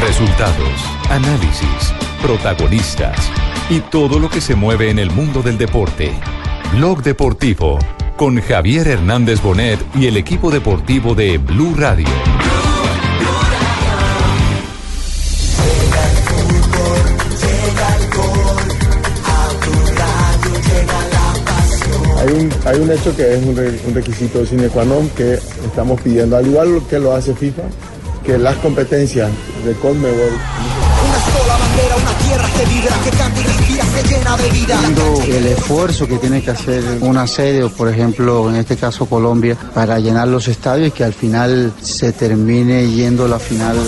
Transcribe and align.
Resultados, 0.00 0.80
análisis, 1.10 1.92
protagonistas 2.22 3.30
y 3.68 3.80
todo 3.80 4.20
lo 4.20 4.30
que 4.30 4.40
se 4.40 4.54
mueve 4.54 4.90
en 4.90 4.98
el 4.98 5.10
mundo 5.10 5.42
del 5.42 5.58
deporte. 5.58 6.12
Blog 6.72 7.02
Deportivo 7.02 7.78
con 8.16 8.40
Javier 8.40 8.86
Hernández 8.86 9.42
Bonet 9.42 9.80
y 9.96 10.06
el 10.06 10.16
equipo 10.16 10.50
deportivo 10.50 11.14
de 11.14 11.38
Blue 11.38 11.74
Radio. 11.76 12.06
Hay 22.18 22.32
un, 22.32 22.50
hay 22.66 22.80
un 22.80 22.90
hecho 22.90 23.16
que 23.16 23.34
es 23.34 23.42
un, 23.42 23.58
un 23.58 23.94
requisito 23.94 24.44
sine 24.46 24.68
qua 24.68 24.84
non 24.84 25.08
que 25.10 25.34
estamos 25.34 26.00
pidiendo, 26.00 26.36
al 26.36 26.46
igual 26.46 26.82
que 26.88 26.98
lo 26.98 27.14
hace 27.14 27.34
FIFA, 27.34 27.62
que 28.28 28.36
las 28.36 28.56
competencias 28.56 29.30
de 29.64 29.72
Conmebol 29.76 30.18
Una 30.18 31.40
sola 31.40 31.56
bandera, 31.56 31.96
una 31.96 32.18
tierra 32.18 32.48
que 32.58 32.74
vibra, 32.74 32.96
que 33.02 33.10
canta 33.16 33.40
y 33.40 33.44
respira, 33.44 33.84
se 33.84 34.02
llena 34.06 34.36
de 34.36 34.50
vida. 34.50 34.80
el 35.34 35.46
esfuerzo 35.46 36.06
que 36.06 36.18
tiene 36.18 36.42
que 36.42 36.50
hacer 36.50 36.84
una 37.00 37.26
sede, 37.26 37.64
o 37.64 37.70
por 37.70 37.88
ejemplo, 37.88 38.50
en 38.50 38.56
este 38.56 38.76
caso 38.76 39.06
Colombia, 39.06 39.56
para 39.72 39.98
llenar 39.98 40.28
los 40.28 40.46
estadios 40.46 40.88
y 40.88 40.90
que 40.90 41.04
al 41.04 41.14
final 41.14 41.72
se 41.80 42.12
termine 42.12 42.86
yendo 42.90 43.26
la 43.26 43.38
final. 43.38 43.78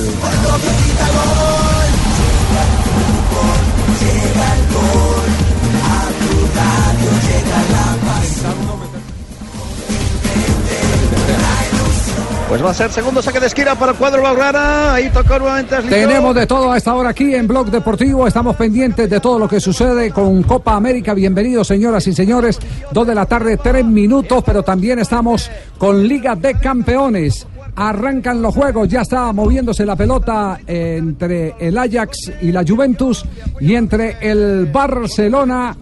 Pues 12.50 12.64
va 12.64 12.70
a 12.70 12.74
ser 12.74 12.90
segundo 12.90 13.22
saque 13.22 13.38
de 13.38 13.46
esquina 13.46 13.76
para 13.76 13.92
el 13.92 13.98
cuadro 13.98 14.22
Blaugrana. 14.22 14.94
Ahí 14.94 15.08
tocó 15.10 15.38
nuevamente 15.38 15.76
Aslico. 15.76 15.94
Tenemos 15.94 16.34
de 16.34 16.48
todo 16.48 16.72
a 16.72 16.78
esta 16.78 16.92
hora 16.96 17.10
aquí 17.10 17.32
en 17.32 17.46
Blog 17.46 17.70
Deportivo. 17.70 18.26
Estamos 18.26 18.56
pendientes 18.56 19.08
de 19.08 19.20
todo 19.20 19.38
lo 19.38 19.46
que 19.46 19.60
sucede 19.60 20.10
con 20.10 20.42
Copa 20.42 20.74
América. 20.74 21.14
Bienvenidos, 21.14 21.68
señoras 21.68 22.08
y 22.08 22.12
señores. 22.12 22.58
Dos 22.90 23.06
de 23.06 23.14
la 23.14 23.24
tarde, 23.26 23.56
tres 23.56 23.84
minutos, 23.84 24.42
pero 24.44 24.64
también 24.64 24.98
estamos 24.98 25.48
con 25.78 26.02
Liga 26.02 26.34
de 26.34 26.54
Campeones. 26.54 27.46
Arrancan 27.76 28.42
los 28.42 28.52
juegos, 28.52 28.88
ya 28.88 29.02
está 29.02 29.32
moviéndose 29.32 29.86
la 29.86 29.94
pelota 29.94 30.58
entre 30.66 31.54
el 31.60 31.78
Ajax 31.78 32.32
y 32.42 32.50
la 32.50 32.64
Juventus 32.66 33.24
y 33.60 33.76
entre 33.76 34.16
el 34.20 34.66
Barcelona 34.66 35.76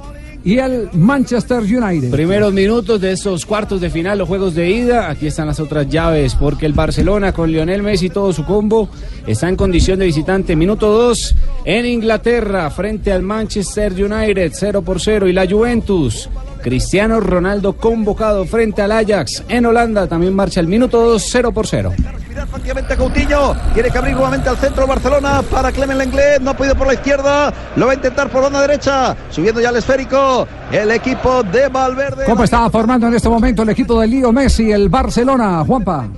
y 0.49 0.59
el 0.59 0.89
Manchester 0.95 1.59
United. 1.59 2.11
Primeros 2.11 2.55
minutos 2.55 2.99
de 3.03 3.13
esos 3.13 3.45
cuartos 3.45 3.83
de 3.83 3.91
final, 3.91 4.17
los 4.17 4.27
juegos 4.27 4.55
de 4.55 4.71
ida. 4.71 5.11
Aquí 5.11 5.27
están 5.27 5.47
las 5.47 5.61
otras 5.61 5.87
llaves, 5.91 6.35
porque 6.37 6.65
el 6.65 6.73
Barcelona 6.73 7.35
con 7.35 7.53
Lionel 7.53 7.83
Messi 7.83 8.07
y 8.07 8.09
todo 8.09 8.33
su 8.33 8.47
combo 8.47 8.89
está 9.27 9.51
en 9.51 9.57
condición 9.57 9.99
de 9.99 10.07
visitante. 10.07 10.57
Minuto 10.57 10.91
2 10.91 11.35
en 11.67 11.85
Inglaterra 11.85 12.71
frente 12.71 13.13
al 13.13 13.23
Manchester 13.23 13.93
United, 13.93 14.53
0 14.55 14.81
por 14.81 15.03
0. 15.03 15.29
Y 15.29 15.35
la 15.35 15.47
Juventus, 15.47 16.31
Cristiano 16.63 17.21
Ronaldo 17.21 17.75
convocado 17.75 18.45
frente 18.45 18.83
al 18.83 18.93
Ajax 18.93 19.45
en 19.49 19.67
Holanda. 19.67 20.07
También 20.07 20.35
marcha 20.35 20.61
el 20.61 20.67
minuto 20.67 21.01
2, 21.01 21.23
0 21.31 21.53
por 21.53 21.67
0. 21.67 21.93
Efectivamente 22.37 22.97
Coutinho 22.97 23.55
tiene 23.75 23.91
que 23.91 23.99
abrir 23.99 24.15
nuevamente 24.15 24.49
al 24.49 24.57
centro 24.57 24.87
Barcelona 24.87 25.43
para 25.51 25.73
Clement 25.73 25.99
Lenglet, 25.99 26.41
no 26.41 26.51
ha 26.51 26.57
podido 26.57 26.77
por 26.77 26.87
la 26.87 26.95
izquierda, 26.95 27.53
lo 27.77 27.87
va 27.87 27.93
a 27.93 27.95
intentar 27.97 28.31
por 28.31 28.43
banda 28.43 28.61
derecha, 28.61 29.17
subiendo 29.31 29.61
ya 29.61 29.71
el 29.71 29.77
esférico, 29.77 30.47
el 30.71 30.91
equipo 30.93 31.43
de 31.43 31.69
Valverde. 31.69 32.25
¿Cómo 32.27 32.45
está 32.45 32.71
formando 32.71 33.09
en 33.09 33.15
este 33.15 33.29
momento 33.29 33.63
el 33.63 33.71
equipo 33.71 34.01
de 34.01 34.07
Lío 34.07 34.33
Messi, 34.33 34.71
el 34.71 34.89
Barcelona, 34.89 35.65
Juanpa? 35.67 36.09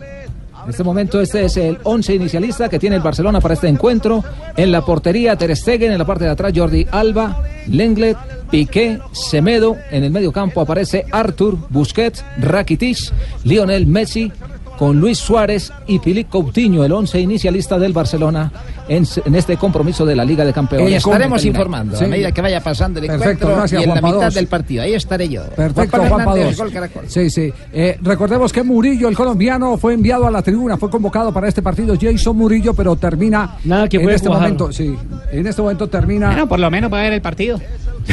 En 0.64 0.70
este 0.70 0.84
momento 0.84 1.20
este 1.20 1.46
es 1.46 1.56
el 1.56 1.78
11 1.82 2.14
inicialista 2.14 2.68
que 2.68 2.78
tiene 2.78 2.96
el 2.96 3.02
Barcelona 3.02 3.40
para 3.40 3.54
este 3.54 3.68
encuentro. 3.68 4.22
En 4.56 4.70
la 4.70 4.82
portería 4.82 5.36
Ter 5.36 5.56
Stegen, 5.56 5.90
en 5.90 5.98
la 5.98 6.04
parte 6.04 6.24
de 6.24 6.30
atrás 6.30 6.52
Jordi 6.54 6.86
Alba, 6.90 7.42
Lenglet, 7.66 8.16
Piqué, 8.50 8.98
Semedo. 9.12 9.76
En 9.90 10.04
el 10.04 10.10
medio 10.10 10.32
campo 10.32 10.60
aparece 10.60 11.06
Artur, 11.10 11.56
Busquets, 11.68 12.24
Rakitic, 12.38 12.98
Lionel 13.44 13.86
Messi 13.86 14.32
con 14.80 14.98
Luis 14.98 15.18
Suárez 15.18 15.70
y 15.86 15.98
Philippe 15.98 16.30
Coutinho, 16.30 16.82
el 16.84 16.90
11 16.92 17.20
inicialista 17.20 17.78
del 17.78 17.92
Barcelona 17.92 18.50
en, 18.88 19.04
en 19.26 19.34
este 19.34 19.58
compromiso 19.58 20.06
de 20.06 20.16
la 20.16 20.24
Liga 20.24 20.42
de 20.42 20.54
Campeones. 20.54 20.90
Y 20.90 20.94
estaremos 20.94 21.44
informando 21.44 21.98
Sí. 21.98 22.04
a 22.04 22.08
medida 22.08 22.32
que 22.32 22.40
vaya 22.40 22.62
pasando 22.62 22.98
el 22.98 23.06
Perfecto, 23.06 23.30
encuentro 23.30 23.56
gracias, 23.56 23.80
y 23.82 23.84
en 23.84 23.90
la 23.94 24.00
mitad 24.00 24.24
dos. 24.24 24.34
del 24.34 24.46
partido. 24.46 24.82
Ahí 24.82 24.94
estaré 24.94 25.28
yo. 25.28 25.42
Perfecto, 25.54 25.98
Juan 25.98 26.08
Juanpa 26.08 26.34
Hernández, 26.38 26.72
Caracol. 26.72 27.02
Sí, 27.08 27.28
sí. 27.28 27.52
Eh, 27.74 27.98
recordemos 28.00 28.54
que 28.54 28.62
Murillo, 28.62 29.08
el 29.10 29.16
colombiano, 29.16 29.76
fue 29.76 29.92
enviado 29.92 30.26
a 30.26 30.30
la 30.30 30.40
tribuna, 30.40 30.78
fue 30.78 30.88
convocado 30.88 31.30
para 31.30 31.46
este 31.46 31.60
partido 31.60 31.94
Jason 32.00 32.34
Murillo, 32.38 32.72
pero 32.72 32.96
termina 32.96 33.58
Nada 33.64 33.86
que 33.86 33.98
en 33.98 34.08
este 34.08 34.28
cuajar. 34.28 34.44
momento, 34.44 34.72
sí, 34.72 34.96
en 35.30 35.46
este 35.46 35.60
momento 35.60 35.88
termina 35.90 36.28
Bueno, 36.28 36.48
por 36.48 36.58
lo 36.58 36.70
menos 36.70 36.90
va 36.90 37.00
a 37.00 37.02
ver 37.02 37.12
el 37.12 37.20
partido. 37.20 37.60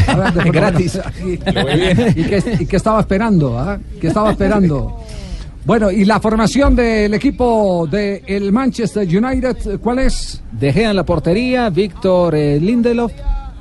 A 0.05 0.15
ver, 0.17 0.33
de- 0.33 0.51
Gratis. 0.51 0.99
y, 1.25 1.29
y 2.19 2.23
que, 2.25 2.43
y 2.59 2.65
que 2.65 2.75
estaba 2.75 2.99
esperando. 2.99 3.77
Que 4.01 4.07
estaba 4.09 4.31
esperando. 4.31 4.97
Bueno, 5.67 5.91
y 5.91 6.05
la 6.05 6.21
formación 6.21 6.77
del 6.77 7.13
equipo 7.13 7.85
del 7.91 8.53
Manchester 8.53 9.05
United, 9.05 9.81
¿cuál 9.81 9.99
es? 9.99 10.41
De 10.49 10.71
Gea 10.71 10.91
en 10.91 10.95
la 10.95 11.03
portería, 11.05 11.69
Víctor 11.69 12.35
eh, 12.35 12.57
Lindelof, 12.57 13.11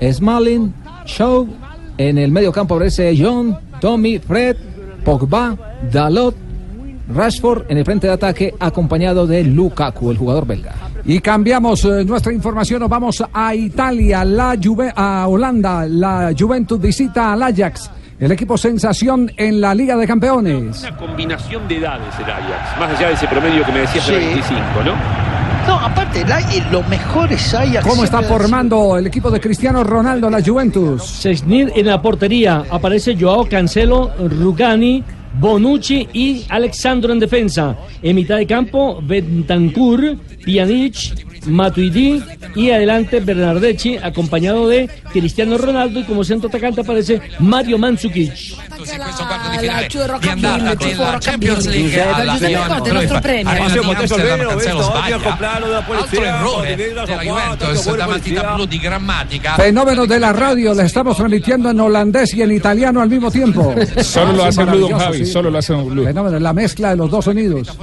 Smalling, 0.01 0.73
Shaw. 1.05 1.49
En 1.99 2.17
el 2.19 2.31
medio 2.31 2.53
campo 2.53 2.77
aparece 2.77 3.13
John, 3.21 3.59
Tommy, 3.81 4.21
Fred, 4.21 4.57
Pogba, 5.05 5.57
Dalot, 5.91 6.37
Rashford 7.13 7.65
en 7.71 7.79
el 7.79 7.85
frente 7.85 8.07
de 8.07 8.13
ataque, 8.13 8.55
acompañado 8.61 9.27
de 9.27 9.43
Lukaku, 9.43 10.13
el 10.13 10.17
jugador 10.17 10.47
belga. 10.47 10.75
Y 11.05 11.19
cambiamos 11.19 11.85
eh, 11.87 12.05
nuestra 12.05 12.33
información, 12.33 12.81
nos 12.81 12.89
vamos 12.89 13.21
a 13.33 13.53
Italia, 13.53 14.25
la 14.25 14.55
Juve- 14.57 14.93
a 14.95 15.27
Holanda, 15.27 15.87
la 15.89 16.33
Juventus 16.39 16.81
visita 16.81 17.33
al 17.33 17.43
Ajax, 17.43 17.91
el 18.19 18.33
equipo 18.33 18.57
sensación 18.57 19.31
en 19.37 19.61
la 19.61 19.75
Liga 19.75 19.97
de 19.97 20.07
Campeones. 20.07 20.81
Una 20.81 20.97
combinación 20.97 21.69
de 21.69 21.79
edades 21.79 22.15
el 22.19 22.25
Ajax, 22.25 22.81
más 22.81 22.99
allá 22.99 23.09
de 23.09 23.15
ese 23.15 23.27
promedio 23.27 23.65
que 23.65 23.73
me 23.73 23.81
decías 23.81 24.07
de 24.07 24.15
Sí. 24.19 24.25
25, 24.27 24.61
¿no? 24.85 24.95
No, 25.67 25.75
aparte, 25.81 26.21
el 26.23 26.33
los 26.71 26.87
mejores 26.89 27.53
Ajax. 27.53 27.85
¿Cómo 27.87 28.05
está 28.05 28.23
formando 28.23 28.97
el 28.97 29.07
equipo 29.07 29.31
de 29.31 29.41
Cristiano 29.41 29.83
Ronaldo, 29.83 30.31
la 30.31 30.41
Juventus? 30.43 31.05
Sesnir 31.05 31.73
en 31.75 31.87
la 31.87 32.01
portería. 32.01 32.63
Aparece 32.71 33.17
Joao 33.19 33.49
Cancelo, 33.49 34.13
Rugani, 34.19 35.03
Bonucci 35.39 36.09
y 36.13 36.45
Alexandro 36.49 37.13
en 37.13 37.19
defensa. 37.19 37.77
En 38.01 38.15
mitad 38.17 38.37
de 38.37 38.47
campo, 38.47 39.01
Bentancur, 39.03 40.17
Pjanic, 40.45 41.36
Matuidi 41.47 42.23
y 42.55 42.71
adelante 42.71 43.21
Bernardeschi, 43.21 43.97
acompañado 43.97 44.69
de 44.69 44.89
Cristiano 45.13 45.59
Ronaldo. 45.59 46.01
Y 46.01 46.05
como 46.05 46.25
centro 46.25 46.49
atacante 46.49 46.81
aparece 46.81 47.21
Mario 47.39 47.79
Mandzukic. 47.79 48.33
matita 58.07 58.55
blu 58.55 58.67
di 58.67 58.79
grammatica 58.79 59.55
Fenómenos 59.57 60.09
de 60.09 60.21
la 60.21 60.33
radio, 60.33 60.75
le 60.75 60.85
estamos 60.85 61.17
transmitiendo 61.17 61.71
en 61.71 61.81
holandés 61.81 62.35
y 62.35 62.43
en 62.43 62.53
italiano 62.53 63.01
al 63.01 63.09
mismo 63.09 63.31
tiempo. 63.31 63.75
Solo 64.03 64.33
lo 64.33 64.45
hace 64.45 64.65
Blue, 64.65 64.89
Javi, 64.89 65.27
solo 65.27 65.51
lo 65.51 65.59
hace 65.59 65.75
Blue. 65.75 66.05
Fenómeno, 66.05 66.39
la 66.39 66.53
mezcla 66.53 66.91
de 66.91 66.97
los 66.97 67.11
dos 67.11 67.25
sonidos. 67.25 67.77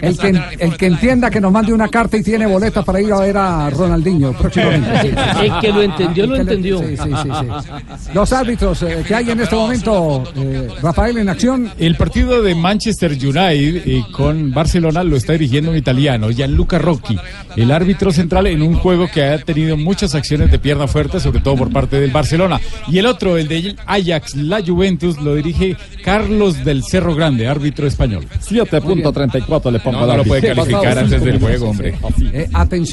El 0.00 0.16
que, 0.16 0.40
el 0.58 0.76
que 0.76 0.86
entienda 0.86 1.30
que 1.30 1.40
nos 1.40 1.52
mande 1.52 1.72
una 1.72 1.88
carta 1.88 2.16
y 2.16 2.22
tiene 2.22 2.46
boletas 2.46 2.84
para 2.84 3.00
ir 3.00 3.09
a 3.16 3.20
ver 3.20 3.36
a 3.36 3.70
Ronaldinho 3.70 4.32
próximamente. 4.38 5.14
El 5.42 5.60
que 5.60 5.72
lo 5.72 5.82
entendió, 5.82 6.26
lo 6.26 6.36
entendió. 6.36 6.78
Sí, 6.78 6.96
sí, 6.96 7.10
sí, 7.22 7.28
sí. 7.40 8.10
Los 8.14 8.32
árbitros 8.32 8.82
eh, 8.82 9.04
que 9.06 9.14
hay 9.14 9.30
en 9.30 9.40
este 9.40 9.54
momento, 9.54 10.24
eh, 10.36 10.68
Rafael, 10.82 11.18
en 11.18 11.28
acción. 11.28 11.70
El 11.78 11.96
partido 11.96 12.42
de 12.42 12.54
Manchester 12.54 13.12
United 13.12 13.82
eh, 13.86 14.04
con 14.12 14.52
Barcelona 14.52 15.02
lo 15.04 15.16
está 15.16 15.32
dirigiendo 15.34 15.70
un 15.70 15.76
italiano, 15.76 16.30
Gianluca 16.30 16.78
Rocchi, 16.78 17.18
el 17.56 17.70
árbitro 17.70 18.12
central 18.12 18.46
en 18.46 18.62
un 18.62 18.74
juego 18.74 19.08
que 19.12 19.22
ha 19.24 19.38
tenido 19.38 19.76
muchas 19.76 20.14
acciones 20.14 20.50
de 20.50 20.58
pierna 20.58 20.86
fuerte, 20.86 21.20
sobre 21.20 21.40
todo 21.40 21.56
por 21.56 21.72
parte 21.72 22.00
del 22.00 22.10
Barcelona. 22.10 22.60
Y 22.88 22.98
el 22.98 23.06
otro, 23.06 23.36
el 23.36 23.48
de 23.48 23.76
Ajax, 23.86 24.36
la 24.36 24.62
Juventus, 24.64 25.18
lo 25.20 25.34
dirige 25.34 25.76
Carlos 26.04 26.64
del 26.64 26.82
Cerro 26.84 27.14
Grande, 27.14 27.46
árbitro 27.46 27.86
español. 27.86 28.26
7.34 28.40 29.70
le 29.70 29.80
pongo 29.80 30.00
No, 30.00 30.06
no 30.06 30.16
lo 30.16 30.24
puede 30.24 30.54
calificar 30.54 30.98
antes 30.98 31.22
del 31.22 31.38
juego, 31.38 31.70
hombre. 31.70 31.94
Eh, 32.32 32.48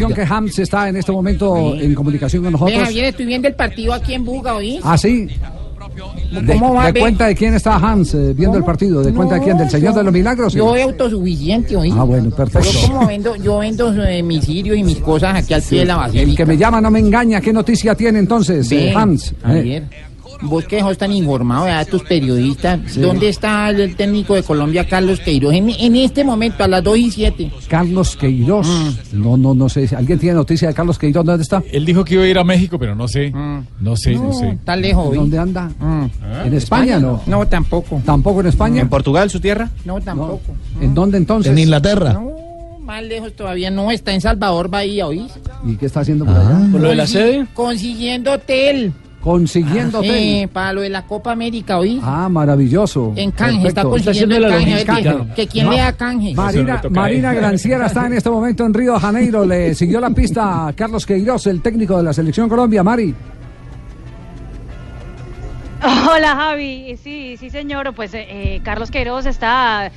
atención 0.08 0.28
que 0.28 0.34
Hams 0.34 0.60
está 0.60 0.90
en 0.90 0.98
este 0.98 1.12
momento 1.12 1.76
en 1.76 1.94
comunicación 1.94 2.44
con 2.44 2.52
nosotros. 2.54 2.80
Javier, 2.80 3.06
estoy 3.06 3.26
viendo 3.26 3.48
el 3.48 3.56
partido 3.56 3.94
aquí 3.94 4.14
en 4.14 4.26
Buga, 4.26 4.56
¿oí? 4.56 4.80
Ah, 4.84 4.98
sí. 4.98 5.28
De, 6.32 6.54
¿Cómo 6.54 6.74
va, 6.74 6.92
de 6.92 7.00
cuenta 7.00 7.28
de 7.28 7.36
quién 7.36 7.54
está 7.54 7.76
Hans 7.76 8.14
eh, 8.14 8.34
viendo 8.36 8.58
el 8.58 8.64
partido, 8.64 9.02
de 9.02 9.14
cuenta 9.14 9.36
de 9.36 9.42
quién, 9.42 9.58
del 9.58 9.70
Señor 9.70 9.96
de 9.96 10.04
los 10.04 10.14
Milagros. 10.14 10.54
sí? 10.54 10.60
Yo 10.60 10.70
soy 10.70 10.82
autosuficiente, 10.82 11.76
¿oí? 11.76 11.92
Ah, 11.96 12.04
bueno, 12.04 12.30
perfecto. 12.30 12.70
Yo 12.70 12.88
como 12.88 13.08
vendo, 13.08 13.36
yo 13.38 13.60
vendo 13.60 13.94
eh, 14.04 14.22
mis 14.22 14.46
cirios 14.46 14.78
y 14.78 14.84
mis 14.84 15.00
cosas 15.00 15.36
aquí 15.36 15.54
al 15.54 15.62
pie 15.62 15.80
de 15.80 15.86
la 15.86 15.96
basílica. 15.96 16.30
El 16.30 16.36
que 16.36 16.46
me 16.46 16.58
llama 16.58 16.82
no 16.82 16.92
me 16.92 17.00
engaña. 17.00 17.42
¿Qué 17.42 17.54
noticia 17.54 17.96
tiene 17.96 18.20
entonces, 18.20 18.72
eh, 18.72 18.94
Hans? 18.94 19.32
Eh, 19.32 19.36
Javier, 19.42 19.84
vos 20.42 20.66
que 20.66 20.80
sos 20.80 20.98
tan 20.98 21.12
informado, 21.12 21.66
¿verdad? 21.66 21.88
tus 21.88 22.04
periodistas, 22.04 23.00
¿dónde 23.00 23.30
está 23.30 23.70
el 23.70 23.96
técnico 23.96 24.36
de 24.36 24.44
Colombia, 24.44 24.88
Carlos 24.88 25.20
Queiroz? 25.20 25.54
En, 25.54 25.70
en 25.70 25.96
este 25.96 26.24
momento, 26.24 26.64
a 26.64 26.68
las 26.68 26.84
2 26.84 26.98
y 26.98 27.12
7. 27.12 27.52
Carlos 27.68 28.16
Queiroz. 28.16 28.68
Mm. 28.68 29.22
No, 29.22 29.38
no, 29.38 29.54
no 29.54 29.70
sé. 29.70 29.90
¿Alguien 29.96 30.20
tiene 30.20 30.36
noticia 30.36 30.68
de 30.68 30.74
Carlos 30.74 30.98
Queiroz? 30.98 31.26
¿Dónde 31.26 31.44
está? 31.44 31.64
Él 31.72 31.86
dijo 31.86 32.04
que 32.04 32.16
iba 32.16 32.24
a 32.24 32.28
ir 32.28 32.38
a 32.38 32.44
México, 32.44 32.78
pero 32.78 32.96
no 32.96 33.08
sé. 33.08 33.32
No 33.80 33.96
sé, 33.96 34.16
no, 34.16 34.34
sé. 34.34 34.50
Está 34.52 34.76
lejos. 34.76 35.16
¿Dónde 35.16 35.38
anda? 35.38 35.70
Mm. 35.80 36.06
¿En 36.46 36.54
España 36.54 37.00
no? 37.00 37.22
No, 37.26 37.48
tampoco. 37.48 38.02
¿Tampoco 38.06 38.42
en 38.42 38.48
España? 38.48 38.82
¿En 38.82 38.90
Portugal, 38.90 39.30
su 39.30 39.40
tierra? 39.40 39.70
No, 39.86 40.00
tampoco. 40.02 40.56
¿En 40.82 40.94
dónde 40.94 41.18
entonces? 41.18 41.52
En 41.52 41.60
Inglaterra. 41.60 42.14
No, 42.14 42.80
más 42.82 43.04
lejos 43.04 43.34
todavía 43.34 43.70
no. 43.70 43.92
Está 43.92 44.14
en 44.14 44.22
Salvador 44.22 44.70
Bahía, 44.70 45.08
¿oís? 45.08 45.32
¿Y 45.66 45.76
qué 45.76 45.88
está 45.88 46.02
haciendo 46.02 46.26
por 46.26 46.36
allá? 46.36 46.68
¿Por 46.72 46.82
lo 46.82 46.90
de 46.90 46.96
la 46.96 47.08
sede? 47.08 47.48
Consiguiendo 47.54 48.34
hotel. 48.34 48.94
Consiguiendo 49.28 50.00
hotel. 50.00 50.16
Eh, 50.16 50.48
para 50.48 50.72
lo 50.72 50.80
de 50.80 50.90
la 50.90 51.06
Copa 51.06 51.34
América, 51.34 51.78
¿oí? 51.80 52.00
Ah, 52.02 52.30
maravilloso. 52.30 53.12
En 53.18 53.32
canje, 53.32 53.68
está 53.68 53.84
consiguiendo 53.84 54.38
el 54.38 54.86
canje. 54.86 55.04
que, 55.04 55.34
que 55.36 55.48
quien 55.48 55.70
le 55.70 55.78
da 55.80 55.92
canje. 55.92 56.34
Marina, 56.34 56.82
Marina 56.90 57.34
Granciera 57.34 57.88
está 57.88 58.08
en 58.08 58.14
este 58.14 58.30
momento 58.30 58.66
en 58.66 58.74
Río 58.74 58.94
de 58.94 59.00
Janeiro. 59.02 59.46
Le 59.46 59.76
siguió 59.76 60.00
la 60.00 60.12
pista 60.12 60.68
a 60.68 60.74
Carlos 60.74 61.06
Queiroz, 61.06 61.46
el 61.48 61.62
técnico 61.62 61.98
de 61.98 62.04
la 62.04 62.14
Selección 62.14 62.48
Colombia. 62.48 62.84
Mari. 62.84 63.14
Hola 65.84 66.36
Javi, 66.36 66.98
sí, 67.04 67.36
sí 67.38 67.50
señor, 67.50 67.94
pues 67.94 68.14
eh, 68.14 68.26
eh, 68.30 68.62
Carlos 68.64 68.90
Queiroz 68.90 69.26
está 69.26 69.92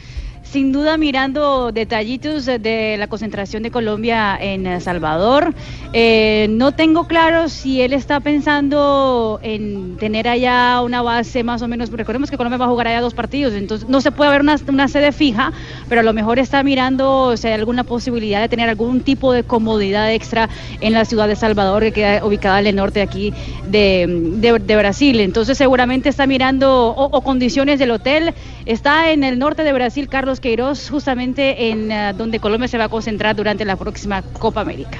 sin 0.50 0.72
duda 0.72 0.96
mirando 0.96 1.70
detallitos 1.70 2.46
de 2.46 2.96
la 2.98 3.06
concentración 3.06 3.62
de 3.62 3.70
Colombia 3.70 4.36
en 4.40 4.80
Salvador. 4.80 5.54
Eh, 5.92 6.48
no 6.50 6.72
tengo 6.72 7.06
claro 7.06 7.48
si 7.48 7.80
él 7.80 7.92
está 7.92 8.18
pensando 8.20 9.38
en 9.42 9.96
tener 9.96 10.26
allá 10.26 10.80
una 10.82 11.02
base 11.02 11.44
más 11.44 11.62
o 11.62 11.68
menos, 11.68 11.90
recordemos 11.90 12.30
que 12.30 12.36
Colombia 12.36 12.58
va 12.58 12.64
a 12.64 12.68
jugar 12.68 12.88
allá 12.88 13.00
dos 13.00 13.14
partidos, 13.14 13.54
entonces 13.54 13.88
no 13.88 14.00
se 14.00 14.10
puede 14.10 14.28
haber 14.30 14.42
una, 14.42 14.88
sede 14.88 15.12
fija, 15.12 15.52
pero 15.88 16.00
a 16.00 16.04
lo 16.04 16.12
mejor 16.12 16.38
está 16.38 16.62
mirando 16.62 17.36
si 17.36 17.46
hay 17.46 17.54
alguna 17.54 17.84
posibilidad 17.84 18.40
de 18.40 18.48
tener 18.48 18.68
algún 18.68 19.00
tipo 19.00 19.32
de 19.32 19.44
comodidad 19.44 20.12
extra 20.12 20.48
en 20.80 20.94
la 20.94 21.04
ciudad 21.04 21.28
de 21.28 21.36
Salvador, 21.36 21.82
que 21.84 21.92
queda 21.92 22.24
ubicada 22.24 22.60
en 22.60 22.66
el 22.66 22.76
norte 22.76 23.02
aquí 23.02 23.32
de, 23.68 24.06
de- 24.36 24.80
Brasil. 24.80 25.20
Entonces 25.20 25.58
seguramente 25.58 26.08
está 26.08 26.26
mirando 26.26 26.88
o 26.96 27.20
condiciones 27.20 27.78
del 27.78 27.90
hotel. 27.90 28.32
Está 28.66 29.10
en 29.12 29.24
el 29.24 29.38
norte 29.38 29.64
de 29.64 29.72
Brasil 29.72 30.08
Carlos 30.08 30.40
Queiroz, 30.40 30.90
justamente 30.90 31.70
en 31.70 31.90
eh, 31.90 32.12
donde 32.16 32.38
Colombia 32.40 32.68
se 32.68 32.78
va 32.78 32.84
a 32.84 32.88
concentrar 32.88 33.34
durante 33.34 33.64
la 33.64 33.76
próxima 33.76 34.22
Copa 34.22 34.60
América. 34.60 34.98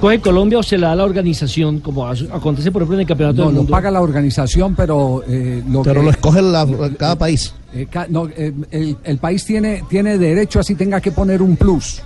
¿Coge 0.00 0.20
Colombia 0.20 0.58
o 0.58 0.62
se 0.62 0.76
la 0.78 0.88
da 0.88 0.96
la 0.96 1.04
organización, 1.04 1.80
como 1.80 2.06
acontece 2.06 2.70
por 2.70 2.82
ejemplo 2.82 2.96
en 2.96 3.00
el 3.02 3.06
Campeonato 3.06 3.38
No, 3.38 3.46
del 3.46 3.54
lo 3.54 3.60
Mundo? 3.62 3.70
paga 3.72 3.90
la 3.90 4.00
organización, 4.02 4.74
pero 4.74 5.22
eh, 5.26 5.62
lo 5.68 5.82
Pero 5.82 6.00
que- 6.00 6.04
lo 6.04 6.10
escoge 6.10 6.42
la- 6.42 6.66
cada 6.98 7.16
país. 7.16 7.54
Eh, 7.74 7.86
ca- 7.90 8.06
no, 8.08 8.26
eh, 8.28 8.52
el, 8.70 8.96
el 9.04 9.18
país 9.18 9.44
tiene, 9.44 9.84
tiene 9.88 10.18
derecho, 10.18 10.60
así 10.60 10.74
tenga 10.74 11.00
que 11.00 11.12
poner 11.12 11.40
un 11.42 11.56
plus. 11.56 12.02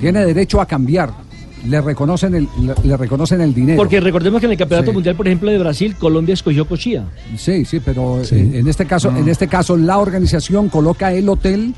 Tiene 0.00 0.24
derecho 0.24 0.60
a 0.60 0.66
cambiar. 0.66 1.10
Le 1.66 1.80
reconocen 1.80 2.34
el, 2.34 2.48
le, 2.62 2.74
le 2.84 2.96
reconocen 2.96 3.40
el 3.40 3.52
dinero. 3.54 3.76
Porque 3.76 4.00
recordemos 4.00 4.40
que 4.40 4.46
en 4.46 4.52
el 4.52 4.58
Campeonato 4.58 4.90
Sí. 4.90 4.94
Mundial, 4.94 5.16
por 5.16 5.26
ejemplo, 5.26 5.50
de 5.50 5.58
Brasil, 5.58 5.94
Colombia 5.98 6.34
escogió 6.34 6.66
Cochía. 6.66 7.04
Sí, 7.36 7.64
sí, 7.64 7.80
pero 7.80 8.20
eh, 8.20 8.26
en 8.54 8.68
este 8.68 8.86
caso, 8.86 9.10
en 9.16 9.28
este 9.28 9.48
caso 9.48 9.76
la 9.76 9.98
organización 9.98 10.68
coloca 10.68 11.12
el 11.12 11.28
hotel. 11.28 11.74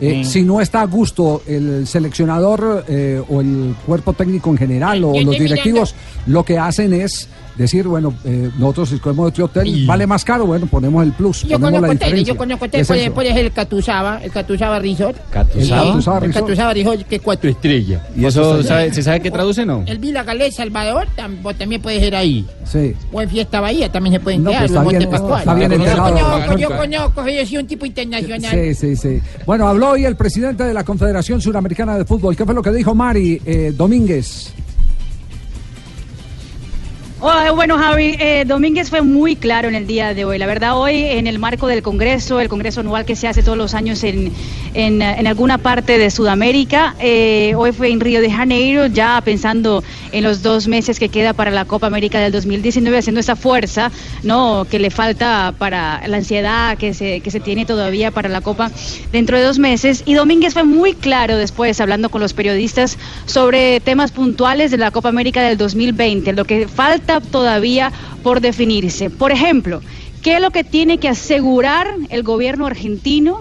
eh, 0.00 0.22
Mm. 0.22 0.24
Si 0.24 0.42
no 0.42 0.60
está 0.60 0.80
a 0.80 0.86
gusto 0.86 1.42
el 1.46 1.86
seleccionador 1.86 2.84
eh, 2.88 3.22
o 3.28 3.40
el 3.40 3.74
cuerpo 3.86 4.12
técnico 4.12 4.50
en 4.50 4.56
general 4.58 5.04
o 5.04 5.12
los 5.20 5.38
directivos, 5.38 5.94
lo 6.26 6.44
que 6.44 6.58
hacen 6.58 6.92
es 6.92 7.28
decir, 7.56 7.86
bueno, 7.86 8.14
eh, 8.24 8.50
nosotros 8.58 8.92
escogemos 8.92 9.28
este 9.28 9.42
hotel, 9.42 9.84
vale 9.86 10.06
más 10.06 10.24
caro, 10.24 10.46
bueno, 10.46 10.66
ponemos 10.66 11.02
el 11.04 11.12
plus, 11.12 11.42
Yo 11.42 11.50
ponemos 11.58 11.72
la 11.72 11.88
conozco 11.88 12.04
hoteles, 12.06 12.24
yo 12.26 12.36
conozco 12.36 12.64
hoteles, 12.64 12.82
Es 12.82 12.88
por 12.88 12.96
eso. 12.96 13.02
ejemplo, 13.02 13.22
es 13.22 13.36
el 13.36 13.52
Catuzaba, 13.52 14.20
el 14.22 14.30
Catuzaba 14.30 14.78
Resort. 14.78 15.16
¿Catuzaba? 15.30 15.82
Sí, 15.82 15.88
Catuzaba 15.88 16.18
El 16.18 16.24
Resort. 16.24 16.44
Catuzaba 16.46 16.74
Resort, 16.74 17.02
que 17.02 17.20
cuatro 17.20 17.50
estrellas. 17.50 18.02
¿Y 18.16 18.24
eso 18.24 18.62
sabe- 18.62 18.92
se 18.92 19.02
sabe 19.02 19.20
qué 19.20 19.30
traduce, 19.30 19.64
no? 19.64 19.82
El 19.86 19.98
Vila 19.98 20.22
Galés 20.24 20.54
Salvador 20.56 21.06
tam- 21.16 21.40
vos 21.42 21.54
también 21.56 21.80
puedes 21.80 22.02
ir 22.02 22.14
ahí. 22.16 22.46
Sí. 22.64 22.94
O 23.12 23.20
en 23.22 23.28
Fiesta 23.30 23.60
Bahía 23.60 23.90
también 23.90 24.14
se 24.14 24.20
pueden 24.20 24.42
No, 24.42 24.50
quedar. 24.50 24.66
pues 24.66 24.70
está 24.72 24.82
bien, 24.82 25.02
está 25.02 25.54
bien 25.54 25.70
yo 25.70 25.76
enterado, 25.76 26.10
conozco, 26.14 26.58
yo 26.58 26.68
conozco, 26.76 27.28
yo 27.28 27.46
soy 27.46 27.56
un 27.58 27.66
tipo 27.66 27.86
internacional. 27.86 28.50
Sí, 28.52 28.74
sí, 28.74 28.96
sí. 28.96 29.20
Bueno, 29.46 29.68
habló 29.68 29.90
hoy 29.90 30.04
el 30.04 30.16
presidente 30.16 30.64
de 30.64 30.74
la 30.74 30.84
Confederación 30.84 31.40
Suramericana 31.40 31.96
de 31.98 32.04
Fútbol. 32.04 32.36
¿Qué 32.36 32.44
fue 32.44 32.54
lo 32.54 32.62
que 32.62 32.70
dijo 32.72 32.94
Mari 32.94 33.40
eh, 33.44 33.72
Domínguez? 33.76 34.52
Bueno, 37.24 37.78
Javi, 37.78 38.16
eh, 38.18 38.44
Domínguez 38.46 38.90
fue 38.90 39.00
muy 39.00 39.34
claro 39.34 39.68
en 39.68 39.74
el 39.74 39.86
día 39.86 40.12
de 40.12 40.26
hoy. 40.26 40.36
La 40.36 40.46
verdad, 40.46 40.78
hoy 40.78 41.04
en 41.04 41.26
el 41.26 41.38
marco 41.38 41.66
del 41.66 41.80
Congreso, 41.80 42.38
el 42.38 42.50
Congreso 42.50 42.80
anual 42.80 43.06
que 43.06 43.16
se 43.16 43.26
hace 43.26 43.42
todos 43.42 43.56
los 43.56 43.72
años 43.72 44.04
en, 44.04 44.30
en 44.74 45.26
alguna 45.26 45.56
parte 45.56 45.96
de 45.96 46.10
Sudamérica, 46.10 46.94
eh, 47.00 47.54
hoy 47.56 47.72
fue 47.72 47.90
en 47.90 48.00
Río 48.00 48.20
de 48.20 48.30
Janeiro, 48.30 48.88
ya 48.88 49.22
pensando 49.24 49.82
en 50.12 50.22
los 50.22 50.42
dos 50.42 50.68
meses 50.68 50.98
que 50.98 51.08
queda 51.08 51.32
para 51.32 51.50
la 51.50 51.64
Copa 51.64 51.86
América 51.86 52.20
del 52.20 52.30
2019, 52.30 52.98
haciendo 52.98 53.20
esa 53.20 53.36
fuerza 53.36 53.90
no 54.22 54.66
que 54.70 54.78
le 54.78 54.90
falta 54.90 55.54
para 55.56 56.06
la 56.06 56.18
ansiedad 56.18 56.76
que 56.76 56.92
se, 56.92 57.20
que 57.20 57.30
se 57.30 57.40
tiene 57.40 57.64
todavía 57.64 58.10
para 58.10 58.28
la 58.28 58.42
Copa 58.42 58.70
dentro 59.12 59.38
de 59.38 59.44
dos 59.44 59.58
meses. 59.58 60.02
Y 60.04 60.12
Domínguez 60.12 60.52
fue 60.52 60.64
muy 60.64 60.92
claro 60.92 61.38
después, 61.38 61.80
hablando 61.80 62.10
con 62.10 62.20
los 62.20 62.34
periodistas, 62.34 62.98
sobre 63.24 63.80
temas 63.80 64.12
puntuales 64.12 64.70
de 64.70 64.76
la 64.76 64.90
Copa 64.90 65.08
América 65.08 65.42
del 65.42 65.56
2020, 65.56 66.32
lo 66.34 66.44
que 66.44 66.68
falta 66.68 67.13
todavía 67.20 67.92
por 68.22 68.40
definirse. 68.40 69.10
Por 69.10 69.32
ejemplo, 69.32 69.82
¿qué 70.20 70.36
es 70.36 70.40
lo 70.40 70.50
que 70.50 70.64
tiene 70.64 70.98
que 70.98 71.08
asegurar 71.08 71.86
el 72.08 72.22
gobierno 72.22 72.66
argentino 72.66 73.36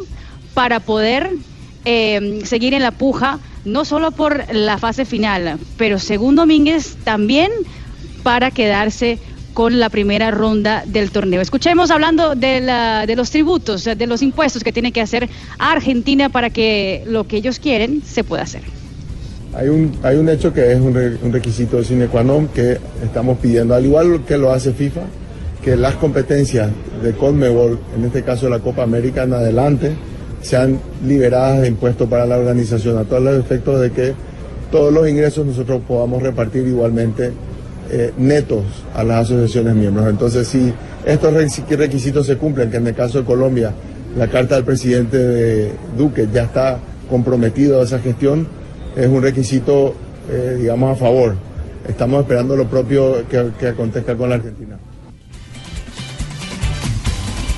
para 0.54 0.82
poder 0.82 1.30
eh, 1.86 2.40
seguir 2.44 2.74
en 2.74 2.82
la 2.84 2.92
puja, 2.98 3.42
no 3.64 3.84
solo 3.86 4.12
por 4.14 4.46
la 4.54 4.78
fase 4.78 5.06
final, 5.06 5.60
pero 5.76 6.00
según 6.00 6.36
Domínguez 6.36 6.98
también 7.04 7.50
para 8.22 8.52
quedarse 8.52 9.22
con 9.54 9.80
la 9.80 9.90
primera 9.90 10.32
ronda 10.32 10.84
del 10.88 11.12
torneo. 11.12 11.42
Escuchemos 11.42 11.92
hablando 11.92 12.36
de, 12.36 12.60
la- 12.62 13.06
de 13.06 13.16
los 13.16 13.30
tributos, 13.30 13.84
de 13.84 14.08
los 14.08 14.22
impuestos 14.22 14.64
que 14.64 14.74
tiene 14.74 14.92
que 14.92 15.02
hacer 15.02 15.30
Argentina 15.60 16.30
para 16.30 16.50
que 16.50 17.04
lo 17.06 17.26
que 17.28 17.38
ellos 17.38 17.60
quieren 17.60 18.02
se 18.04 18.24
pueda 18.24 18.44
hacer. 18.44 18.64
Hay 19.56 19.70
un, 19.70 19.92
hay 20.02 20.18
un 20.18 20.30
hecho 20.30 20.52
que 20.52 20.72
es 20.72 20.80
un, 20.80 20.94
re- 20.96 21.18
un 21.22 21.32
requisito 21.32 21.84
sine 21.84 22.08
qua 22.08 22.24
non 22.24 22.48
que 22.50 22.78
estamos 23.04 23.38
pidiendo, 23.38 23.76
al 23.76 23.86
igual 23.86 24.22
que 24.26 24.38
lo 24.38 24.52
hace 24.52 24.74
FIFA, 24.74 25.02
que 25.64 25.76
las 25.76 25.96
competencias 25.96 26.70
de 27.04 27.14
Conmebol, 27.14 27.80
en 27.96 28.06
este 28.06 28.24
caso 28.24 28.50
la 28.50 28.60
Copa 28.60 28.82
América 28.84 29.24
en 29.24 29.34
adelante, 29.34 29.92
sean 30.42 30.80
liberadas 31.06 31.62
de 31.62 31.68
impuestos 31.68 32.10
para 32.10 32.26
la 32.26 32.38
organización, 32.38 32.98
a 32.98 33.04
todos 33.04 33.22
los 33.22 33.40
efectos 33.40 33.80
de 33.80 33.92
que 33.92 34.14
todos 34.72 34.92
los 34.92 35.08
ingresos 35.08 35.46
nosotros 35.46 35.82
podamos 35.88 36.22
repartir 36.24 36.66
igualmente 36.68 37.32
eh, 37.92 38.12
netos 38.18 38.64
a 38.96 39.04
las 39.04 39.26
asociaciones 39.30 39.76
miembros. 39.76 40.10
Entonces, 40.10 40.48
si 40.48 40.74
estos 41.06 41.32
requisi- 41.32 41.78
requisitos 41.78 42.26
se 42.26 42.38
cumplen, 42.38 42.72
que 42.72 42.78
en 42.78 42.88
el 42.88 42.96
caso 42.96 43.20
de 43.20 43.24
Colombia, 43.26 43.72
la 44.18 44.28
carta 44.28 44.56
del 44.56 44.64
presidente 44.64 45.18
de 45.18 45.72
Duque 45.96 46.28
ya 46.34 46.44
está 46.44 46.80
comprometido 47.08 47.80
a 47.80 47.84
esa 47.84 48.00
gestión, 48.00 48.48
es 48.96 49.08
un 49.08 49.22
requisito, 49.22 49.96
eh, 50.30 50.58
digamos, 50.60 50.96
a 50.96 51.00
favor. 51.00 51.36
Estamos 51.88 52.22
esperando 52.22 52.56
lo 52.56 52.68
propio 52.68 53.28
que, 53.28 53.52
que 53.60 53.68
acontezca 53.68 54.16
con 54.16 54.30
la 54.30 54.36
Argentina. 54.36 54.78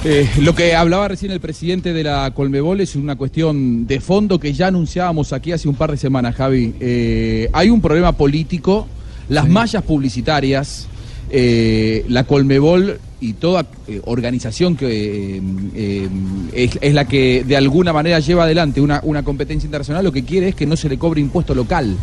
Eh, 0.07 0.29
lo 0.41 0.53
que 0.53 0.75
hablaba 0.75 1.07
recién 1.07 1.31
el 1.31 1.39
presidente 1.39 1.91
de 1.91 2.03
la 2.03 2.29
Colmebol 2.31 2.79
es 2.79 2.95
una 2.95 3.15
cuestión 3.15 3.87
de 3.87 3.99
fondo 3.99 4.39
que 4.39 4.53
ya 4.53 4.67
anunciábamos 4.67 5.33
aquí 5.33 5.51
hace 5.51 5.67
un 5.67 5.73
par 5.73 5.89
de 5.89 5.97
semanas, 5.97 6.35
Javi. 6.35 6.75
Eh, 6.79 7.49
hay 7.51 7.71
un 7.71 7.81
problema 7.81 8.11
político, 8.11 8.87
las 9.29 9.49
mallas 9.49 9.81
publicitarias 9.81 10.87
eh, 11.29 12.05
la 12.07 12.23
Colmebol 12.25 12.99
y 13.19 13.33
toda 13.33 13.65
eh, 13.87 14.01
organización 14.05 14.75
que 14.75 15.41
eh, 15.75 16.09
es, 16.53 16.77
es 16.79 16.93
la 16.93 17.05
que 17.05 17.43
de 17.43 17.57
alguna 17.57 17.93
manera 17.93 18.19
lleva 18.19 18.43
adelante 18.43 18.81
una, 18.81 18.99
una 19.03 19.23
competencia 19.23 19.65
internacional, 19.65 20.03
lo 20.03 20.11
que 20.11 20.23
quiere 20.23 20.49
es 20.49 20.55
que 20.55 20.65
no 20.65 20.75
se 20.75 20.89
le 20.89 20.97
cobre 20.97 21.21
impuesto 21.21 21.55
local. 21.55 21.95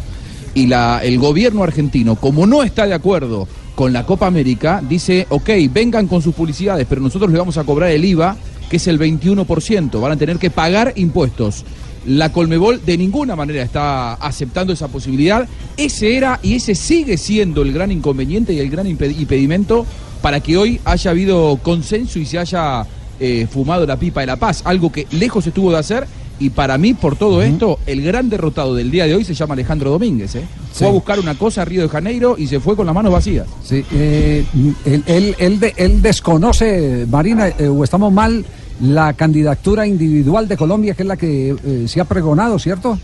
Y 0.55 0.67
la, 0.67 1.01
el 1.03 1.19
gobierno 1.19 1.63
argentino, 1.63 2.17
como 2.17 2.47
no 2.47 2.63
está 2.63 2.87
de 2.87 2.95
acuerdo 2.95 3.49
con 3.75 3.93
la 3.93 4.05
Copa 4.05 4.27
América, 4.27 4.83
dice, 4.87 5.27
ok, 5.31 5.51
vengan 5.73 6.07
con 6.07 6.21
sus 6.21 6.35
publicidades, 6.35 6.87
pero 6.89 7.01
nosotros 7.01 7.31
le 7.31 7.39
vamos 7.39 7.57
a 7.57 7.65
cobrar 7.65 7.91
el 7.91 8.05
IVA, 8.05 8.37
que 8.69 8.77
es 8.77 8.87
el 8.87 8.99
21%, 8.99 10.01
van 10.01 10.13
a 10.13 10.17
tener 10.17 10.39
que 10.39 10.51
pagar 10.51 10.93
impuestos. 10.97 11.65
La 12.07 12.33
Colmebol 12.33 12.81
de 12.85 12.99
ninguna 12.99 13.37
manera 13.37 13.63
está 13.63 14.15
aceptando 14.15 14.73
esa 14.73 14.89
posibilidad. 14.89 15.47
Ese 15.77 16.17
era 16.17 16.41
y 16.43 16.55
ese 16.57 16.75
sigue 16.75 17.17
siendo 17.17 17.63
el 17.63 17.73
gran 17.73 17.91
inconveniente 17.93 18.53
y 18.53 18.59
el 18.59 18.71
gran 18.71 18.87
impe- 18.87 19.17
impedimento 19.19 19.87
para 20.21 20.41
que 20.41 20.57
hoy 20.57 20.81
haya 20.85 21.11
habido 21.11 21.59
consenso 21.63 22.19
y 22.19 22.27
se 22.27 22.39
haya 22.39 22.87
eh, 23.21 23.47
fumado 23.51 23.87
la 23.87 23.97
pipa 23.99 24.21
de 24.21 24.27
la 24.27 24.37
paz, 24.37 24.63
algo 24.65 24.91
que 24.91 25.07
lejos 25.13 25.47
estuvo 25.47 25.71
de 25.71 25.79
hacer. 25.79 26.07
Y 26.41 26.51
para 26.51 26.77
mí, 26.77 26.93
por 26.95 27.15
todo 27.15 27.41
esto, 27.41 27.79
el 27.87 28.03
gran 28.03 28.29
derrotado 28.29 28.75
del 28.75 28.91
día 28.91 29.07
de 29.07 29.15
hoy 29.15 29.25
se 29.25 29.33
llama 29.35 29.55
Alejandro 29.55 29.91
Domínguez. 29.91 30.35
¿eh? 30.35 30.43
Fue 30.73 30.89
a 30.89 30.91
buscar 30.91 31.21
una 31.21 31.37
cosa 31.39 31.63
a 31.63 31.65
Río 31.65 31.83
de 31.83 31.89
Janeiro 31.89 32.35
y 32.37 32.49
se 32.49 32.59
fue 32.59 32.75
con 32.75 32.85
las 32.85 32.95
manos 32.95 33.13
vacías. 33.13 33.47
Sí, 33.63 33.85
eh, 33.93 34.45
él, 34.85 35.05
él, 35.07 35.37
él 35.39 35.61
de- 35.61 35.75
él 35.77 36.03
desconoce, 36.03 37.07
Marina, 37.09 37.49
eh, 37.49 37.69
o 37.69 37.85
estamos 37.85 38.13
mal, 38.13 38.45
la 38.83 39.13
candidatura 39.13 39.87
individual 39.87 40.49
de 40.49 40.57
Colombia, 40.57 40.95
que 40.95 41.03
es 41.03 41.09
la 41.09 41.17
que 41.17 41.51
eh, 41.65 41.85
se 41.87 42.01
ha 42.01 42.05
pregonado, 42.05 42.59
¿cierto? 42.59 42.99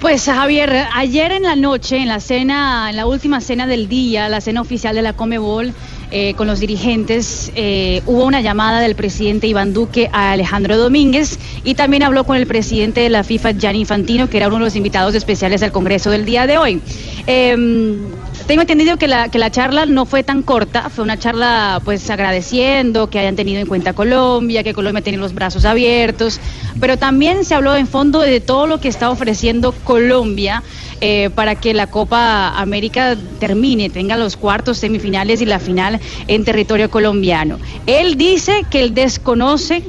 Pues 0.00 0.24
Javier, 0.24 0.86
ayer 0.94 1.32
en 1.32 1.44
la 1.44 1.56
noche, 1.56 1.98
en 1.98 2.08
la 2.08 2.20
cena, 2.20 2.88
en 2.90 2.96
la 2.96 3.06
última 3.06 3.40
cena 3.40 3.66
del 3.66 3.88
día, 3.88 4.28
la 4.28 4.40
cena 4.40 4.60
oficial 4.60 4.94
de 4.94 5.02
la 5.02 5.14
Comebol, 5.14 5.72
eh, 6.16 6.34
con 6.34 6.46
los 6.46 6.60
dirigentes, 6.60 7.50
eh, 7.56 8.00
hubo 8.06 8.24
una 8.24 8.40
llamada 8.40 8.78
del 8.78 8.94
presidente 8.94 9.48
Iván 9.48 9.72
Duque 9.72 10.08
a 10.12 10.30
Alejandro 10.30 10.78
Domínguez 10.78 11.40
y 11.64 11.74
también 11.74 12.04
habló 12.04 12.22
con 12.22 12.36
el 12.36 12.46
presidente 12.46 13.00
de 13.00 13.10
la 13.10 13.24
FIFA, 13.24 13.50
Gianni 13.54 13.80
Infantino, 13.80 14.30
que 14.30 14.36
era 14.36 14.46
uno 14.46 14.58
de 14.58 14.64
los 14.66 14.76
invitados 14.76 15.16
especiales 15.16 15.64
al 15.64 15.72
Congreso 15.72 16.12
del 16.12 16.24
día 16.24 16.46
de 16.46 16.56
hoy. 16.56 16.80
Em, 17.26 17.98
tengo 18.46 18.60
entendido 18.60 18.96
que 18.96 19.08
la, 19.08 19.28
que 19.28 19.40
la 19.40 19.50
charla 19.50 19.86
no 19.86 20.06
fue 20.06 20.22
tan 20.22 20.42
corta, 20.42 20.88
fue 20.88 21.02
una 21.02 21.18
charla 21.18 21.82
pues 21.84 22.08
agradeciendo 22.08 23.10
que 23.10 23.18
hayan 23.18 23.34
tenido 23.34 23.60
en 23.60 23.66
cuenta 23.66 23.92
Colombia, 23.92 24.62
que 24.62 24.72
Colombia 24.72 25.02
tiene 25.02 25.18
los 25.18 25.34
brazos 25.34 25.64
abiertos, 25.64 26.38
pero 26.78 26.96
también 26.96 27.44
se 27.44 27.56
habló 27.56 27.74
en 27.74 27.88
fondo 27.88 28.20
de 28.20 28.38
todo 28.38 28.68
lo 28.68 28.78
que 28.78 28.86
está 28.86 29.10
ofreciendo 29.10 29.72
Colombia 29.82 30.62
eh, 31.06 31.28
para 31.28 31.54
que 31.54 31.74
la 31.74 31.86
Copa 31.88 32.58
América 32.58 33.14
termine, 33.38 33.90
tenga 33.90 34.16
los 34.16 34.38
cuartos, 34.38 34.78
semifinales 34.78 35.42
y 35.42 35.44
la 35.44 35.58
final 35.58 36.00
en 36.28 36.46
territorio 36.46 36.90
colombiano. 36.90 37.58
Él 37.84 38.16
dice 38.16 38.64
que 38.70 38.80
él 38.80 38.94
desconoce 38.94 39.82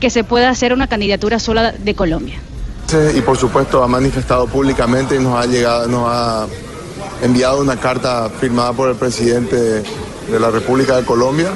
que 0.00 0.08
se 0.08 0.24
pueda 0.24 0.48
hacer 0.48 0.72
una 0.72 0.86
candidatura 0.86 1.40
sola 1.40 1.72
de 1.72 1.94
Colombia. 1.94 2.40
Y 3.14 3.20
por 3.20 3.36
supuesto 3.36 3.82
ha 3.82 3.86
manifestado 3.86 4.46
públicamente 4.46 5.16
y 5.16 5.18
nos 5.18 5.38
ha 5.38 5.44
llegado, 5.44 5.88
nos 5.88 6.08
ha 6.08 6.46
enviado 7.20 7.60
una 7.60 7.76
carta 7.76 8.30
firmada 8.40 8.72
por 8.72 8.88
el 8.88 8.96
presidente 8.96 9.56
de 9.56 10.40
la 10.40 10.50
República 10.50 10.96
de 10.96 11.04
Colombia. 11.04 11.50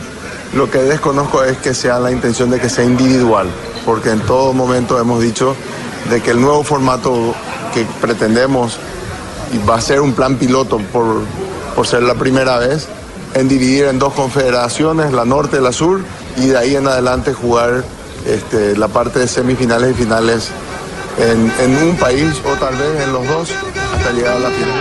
Lo 0.55 0.71
que 0.71 0.77
desconozco 0.77 1.43
es 1.43 1.57
que 1.57 1.73
sea 1.73 1.99
la 2.01 2.13
intención 2.13 2.51
de 2.51 2.61
que 2.61 2.69
sea 2.69 2.85
individual, 2.85 3.49
porque 3.87 4.11
en 4.11 4.21
todo 4.21 4.53
momento 4.53 5.01
hemos 5.01 5.23
dicho 5.23 5.57
de 6.11 6.21
que 6.21 6.33
el 6.33 6.41
nuevo 6.43 6.63
formato 6.65 7.35
que 7.73 7.87
pretendemos 8.01 8.79
y 9.53 9.59
va 9.67 9.77
a 9.77 9.81
ser 9.81 10.01
un 10.01 10.13
plan 10.13 10.37
piloto 10.37 10.79
por, 10.93 11.23
por 11.75 11.87
ser 11.87 12.03
la 12.03 12.15
primera 12.15 12.59
vez 12.59 12.89
en 13.35 13.49
dividir 13.49 13.85
en 13.85 13.99
dos 13.99 14.13
confederaciones, 14.15 15.13
la 15.13 15.25
norte 15.25 15.59
y 15.59 15.61
la 15.61 15.73
sur, 15.73 16.01
y 16.37 16.47
de 16.47 16.59
ahí 16.59 16.77
en 16.77 16.87
adelante 16.87 17.33
jugar 17.33 17.85
este, 18.27 18.77
la 18.77 18.89
parte 18.89 19.21
de 19.21 19.29
semifinales 19.29 19.93
y 19.93 19.95
finales 19.95 20.51
en, 21.19 21.53
en 21.61 21.89
un 21.89 21.97
país 21.97 22.41
o 22.45 22.55
tal 22.57 22.77
vez 22.77 23.03
en 23.03 23.13
los 23.13 23.27
dos 23.27 23.51
hasta 23.97 24.13
llegar 24.13 24.37
a 24.37 24.39
la 24.41 24.51
final. 24.51 24.79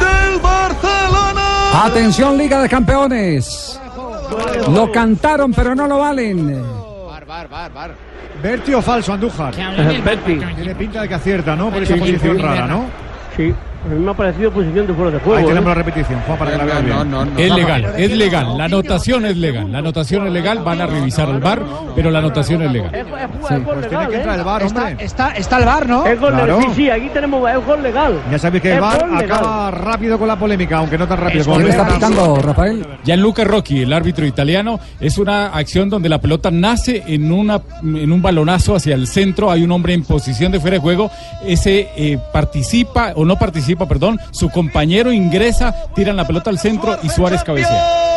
del 0.00 0.40
Barcelona. 0.40 1.84
Atención, 1.84 2.36
Liga 2.36 2.62
de 2.62 2.68
Campeones. 2.68 3.78
Lo 4.72 4.90
cantaron, 4.92 5.52
pero 5.52 5.74
no 5.74 5.86
lo 5.86 5.98
valen. 5.98 6.62
¿Berti 8.42 8.74
o 8.74 8.82
falso, 8.82 9.12
Andújar? 9.12 9.54
Berti. 10.04 10.38
Tiene 10.56 10.74
pinta 10.74 11.02
de 11.02 11.08
que 11.08 11.14
acierta, 11.14 11.56
¿no? 11.56 11.70
Por 11.70 11.82
esa 11.82 11.96
posición 11.96 12.38
rara, 12.38 12.66
¿no? 12.66 12.86
Sí, 13.36 13.54
me 13.86 14.10
ha 14.10 14.14
parecido 14.14 14.50
posición 14.50 14.86
de 14.86 14.94
fuera 14.94 15.10
de 15.12 15.18
juego. 15.20 15.38
Ahí 15.38 15.44
tenemos 15.44 15.66
¿eh? 15.66 15.68
la 15.68 15.74
repetición, 15.74 16.20
Juan, 16.26 16.38
para 16.38 16.50
que 16.52 16.56
la 16.58 16.64
veas 16.64 16.84
bien. 16.84 17.38
Es 17.38 17.54
legal, 17.54 17.84
es 17.96 18.10
legal. 18.12 18.58
La 18.58 18.64
anotación 18.64 19.26
es 19.26 19.36
legal. 19.36 19.70
La 19.72 19.78
anotación 19.78 20.26
es 20.26 20.32
legal. 20.32 20.58
Van 20.64 20.80
a 20.80 20.86
revisar 20.86 21.28
el 21.28 21.38
bar, 21.38 21.62
pero 21.94 22.10
la 22.10 22.18
anotación 22.18 22.62
es 22.62 22.72
legal. 22.72 22.90
Pues 23.40 23.88
tiene 23.88 24.08
que 24.08 24.16
entrar 24.16 24.38
el 24.38 24.44
bar, 24.44 24.62
hombre. 24.64 24.96
Está, 24.98 25.30
está 25.36 25.58
el 25.58 25.64
bar, 25.64 25.88
¿no? 25.88 26.06
Es 26.06 26.18
gol 26.20 26.32
Claro. 26.32 26.58
legal. 26.58 26.72
Sí, 26.74 26.82
sí, 26.82 26.90
aquí 26.90 27.08
tenemos 27.10 27.48
es 27.50 27.64
gol 27.66 27.82
legal. 27.82 28.20
Ya 28.30 28.38
sabéis 28.38 28.62
que 28.62 28.68
el 28.70 28.74
Es 28.76 28.80
bar 28.80 29.08
legal. 29.08 29.24
acaba 29.38 29.70
rápido 29.70 30.18
con 30.18 30.28
la 30.28 30.36
polémica, 30.38 30.78
aunque 30.78 30.98
no 30.98 31.06
tan 31.06 31.18
rápido. 31.18 31.44
como 31.44 31.56
¿Quién 31.56 31.68
está 31.68 31.86
el- 31.86 31.94
pitando, 31.94 32.36
Rafael? 32.36 32.86
Gianluca 33.04 33.44
Rocchi, 33.44 33.82
el 33.82 33.92
árbitro 33.92 34.26
italiano, 34.26 34.80
es 35.00 35.18
una 35.18 35.46
acción 35.48 35.88
donde 35.88 36.08
la 36.08 36.20
pelota 36.20 36.50
nace 36.50 37.02
en, 37.06 37.30
una, 37.32 37.60
en 37.82 38.10
un 38.12 38.20
balonazo 38.20 38.74
hacia 38.76 38.94
el 38.94 39.06
centro. 39.06 39.50
Hay 39.50 39.62
un 39.62 39.70
hombre 39.72 39.94
en 39.94 40.02
posición 40.04 40.52
de 40.52 40.60
fuera 40.60 40.76
de 40.76 40.80
juego. 40.80 41.10
Ese 41.44 41.88
eh, 41.96 42.18
participa, 42.32 43.12
o 43.14 43.24
no 43.24 43.36
participa, 43.38 43.67
perdón. 43.76 44.20
Su 44.30 44.50
compañero 44.50 45.12
ingresa, 45.12 45.74
tiran 45.94 46.16
la 46.16 46.26
pelota 46.26 46.50
al 46.50 46.58
centro 46.58 46.98
y 47.02 47.08
Suárez 47.08 47.44
cabecea. 47.44 48.08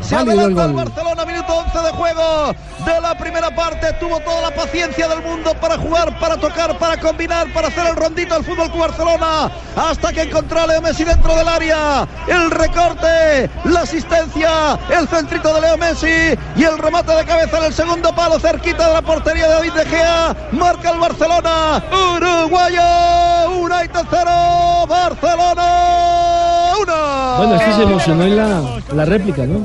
Se 0.00 0.16
adelanta 0.16 0.64
el. 0.64 0.72
Barcelona, 0.72 1.24
minuto 1.24 1.52
11 1.58 1.78
de 1.78 1.90
juego 1.92 2.54
de 2.84 3.00
la 3.00 3.15
primera 3.36 3.54
parte. 3.54 3.92
Tuvo 4.00 4.20
toda 4.20 4.42
la 4.42 4.50
paciencia 4.50 5.08
del 5.08 5.22
mundo 5.22 5.54
para 5.60 5.76
jugar, 5.76 6.18
para 6.18 6.36
tocar, 6.36 6.78
para 6.78 6.98
combinar, 6.98 7.52
para 7.52 7.68
hacer 7.68 7.86
el 7.86 7.96
rondito 7.96 8.34
al 8.34 8.44
Fútbol 8.44 8.70
Barcelona. 8.70 9.50
Hasta 9.76 10.12
que 10.12 10.22
encontró 10.22 10.60
a 10.60 10.66
Leo 10.66 10.80
Messi 10.80 11.04
dentro 11.04 11.34
del 11.36 11.48
área. 11.48 12.06
El 12.26 12.50
recorte, 12.50 13.50
la 13.64 13.80
asistencia, 13.80 14.78
el 14.88 15.06
centrito 15.08 15.52
de 15.54 15.60
Leo 15.60 15.76
Messi 15.76 16.38
y 16.56 16.64
el 16.64 16.78
remate 16.78 17.12
de 17.14 17.24
cabeza 17.24 17.58
en 17.58 17.64
el 17.64 17.74
segundo 17.74 18.14
palo, 18.14 18.38
cerquita 18.38 18.88
de 18.88 18.94
la 18.94 19.02
portería 19.02 19.48
de 19.48 19.54
David 19.54 19.72
De 19.72 19.84
Gea. 19.84 20.36
Marca 20.52 20.90
el 20.90 20.98
Barcelona. 20.98 21.84
Uruguayo, 22.16 23.50
United 23.60 24.06
0, 24.10 24.86
Barcelona 24.88 26.72
1. 26.80 27.36
Bueno, 27.38 27.54
este 27.56 27.72
se 27.74 27.82
emocionó 27.82 28.24
en 28.24 28.36
la, 28.36 28.80
la 28.94 29.04
réplica, 29.04 29.44
¿no? 29.44 29.60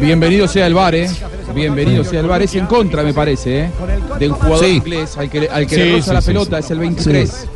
Bienvenido 0.00 0.48
sea 0.48 0.66
el 0.66 0.74
bar, 0.74 0.94
¿eh? 0.94 1.10
Bienvenido 1.54 1.89
sea 2.04 2.20
el 2.20 2.26
bar. 2.26 2.42
Es 2.42 2.54
en 2.54 2.66
contra, 2.66 3.02
me 3.02 3.12
parece, 3.14 3.64
¿eh? 3.64 3.70
De 4.18 4.28
un 4.28 4.34
jugador 4.34 4.64
Sí. 4.64 4.70
inglés 4.76 5.16
al 5.16 5.30
que, 5.30 5.48
al 5.48 5.66
que 5.66 5.74
Sí, 5.74 5.80
le 5.82 5.92
roza 5.96 6.04
sí, 6.08 6.14
la 6.14 6.20
sí, 6.20 6.26
pelota, 6.26 6.56
sí. 6.58 6.64
es 6.64 6.70
el 6.70 6.78
23. 6.78 7.48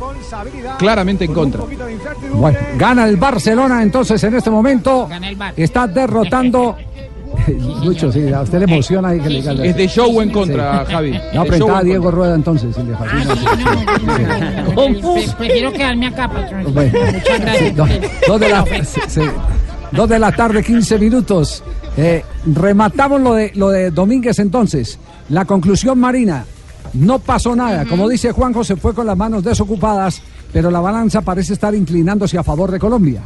Claramente 0.77 1.25
en 1.25 1.33
contra. 1.33 1.61
Bueno, 2.33 2.59
gana 2.77 3.07
el 3.07 3.17
Barcelona 3.17 3.81
entonces 3.81 4.23
en 4.23 4.35
este 4.35 4.49
momento. 4.49 5.07
El. 5.11 5.37
Está 5.63 5.87
derrotando. 5.87 6.75
Lucho, 7.83 8.11
sí, 8.11 8.31
a 8.31 8.41
usted 8.41 8.59
le 8.59 8.63
emociona 8.65 9.09
ahí 9.09 9.19
que 9.19 9.29
le 9.29 9.67
Es 9.69 9.75
de 9.75 9.87
show 9.87 10.21
en 10.21 10.29
contra, 10.31 10.85
Sí. 10.85 10.91
Javi. 10.93 11.11
No, 11.33 11.43
De 11.43 11.49
pero 11.49 11.79
en 11.79 11.85
Diego 11.85 12.03
contra. 12.05 12.17
Rueda 12.17 12.35
entonces. 12.35 12.75
fascina. 12.75 12.97
Pre- 14.75 15.27
Prefiero 15.37 15.71
quedarme 15.73 16.07
acá, 16.07 16.27
patrón. 16.29 16.73
Bueno, 16.73 16.99
Muchas 17.13 17.39
gracias. 17.41 17.75
dos, 17.75 17.89
dos 18.27 18.39
de 18.39 18.49
la, 18.49 18.65
sí, 18.85 19.01
sí. 19.07 19.21
Dos 19.95 20.09
de 20.09 20.19
la 20.19 20.31
tarde, 20.33 20.61
15 20.61 20.99
minutos. 20.99 21.63
Eh, 21.95 22.21
rematamos 22.53 23.21
lo 23.21 23.33
de, 23.33 23.53
lo 23.55 23.69
de 23.69 23.91
Domínguez 23.91 24.39
entonces. 24.39 24.99
La 25.29 25.45
conclusión 25.45 25.97
marina. 25.97 26.45
No 26.93 27.19
pasó 27.19 27.55
nada. 27.55 27.85
Como 27.85 28.09
dice 28.09 28.33
Juanjo, 28.33 28.63
se 28.65 28.75
fue 28.75 28.93
con 28.93 29.07
las 29.07 29.15
manos 29.15 29.43
desocupadas, 29.43 30.21
pero 30.51 30.69
la 30.69 30.81
balanza 30.81 31.21
parece 31.21 31.53
estar 31.53 31.73
inclinándose 31.73 32.37
a 32.37 32.43
favor 32.43 32.71
de 32.71 32.79
Colombia. 32.79 33.21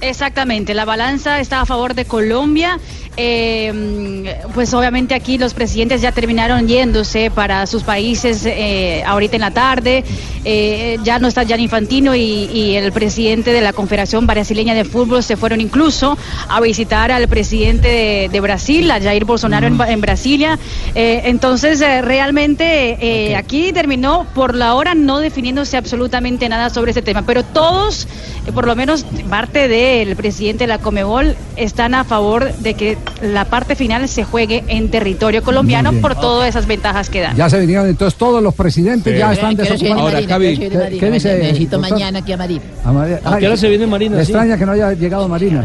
Exactamente, 0.00 0.74
la 0.74 0.84
balanza 0.84 1.40
está 1.40 1.60
a 1.60 1.66
favor 1.66 1.94
de 1.94 2.04
Colombia. 2.04 2.78
Eh, 3.20 4.36
pues 4.54 4.72
obviamente 4.74 5.12
aquí 5.12 5.38
los 5.38 5.52
presidentes 5.52 6.00
ya 6.00 6.12
terminaron 6.12 6.68
yéndose 6.68 7.32
para 7.32 7.66
sus 7.66 7.82
países 7.82 8.46
eh, 8.46 9.02
ahorita 9.04 9.34
en 9.34 9.40
la 9.40 9.50
tarde. 9.50 10.04
Eh, 10.44 10.98
ya 11.02 11.18
no 11.18 11.26
está 11.26 11.42
Gianni 11.42 11.64
Infantino 11.64 12.14
y, 12.14 12.20
y 12.20 12.76
el 12.76 12.92
presidente 12.92 13.52
de 13.52 13.60
la 13.60 13.72
Confederación 13.72 14.24
Brasileña 14.28 14.72
de 14.74 14.84
Fútbol 14.84 15.24
se 15.24 15.36
fueron 15.36 15.60
incluso 15.60 16.16
a 16.48 16.60
visitar 16.60 17.10
al 17.10 17.26
presidente 17.26 17.88
de, 17.88 18.28
de 18.30 18.40
Brasil, 18.40 18.88
a 18.92 19.00
Jair 19.00 19.24
Bolsonaro 19.24 19.66
en, 19.66 19.80
en 19.80 20.00
Brasilia. 20.00 20.56
Entonces, 20.94 21.80
realmente 21.80 23.34
aquí 23.36 23.72
terminó 23.72 24.28
por 24.32 24.54
la 24.54 24.74
hora 24.74 24.94
no 24.94 25.18
definiéndose 25.18 25.76
absolutamente 25.76 26.48
nada 26.48 26.70
sobre 26.70 26.92
ese 26.92 27.02
tema, 27.02 27.22
pero 27.22 27.42
todos, 27.42 28.06
por 28.54 28.64
lo 28.64 28.76
menos 28.76 29.04
parte 29.28 29.66
de 29.66 29.87
del 29.88 30.16
presidente 30.16 30.64
de 30.64 30.68
la 30.68 30.78
Comebol 30.78 31.34
están 31.56 31.94
a 31.94 32.04
favor 32.04 32.52
de 32.54 32.74
que 32.74 32.98
la 33.22 33.44
parte 33.46 33.74
final 33.74 34.08
se 34.08 34.24
juegue 34.24 34.64
en 34.68 34.90
territorio 34.90 35.42
colombiano 35.42 35.92
por 35.94 36.14
todas 36.14 36.48
esas 36.48 36.66
ventajas 36.66 37.08
que 37.10 37.20
dan. 37.20 37.36
Ya 37.36 37.48
se 37.50 37.58
vinieron 37.60 37.88
entonces 37.88 38.18
todos 38.18 38.42
los 38.42 38.54
presidentes, 38.54 39.18
ya 39.18 39.32
están. 39.32 39.56
Marina, 39.56 39.62
quiero 39.64 39.78
seguir 39.78 39.94
¿Qué, 39.94 40.76
Marina, 40.78 41.00
qué 41.00 41.10
dice? 41.10 41.38
Necesito 41.38 41.76
doctor? 41.78 41.92
mañana 41.92 42.18
aquí 42.20 42.32
a 42.32 42.36
Marina. 42.36 42.62
A 42.84 42.92
María- 42.92 43.20
¿A 43.24 43.38
qué 43.38 43.46
hora 43.46 43.56
se 43.56 43.68
viene 43.68 43.86
Marina? 43.86 44.16
Me 44.16 44.24
Sí. 44.24 44.32
extraña 44.32 44.56
que 44.58 44.66
no 44.66 44.72
haya 44.72 44.92
llegado 44.92 45.28
Marina. 45.28 45.64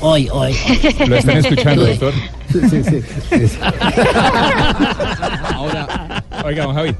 Hoy, 0.00 0.28
hoy. 0.32 0.54
Lo 1.06 1.16
están 1.16 1.36
escuchando, 1.38 1.86
doctor. 1.86 2.12
Sí, 2.52 2.58
sí, 2.68 2.82
sí. 2.84 3.02
Ahora, 5.54 5.86
oiga, 6.44 6.64
don 6.64 6.74
Javi. 6.74 6.94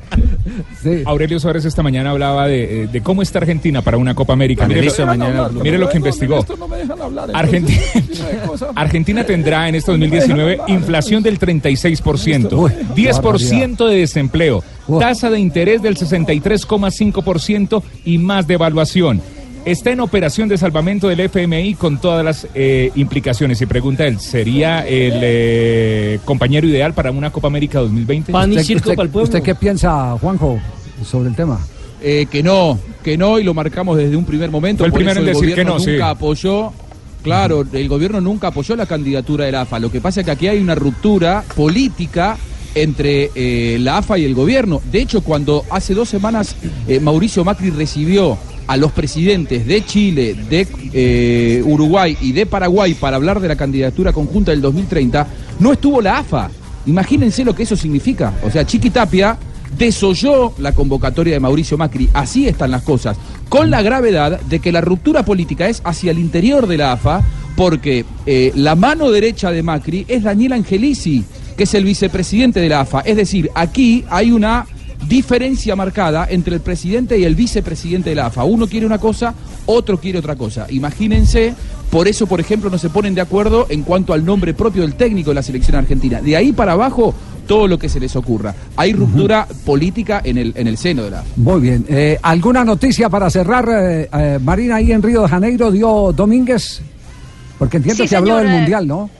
Aurelio 1.05 1.39
Suárez 1.39 1.65
esta 1.65 1.83
mañana 1.83 2.11
hablaba 2.11 2.49
de, 2.49 2.83
eh, 2.83 2.87
de 2.89 3.01
cómo 3.01 3.23
está 3.23 3.39
Argentina 3.39 3.83
para 3.83 3.97
una 3.97 4.15
Copa 4.15 4.33
América. 4.33 4.67
Mire, 4.67 4.83
lo, 4.83 5.07
mañana. 5.07 5.49
mire 5.49 5.79
lo 5.79 5.89
que 5.89 5.99
investigó. 5.99 6.45
Argentina, 7.33 7.81
Argentina 8.75 9.25
tendrá 9.25 9.69
en 9.69 9.77
este 9.77 9.93
2019 9.93 10.61
inflación 10.69 11.23
del 11.23 11.39
36%, 11.39 12.51
10% 12.95 13.89
de 13.89 13.97
desempleo, 13.97 14.65
tasa 14.99 15.31
de 15.31 15.39
interés 15.39 15.83
del 15.83 15.97
63,5% 15.97 17.83
y 18.05 18.19
más 18.19 18.47
devaluación. 18.47 19.23
Está 19.65 19.93
en 19.93 20.01
operación 20.01 20.49
de 20.49 20.59
salvamento 20.59 21.07
del 21.09 21.21
FMI 21.21 21.75
con 21.75 22.01
todas 22.01 22.25
las 22.25 22.49
eh, 22.55 22.91
implicaciones. 22.97 23.61
Y 23.63 23.67
pregunta 23.67 24.05
él, 24.07 24.19
¿sería 24.19 24.81
el 24.87 25.13
eh, 25.23 26.19
compañero 26.25 26.67
ideal 26.67 26.95
para 26.95 27.13
una 27.13 27.31
Copa 27.31 27.47
América 27.47 27.79
2020? 27.79 28.33
¿Usted, 28.51 28.65
usted- 28.91 28.97
usted 29.23 29.43
qué 29.45 29.55
piensa, 29.55 30.17
Juanjo, 30.21 30.59
sobre 31.05 31.29
el 31.29 31.37
tema? 31.37 31.61
Eh, 32.01 32.27
que 32.29 32.43
no, 32.43 32.77
que 33.05 33.17
no, 33.17 33.39
y 33.39 33.45
lo 33.45 33.55
marcamos 33.55 33.97
desde 33.97 34.17
un 34.17 34.25
primer 34.25 34.51
momento. 34.51 34.79
Fue 34.81 34.87
el 34.87 34.93
por 34.93 34.99
primero 34.99 35.21
eso 35.21 35.29
en 35.29 35.33
decir 35.33 35.51
gobierno 35.51 35.75
que 35.75 35.79
no, 35.79 35.85
sí. 35.85 35.91
Nunca 35.93 36.11
apoyó, 36.11 36.73
claro, 37.23 37.65
el 37.73 37.89
gobierno 37.89 38.21
nunca 38.21 38.49
apoyó 38.49 38.75
la 38.75 38.87
candidatura 38.87 39.45
de 39.45 39.53
la 39.53 39.61
AFA. 39.61 39.79
Lo 39.79 39.93
que 39.93 40.01
pasa 40.01 40.21
es 40.21 40.25
que 40.27 40.33
aquí 40.33 40.49
hay 40.49 40.59
una 40.59 40.75
ruptura 40.75 41.45
política 41.55 42.37
entre 42.75 43.31
eh, 43.37 43.77
la 43.79 43.99
AFA 43.99 44.19
y 44.19 44.25
el 44.25 44.35
gobierno. 44.35 44.81
De 44.91 45.01
hecho, 45.01 45.21
cuando 45.21 45.65
hace 45.71 45.95
dos 45.95 46.09
semanas 46.09 46.57
eh, 46.89 46.99
Mauricio 46.99 47.45
Macri 47.45 47.71
recibió 47.71 48.37
a 48.67 48.77
los 48.77 48.93
presidentes 48.93 49.67
de 49.67 49.85
Chile, 49.85 50.35
de 50.35 50.67
eh, 50.93 51.63
Uruguay 51.65 52.17
y 52.21 52.33
de 52.33 52.47
Paraguay 52.47 52.95
para 52.95 53.17
hablar 53.17 53.41
de 53.41 53.49
la 53.49 53.57
candidatura 53.57 54.13
conjunta 54.13 54.51
del 54.51 54.61
2030, 54.61 55.27
no 55.59 55.73
estuvo 55.73 56.01
la 56.01 56.19
AFA. 56.19 56.51
Imagínense 56.87 57.45
lo 57.45 57.55
que 57.55 57.63
eso 57.63 57.77
significa. 57.77 58.33
O 58.43 58.51
sea, 58.51 58.67
Chiqui 58.67 58.91
Tapia 58.91 59.39
desoyó 59.77 60.53
la 60.59 60.73
convocatoria 60.73 61.35
de 61.35 61.41
Mauricio 61.41 61.79
Macri. 61.79 62.09
Así 62.13 62.47
están 62.49 62.71
las 62.71 62.83
cosas. 62.83 63.17
Con 63.49 63.71
la 63.71 63.83
gravedad 63.83 64.41
de 64.41 64.61
que 64.61 64.73
la 64.73 64.81
ruptura 64.81 65.25
política 65.25 65.69
es 65.69 65.83
hacia 65.85 66.11
el 66.11 66.19
interior 66.19 66.67
de 66.67 66.79
la 66.79 66.93
AFA, 66.93 67.23
porque 67.57 68.05
eh, 68.27 68.53
la 68.55 68.75
mano 68.75 69.11
derecha 69.11 69.51
de 69.51 69.63
Macri 69.63 70.05
es 70.09 70.23
Daniel 70.23 70.55
Angelici, 70.55 71.25
que 71.57 71.65
es 71.65 71.75
el 71.75 71.85
vicepresidente 71.85 72.61
de 72.61 72.69
la 72.69 72.81
AFA. 72.81 73.01
Es 73.01 73.17
decir, 73.17 73.51
aquí 73.55 74.05
hay 74.09 74.33
una 74.33 74.67
diferencia 75.09 75.77
marcada 75.77 76.27
entre 76.31 76.55
el 76.55 76.61
presidente 76.61 77.19
y 77.19 77.25
el 77.25 77.35
vicepresidente 77.35 78.11
de 78.11 78.17
la 78.17 78.27
AFA. 78.27 78.45
Uno 78.45 78.67
quiere 78.67 78.87
una 78.87 78.99
cosa, 78.99 79.35
otro 79.67 79.99
quiere 79.99 80.19
otra 80.19 80.37
cosa. 80.37 80.67
Imagínense, 80.71 81.55
por 81.91 82.09
eso, 82.09 82.27
por 82.27 82.41
ejemplo, 82.41 82.71
no 82.71 82.79
se 82.79 82.91
ponen 82.91 83.15
de 83.15 83.21
acuerdo 83.21 83.67
en 83.69 83.83
cuanto 83.83 84.13
al 84.13 84.25
nombre 84.25 84.55
propio 84.55 84.83
del 84.83 84.95
técnico 84.95 85.31
de 85.31 85.35
la 85.35 85.43
selección 85.43 85.77
argentina. 85.77 86.21
De 86.21 86.37
ahí 86.37 86.53
para 86.53 86.73
abajo, 86.73 87.15
todo 87.47 87.67
lo 87.67 87.79
que 87.79 87.89
se 87.89 88.01
les 88.01 88.15
ocurra. 88.17 88.55
Hay 88.77 88.93
ruptura 88.93 89.47
política 89.65 90.23
en 90.25 90.39
el, 90.39 90.53
en 90.57 90.67
el 90.67 90.77
seno 90.79 91.03
de 91.03 91.11
la 91.11 91.21
AFA. 91.21 91.31
Muy 91.37 91.61
bien. 91.61 91.85
Eh, 91.89 92.19
¿Alguna 92.23 92.65
noticia 92.65 93.09
para 93.09 93.29
cerrar, 93.31 93.69
eh, 93.69 94.09
eh, 94.13 94.39
Marina, 94.43 94.77
ahí 94.77 94.93
en 94.93 95.03
Río 95.03 95.23
de 95.23 95.29
Janeiro 95.29 95.71
dio 95.71 96.13
Domínguez? 96.13 96.81
Porque 97.59 97.77
entiendo 97.77 98.03
Sí, 98.05 98.09
que 98.09 98.17
habló 98.17 98.37
del 98.39 98.49
eh, 98.49 98.51
Mundial, 98.51 98.87
¿no? 98.89 99.11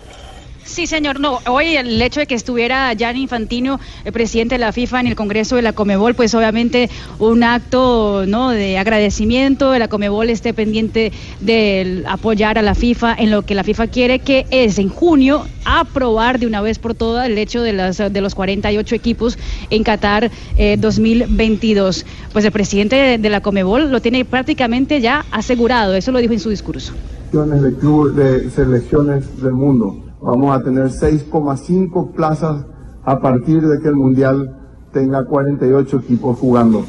Sí, 0.65 0.87
señor. 0.87 1.21
No, 1.21 1.41
hoy 1.49 1.77
el 1.77 2.01
hecho 2.01 2.21
de 2.21 2.27
que 2.27 2.35
estuviera 2.35 2.93
Gianni 2.95 3.23
Infantino, 3.23 3.81
el 4.05 4.13
presidente 4.13 4.55
de 4.55 4.59
la 4.61 4.73
FIFA, 4.73 5.01
en 5.01 5.07
el 5.09 5.17
Congreso 5.17 5.57
de 5.57 5.63
la 5.63 5.73
Comebol, 5.73 6.15
pues 6.15 6.35
obviamente 6.35 6.89
un 7.19 7.43
acto 7.43 8.25
no 8.27 8.51
de 8.51 8.79
agradecimiento. 8.79 9.77
La 9.79 9.89
Comebol 9.89 10.31
esté 10.31 10.55
pendiente 10.55 11.13
de 11.41 12.05
apoyar 12.07 12.59
a 12.59 12.63
la 12.63 12.75
FIFA 12.75 13.15
en 13.19 13.31
lo 13.31 13.43
que 13.43 13.55
la 13.55 13.65
FIFA 13.65 13.89
quiere, 13.89 14.19
que 14.21 14.47
es 14.51 14.79
en 14.79 14.89
junio 14.89 15.47
aprobar 15.65 16.39
de 16.39 16.47
una 16.47 16.61
vez 16.61 16.79
por 16.79 16.95
todas 16.95 17.27
el 17.27 17.39
hecho 17.39 17.63
de, 17.63 17.73
las, 17.73 17.99
de 17.99 18.21
los 18.21 18.35
48 18.35 18.95
equipos 18.95 19.39
en 19.71 19.83
Qatar 19.83 20.31
eh, 20.57 20.77
2022. 20.79 22.07
Pues 22.33 22.45
el 22.45 22.53
presidente 22.53 23.19
de, 23.19 23.31
la 23.31 23.41
Comebol 23.41 23.91
lo 23.91 24.01
tiene 24.01 24.25
prácticamente 24.25 25.01
ya 25.01 25.25
asegurado. 25.31 25.95
Eso 25.95 26.13
lo 26.13 26.19
dijo 26.19 26.33
en 26.33 26.41
su 26.41 26.51
discurso. 26.51 26.93
de 27.33 28.51
selecciones 28.51 29.43
del 29.43 29.53
mundo. 29.53 30.02
Vamos 30.23 30.57
a 30.57 30.63
tener 30.63 30.89
6,5 30.91 32.13
plazas 32.13 32.65
a 33.05 33.19
partir 33.21 33.61
de 33.61 33.81
que 33.81 33.89
el 33.89 33.97
mundial 33.97 34.57
tenga 34.93 35.25
48 35.25 35.99
equipos 36.05 36.39
jugando. 36.39 36.85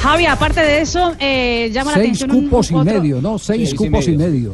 Javi, 0.00 0.26
aparte 0.26 0.60
de 0.60 0.80
eso, 0.80 1.12
eh, 1.20 1.70
llama 1.72 1.92
la 1.92 1.96
Seis 1.98 2.06
atención 2.22 2.30
un- 2.32 2.44
cupos 2.44 2.70
y 2.70 2.74
otro- 2.74 2.84
medio, 2.94 3.22
¿no? 3.22 3.38
Seis 3.38 3.70
Seis 3.70 3.74
cupos 3.78 4.08
y 4.08 4.16
medio. 4.16 4.30
medio. 4.32 4.52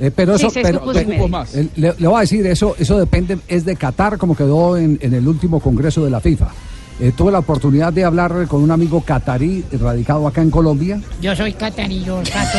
Eh, 0.00 0.10
pero 0.14 0.36
Sí, 0.36 0.44
eso, 0.44 0.52
seis 0.52 0.66
pero, 0.66 0.80
cupos 0.80 0.96
y 0.96 0.98
pero- 0.98 1.08
medio. 1.10 1.28
Más. 1.28 1.54
eh, 1.54 1.68
le, 1.76 1.94
le 1.96 2.08
voy 2.08 2.16
a 2.16 2.20
decir, 2.20 2.44
eso, 2.46 2.74
eso 2.78 2.98
depende, 2.98 3.38
es 3.48 3.64
de 3.64 3.76
Qatar 3.76 4.18
como 4.18 4.34
quedó 4.36 4.76
en, 4.76 4.98
en 5.00 5.14
el 5.14 5.26
último 5.28 5.60
congreso 5.60 6.04
de 6.04 6.10
la 6.10 6.20
FIFA. 6.20 6.48
Eh, 7.00 7.12
tuve 7.16 7.32
la 7.32 7.40
oportunidad 7.40 7.92
de 7.92 8.04
hablar 8.04 8.46
con 8.46 8.62
un 8.62 8.70
amigo 8.70 9.00
catarí 9.00 9.64
radicado 9.80 10.28
acá 10.28 10.42
en 10.42 10.50
Colombia. 10.50 11.00
Yo 11.20 11.34
soy 11.34 11.52
catarillo, 11.54 12.20
cato. 12.32 12.58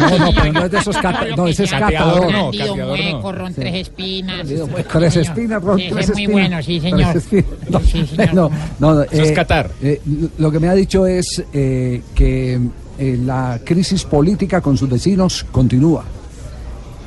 No, 0.00 0.18
no, 0.18 0.32
pero 0.40 0.52
no 0.52 0.64
es 0.66 0.70
de 0.70 0.78
esos 0.78 0.96
cata- 0.98 1.26
no, 1.36 1.46
ese 1.48 1.64
es 1.64 1.70
catador. 1.72 2.30
No, 2.30 2.50
hueco, 2.50 3.32
ron 3.32 3.52
tres 3.52 3.74
espinas. 3.74 4.46
Tres 4.88 5.16
espinas, 5.16 5.62
Ron, 5.62 5.78
Sí, 5.78 5.84
ese 5.86 5.94
tres 5.94 6.08
es 6.10 6.14
muy 6.14 6.22
espinas. 6.22 6.32
bueno, 6.48 6.62
sí, 6.62 6.80
Tres 6.80 6.92
señor. 6.92 7.16
espinas. 7.16 7.46
No, 7.70 7.80
Sí, 7.80 8.06
señor. 8.06 8.34
no, 8.34 8.50
no, 8.78 8.94
no, 8.94 9.02
Eso 9.02 9.22
es 9.22 9.32
Qatar. 9.32 9.70
eh, 9.82 10.00
lo 10.38 10.52
que 10.52 10.60
me 10.60 10.68
ha 10.68 10.74
dicho 10.74 11.04
es 11.04 11.42
eh, 11.52 12.02
que 12.14 12.60
eh, 12.98 13.18
la 13.24 13.58
crisis 13.64 14.04
política 14.04 14.60
con 14.60 14.76
sus 14.78 14.88
vecinos 14.88 15.44
continúa. 15.50 16.04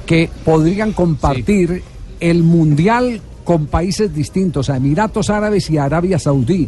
Que 0.05 0.29
podrían 0.43 0.91
compartir 0.91 1.81
el 2.19 2.43
mundial 2.43 3.21
con 3.45 3.67
países 3.67 4.13
distintos, 4.13 4.69
a 4.69 4.75
Emiratos 4.75 5.29
Árabes 5.29 5.69
y 5.69 5.77
Arabia 5.77 6.19
Saudí. 6.19 6.67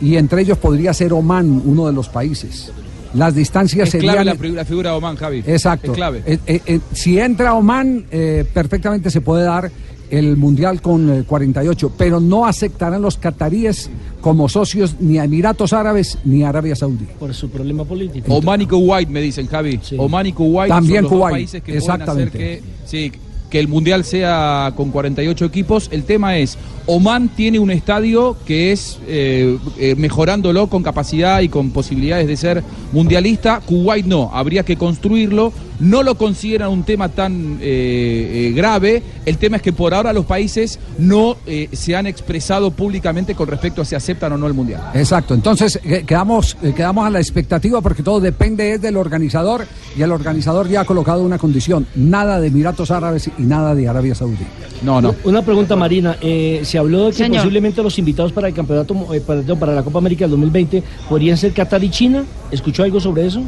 Y 0.00 0.16
entre 0.16 0.42
ellos 0.42 0.58
podría 0.58 0.92
ser 0.92 1.12
Oman, 1.12 1.62
uno 1.64 1.86
de 1.86 1.92
los 1.92 2.08
países. 2.08 2.72
Las 3.14 3.32
distancias 3.34 3.86
Es 3.86 3.92
serían. 3.92 4.14
clave 4.24 4.48
la, 4.48 4.54
la 4.54 4.64
figura 4.64 4.90
de 4.90 4.96
Oman, 4.96 5.14
Javi. 5.14 5.44
Exacto. 5.46 5.92
Es 5.92 5.96
clave. 5.96 6.22
Eh, 6.26 6.38
eh, 6.46 6.60
eh, 6.66 6.80
si 6.92 7.20
entra 7.20 7.54
Oman, 7.54 8.06
eh, 8.10 8.44
perfectamente 8.52 9.08
se 9.10 9.20
puede 9.20 9.44
dar 9.44 9.70
el 10.10 10.36
Mundial 10.36 10.82
con 10.82 11.10
eh, 11.10 11.24
48, 11.24 11.92
pero 11.96 12.20
no 12.20 12.44
aceptarán 12.46 13.02
los 13.02 13.16
cataríes 13.16 13.88
como 14.20 14.48
socios 14.48 14.96
ni 15.00 15.18
a 15.18 15.24
Emiratos 15.24 15.72
Árabes 15.72 16.18
ni 16.24 16.42
a 16.42 16.48
Arabia 16.50 16.74
Saudí. 16.76 17.06
Por 17.18 17.32
su 17.34 17.48
problema 17.50 17.84
político. 17.84 18.32
Oman 18.34 18.62
y 18.62 18.66
Kuwait, 18.66 19.08
me 19.08 19.20
dicen, 19.20 19.46
Javi. 19.46 19.80
Oman 19.96 20.26
y 20.26 20.32
Kuwait 20.32 20.70
También 20.70 20.96
son 20.96 21.02
los 21.04 21.10
dos 21.12 21.18
Kuwait, 21.20 21.34
países 21.34 21.62
que 21.62 21.72
pueden 21.72 21.78
exactamente. 21.80 22.38
hacer 22.38 22.60
que, 22.60 22.62
sí, 22.84 23.12
que 23.54 23.60
el 23.60 23.68
Mundial 23.68 24.02
sea 24.02 24.72
con 24.74 24.90
48 24.90 25.44
equipos. 25.44 25.88
El 25.92 26.02
tema 26.02 26.36
es, 26.38 26.58
Oman 26.86 27.28
tiene 27.28 27.60
un 27.60 27.70
estadio 27.70 28.36
que 28.44 28.72
es 28.72 28.98
eh, 29.06 29.56
eh, 29.78 29.94
mejorándolo 29.96 30.66
con 30.66 30.82
capacidad 30.82 31.40
y 31.40 31.48
con 31.48 31.70
posibilidades 31.70 32.26
de 32.26 32.36
ser 32.36 32.64
mundialista. 32.90 33.60
Kuwait 33.64 34.06
no, 34.06 34.28
habría 34.34 34.64
que 34.64 34.76
construirlo. 34.76 35.52
No 35.84 36.02
lo 36.02 36.14
consideran 36.16 36.70
un 36.70 36.82
tema 36.82 37.10
tan 37.10 37.58
eh, 37.60 38.48
eh, 38.48 38.52
grave. 38.54 39.02
El 39.26 39.36
tema 39.36 39.56
es 39.56 39.62
que 39.62 39.72
por 39.72 39.92
ahora 39.92 40.12
los 40.12 40.24
países 40.24 40.78
no 40.98 41.36
eh, 41.46 41.68
se 41.72 41.94
han 41.94 42.06
expresado 42.06 42.70
públicamente 42.70 43.34
con 43.34 43.48
respecto 43.48 43.82
a 43.82 43.84
si 43.84 43.94
aceptan 43.94 44.32
o 44.32 44.38
no 44.38 44.46
el 44.46 44.54
Mundial. 44.54 44.82
Exacto, 44.94 45.34
entonces 45.34 45.78
quedamos, 46.06 46.56
quedamos 46.74 47.06
a 47.06 47.10
la 47.10 47.18
expectativa 47.18 47.80
porque 47.80 48.02
todo 48.02 48.20
depende 48.20 48.72
es 48.72 48.80
del 48.80 48.96
organizador 48.96 49.66
y 49.96 50.02
el 50.02 50.10
organizador 50.10 50.68
ya 50.68 50.80
ha 50.80 50.84
colocado 50.84 51.22
una 51.22 51.38
condición, 51.38 51.86
nada 51.94 52.40
de 52.40 52.48
Emiratos 52.48 52.90
Árabes 52.90 53.28
y 53.36 53.42
nada 53.42 53.74
de 53.74 53.88
Arabia 53.88 54.14
Saudí. 54.14 54.46
No, 54.82 55.00
no. 55.00 55.14
Una 55.24 55.42
pregunta, 55.42 55.76
Marina. 55.76 56.16
Eh, 56.20 56.60
se 56.64 56.78
habló 56.78 57.06
de 57.06 57.10
que 57.10 57.18
Señor. 57.18 57.38
posiblemente 57.38 57.82
los 57.82 57.98
invitados 57.98 58.32
para 58.32 58.48
el 58.48 58.54
campeonato, 58.54 58.94
eh, 59.14 59.20
para 59.20 59.74
la 59.74 59.82
Copa 59.82 59.98
América 59.98 60.24
del 60.24 60.32
2020 60.32 60.82
podrían 61.08 61.36
ser 61.36 61.52
Qatar 61.52 61.82
y 61.82 61.90
China. 61.90 62.24
¿Escuchó 62.50 62.82
algo 62.82 63.00
sobre 63.00 63.26
eso? 63.26 63.42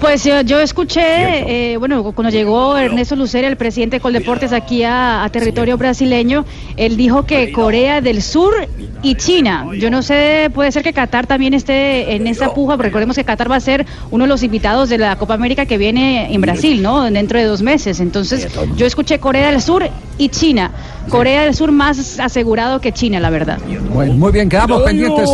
Pues 0.00 0.24
yo, 0.24 0.42
yo 0.42 0.60
escuché, 0.60 1.72
eh, 1.72 1.76
bueno, 1.78 2.12
cuando 2.12 2.30
llegó 2.30 2.76
Ernesto 2.76 3.16
Lucera, 3.16 3.48
el 3.48 3.56
presidente 3.56 3.96
de 3.96 4.00
Coldeportes, 4.00 4.52
aquí 4.52 4.82
a, 4.82 5.24
a 5.24 5.30
territorio 5.30 5.78
brasileño, 5.78 6.44
él 6.76 6.96
dijo 6.96 7.24
que 7.24 7.50
Corea 7.50 8.00
del 8.02 8.20
Sur 8.22 8.54
y 9.02 9.14
China. 9.14 9.66
Yo 9.78 9.90
no 9.90 10.02
sé, 10.02 10.50
puede 10.54 10.70
ser 10.70 10.82
que 10.82 10.92
Qatar 10.92 11.26
también 11.26 11.54
esté 11.54 12.14
en 12.14 12.26
esa 12.26 12.52
puja, 12.52 12.76
porque 12.76 12.88
recordemos 12.88 13.16
que 13.16 13.24
Qatar 13.24 13.50
va 13.50 13.56
a 13.56 13.60
ser 13.60 13.86
uno 14.10 14.24
de 14.24 14.28
los 14.28 14.42
invitados 14.42 14.90
de 14.90 14.98
la 14.98 15.16
Copa 15.16 15.34
América 15.34 15.64
que 15.64 15.78
viene 15.78 16.32
en 16.32 16.40
Brasil, 16.42 16.82
¿no? 16.82 17.02
Dentro 17.10 17.38
de 17.38 17.44
dos 17.44 17.62
meses. 17.62 17.98
Entonces, 18.00 18.48
yo 18.76 18.86
escuché 18.86 19.18
Corea 19.18 19.50
del 19.50 19.62
Sur 19.62 19.88
y 20.18 20.28
China. 20.28 20.72
Corea 21.08 21.42
del 21.44 21.54
Sur 21.54 21.72
más 21.72 22.20
asegurado 22.20 22.80
que 22.80 22.92
China, 22.92 23.18
la 23.18 23.30
verdad. 23.30 23.58
Bueno, 23.92 24.14
muy 24.14 24.32
bien, 24.32 24.48
quedamos 24.48 24.82
pendientes. 24.82 25.30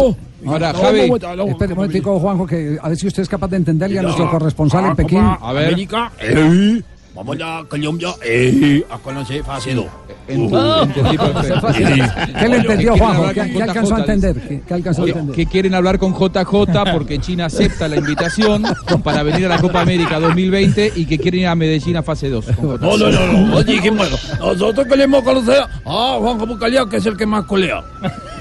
Ahora, 0.46 0.72
No, 0.72 0.78
Javi. 0.80 1.10
no, 1.10 1.18
no, 1.18 1.36
no, 1.36 1.48
Espere 1.50 1.72
un 1.72 1.76
momentico, 1.78 2.18
Juanjo, 2.18 2.46
que 2.46 2.78
a 2.80 2.88
ver 2.88 2.96
si 2.98 3.06
usted 3.06 3.22
es 3.22 3.28
capaz 3.28 3.48
de 3.48 3.56
entenderle 3.58 3.98
a 3.98 4.02
nuestro 4.02 4.30
corresponsal 4.30 4.86
en 4.86 4.96
Pekín. 4.96 5.18
A 5.18 5.52
ver. 5.52 5.66
América, 5.68 6.10
eh, 6.20 6.80
vamos 7.14 7.36
a 7.42 7.62
Colombia, 7.68 8.08
eh, 8.24 8.82
a 8.90 8.98
conocer 8.98 9.44
fase 9.44 9.74
2. 9.74 9.86
¿Qué 10.26 10.38
le 12.48 12.56
entendió, 12.56 12.96
Juanjo? 12.96 13.28
¿Qué, 13.34 13.50
qué 13.52 13.62
alcanzó 13.62 13.96
a 13.96 14.00
entender? 14.00 14.40
¿Qué, 14.40 14.62
qué 14.66 14.74
alcanzó 14.74 15.02
a 15.02 15.04
Que, 15.04 15.10
entender? 15.10 15.36
que 15.36 15.46
quieren 15.46 15.74
hablar 15.74 15.98
con 15.98 16.14
JJ 16.14 16.92
porque 16.92 17.18
China 17.18 17.46
acepta 17.46 17.88
la 17.88 17.96
invitación 17.96 18.62
para 19.02 19.22
venir 19.22 19.46
a 19.46 19.50
la 19.50 19.58
Copa 19.60 19.80
América 19.82 20.18
2020 20.20 20.92
y 20.96 21.04
que 21.06 21.18
quieren 21.18 21.40
ir 21.40 21.46
a 21.48 21.54
Medellín 21.54 21.96
a 21.96 22.02
fase 22.02 22.28
2. 22.30 22.44
No, 22.62 22.78
no, 22.96 23.10
no, 23.10 23.26
no. 23.32 23.56
Oye, 23.56 23.80
¿qué 23.80 23.90
bueno? 23.90 24.16
Nosotros 24.38 24.86
queremos 24.86 25.22
conocer 25.22 25.62
a 25.84 26.16
Juan 26.18 26.38
Bucalía, 26.38 26.86
que 26.88 26.96
es 26.96 27.06
el 27.06 27.16
que 27.16 27.26
más 27.26 27.44
colea. 27.44 27.82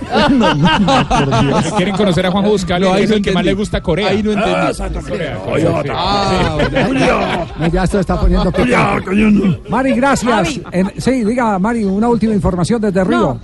Quieren 1.77 1.95
conocer 1.95 2.25
a 2.25 2.31
Juan 2.31 2.45
Buscali, 2.45 2.85
No, 2.85 2.93
ahí 2.93 3.03
es 3.03 3.09
no 3.09 3.15
el 3.17 3.21
que 3.21 3.31
más 3.31 3.45
le 3.45 3.53
gusta 3.53 3.81
Corea. 3.81 4.09
Ahí 4.09 4.23
no 4.23 4.31
entendí. 4.31 4.51
Ah. 4.55 4.71
Corea. 5.07 5.37
Ah, 5.93 6.57
No, 7.59 7.67
ya 7.67 7.83
esto 7.83 7.99
está 7.99 8.19
poniendo. 8.19 8.51
Mari, 9.69 9.93
gracias. 9.93 10.59
En- 10.71 10.91
sí, 10.97 11.23
diga, 11.23 11.59
Mari, 11.59 11.83
una 11.85 12.07
última 12.09 12.33
información 12.33 12.81
desde 12.81 13.03
Río. 13.03 13.39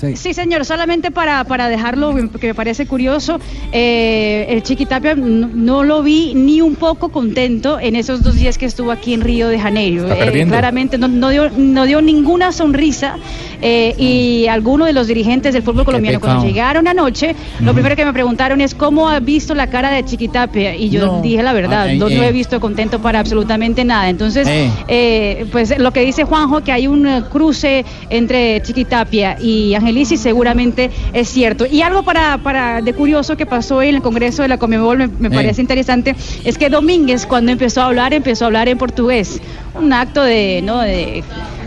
Sí. 0.00 0.16
Sí, 0.16 0.34
señor, 0.34 0.64
solamente 0.64 1.10
para, 1.10 1.44
para 1.44 1.68
dejarlo, 1.68 2.14
que 2.40 2.46
me 2.48 2.54
parece 2.54 2.86
curioso, 2.86 3.38
eh, 3.72 4.46
el 4.48 4.62
Chiquitapia 4.62 5.14
no, 5.14 5.48
no 5.52 5.82
lo 5.84 6.02
vi 6.02 6.32
ni 6.34 6.60
un 6.60 6.74
poco 6.76 7.10
contento 7.10 7.78
en 7.78 7.96
esos 7.96 8.22
dos 8.22 8.34
días 8.34 8.56
que 8.58 8.66
estuvo 8.66 8.90
aquí 8.90 9.12
en 9.14 9.20
Río 9.20 9.48
de 9.48 9.58
Janeiro. 9.58 10.08
Está 10.10 10.26
Eh, 10.26 10.46
claramente 10.46 10.96
no, 10.98 11.08
no 11.08 11.28
dio, 11.30 11.50
no 11.50 11.84
dio 11.86 12.00
ninguna 12.00 12.52
sonrisa 12.52 13.16
eh, 13.62 13.94
y 13.98 14.46
algunos 14.48 14.86
de 14.86 14.92
los 14.94 15.06
dirigentes 15.06 15.52
del 15.52 15.62
fútbol 15.62 15.84
colombiano 15.84 16.18
cuando 16.20 16.44
llegaron 16.46 16.88
anoche, 16.88 17.34
lo 17.60 17.72
primero 17.74 17.94
que 17.96 18.04
me 18.04 18.12
preguntaron 18.12 18.60
es 18.60 18.74
cómo 18.74 19.08
ha 19.08 19.20
visto 19.20 19.54
la 19.54 19.66
cara 19.68 19.90
de 19.90 20.04
Chiquitapia 20.04 20.74
y 20.74 20.88
yo 20.88 21.04
No. 21.06 21.20
dije 21.22 21.42
la 21.42 21.52
verdad, 21.52 21.82
Ay, 21.88 21.98
no 21.98 22.08
eh. 22.08 22.14
lo 22.16 22.22
he 22.22 22.32
visto 22.32 22.58
contento 22.60 23.00
para 23.00 23.20
absolutamente 23.20 23.84
nada. 23.84 24.08
Entonces, 24.08 24.46
Eh. 24.48 24.70
eh, 24.88 25.46
pues 25.52 25.78
lo 25.78 25.92
que 25.92 26.00
dice 26.04 26.24
Juanjo, 26.24 26.62
que 26.62 26.72
hay 26.72 26.86
un 26.86 27.06
eh, 27.06 27.22
cruce 27.30 27.84
entre 28.08 28.62
Chiquitapia 28.62 29.36
y 29.40 29.74
Angelici, 29.90 30.16
seguramente 30.16 30.90
es 31.12 31.28
cierto. 31.28 31.66
Y 31.66 31.82
algo 31.82 32.02
para, 32.04 32.38
para 32.38 32.80
de 32.80 32.92
curioso 32.94 33.36
que 33.36 33.44
pasó 33.46 33.82
en 33.82 33.96
el 33.96 34.02
Congreso 34.02 34.42
de 34.42 34.48
la 34.48 34.56
Comebol, 34.58 34.98
me, 34.98 35.06
me 35.08 35.28
Eh. 35.28 35.30
parece 35.30 35.60
interesante, 35.60 36.14
es 36.44 36.56
que 36.58 36.68
Domínguez, 36.70 37.26
cuando 37.26 37.50
empezó 37.52 37.82
a 37.82 37.86
hablar, 37.86 38.14
empezó 38.14 38.44
a 38.44 38.46
hablar 38.46 38.68
en 38.68 38.78
portugués. 38.78 39.40
Un 39.74 39.92
acto 39.92 40.22
de, 40.22 40.60
¿no? 40.62 40.78
de, 40.80 41.22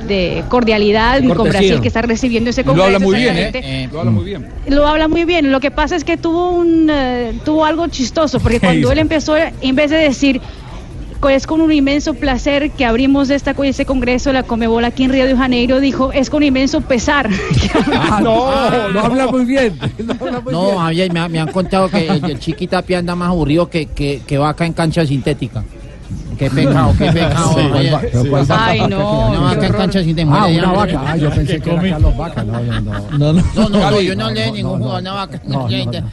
de 0.08 0.44
cordialidad 0.50 1.22
con. 1.36 1.50
Brasil 1.50 1.80
que 1.82 1.88
está 1.90 2.02
recibiendo 2.02 2.50
ese 2.50 2.62
Lo 2.62 2.68
congreso. 2.68 2.86
habla 2.88 3.00
muy 3.00 3.16
bien, 3.18 3.38
exactamente. 3.38 3.84
¿eh? 3.84 3.90
Lo 3.92 4.00
habla 4.00 4.12
muy 4.12 4.24
bien. 4.26 4.48
Lo 4.68 4.88
habla 4.88 5.08
muy 5.08 5.26
bien. 5.26 5.52
Lo 5.52 5.60
que 5.60 5.72
pasa 5.72 5.96
es 5.96 6.04
que 6.04 6.18
tuvo 6.18 6.52
un 6.52 6.90
eh, 6.90 7.34
tuvo 7.46 7.66
algo 7.66 7.88
chistoso 7.88 8.40
porque 8.40 8.60
¿Qué 8.60 8.66
cuando 8.68 8.92
él 8.92 9.00
empezó, 9.00 9.36
en 9.38 9.76
vez 9.76 9.90
de 9.92 9.98
decir 9.98 10.40
"Co- 10.40 10.46
es 11.30 11.48
con 11.48 11.62
un 11.62 11.72
inmenso 11.72 12.14
placer 12.14 12.72
que 12.72 12.86
abrimos 12.86 13.30
esta 13.30 13.56
este 13.64 13.86
congreso 13.86 14.30
de 14.30 14.34
la 14.34 14.44
Comebol 14.44 14.84
aquí 14.86 15.04
en 15.04 15.12
Río 15.12 15.26
de 15.26 15.36
Janeiro, 15.36 15.80
dijo 15.80 16.12
es 16.12 16.30
con 16.30 16.44
inmenso 16.44 16.82
pesar. 16.82 17.30
Ah, 17.96 18.20
no, 18.22 18.90
lo 18.90 19.00
habla 19.00 19.28
muy 19.28 19.46
bien. 19.46 19.78
Lo 19.98 20.14
habla 20.14 20.42
muy 20.42 20.54
No, 20.54 20.66
bien. 20.68 20.78
Javier, 20.78 21.14
me, 21.14 21.30
me 21.30 21.40
han 21.40 21.52
contado 21.52 21.90
que 21.90 22.08
el, 22.08 22.24
el 22.26 22.40
Chiquitapia 22.40 23.00
anda 23.00 23.16
más 23.16 23.30
aburrido 23.30 23.70
que, 23.70 23.88
que, 23.88 24.22
que 24.26 24.38
vaca 24.38 24.66
en 24.66 24.74
cancha 24.74 25.06
sintética. 25.06 25.64
Qué 26.44 26.50
pecado, 26.50 26.94
qué 26.98 27.06
pecado. 27.12 27.54
Sí, 27.54 27.70
Javier. 27.70 28.10
pero 28.12 28.30
¿cuál 28.30 28.46
vaca? 28.46 28.66
Ay, 28.66 28.88
no, 28.88 29.30
Una 29.30 29.40
vaca 29.40 29.66
en 29.68 29.74
cancha 29.74 30.04
sintética. 30.04 30.36
Ah, 30.36 30.40
muere 30.40 30.54
de 30.54 30.60
una 30.60 30.72
vaca. 30.74 31.02
Ah, 31.06 31.18
yo 31.18 31.30
pensé 31.30 31.62
que 31.62 31.72
era 31.72 31.90
Carlos 31.90 32.18
Vaca. 32.18 32.44
No, 32.44 32.62
no, 32.62 32.82
no. 32.82 32.94
No, 33.18 33.34
no, 33.34 33.70
no, 33.70 34.02
yo 34.02 34.16
no 34.16 34.24
no, 34.26 34.32
leo 34.32 34.48
no, 34.48 34.54
ningún 34.54 34.80
no, 34.80 34.86
jugador 34.86 35.02
una 35.02 35.14
vaca. 35.14 35.42
No, 35.46 35.70
no, 35.70 35.86
no. 35.86 35.92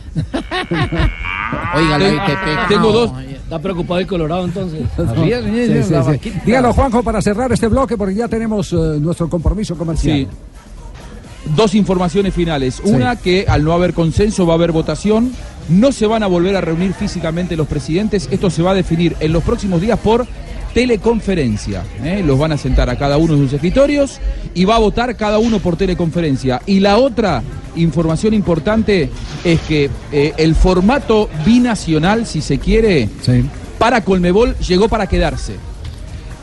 Oiga, 1.75 1.99
qué 1.99 2.35
pecado. 2.45 2.69
Tengo 2.69 2.93
dos-. 2.93 3.13
Está 3.51 3.59
preocupado 3.59 3.99
el 3.99 4.07
Colorado 4.07 4.45
entonces. 4.45 4.83
Sí, 4.97 5.33
sí, 5.67 5.83
sí, 5.83 5.95
sí. 6.23 6.33
Dígalo, 6.47 6.73
Juanjo, 6.73 7.03
para 7.03 7.21
cerrar 7.21 7.51
este 7.53 7.67
bloque, 7.67 7.97
porque 7.97 8.15
ya 8.15 8.29
tenemos 8.29 8.73
eh, 8.73 8.77
nuestro 9.01 9.29
compromiso 9.29 9.77
comercial. 9.77 10.19
Sí. 10.19 10.29
Dos 11.57 11.75
informaciones 11.75 12.33
finales. 12.33 12.81
Una 12.85 13.17
que 13.17 13.47
al 13.49 13.65
no 13.65 13.73
haber 13.73 13.93
consenso 13.93 14.47
va 14.47 14.53
a 14.53 14.57
haber 14.57 14.71
votación. 14.71 15.33
No 15.71 15.93
se 15.93 16.07
van 16.07 16.23
a 16.23 16.27
volver 16.27 16.57
a 16.57 16.61
reunir 16.61 16.93
físicamente 16.95 17.57
los 17.57 17.67
presidentes. 17.69 18.29
Esto 18.31 18.51
se 18.51 18.63
va 18.63 18.73
a 18.73 18.75
definir 18.75 19.17
en 19.21 19.33
los 19.33 19.43
próximos 19.45 19.81
días 19.81 19.99
por 19.99 20.27
teleconferencia. 20.75 21.85
¿eh? 22.03 22.23
Los 22.25 22.39
van 22.39 22.53
a 22.53 22.59
sentar 22.59 22.91
a 22.91 22.97
cada 22.99 23.17
uno 23.19 23.35
en 23.35 23.41
sus 23.45 23.53
escritorios 23.53 24.19
y 24.55 24.65
va 24.65 24.77
a 24.77 24.79
votar 24.81 25.17
cada 25.17 25.39
uno 25.39 25.59
por 25.61 25.77
teleconferencia. 25.77 26.61
Y 26.67 26.81
la 26.81 26.99
otra 26.99 27.43
información 27.77 28.35
importante 28.35 29.11
es 29.45 29.61
que 29.63 29.91
eh, 30.13 30.33
el 30.37 30.55
formato 30.55 31.29
binacional, 31.47 32.27
si 32.27 32.41
se 32.41 32.59
quiere, 32.59 33.09
Sí. 33.23 33.45
para 33.79 34.03
Colmebol 34.03 34.57
llegó 34.59 34.89
para 34.89 35.07
quedarse. 35.07 35.55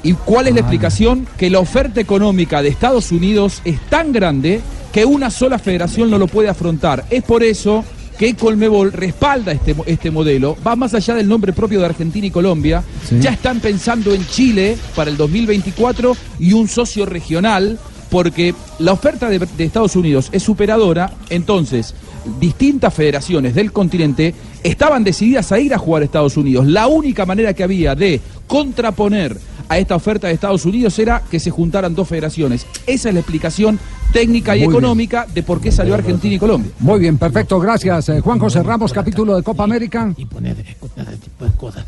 ¿Y 0.04 0.14
cuál 0.14 0.48
es 0.48 0.54
la 0.54 0.62
explicación? 0.62 1.28
Que 1.38 1.50
la 1.50 1.60
oferta 1.60 2.00
económica 2.00 2.62
de 2.62 2.70
Estados 2.70 3.12
Unidos 3.12 3.62
es 3.66 3.80
tan 3.90 4.14
grande 4.14 4.62
que 4.94 5.04
una 5.04 5.30
sola 5.30 5.60
federación 5.60 6.10
no 6.10 6.18
lo 6.18 6.28
puede 6.28 6.48
afrontar. 6.48 7.04
Es 7.10 7.24
por 7.24 7.44
eso 7.44 7.84
que 8.18 8.36
Colmebol 8.36 8.92
respalda 8.92 9.52
este, 9.52 9.76
este 9.86 10.12
modelo. 10.12 10.58
Va 10.66 10.76
más 10.76 10.94
allá 10.94 11.16
del 11.16 11.28
nombre 11.28 11.54
propio 11.54 11.80
de 11.80 11.86
Argentina 11.86 12.28
y 12.28 12.32
Colombia. 12.32 12.84
Sí. 13.08 13.20
Ya 13.20 13.32
están 13.32 13.60
pensando 13.60 14.14
en 14.14 14.26
Chile 14.28 14.78
para 14.96 15.10
el 15.10 15.18
2024 15.18 16.16
y 16.40 16.54
un 16.54 16.68
socio 16.68 17.06
regional 17.06 17.80
porque 18.10 18.56
la 18.80 18.94
oferta 18.94 19.30
de, 19.30 19.40
de 19.40 19.64
Estados 19.64 19.96
Unidos 19.96 20.30
es 20.32 20.44
superadora. 20.44 21.12
Entonces, 21.30 21.94
distintas 22.40 22.94
federaciones 22.94 23.56
del 23.56 23.72
continente 23.72 24.34
estaban 24.64 25.04
decididas 25.04 25.52
a 25.52 25.60
ir 25.60 25.74
a 25.74 25.78
jugar 25.78 26.02
a 26.02 26.06
Estados 26.06 26.38
Unidos. 26.38 26.66
La 26.68 26.88
única 26.88 27.26
manera 27.26 27.54
que 27.54 27.64
había 27.64 27.96
de 27.96 28.22
contraponer 28.48 29.38
a 29.70 29.78
esta 29.78 29.96
oferta 29.96 30.28
de 30.28 30.34
Estados 30.34 30.66
Unidos 30.66 30.98
era 31.00 31.22
que 31.30 31.40
se 31.40 31.50
juntaran 31.52 31.94
dos 31.96 32.08
federaciones. 32.08 32.66
Esa 32.86 33.10
es 33.10 33.14
la 33.14 33.20
explicación 33.22 33.80
técnica 34.14 34.56
y 34.56 34.60
Muy 34.60 34.68
bien. 34.68 34.72
económica 34.72 35.28
de 35.34 35.44
por 35.44 35.60
qué 35.60 35.72
salió 35.72 35.94
Argentina 35.96 36.36
y 36.36 36.40
Colombia. 36.40 36.72
Muy 36.80 37.00
bien, 37.00 37.18
perfecto, 37.18 37.60
gracias. 37.60 38.10
Eh, 38.10 38.22
Juanjo, 38.22 38.50
cerramos 38.50 38.94
capítulo 38.94 39.36
de 39.36 39.44
Copa 39.44 39.64
América. 39.64 40.14
Y 40.16 40.26
poner 40.26 40.58
ese 40.60 41.18
tipo 41.18 41.46
de 41.46 41.52
cosas. 41.52 41.86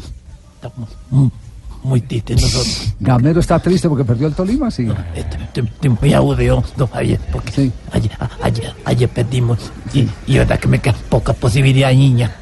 Estamos 0.56 0.89
muy, 1.82 2.02
tristes 2.02 2.42
nosotros. 2.42 2.94
Gamero 3.00 3.39
está 3.39 3.58
triste 3.60 3.88
porque 3.88 4.04
perdió 4.04 4.28
el 4.28 4.34
Tolima, 4.34 4.70
sí. 4.70 4.86
Estoy, 5.15 5.70
muy 6.02 6.13
aburrido, 6.13 6.62
don 6.76 6.89
Javier, 6.89 7.20
porque 7.32 7.52
Sí. 7.54 7.72
ayer, 7.94 8.12
ayer, 8.42 8.74
ayer 8.84 9.08
perdimos 9.10 9.72
y, 9.94 10.06
y 10.28 10.38
verdad 10.38 10.60
que 10.60 10.68
me 10.68 10.80
queda 10.80 10.96
poca 11.08 11.32
posibilidad, 11.32 11.92
niña. 11.94 12.36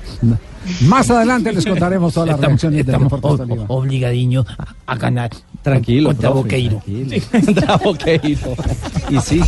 Más 0.82 1.10
adelante 1.10 1.52
les 1.54 1.66
contaremos 1.66 2.14
todas 2.14 2.30
las 2.30 2.40
reacciones 2.40 2.86
de 2.86 2.92
estamos 2.92 3.12
Deportes 3.12 3.48
Tolima. 3.48 3.66
obligadiños 3.68 4.46
a, 4.58 4.76
a 4.92 4.96
ganar 4.96 5.30
Tranquilo, 5.62 6.10
contra 6.10 6.30
profe, 6.32 6.44
Boqueiro. 6.44 6.82
Contra 7.32 7.78
Boqueiro. 7.78 8.56
Y 9.10 9.22
sí. 9.22 9.40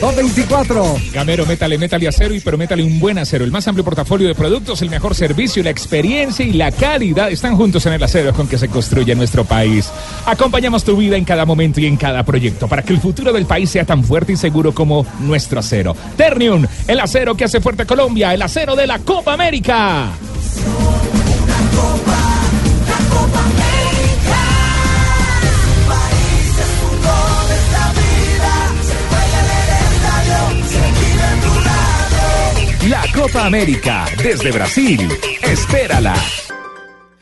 224. 0.00 0.96
Gamero, 1.12 1.44
métale, 1.44 1.76
métale 1.76 2.08
acero 2.08 2.34
y 2.34 2.40
pero 2.40 2.56
métale 2.56 2.82
un 2.82 2.98
buen 2.98 3.18
acero. 3.18 3.44
El 3.44 3.50
más 3.52 3.68
amplio 3.68 3.84
portafolio 3.84 4.26
de 4.26 4.34
productos, 4.34 4.80
el 4.80 4.88
mejor 4.88 5.14
servicio, 5.14 5.62
la 5.62 5.68
experiencia 5.68 6.46
y 6.46 6.54
la 6.54 6.72
calidad 6.72 7.30
están 7.30 7.56
juntos 7.56 7.84
en 7.84 7.92
el 7.92 8.02
acero 8.02 8.32
con 8.32 8.48
que 8.48 8.56
se 8.56 8.68
construye 8.68 9.14
nuestro 9.14 9.44
país. 9.44 9.90
Acompañamos 10.24 10.84
tu 10.84 10.96
vida 10.96 11.16
en 11.16 11.24
cada 11.24 11.44
momento 11.44 11.78
y 11.80 11.86
en 11.86 11.98
cada 11.98 12.22
proyecto 12.22 12.68
para 12.68 12.82
que 12.82 12.94
el 12.94 13.00
futuro 13.00 13.32
del 13.34 13.44
país 13.44 13.68
sea 13.68 13.84
tan 13.84 14.02
fuerte 14.02 14.32
y 14.32 14.36
seguro 14.36 14.72
como 14.72 15.04
nuestro 15.20 15.60
acero. 15.60 15.94
Ternium, 16.16 16.64
el 16.86 17.00
acero 17.00 17.34
que 17.34 17.44
hace 17.44 17.60
fuerte 17.60 17.82
a 17.82 17.86
Colombia, 17.86 18.32
el 18.32 18.40
acero 18.40 18.74
de 18.76 18.86
la 18.86 18.98
Copa 19.00 19.34
América. 19.34 20.10
La 32.88 33.02
Copa 33.12 33.44
América 33.44 34.06
desde 34.22 34.50
Brasil. 34.50 35.08
Espérala. 35.42 36.14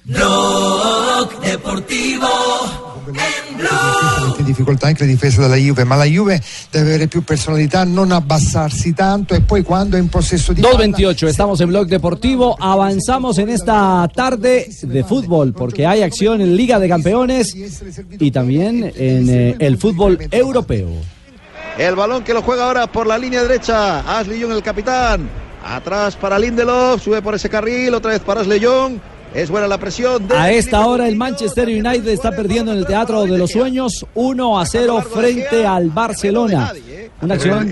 Blog 0.04 1.40
Deportivo 1.42 2.28
en 3.08 3.56
Blog. 3.58 4.17
Difficoltà 4.48 4.88
anche 4.88 5.04
le 5.04 5.10
difese 5.10 5.40
della 5.40 5.56
Juve, 5.56 5.84
ma 5.84 5.96
la 5.96 6.04
Juve 6.04 6.40
deve 6.70 6.86
avere 6.86 7.06
più 7.06 7.22
personalità, 7.22 7.84
non 7.84 8.12
abbassarsi 8.12 8.94
tanto 8.94 9.34
e 9.34 9.40
poi 9.40 9.62
quando 9.62 9.96
è 9.96 10.00
in 10.00 10.08
possesso 10.08 10.52
di 10.52 10.60
palla 10.60 10.86
2.28, 10.86 11.26
estamos 11.26 11.60
en 11.60 11.68
Blog 11.68 11.88
Deportivo, 11.88 12.56
avanzamos 12.58 13.38
en 13.38 13.48
esta 13.50 14.08
tarde 14.14 14.68
de 14.82 15.04
fútbol 15.04 15.52
porque 15.52 15.86
hay 15.86 16.02
acción 16.02 16.40
en 16.40 16.56
Liga 16.56 16.78
de 16.78 16.88
Campeones 16.88 17.54
y 18.18 18.30
también 18.30 18.92
en 18.96 19.28
eh, 19.28 19.56
el 19.58 19.78
fútbol 19.78 20.18
europeo. 20.30 20.88
El 21.76 21.94
balón 21.94 22.24
que 22.24 22.34
lo 22.34 22.42
juega 22.42 22.66
ahora 22.66 22.86
por 22.88 23.06
la 23.06 23.16
línea 23.16 23.42
derecha. 23.42 24.00
Ashley 24.18 24.40
Young, 24.40 24.52
el 24.52 24.62
capitán. 24.64 25.28
Atrás 25.64 26.16
para 26.16 26.36
Lindelof. 26.36 27.00
Sube 27.00 27.22
por 27.22 27.36
ese 27.36 27.48
carril. 27.48 27.94
Otra 27.94 28.10
vez 28.10 28.20
para 28.20 28.40
Ashley 28.40 28.58
Young. 28.58 28.98
Es 29.34 29.50
buena 29.50 29.66
la 29.66 29.78
presión. 29.78 30.26
de 30.26 30.36
A 30.36 30.50
esta 30.50 30.86
hora 30.86 31.08
el 31.08 31.16
Manchester 31.16 31.68
United 31.68 32.08
está 32.08 32.32
perdiendo 32.32 32.72
en 32.72 32.78
el 32.78 32.86
Teatro 32.86 33.24
de 33.24 33.38
los 33.38 33.50
Sueños 33.50 34.06
1 34.14 34.58
a 34.58 34.66
0 34.66 35.02
frente 35.02 35.66
al 35.66 35.90
Barcelona. 35.90 36.72
Una 37.20 37.34
acción 37.34 37.68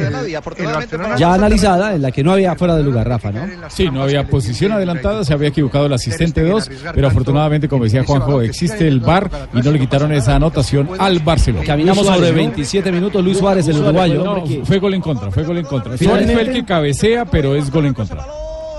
ya 1.16 1.35
analizada 1.35 1.95
en 1.95 2.03
la 2.03 2.11
que 2.11 2.25
no 2.25 2.33
había 2.33 2.57
fuera 2.57 2.77
de 2.77 2.83
lugar, 2.83 3.09
Rafa, 3.09 3.31
¿no? 3.31 3.47
Sí, 3.69 3.88
no 3.90 4.03
había 4.03 4.27
posición 4.27 4.73
adelantada, 4.73 5.25
se 5.25 5.33
había 5.33 5.49
equivocado 5.49 5.87
el 5.87 5.92
asistente 5.92 6.42
2, 6.42 6.71
pero 6.95 7.09
afortunadamente, 7.09 7.69
como 7.69 7.85
decía 7.85 8.05
Juanjo, 8.05 8.42
existe 8.42 8.88
el 8.88 9.01
VAR 9.01 9.31
y 9.55 9.61
no 9.61 9.71
le 9.71 9.79
quitaron 9.79 10.12
esa 10.12 10.37
anotación 10.37 10.90
al 10.99 11.21
Barcelona. 11.21 11.64
Caminamos 11.64 12.07
sobre 12.07 12.19
Suárez, 12.19 12.33
¿no? 12.33 12.38
27 12.38 12.92
minutos. 12.92 13.25
Luis 13.25 13.38
Suárez, 13.38 13.69
el 13.69 13.79
uruguayo. 13.79 14.25
No, 14.25 14.45
fue 14.64 14.79
gol 14.79 14.95
en 14.95 15.01
contra, 15.01 15.31
fue 15.31 15.45
gol 15.45 15.59
en 15.59 15.64
contra. 15.64 15.97
Suárez 15.97 16.33
fue 16.33 16.42
el 16.42 16.53
que 16.53 16.64
cabecea, 16.64 17.25
pero 17.25 17.55
es 17.55 17.71
gol 17.71 17.87
en 17.87 17.95
contra. 17.95 18.27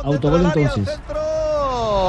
Autogol 0.03 0.45
entonces. 0.45 0.99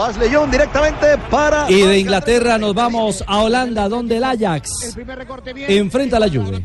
Ashley 0.04 0.30
Young 0.30 0.50
directamente 0.50 1.18
para. 1.30 1.70
Y 1.70 1.82
de 1.82 1.98
Inglaterra 1.98 2.58
nos 2.58 2.74
vamos 2.74 3.24
a 3.26 3.38
Holanda, 3.38 3.88
donde 3.88 4.16
el 4.16 4.24
Ajax 4.24 4.96
enfrenta 5.68 6.16
a 6.16 6.20
la 6.20 6.28
Juve. 6.28 6.62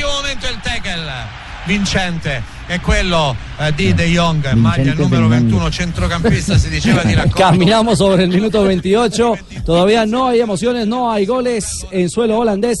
Momento 0.00 0.46
tackle 0.62 1.49
vincente 1.64 2.42
è 2.66 2.80
quello 2.80 3.34
eh, 3.58 3.74
di 3.74 3.92
De 3.94 4.06
Jong 4.06 4.52
maglia 4.52 4.92
il 4.92 4.98
numero 4.98 5.26
21 5.28 5.70
centrocampista 5.70 6.56
si 6.56 6.68
diceva 6.68 7.02
di 7.02 7.14
raccordo 7.14 7.38
Caminamos 7.40 7.98
sobre 7.98 8.24
el 8.24 8.30
minuto 8.30 8.62
28. 8.62 9.38
Todavía 9.64 10.06
no 10.06 10.28
hay 10.28 10.40
emociones, 10.40 10.86
no 10.86 11.10
hay 11.10 11.26
goles 11.26 11.86
en 11.90 12.08
suelo 12.08 12.38
holandés. 12.38 12.78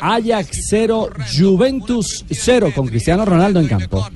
Ajax 0.00 0.48
0, 0.70 1.10
Juventus 1.36 2.24
0 2.30 2.72
con 2.74 2.86
Cristiano 2.86 3.24
Ronaldo 3.24 3.60
en 3.60 3.68
campo. 3.68 4.06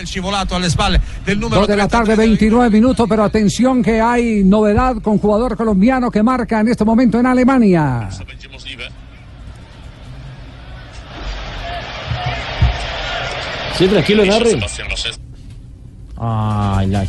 il 0.00 0.06
scivolato 0.06 0.54
alle 0.54 0.68
spalle 0.68 1.00
del 1.24 1.38
numero 1.38 1.60
Dos 1.60 1.68
de 1.68 1.76
la 1.76 1.88
tarde, 1.88 2.16
29 2.16 2.70
minutos, 2.70 3.06
pero 3.08 3.24
atención 3.24 3.82
que 3.82 4.00
hay 4.00 4.44
novedad 4.44 4.96
con 5.02 5.18
jugador 5.18 5.56
colombiano 5.56 6.10
que 6.10 6.22
marca 6.22 6.60
en 6.60 6.68
este 6.68 6.84
momento 6.84 7.18
en 7.18 7.26
Alemania. 7.26 8.08
Sí, 13.80 13.88
tranquilo, 13.88 14.24
narre. 14.26 14.50
Ay, 16.18 16.86
la- 16.88 17.06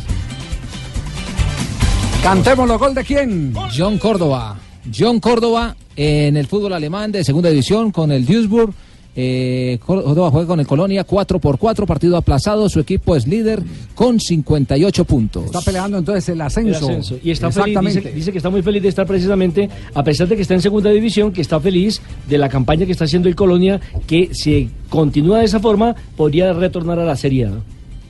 Cantemos 2.22 2.66
los 2.66 2.78
gol 2.78 2.94
de 2.94 3.04
quién. 3.04 3.52
John 3.76 3.98
Córdoba. 3.98 4.56
John 4.96 5.20
Córdoba 5.20 5.76
en 5.94 6.36
el 6.36 6.46
fútbol 6.46 6.72
alemán 6.72 7.12
de 7.12 7.22
segunda 7.24 7.50
división 7.50 7.90
con 7.90 8.10
el 8.10 8.24
Duisburg. 8.24 8.72
Eh, 9.14 9.78
Córdoba 9.84 10.30
juega 10.30 10.46
con 10.46 10.60
el 10.60 10.66
Colonia 10.66 11.04
4 11.04 11.38
por 11.38 11.58
4, 11.58 11.86
partido 11.86 12.16
aplazado. 12.16 12.68
Su 12.68 12.80
equipo 12.80 13.14
es 13.14 13.26
líder 13.26 13.62
con 13.94 14.18
58 14.18 15.04
puntos. 15.04 15.44
Está 15.46 15.60
peleando 15.60 15.98
entonces 15.98 16.28
el 16.30 16.40
ascenso. 16.40 16.70
El 16.90 16.96
ascenso. 16.96 17.18
Y 17.22 17.30
está 17.30 17.50
feliz, 17.50 17.68
Exactamente. 17.68 18.00
dice, 18.00 18.12
dice 18.14 18.32
que 18.32 18.38
está 18.38 18.50
muy 18.50 18.62
feliz 18.62 18.82
de 18.82 18.88
estar 18.88 19.06
precisamente, 19.06 19.68
a 19.94 20.02
pesar 20.02 20.28
de 20.28 20.36
que 20.36 20.42
está 20.42 20.54
en 20.54 20.62
segunda 20.62 20.90
división, 20.90 21.32
que 21.32 21.42
está 21.42 21.60
feliz 21.60 22.00
de 22.28 22.38
la 22.38 22.48
campaña 22.48 22.86
que 22.86 22.92
está 22.92 23.04
haciendo 23.04 23.28
el 23.28 23.36
Colonia, 23.36 23.80
que 24.06 24.30
si 24.32 24.70
continúa 24.88 25.40
de 25.40 25.44
esa 25.44 25.60
forma, 25.60 25.94
podría 26.16 26.52
retornar 26.52 26.98
a 26.98 27.04
la 27.04 27.16
Serie 27.16 27.46
A. 27.46 27.52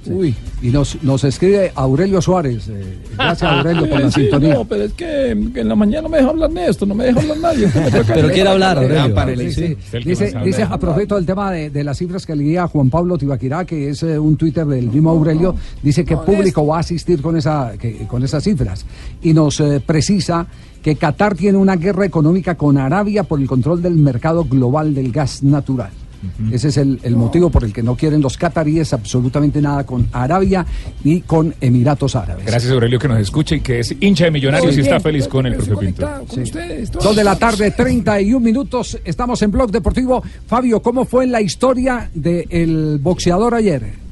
Uy, 0.06 0.34
y 0.60 0.68
nos, 0.70 1.02
nos 1.02 1.22
escribe 1.24 1.70
Aurelio 1.74 2.20
Suárez. 2.20 2.68
eh, 2.68 2.98
gracias 3.16 3.50
Aurelio 3.50 3.88
por 3.88 4.00
la 4.00 4.10
Sí, 4.10 4.20
sintonía. 4.22 4.54
No, 4.54 4.64
pero 4.64 4.84
es 4.84 4.92
que, 4.94 5.48
que 5.54 5.60
en 5.60 5.68
la 5.68 5.74
mañana 5.76 6.02
no 6.02 6.08
me 6.08 6.16
deja 6.18 6.30
hablar 6.30 6.50
Néstor, 6.50 6.88
no 6.88 6.94
me 6.94 7.04
deja 7.04 7.20
hablar 7.20 7.36
nadie. 7.38 7.68
Pero 8.06 8.28
quiere 8.30 8.48
hablar, 8.48 8.78
Aurelio. 8.78 9.50
Sí, 9.50 9.76
sí. 9.90 9.98
Dice, 10.04 10.32
dice 10.44 10.62
a 10.64 10.76
propósito 10.78 11.14
del 11.16 11.26
tema 11.26 11.50
de, 11.52 11.70
de 11.70 11.84
las 11.84 11.98
cifras 11.98 12.26
que 12.26 12.34
leía 12.34 12.66
Juan 12.66 12.90
Pablo 12.90 13.16
Tibaquirá, 13.18 13.64
que 13.64 13.90
es 13.90 14.02
eh, 14.02 14.18
un 14.18 14.36
Twitter 14.36 14.66
del 14.66 14.90
mismo 14.90 15.10
Aurelio, 15.10 15.54
dice 15.82 16.04
que 16.04 16.16
público 16.16 16.66
va 16.66 16.78
a 16.78 16.80
asistir 16.80 17.22
con, 17.22 17.36
esa, 17.36 17.72
que- 17.78 18.06
con 18.08 18.22
esas 18.24 18.42
cifras. 18.42 18.84
Y 19.22 19.32
nos 19.32 19.60
eh, 19.60 19.80
precisa 19.84 20.46
que 20.82 20.96
Qatar 20.96 21.36
tiene 21.36 21.58
una 21.58 21.76
guerra 21.76 22.04
económica 22.04 22.56
con 22.56 22.76
Arabia 22.76 23.22
por 23.22 23.40
el 23.40 23.46
control 23.46 23.80
del 23.80 23.94
mercado 23.94 24.44
global 24.44 24.94
del 24.94 25.12
gas 25.12 25.42
natural. 25.44 25.90
Ese 26.50 26.68
es 26.68 26.76
el, 26.76 27.00
el 27.02 27.16
motivo 27.16 27.50
por 27.50 27.64
el 27.64 27.72
que 27.72 27.82
no 27.82 27.96
quieren 27.96 28.20
los 28.20 28.36
cataríes 28.36 28.92
absolutamente 28.92 29.60
nada 29.60 29.84
con 29.84 30.08
Arabia 30.12 30.64
ni 31.04 31.20
con 31.22 31.54
Emiratos 31.60 32.16
Árabes. 32.16 32.46
Gracias 32.46 32.72
Aurelio 32.72 32.98
que 32.98 33.08
nos 33.08 33.18
escucha 33.18 33.56
y 33.56 33.60
que 33.60 33.80
es 33.80 33.94
hincha 34.00 34.24
de 34.24 34.30
millonarios 34.30 34.76
y 34.76 34.80
está 34.80 35.00
feliz 35.00 35.28
con 35.28 35.46
el 35.46 35.54
profe 35.56 35.76
Pinto. 35.76 36.08
Dos 37.02 37.16
de 37.16 37.24
la 37.24 37.36
tarde, 37.36 37.70
31 37.70 38.40
minutos. 38.40 38.98
Estamos 39.04 39.42
en 39.42 39.50
Blog 39.50 39.70
Deportivo. 39.70 40.22
Fabio, 40.46 40.80
¿cómo 40.82 41.04
fue 41.04 41.26
la 41.26 41.40
historia 41.40 42.10
del 42.14 42.98
boxeador 43.00 43.54
ayer? 43.54 44.02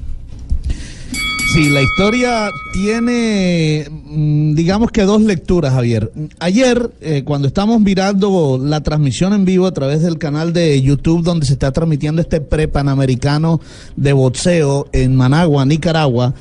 Sí, 1.52 1.68
la 1.68 1.82
historia 1.82 2.48
tiene, 2.72 3.84
mm, 3.90 4.54
digamos 4.54 4.92
que 4.92 5.02
dos 5.02 5.20
lecturas, 5.22 5.72
Javier. 5.72 6.12
Ayer, 6.38 6.90
eh, 7.00 7.22
cuando 7.24 7.48
estamos 7.48 7.80
mirando 7.80 8.58
la 8.62 8.82
transmisión 8.82 9.32
en 9.32 9.44
vivo 9.44 9.66
a 9.66 9.72
través 9.72 10.00
del 10.02 10.16
canal 10.18 10.52
de 10.52 10.80
YouTube 10.80 11.24
donde 11.24 11.46
se 11.46 11.54
está 11.54 11.72
transmitiendo 11.72 12.20
este 12.22 12.40
pre-panamericano 12.40 13.60
de 13.96 14.12
boxeo 14.12 14.86
en 14.92 15.16
Managua, 15.16 15.64
Nicaragua, 15.64 16.34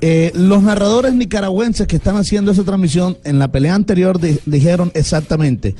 eh, 0.00 0.32
los 0.34 0.62
narradores 0.64 1.14
nicaragüenses 1.14 1.86
que 1.86 1.96
están 1.96 2.16
haciendo 2.16 2.50
esa 2.50 2.64
transmisión 2.64 3.16
en 3.24 3.38
la 3.38 3.48
pelea 3.52 3.74
anterior 3.76 4.20
di- 4.20 4.38
dijeron 4.46 4.90
exactamente, 4.94 5.76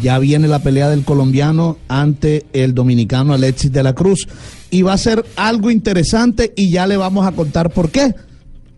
ya 0.00 0.18
viene 0.18 0.48
la 0.48 0.60
pelea 0.60 0.88
del 0.88 1.04
colombiano 1.04 1.78
ante 1.88 2.46
el 2.52 2.74
dominicano 2.74 3.34
Alexis 3.34 3.72
de 3.72 3.82
la 3.82 3.94
Cruz. 3.94 4.28
Y 4.70 4.82
va 4.82 4.94
a 4.94 4.98
ser 4.98 5.24
algo 5.36 5.70
interesante 5.70 6.52
y 6.56 6.70
ya 6.70 6.86
le 6.86 6.96
vamos 6.96 7.26
a 7.26 7.32
contar 7.32 7.70
por 7.70 7.90
qué. 7.90 8.14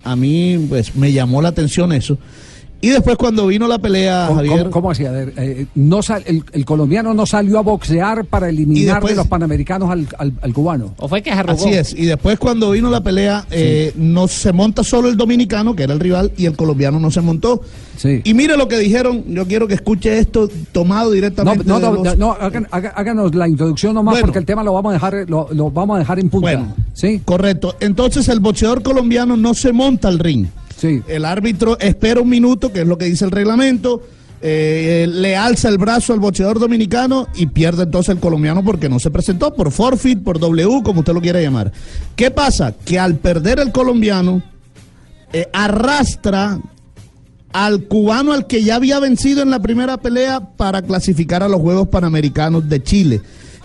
A 0.02 0.16
mí, 0.16 0.66
pues, 0.68 0.94
me 0.96 1.12
llamó 1.12 1.40
la 1.40 1.48
atención 1.48 1.92
eso. 1.92 2.18
Y 2.84 2.90
después 2.90 3.16
cuando 3.16 3.46
vino 3.46 3.66
la 3.66 3.78
pelea, 3.78 4.24
¿Cómo, 4.28 4.36
Javier... 4.36 4.58
cómo- 4.58 4.70
cómo 4.70 4.90
así? 4.90 5.06
A 5.06 5.10
ver, 5.10 5.32
eh, 5.36 5.66
no 5.74 6.02
sal- 6.02 6.22
el, 6.26 6.44
el 6.52 6.64
colombiano 6.64 7.14
no 7.14 7.24
salió 7.26 7.58
a 7.58 7.62
boxear 7.62 8.24
para 8.26 8.48
eliminar 8.48 8.96
después- 8.96 9.12
de 9.12 9.16
los 9.16 9.26
panamericanos 9.26 9.90
al, 9.90 10.06
al- 10.18 10.32
al 10.42 10.52
cubano. 10.52 10.94
¿O 10.98 11.08
fue 11.08 11.22
que 11.22 11.30
Así 11.30 11.70
es, 11.70 11.94
y 11.94 12.04
después 12.06 12.38
cuando 12.38 12.70
vino 12.70 12.90
la 12.90 13.02
pelea, 13.02 13.46
eh, 13.50 13.92
no 13.96 14.28
se 14.28 14.52
monta 14.52 14.84
solo 14.84 15.08
el 15.08 15.16
dominicano, 15.16 15.74
que 15.74 15.84
era 15.84 15.94
el 15.94 16.00
rival, 16.00 16.32
y 16.36 16.46
el 16.46 16.56
colombiano 16.56 17.00
no 17.00 17.10
se 17.10 17.20
montó. 17.20 17.62
Y 18.24 18.34
mire 18.34 18.56
lo 18.56 18.68
que 18.68 18.76
dijeron, 18.78 19.24
yo 19.28 19.46
quiero 19.46 19.66
que 19.68 19.74
escuche 19.74 20.18
esto 20.18 20.48
tomado 20.72 21.06
No, 21.08 21.14
directamente. 21.14 21.64
no, 21.64 21.76
de 21.80 21.86
no, 21.86 21.92
los- 22.04 22.18
no, 22.18 22.32
hagan- 22.32 22.68
háganos 22.70 23.34
la 23.34 23.48
introducción 23.48 23.94
nomás 23.94 24.12
Bueno. 24.14 24.26
porque 24.26 24.38
el 24.40 24.44
tema 24.46 24.62
lo 24.62 24.72
vamos 24.74 24.90
a 24.90 24.94
dejar, 24.94 25.24
lo, 25.28 25.48
lo 25.52 25.70
vamos 25.70 25.96
a 25.96 25.98
dejar 26.00 26.18
en 26.18 26.28
punta. 26.28 26.50
Bueno, 26.50 26.74
correcto. 27.24 27.76
Entonces 27.80 28.28
el 28.28 28.40
boxeador 28.40 28.82
colombiano 28.82 29.36
no 29.36 29.54
se 29.54 29.72
monta 29.72 30.08
al 30.08 30.18
ring. 30.18 30.46
El 31.08 31.24
árbitro 31.24 31.78
espera 31.78 32.20
un 32.20 32.28
minuto, 32.28 32.72
que 32.72 32.82
es 32.82 32.86
lo 32.86 32.98
que 32.98 33.06
dice 33.06 33.24
el 33.24 33.30
reglamento, 33.30 34.02
eh, 34.46 35.06
le 35.10 35.36
alza 35.36 35.68
el 35.68 35.78
brazo 35.78 36.12
al 36.12 36.20
boxeador 36.20 36.58
dominicano 36.58 37.28
y 37.34 37.46
pierde 37.46 37.84
entonces 37.84 38.14
el 38.14 38.20
colombiano 38.20 38.62
porque 38.62 38.88
no 38.90 38.98
se 38.98 39.10
presentó, 39.10 39.54
por 39.54 39.70
forfeit, 39.70 40.22
por 40.22 40.38
W, 40.38 40.82
como 40.82 41.00
usted 41.00 41.14
lo 41.14 41.20
quiera 41.22 41.40
llamar. 41.40 41.72
¿Qué 42.16 42.30
pasa? 42.30 42.74
Que 42.84 42.98
al 42.98 43.16
perder 43.16 43.58
el 43.60 43.72
colombiano, 43.72 44.42
eh, 45.32 45.48
arrastra 45.52 46.60
al 47.52 47.84
cubano 47.84 48.32
al 48.32 48.46
que 48.46 48.62
ya 48.64 48.74
había 48.76 48.98
vencido 48.98 49.40
en 49.42 49.50
la 49.50 49.60
primera 49.62 49.96
pelea 49.96 50.40
para 50.40 50.82
clasificar 50.82 51.42
a 51.42 51.48
los 51.48 51.60
Juegos 51.60 51.88
Panamericanos 51.88 52.68
de 52.68 52.82
Chile. 52.82 53.20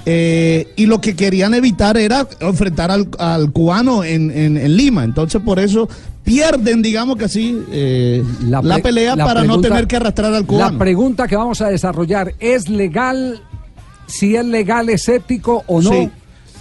Eh, 0.05 0.67
y 0.77 0.85
lo 0.85 1.01
que 1.01 1.15
querían 1.15 1.53
evitar 1.53 1.97
era 1.97 2.25
enfrentar 2.39 2.89
al, 2.89 3.09
al 3.17 3.51
cubano 3.51 4.03
en- 4.03 4.31
en 4.31 4.77
Lima. 4.77 5.03
Entonces, 5.03 5.41
por 5.43 5.59
eso 5.59 5.89
pierden, 6.29 6.83
digamos 6.83 7.17
que 7.17 7.25
así, 7.25 7.59
eh, 7.71 8.23
la, 8.43 8.61
pelea 8.77 9.15
la 9.15 9.25
para 9.25 9.43
no 9.43 9.59
tener 9.59 9.87
que 9.87 9.95
arrastrar 9.95 10.31
al 10.31 10.45
cubano. 10.45 10.73
La 10.73 10.77
pregunta 10.77 11.27
que 11.27 11.35
vamos 11.35 11.59
a 11.61 11.69
desarrollar, 11.69 12.35
¿es 12.39 12.69
legal? 12.69 13.41
Si 14.05 14.35
es 14.35 14.45
legal, 14.45 14.89
¿es 14.89 15.09
ético 15.09 15.63
o 15.65 15.81
no? 15.81 15.91
Sí. 15.91 16.09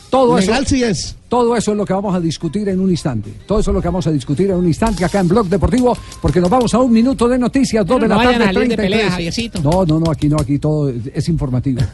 Todo 0.08 0.38
Legal 0.38 0.62
eso, 0.62 0.74
sí 0.74 0.82
es. 0.82 1.16
Todo 1.28 1.54
eso 1.54 1.72
es 1.72 1.76
lo 1.76 1.84
que 1.84 1.92
vamos 1.92 2.14
a 2.14 2.20
discutir 2.20 2.66
en 2.70 2.80
un 2.80 2.88
instante. 2.88 3.30
Todo 3.46 3.60
eso 3.60 3.70
es 3.70 3.74
lo 3.74 3.82
que 3.82 3.88
vamos 3.88 4.06
a 4.06 4.10
discutir 4.10 4.48
en 4.48 4.56
un 4.56 4.66
instante 4.66 5.04
acá 5.04 5.20
en 5.20 5.28
Blog 5.28 5.48
Deportivo, 5.48 5.94
porque 6.22 6.40
nos 6.40 6.48
vamos 6.48 6.72
a 6.72 6.78
un 6.78 6.90
minuto 6.90 7.28
de 7.28 7.38
noticias, 7.38 7.84
dos 7.84 8.00
de 8.00 8.08
la 8.08 8.14
no 8.14 8.24
vayan 8.24 8.40
tarde, 8.40 8.44
a 8.44 8.52
salir 8.54 8.68
de 8.70 8.76
33. 8.76 8.90
pelea, 8.90 9.10
Javiercito. 9.10 9.60
No, 9.60 9.84
no, 9.84 10.00
no, 10.00 10.10
aquí 10.10 10.30
no, 10.30 10.36
aquí 10.40 10.58
todo 10.58 10.88
es 10.88 11.28
informativo. 11.28 11.82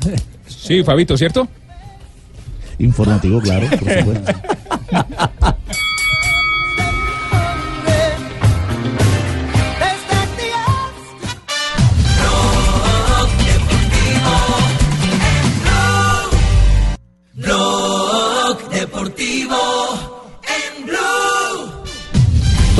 Sí, 0.46 0.84
Fabito, 0.84 1.16
¿cierto? 1.16 1.48
Informativo, 2.78 3.40
claro, 3.40 3.66
por 3.70 3.78
supuesto. 3.98 4.32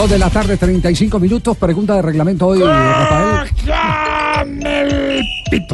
Dos 0.05 0.11
de 0.11 0.19
la 0.19 0.29
tarde, 0.29 0.59
35 0.59 1.19
minutos. 1.19 1.57
Pregunta 1.57 1.97
de 1.97 2.03
reglamento 2.03 2.49
hoy, 2.49 2.61
Rafael. 2.61 3.49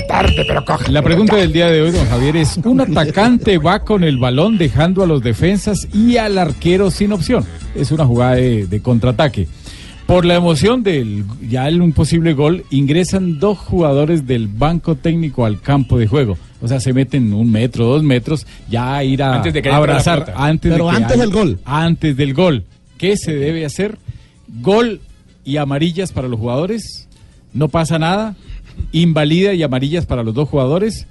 tarde, 0.07 0.45
pero 0.47 0.65
coge. 0.65 0.93
La 0.93 1.03
pregunta 1.03 1.35
del 1.35 1.53
día 1.53 1.67
de 1.67 1.83
hoy, 1.83 1.91
don 1.91 2.07
Javier, 2.07 2.37
es: 2.37 2.57
¿un 2.59 2.81
atacante 2.81 3.59
va 3.59 3.81
con 3.81 4.05
el 4.05 4.19
balón 4.19 4.57
dejando 4.57 5.03
a 5.03 5.09
los 5.09 5.21
defensas 5.21 5.89
y 5.93 6.17
al 6.17 6.39
arquero 6.39 6.93
sin 6.93 7.13
opción? 7.13 7.45
Es 7.75 7.91
una 7.91 8.07
jugada 8.07 8.37
de, 8.37 8.69
de 8.69 8.81
contraataque. 8.81 9.49
Por 10.07 10.25
la 10.25 10.37
emoción 10.37 10.85
del 10.85 11.25
ya 11.49 11.67
el 11.67 11.83
un 11.83 11.93
posible 11.93 12.33
gol, 12.33 12.65
ingresan 12.71 13.41
dos 13.41 13.59
jugadores 13.59 14.29
del 14.29 14.47
banco 14.47 14.95
técnico 14.95 15.45
al 15.45 15.61
campo 15.61 15.99
de 15.99 16.07
juego. 16.07 16.39
O 16.63 16.69
sea, 16.69 16.79
se 16.79 16.93
meten 16.93 17.33
un 17.33 17.51
metro, 17.51 17.85
dos 17.87 18.05
metros, 18.05 18.47
ya 18.69 19.03
ir 19.03 19.25
a 19.25 19.35
Antes 19.35 19.53
de 19.55 19.61
que 19.61 19.71
haya 19.71 19.79
entrado 19.79 19.87
la 19.97 20.01
abrazar. 20.13 20.35
Antes 20.37 20.71
Pero 20.71 20.85
de 20.85 20.91
que 20.93 20.97
antes 20.99 21.13
haya- 21.17 21.21
del 21.25 21.33
gol. 21.33 21.59
Antes 21.65 22.17
del 22.17 22.33
gol. 22.33 22.65
¿Qué 22.97 23.17
se 23.17 23.33
debe 23.35 23.65
hacer? 23.65 23.99
Gol 24.61 25.01
y 25.45 25.57
amarillas 25.57 26.13
para 26.13 26.29
los 26.29 26.39
jugadores. 26.39 27.09
No 27.53 27.69
pasa 27.69 27.99
nada. 27.99 28.37
Invalida 28.93 29.55
y 29.55 29.63
amarillas 29.63 30.07
para 30.07 30.23
los 30.23 30.35
dos 30.35 30.49
jugadores. 30.49 31.07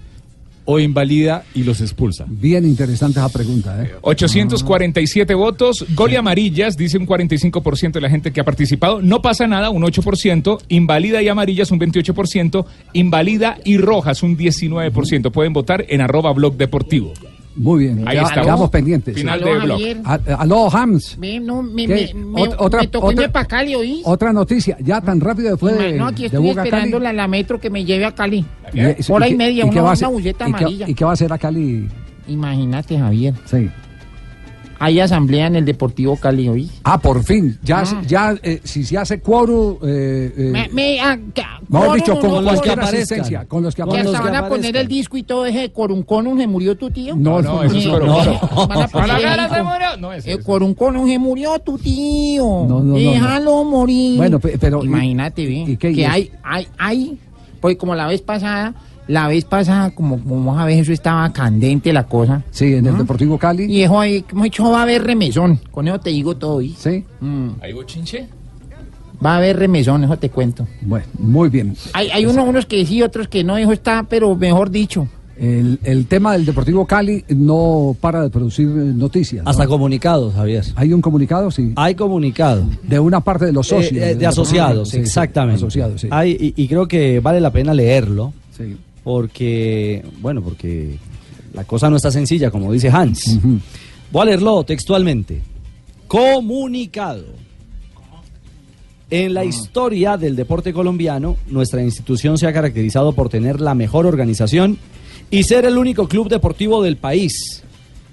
O 0.65 0.79
invalida 0.79 1.45
y 1.55 1.63
los 1.63 1.81
expulsa. 1.81 2.25
Bien 2.27 2.63
interesante 2.63 3.19
esa 3.19 3.29
pregunta, 3.29 3.83
¿eh? 3.83 3.91
847 4.01 5.33
votos, 5.33 5.83
gol 5.95 6.13
y 6.13 6.15
amarillas, 6.15 6.77
dice 6.77 6.99
un 6.99 7.07
45% 7.07 7.93
de 7.93 8.01
la 8.01 8.09
gente 8.09 8.31
que 8.31 8.39
ha 8.39 8.43
participado. 8.43 9.01
No 9.01 9.19
pasa 9.19 9.47
nada, 9.47 9.71
un 9.71 9.81
8%. 9.81 10.59
Invalida 10.67 11.23
y 11.23 11.27
amarillas, 11.27 11.71
un 11.71 11.79
28%. 11.79 12.65
Invalida 12.93 13.57
y 13.65 13.77
rojas, 13.77 14.21
un 14.21 14.37
19%. 14.37 15.31
Pueden 15.31 15.53
votar 15.53 15.85
en 15.89 16.01
arroba 16.01 16.31
blog 16.33 16.55
deportivo. 16.55 17.13
Muy 17.55 17.79
bien. 17.85 18.07
Ahí 18.07 18.15
ya- 18.15 18.21
estamos. 18.23 18.45
Quedamos 18.45 18.69
pendientes. 18.69 19.15
Final 19.15 19.41
Aló, 19.43 19.79
de 19.79 19.93
blog. 19.95 20.39
Aló, 20.39 20.69
Hams. 20.73 21.17
Ve, 21.19 21.39
no, 21.39 21.61
me, 21.61 21.87
me, 21.87 22.13
me, 22.13 22.41
Ot- 22.41 22.55
otra- 22.57 22.81
me 22.81 22.87
tocó 22.87 23.07
otra- 23.07 23.23
irme 23.23 23.33
para 23.33 23.45
Cali, 23.45 23.75
¿oí? 23.75 24.01
Otra 24.05 24.31
noticia, 24.31 24.77
ya 24.81 25.01
tan 25.01 25.19
rápido 25.19 25.49
después 25.51 25.77
de, 25.77 25.93
no, 25.93 26.07
aquí 26.07 26.25
estoy 26.25 26.49
esperando 26.49 26.99
Cali. 26.99 27.15
la, 27.17 27.27
metro 27.27 27.59
que 27.59 27.69
me 27.69 27.83
lleve 27.83 28.05
a 28.05 28.13
Cali. 28.13 28.45
Hora 29.09 29.27
y, 29.27 29.35
media, 29.35 29.65
una, 29.65 30.07
bulleta 30.07 30.47
y 30.47 30.53
qué- 30.53 30.57
amarilla. 30.63 30.89
¿Y 30.89 30.93
qué 30.93 31.03
va 31.03 31.11
a 31.11 31.13
hacer 31.13 31.33
a 31.33 31.37
Cali? 31.37 31.87
Imagínate, 32.27 32.97
Javier. 32.97 33.33
Sí. 33.45 33.69
Hay 34.81 34.99
asamblea 35.01 35.47
en 35.47 35.57
el 35.57 35.65
Deportivo 35.65 36.15
Cali, 36.15 36.47
¿oí? 36.47 36.69
Ah, 36.83 36.97
por 36.99 37.21
fin. 37.23 37.57
Ya, 37.63 37.79
Ah. 37.85 38.01
ya 38.07 38.35
eh, 38.41 38.61
si 38.63 38.85
se 38.85 38.97
hace 38.97 39.19
quórum, 39.19 39.75
eh, 39.83 40.33
eh, 40.37 40.49
Me, 40.51 40.69
me, 40.71 40.99
ah, 41.01 41.17
mejor 41.67 41.97
dicho, 41.97 42.13
no, 42.15 42.19
con, 42.21 42.29
no, 42.31 42.43
cualquier 42.43 42.75
quórum. 42.75 42.89
asistencia, 42.89 43.45
con 43.45 43.61
los 43.63 43.75
que 43.75 43.83
Que 43.83 43.89
aparezcan. 43.89 44.15
hasta 44.15 44.31
van 44.31 44.35
a 44.45 44.47
poner 44.47 44.77
el 44.77 44.87
disco 44.87 45.17
y 45.17 45.23
todo 45.23 45.45
ese 45.45 45.71
Corun 45.73 46.03
Conun, 46.03 46.39
¿se 46.39 46.47
murió 46.47 46.77
tu 46.77 46.89
tío? 46.89 47.15
No, 47.15 47.41
no, 47.41 47.61
eso 47.63 47.75
es 47.77 47.85
Eh, 47.85 47.89
Corun 47.89 48.07
no, 48.07 48.15
Conun. 48.39 48.67
Van 48.69 48.81
a 48.83 48.87
poner 48.87 49.07
la 49.09 49.17
el 49.17 49.23
cara 49.23 49.43
disco. 49.43 49.55
se 49.55 49.63
murió. 49.63 49.97
No, 49.99 50.13
Eh, 50.13 50.75
Conun, 50.75 51.07
se 51.09 51.19
murió 51.19 51.59
tu 51.59 51.77
tío. 51.77 52.43
No, 52.45 52.67
no, 52.67 52.81
no, 52.81 52.93
Déjalo 52.95 53.63
morir. 53.65 54.17
Bueno, 54.17 54.39
pe- 54.39 54.57
pero- 54.57 54.83
Imagínate, 54.83 55.45
ve. 55.45 55.65
¿y 55.67 55.77
qué? 55.77 55.91
¿Y 55.91 55.95
que 55.95 56.07
hay, 56.07 56.31
hay, 56.41 56.67
hay, 56.77 57.17
pues 57.59 57.75
como 57.75 57.95
la 57.95 58.07
vez 58.07 58.21
pasada, 58.21 58.73
la 59.09 59.27
vez 59.27 59.43
pasada, 59.43 59.89
como, 59.89 60.19
como 60.23 60.57
a 60.59 60.65
ver, 60.65 60.77
eso 60.79 60.93
estaba 60.93 61.33
candente 61.33 61.91
la 61.91 62.05
cosa. 62.05 62.43
Sí, 62.51 62.75
en 62.75 62.85
el 62.85 62.95
Deportivo 62.97 63.37
Cali. 63.39 63.65
Y 63.65 63.81
eso 63.81 63.99
ahí, 63.99 64.21
como 64.21 64.43
he 64.43 64.45
dicho, 64.45 64.63
va 64.69 64.79
a 64.79 64.83
haber 64.83 65.03
remesón. 65.03 65.59
Con 65.71 65.87
eso 65.87 65.99
te 65.99 66.11
digo 66.11 66.37
todo, 66.37 66.61
¿y? 66.61 66.69
Sí. 66.77 67.03
Mm. 67.19 67.49
¿Ahí 67.61 67.73
bochinche? 67.73 68.27
Va 69.25 69.33
a 69.33 69.37
haber 69.37 69.57
remesón, 69.57 70.03
eso 70.03 70.15
te 70.17 70.29
cuento. 70.29 70.65
Bueno, 70.81 71.05
muy 71.17 71.49
bien. 71.49 71.75
Hay, 71.93 72.09
hay 72.11 72.25
unos, 72.25 72.47
unos 72.47 72.65
que 72.67 72.85
sí, 72.85 73.01
otros 73.01 73.27
que 73.27 73.43
no, 73.43 73.57
eso 73.57 73.71
está, 73.73 74.05
pero 74.07 74.33
mejor 74.35 74.69
dicho. 74.69 75.07
El, 75.37 75.79
el 75.83 76.05
tema 76.05 76.33
del 76.33 76.45
Deportivo 76.45 76.85
Cali 76.85 77.23
no 77.29 77.95
para 77.99 78.21
de 78.21 78.29
producir 78.29 78.67
eh, 78.67 78.93
noticias. 78.93 79.43
¿no? 79.43 79.49
Hasta 79.49 79.65
comunicados, 79.67 80.35
Javier. 80.35 80.65
¿Hay 80.75 80.93
un 80.93 81.01
comunicado? 81.01 81.49
Sí. 81.49 81.71
Hay 81.77 81.95
comunicado. 81.95 82.63
De 82.83 82.99
una 82.99 83.21
parte 83.21 83.45
de 83.45 83.53
los 83.53 83.65
socios. 83.67 83.93
Eh, 83.93 84.03
eh, 84.03 84.07
del 84.09 84.19
de 84.19 84.27
asociados, 84.27 84.89
Cali. 84.89 84.91
Sí, 84.91 84.97
sí, 84.97 85.01
exactamente. 85.01 85.55
asociados, 85.57 86.01
sí. 86.01 86.07
Hay- 86.11 86.53
y, 86.55 86.61
y 86.63 86.67
creo 86.67 86.87
que 86.87 87.19
vale 87.21 87.41
la 87.41 87.51
pena 87.51 87.73
leerlo. 87.73 88.33
Porque, 89.03 90.03
bueno, 90.21 90.41
porque 90.41 90.97
la 91.53 91.63
cosa 91.63 91.89
no 91.89 91.95
está 91.95 92.11
sencilla, 92.11 92.51
como 92.51 92.71
dice 92.71 92.89
Hans. 92.89 93.39
Voy 94.11 94.21
a 94.21 94.25
leerlo 94.25 94.63
textualmente. 94.63 95.41
Comunicado. 96.07 97.25
En 99.11 99.33
la 99.33 99.43
historia 99.43 100.17
del 100.17 100.35
deporte 100.35 100.71
colombiano, 100.71 101.37
nuestra 101.47 101.81
institución 101.81 102.37
se 102.37 102.45
ha 102.45 102.53
caracterizado 102.53 103.13
por 103.13 103.29
tener 103.29 103.59
la 103.59 103.73
mejor 103.73 104.05
organización 104.05 104.77
y 105.31 105.43
ser 105.43 105.65
el 105.65 105.77
único 105.77 106.07
club 106.07 106.29
deportivo 106.29 106.83
del 106.83 106.97
país. 106.97 107.63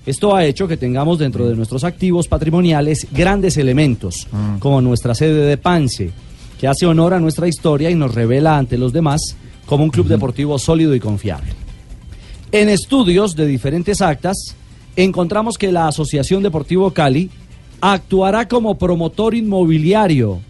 Esto 0.07 0.35
ha 0.35 0.45
hecho 0.45 0.69
que 0.69 0.77
tengamos 0.77 1.19
dentro 1.19 1.49
de 1.49 1.57
nuestros 1.57 1.85
activos 1.85 2.29
patrimoniales 2.29 3.09
grandes 3.11 3.57
elementos, 3.57 4.27
como 4.59 4.81
nuestra 4.81 5.15
sede 5.15 5.45
de 5.47 5.57
Pance, 5.57 6.13
que 6.59 6.69
hace 6.69 6.87
honor 6.87 7.13
a 7.13 7.21
nuestra 7.21 7.49
historia 7.49 7.91
y 7.91 7.95
nos 7.95 8.15
revela 8.15 8.57
ante 8.57 8.79
los 8.79 8.93
demás 8.93 9.37
como 9.67 9.85
un 9.85 9.91
club 9.91 10.07
deportivo 10.07 10.59
sólido 10.59 10.95
y 10.95 11.01
confiable. 11.01 11.51
En 12.53 12.69
estudios 12.69 13.35
de 13.35 13.47
diferentes 13.47 14.01
actas, 14.01 14.55
encontramos 14.95 15.59
que 15.59 15.73
la 15.73 15.89
Asociación 15.89 16.43
Deportivo 16.43 16.93
Cali 16.93 17.31
actuará 17.81 18.49
como 18.49 18.79
promotor 18.79 19.35
inmobiliario, 19.35 20.41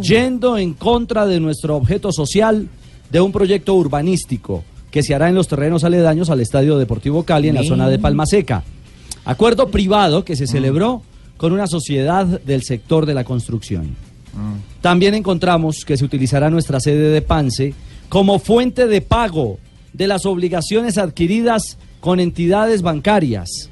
yendo 0.00 0.58
en 0.58 0.74
contra 0.74 1.26
de 1.26 1.38
nuestro 1.38 1.76
objeto 1.76 2.10
social 2.12 2.68
de 3.10 3.20
un 3.20 3.30
proyecto 3.30 3.74
urbanístico 3.74 4.64
que 4.90 5.02
se 5.02 5.14
hará 5.14 5.28
en 5.28 5.34
los 5.34 5.48
terrenos 5.48 5.84
aledaños 5.84 6.30
al 6.30 6.40
Estadio 6.40 6.78
Deportivo 6.78 7.22
Cali 7.22 7.48
en 7.48 7.54
la 7.54 7.64
zona 7.64 7.88
de 7.88 7.98
Palma 7.98 8.26
Seca. 8.26 8.62
Acuerdo 9.24 9.68
privado 9.68 10.24
que 10.24 10.36
se 10.36 10.46
celebró 10.46 11.02
con 11.36 11.52
una 11.52 11.66
sociedad 11.66 12.26
del 12.26 12.62
sector 12.62 13.06
de 13.06 13.14
la 13.14 13.24
construcción. 13.24 13.96
También 14.80 15.14
encontramos 15.14 15.84
que 15.84 15.96
se 15.96 16.04
utilizará 16.04 16.50
nuestra 16.50 16.80
sede 16.80 17.10
de 17.10 17.22
Pance 17.22 17.74
como 18.12 18.38
fuente 18.38 18.88
de 18.88 19.00
pago 19.00 19.58
de 19.94 20.06
las 20.06 20.26
obligaciones 20.26 20.98
adquiridas 20.98 21.78
con 21.98 22.20
entidades 22.20 22.82
bancarias. 22.82 23.70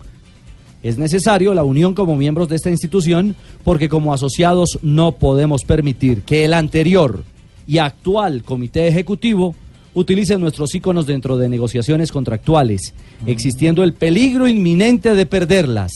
Es 0.83 0.97
necesario 0.97 1.53
la 1.53 1.63
unión 1.63 1.93
como 1.93 2.17
miembros 2.17 2.49
de 2.49 2.57
esta 2.57 2.71
institución 2.71 3.37
porque 3.65 3.91
como 3.91 4.15
asociados 4.15 4.79
no 4.81 5.13
podemos 5.13 5.65
permitir 5.65 6.23
que 6.23 6.47
el 6.47 6.55
anterior 6.55 7.23
y 7.67 7.77
actual 7.77 8.43
comité 8.43 8.89
ejecutivo 8.89 9.55
utilicen 9.93 10.41
nuestros 10.41 10.75
íconos 10.75 11.05
dentro 11.05 11.37
de 11.37 11.51
negociaciones 11.51 12.11
contractuales, 12.11 12.95
existiendo 13.27 13.85
el 13.85 13.93
peligro 13.93 14.49
inminente 14.49 15.15
de 15.15 15.27
perderlas. 15.27 15.93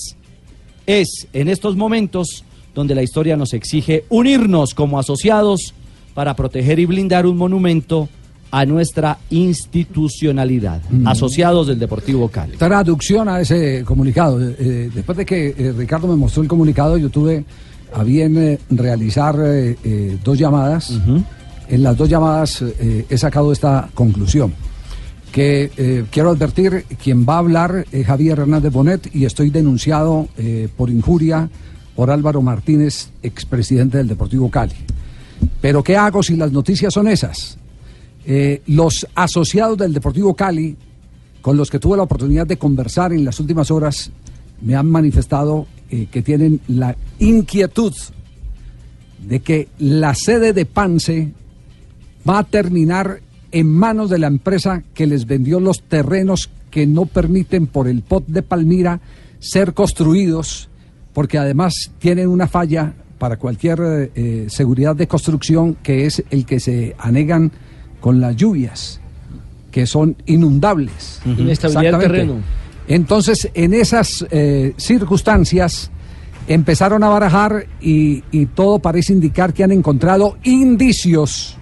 Es 0.84 1.28
en 1.32 1.48
estos 1.48 1.76
momentos 1.76 2.44
donde 2.74 2.94
la 2.94 3.02
historia 3.02 3.38
nos 3.38 3.54
exige 3.54 4.04
unirnos 4.10 4.74
como 4.74 4.98
asociados 4.98 5.72
para 6.12 6.36
proteger 6.36 6.78
y 6.78 6.84
blindar 6.84 7.24
un 7.24 7.38
monumento 7.38 8.10
a 8.54 8.64
nuestra 8.64 9.18
institucionalidad. 9.30 10.80
Asociados 11.06 11.66
del 11.66 11.76
Deportivo 11.76 12.28
Cali. 12.28 12.56
Traducción 12.56 13.28
a 13.28 13.40
ese 13.40 13.82
comunicado. 13.84 14.40
Eh, 14.40 14.54
eh, 14.60 14.90
después 14.94 15.18
de 15.18 15.26
que 15.26 15.48
eh, 15.58 15.74
Ricardo 15.76 16.06
me 16.06 16.14
mostró 16.14 16.40
el 16.40 16.48
comunicado, 16.48 16.96
yo 16.96 17.10
tuve 17.10 17.44
a 17.92 18.04
bien 18.04 18.38
eh, 18.38 18.60
realizar 18.70 19.36
dos 20.22 20.38
llamadas. 20.38 20.92
En 21.68 21.82
las 21.82 21.96
dos 21.96 22.08
llamadas 22.08 22.62
he 22.62 23.18
sacado 23.18 23.50
esta 23.50 23.88
conclusión. 23.92 24.52
Que 25.32 25.72
eh, 25.76 26.04
quiero 26.12 26.30
advertir, 26.30 26.84
quien 27.02 27.26
va 27.26 27.34
a 27.34 27.38
hablar 27.38 27.84
es 27.90 28.06
Javier 28.06 28.38
Hernández 28.38 28.72
Bonet 28.72 29.12
y 29.12 29.24
estoy 29.24 29.50
denunciado 29.50 30.28
eh, 30.38 30.68
por 30.76 30.90
injuria 30.90 31.50
por 31.96 32.08
Álvaro 32.12 32.40
Martínez, 32.40 33.10
expresidente 33.20 33.98
del 33.98 34.06
Deportivo 34.06 34.48
Cali. 34.48 34.76
Pero 35.60 35.82
¿qué 35.82 35.96
hago 35.96 36.22
si 36.22 36.36
las 36.36 36.52
noticias 36.52 36.94
son 36.94 37.08
esas? 37.08 37.58
Eh, 38.26 38.62
los 38.66 39.06
asociados 39.14 39.76
del 39.76 39.92
Deportivo 39.92 40.34
Cali, 40.34 40.76
con 41.42 41.56
los 41.56 41.70
que 41.70 41.78
tuve 41.78 41.96
la 41.96 42.04
oportunidad 42.04 42.46
de 42.46 42.56
conversar 42.56 43.12
en 43.12 43.24
las 43.24 43.38
últimas 43.38 43.70
horas, 43.70 44.10
me 44.62 44.74
han 44.74 44.90
manifestado 44.90 45.66
eh, 45.90 46.06
que 46.10 46.22
tienen 46.22 46.60
la 46.68 46.96
inquietud 47.18 47.92
de 49.26 49.40
que 49.40 49.68
la 49.78 50.14
sede 50.14 50.52
de 50.52 50.64
Pance 50.64 51.32
va 52.28 52.38
a 52.38 52.44
terminar 52.44 53.20
en 53.52 53.70
manos 53.70 54.08
de 54.10 54.18
la 54.18 54.26
empresa 54.26 54.82
que 54.94 55.06
les 55.06 55.26
vendió 55.26 55.60
los 55.60 55.82
terrenos 55.82 56.50
que 56.70 56.86
no 56.86 57.06
permiten 57.06 57.66
por 57.66 57.88
el 57.88 58.02
POT 58.02 58.26
de 58.26 58.42
Palmira 58.42 59.00
ser 59.38 59.74
construidos, 59.74 60.70
porque 61.12 61.38
además 61.38 61.92
tienen 61.98 62.28
una 62.28 62.48
falla 62.48 62.94
para 63.18 63.36
cualquier 63.36 64.10
eh, 64.14 64.46
seguridad 64.48 64.96
de 64.96 65.06
construcción, 65.06 65.76
que 65.82 66.06
es 66.06 66.24
el 66.30 66.46
que 66.46 66.58
se 66.58 66.96
anegan 66.98 67.52
con 68.04 68.20
las 68.20 68.36
lluvias, 68.36 69.00
que 69.70 69.86
son 69.86 70.14
inundables. 70.26 71.22
Inestabilidad 71.24 71.92
del 71.92 72.00
terreno. 72.02 72.34
Entonces, 72.86 73.48
en 73.54 73.72
esas 73.72 74.26
eh, 74.30 74.74
circunstancias, 74.76 75.90
empezaron 76.46 77.02
a 77.02 77.08
barajar 77.08 77.64
y, 77.80 78.22
y 78.30 78.44
todo 78.44 78.78
parece 78.80 79.14
indicar 79.14 79.54
que 79.54 79.64
han 79.64 79.72
encontrado 79.72 80.36
indicios, 80.42 81.56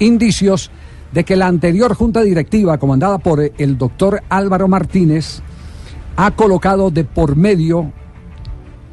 indicios 0.00 0.72
de 1.12 1.22
que 1.22 1.36
la 1.36 1.46
anterior 1.46 1.94
junta 1.94 2.22
directiva, 2.22 2.76
comandada 2.78 3.18
por 3.18 3.40
el 3.56 3.78
doctor 3.78 4.24
Álvaro 4.28 4.66
Martínez, 4.66 5.40
ha 6.16 6.32
colocado 6.32 6.90
de 6.90 7.04
por 7.04 7.36
medio 7.36 7.92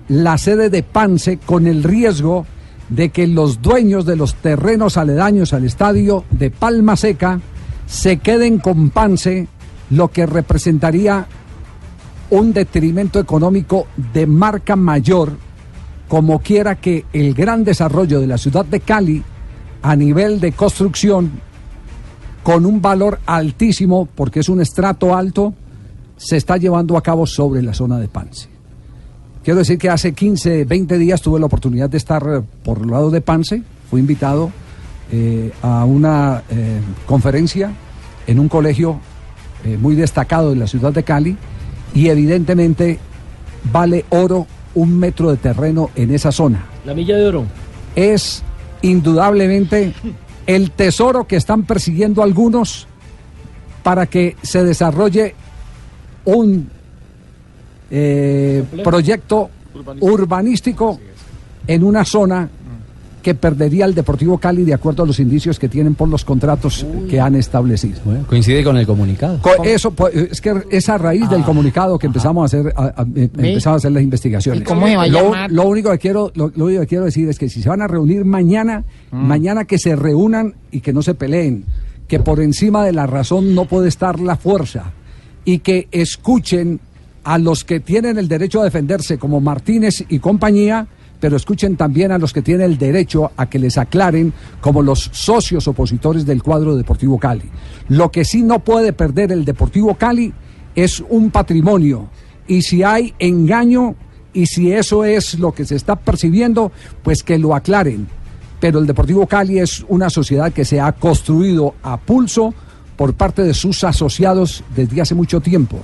la 0.10 0.38
sede 0.38 0.70
de 0.70 0.84
Pance 0.84 1.40
con 1.44 1.66
el 1.66 1.84
riesgo 1.84 2.46
de 2.90 3.10
que 3.10 3.28
los 3.28 3.62
dueños 3.62 4.06
de 4.06 4.16
los 4.16 4.36
terrenos 4.36 4.98
aledaños 4.98 5.54
al 5.54 5.66
estadio 5.66 6.24
de 6.32 6.50
Palma 6.52 6.96
Seca 6.96 7.40
se 7.86 8.18
queden 8.18 8.60
con 8.60 8.90
Pance, 8.90 9.48
lo 9.90 10.10
que 10.10 10.26
representaría 10.26 11.28
un 12.30 12.54
detrimento 12.54 13.20
económico 13.20 13.88
de 14.14 14.28
marca 14.28 14.76
mayor, 14.76 15.34
como 16.08 16.40
quiera 16.40 16.76
que 16.76 17.06
el 17.14 17.34
gran 17.34 17.64
desarrollo 17.64 18.20
de 18.20 18.28
la 18.28 18.38
ciudad 18.38 18.66
de 18.66 18.80
Cali 18.80 19.24
a 19.82 19.96
nivel 19.96 20.40
de 20.40 20.52
construcción 20.52 21.32
con 22.44 22.66
un 22.66 22.82
valor 22.82 23.20
altísimo, 23.26 24.08
porque 24.16 24.40
es 24.40 24.50
un 24.50 24.62
estrato 24.62 25.16
alto, 25.16 25.54
se 26.16 26.38
está 26.38 26.58
llevando 26.58 26.98
a 26.98 27.04
cabo 27.04 27.26
sobre 27.26 27.62
la 27.62 27.74
zona 27.74 28.00
de 28.00 28.08
Pance. 28.08 28.57
Quiero 29.48 29.60
decir 29.60 29.78
que 29.78 29.90
hace 29.90 30.12
15, 30.12 30.66
20 30.66 30.98
días 30.98 31.22
tuve 31.22 31.40
la 31.40 31.46
oportunidad 31.46 31.90
de 31.90 31.96
estar 31.96 32.22
eh, 32.22 32.42
por 32.66 32.80
el 32.80 32.88
lado 32.88 33.10
de 33.10 33.22
Pance, 33.22 33.64
fui 33.90 34.02
invitado 34.02 34.52
eh, 35.10 35.54
a 35.62 35.86
una 35.86 36.44
eh, 36.50 36.82
conferencia 37.06 37.72
en 38.28 38.40
un 38.42 38.50
colegio 38.50 39.00
eh, 39.64 39.78
muy 39.78 39.96
destacado 39.96 40.50
de 40.50 40.58
la 40.58 40.68
ciudad 40.68 40.92
de 40.92 41.02
Cali 41.04 41.38
y 41.94 42.10
evidentemente 42.10 43.00
vale 43.72 44.04
oro 44.10 44.48
un 44.76 45.00
metro 45.00 45.32
de 45.32 45.38
terreno 45.38 45.92
en 45.96 46.14
esa 46.14 46.34
zona. 46.34 46.66
La 46.84 46.94
milla 46.94 47.16
de 47.16 47.28
oro. 47.28 47.46
Es 47.96 48.44
indudablemente 48.82 49.94
el 50.46 50.72
tesoro 50.72 51.26
que 51.26 51.38
están 51.38 51.64
persiguiendo 51.64 52.22
algunos 52.22 52.86
para 53.82 54.08
que 54.08 54.36
se 54.42 54.66
desarrolle 54.66 55.36
un 56.26 56.70
eh, 57.92 58.64
proyecto 58.84 59.50
urbanístico 60.02 61.00
en 61.68 61.84
una 61.84 62.04
zona 62.06 62.50
que 63.22 63.34
perdería 63.36 63.84
el 63.84 63.94
Deportivo 63.94 64.38
Cali 64.38 64.64
de 64.64 64.74
acuerdo 64.74 65.04
a 65.04 65.06
los 65.06 65.20
indicios 65.20 65.60
que 65.60 65.68
tienen 65.68 65.96
por 65.96 66.08
los 66.08 66.24
contratos 66.24 66.86
que 67.10 67.20
han 67.20 67.36
establecido. 67.36 68.00
Coincide 68.26 68.64
con 68.64 68.78
el 68.78 68.88
comunicado. 68.88 69.42
Co- 69.42 69.64
Eso 69.66 69.92
pues, 69.92 70.16
es 70.16 70.40
que 70.40 70.54
es 70.72 70.88
a 70.88 70.98
raíz 70.98 71.30
del 71.30 71.44
comunicado 71.44 72.00
que 72.00 72.08
empezamos 72.08 72.44
a 72.44 72.46
hacer 72.46 72.74
a- 72.78 72.84
a- 72.86 73.06
eh, 73.16 73.30
empezamos 73.38 73.68
a 73.68 73.76
hacer 73.76 73.92
las 73.92 74.04
investigaciones. 74.04 74.62
¿Y 74.62 74.64
cómo 74.64 74.88
se 74.88 74.96
va 74.96 75.04
a 75.04 75.48
lo, 75.50 75.64
único 75.68 75.92
que 75.92 75.98
quiero 75.98 76.32
lo, 76.36 76.54
lo 76.56 76.66
único 76.66 76.82
que 76.82 76.88
quiero 76.88 77.04
decir 77.04 77.28
es 77.28 77.38
que 77.38 77.50
si 77.50 77.62
se 77.62 77.68
van 77.68 77.82
a 77.82 77.88
reunir 77.88 78.24
mañana, 78.24 78.86
mañana 79.12 79.66
que 79.66 79.78
se 79.78 79.98
reúnan 79.98 80.54
y 80.72 80.80
que 80.80 80.94
no 80.94 81.02
se 81.02 81.14
peleen, 81.14 81.66
que 82.08 82.20
por 82.20 82.40
encima 82.40 82.86
de 82.86 82.94
la 82.94 83.08
razón 83.08 83.54
no 83.56 83.66
puede 83.66 83.90
estar 83.90 84.22
la 84.22 84.38
fuerza 84.38 84.94
y 85.44 85.60
que 85.60 85.90
escuchen 85.92 86.80
a 87.28 87.38
los 87.38 87.66
que 87.66 87.82
tienen 87.82 88.18
el 88.18 88.30
derecho 88.30 88.62
a 88.62 88.64
defenderse 88.64 89.18
como 89.18 89.42
Martínez 89.42 90.06
y 90.08 90.20
compañía, 90.20 90.88
pero 91.20 91.36
escuchen 91.36 91.76
también 91.76 92.14
a 92.14 92.18
los 92.18 92.32
que 92.32 92.42
tienen 92.42 92.72
el 92.72 92.78
derecho 92.78 93.32
a 93.36 93.50
que 93.50 93.60
les 93.60 93.78
aclaren 93.78 94.32
como 94.62 94.82
los 94.82 95.10
socios 95.12 95.68
opositores 95.68 96.26
del 96.26 96.42
cuadro 96.42 96.78
Deportivo 96.78 97.20
Cali. 97.20 97.44
Lo 97.90 98.12
que 98.12 98.24
sí 98.24 98.44
no 98.44 98.60
puede 98.60 98.94
perder 98.94 99.34
el 99.34 99.44
Deportivo 99.44 99.96
Cali 99.96 100.34
es 100.74 101.04
un 101.10 101.30
patrimonio 101.30 102.08
y 102.48 102.62
si 102.62 102.84
hay 102.84 103.14
engaño 103.20 103.96
y 104.32 104.46
si 104.46 104.72
eso 104.72 105.04
es 105.04 105.38
lo 105.38 105.52
que 105.52 105.66
se 105.66 105.76
está 105.76 105.98
percibiendo, 105.98 106.72
pues 107.04 107.24
que 107.24 107.38
lo 107.38 107.56
aclaren. 107.56 108.08
Pero 108.62 108.80
el 108.80 108.88
Deportivo 108.88 109.28
Cali 109.28 109.60
es 109.60 109.84
una 109.90 110.10
sociedad 110.10 110.54
que 110.54 110.64
se 110.64 110.80
ha 110.80 110.94
construido 110.94 111.76
a 111.84 111.98
pulso 111.98 112.54
por 112.96 113.16
parte 113.16 113.44
de 113.44 113.54
sus 113.54 113.84
asociados 113.84 114.64
desde 114.74 115.02
hace 115.02 115.14
mucho 115.14 115.42
tiempo. 115.42 115.84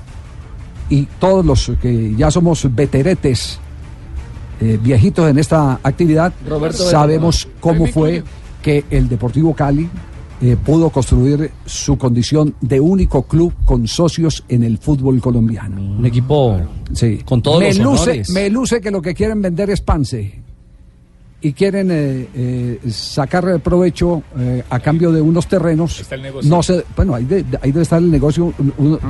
Y 0.90 1.06
todos 1.20 1.46
los 1.46 1.72
que 1.82 2.16
ya 2.16 2.30
somos 2.30 2.68
veteretes, 2.74 3.60
eh, 4.60 4.78
viejitos 4.82 5.30
en 5.30 5.40
esta 5.40 5.80
actividad, 5.84 6.34
Roberto 6.48 6.84
sabemos 6.90 7.48
cómo 7.60 7.88
fue 7.88 8.24
que 8.62 8.86
el 8.90 9.10
Deportivo 9.10 9.54
Cali 9.54 9.90
eh, 10.42 10.58
pudo 10.64 10.90
construir 10.90 11.52
su 11.66 11.98
condición 11.98 12.56
de 12.62 12.80
único 12.80 13.24
club 13.24 13.54
con 13.66 13.88
socios 13.88 14.44
en 14.50 14.64
el 14.64 14.78
fútbol 14.78 15.22
colombiano. 15.22 15.82
Un 15.82 16.06
equipo 16.06 16.60
sí. 16.94 17.22
con 17.26 17.42
todos 17.42 17.60
me 17.60 17.74
los 17.74 17.78
luce, 17.78 18.02
honores. 18.04 18.30
me 18.30 18.50
luce 18.50 18.82
que 18.82 18.92
lo 18.92 19.02
que 19.02 19.14
quieren 19.14 19.42
vender 19.42 19.70
es 19.70 19.82
Pance 19.82 20.44
y 21.46 21.52
quieren 21.54 21.90
eh, 21.92 22.28
eh, 22.34 22.80
sacar 22.90 23.60
provecho 23.60 24.24
eh, 24.40 24.64
a 24.70 24.80
cambio 24.80 25.12
de 25.12 25.22
unos 25.22 25.46
terrenos. 25.48 26.00
Está 26.00 26.16
el 26.16 26.22
negocio. 26.24 26.50
No 26.50 26.64
sé, 26.64 26.86
bueno, 26.96 27.14
ahí, 27.14 27.26
de- 27.26 27.46
ahí 27.62 27.72
debe 27.72 27.84
estar 27.84 28.00
el 28.02 28.10
negocio 28.10 28.54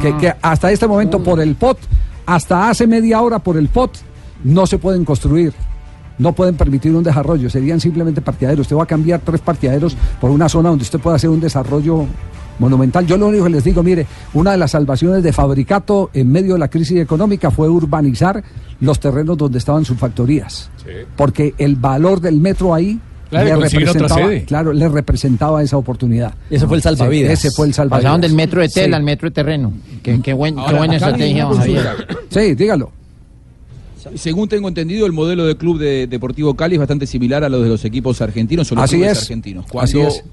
que, 0.02 0.08
Ah. 0.10 0.18
que 0.18 0.34
hasta 0.42 0.72
este 0.72 0.88
momento 0.88 1.22
por 1.24 1.40
el 1.40 1.54
POT, 1.56 1.78
hasta 2.26 2.70
hace 2.70 2.88
media 2.88 3.22
hora 3.22 3.38
por 3.40 3.56
el 3.56 3.68
POT, 3.70 3.98
no 4.44 4.66
se 4.66 4.78
pueden 4.80 5.06
construir. 5.06 5.54
No 6.18 6.34
pueden 6.34 6.56
permitir 6.56 6.94
un 6.96 7.04
desarrollo, 7.04 7.50
serían 7.50 7.80
simplemente 7.80 8.22
parqueaderos. 8.22 8.66
Usted 8.66 8.76
va 8.76 8.84
a 8.84 8.88
cambiar 8.88 9.20
tres 9.22 9.42
parqueaderos 9.42 9.96
por 10.22 10.30
una 10.30 10.48
zona 10.50 10.70
donde 10.70 10.84
usted 10.84 11.00
pueda 11.00 11.16
hacer 11.16 11.30
un 11.30 11.40
desarrollo 11.40 12.06
monumental. 12.64 13.06
Yo 13.06 13.18
lo 13.18 13.28
único 13.28 13.44
que 13.44 13.50
les 13.52 13.64
digo, 13.64 13.84
mire, 13.84 14.06
una 14.34 14.52
de 14.52 14.58
las 14.58 14.72
salvaciones 14.72 15.22
de 15.24 15.34
Fabricato 15.34 16.10
en 16.14 16.32
medio 16.32 16.54
de 16.54 16.60
la 16.60 16.68
crisis 16.70 16.98
económica 17.00 17.52
fue 17.52 17.68
urbanizar 17.70 18.44
los 18.80 19.00
terrenos 19.00 19.38
donde 19.38 19.58
estaban 19.58 19.86
sus 19.86 19.98
factorías. 19.98 20.70
Porque 21.16 21.54
el 21.58 21.76
valor 21.76 22.20
del 22.22 22.40
metro 22.40 22.74
ahí 22.74 23.00
Claro, 23.30 23.48
le 23.62 23.68
representaba, 23.68 24.16
sede. 24.16 24.46
claro, 24.46 24.74
le 24.74 24.88
representaba 24.90 25.64
esa 25.64 25.76
oportunidad. 25.78 26.36
Ese 26.52 26.68
fue 26.68 26.78
el 26.78 26.84
salvavidas. 26.84 27.40
Sí, 27.40 27.48
ese 27.48 27.56
fue 27.56 27.66
el 27.66 27.74
salvavidas. 27.74 28.04
Pasaron 28.04 28.22
del 28.22 28.34
metro 28.34 28.62
de 28.62 28.70
tela 28.70 28.88
Sí. 28.88 28.94
al 28.94 29.04
metro 29.04 29.28
de 29.30 29.34
terreno. 29.34 29.74
Qué, 30.04 30.22
qué, 30.22 30.34
buen, 30.34 30.56
qué 30.56 30.74
buena 30.76 30.96
estrategia. 30.98 31.48
Sí, 32.30 32.54
dígalo. 32.54 32.92
Según 34.16 34.50
tengo 34.50 34.68
entendido, 34.68 35.06
el 35.06 35.14
modelo 35.14 35.46
de 35.46 35.56
club 35.56 35.80
de 35.80 36.08
Deportivo 36.08 36.56
Cali 36.56 36.76
es 36.76 36.80
bastante 36.80 37.08
similar 37.08 37.44
a 37.44 37.50
los 37.50 37.64
de 37.64 37.70
los 37.70 37.86
equipos 37.86 38.22
argentinos 38.22 38.70
o 38.72 38.76
los 38.76 38.84
Así 38.84 38.98
clubes 38.98 39.12
es. 39.14 39.22
argentinos. 39.24 39.66
Así 39.80 40.00
es. 40.02 40.24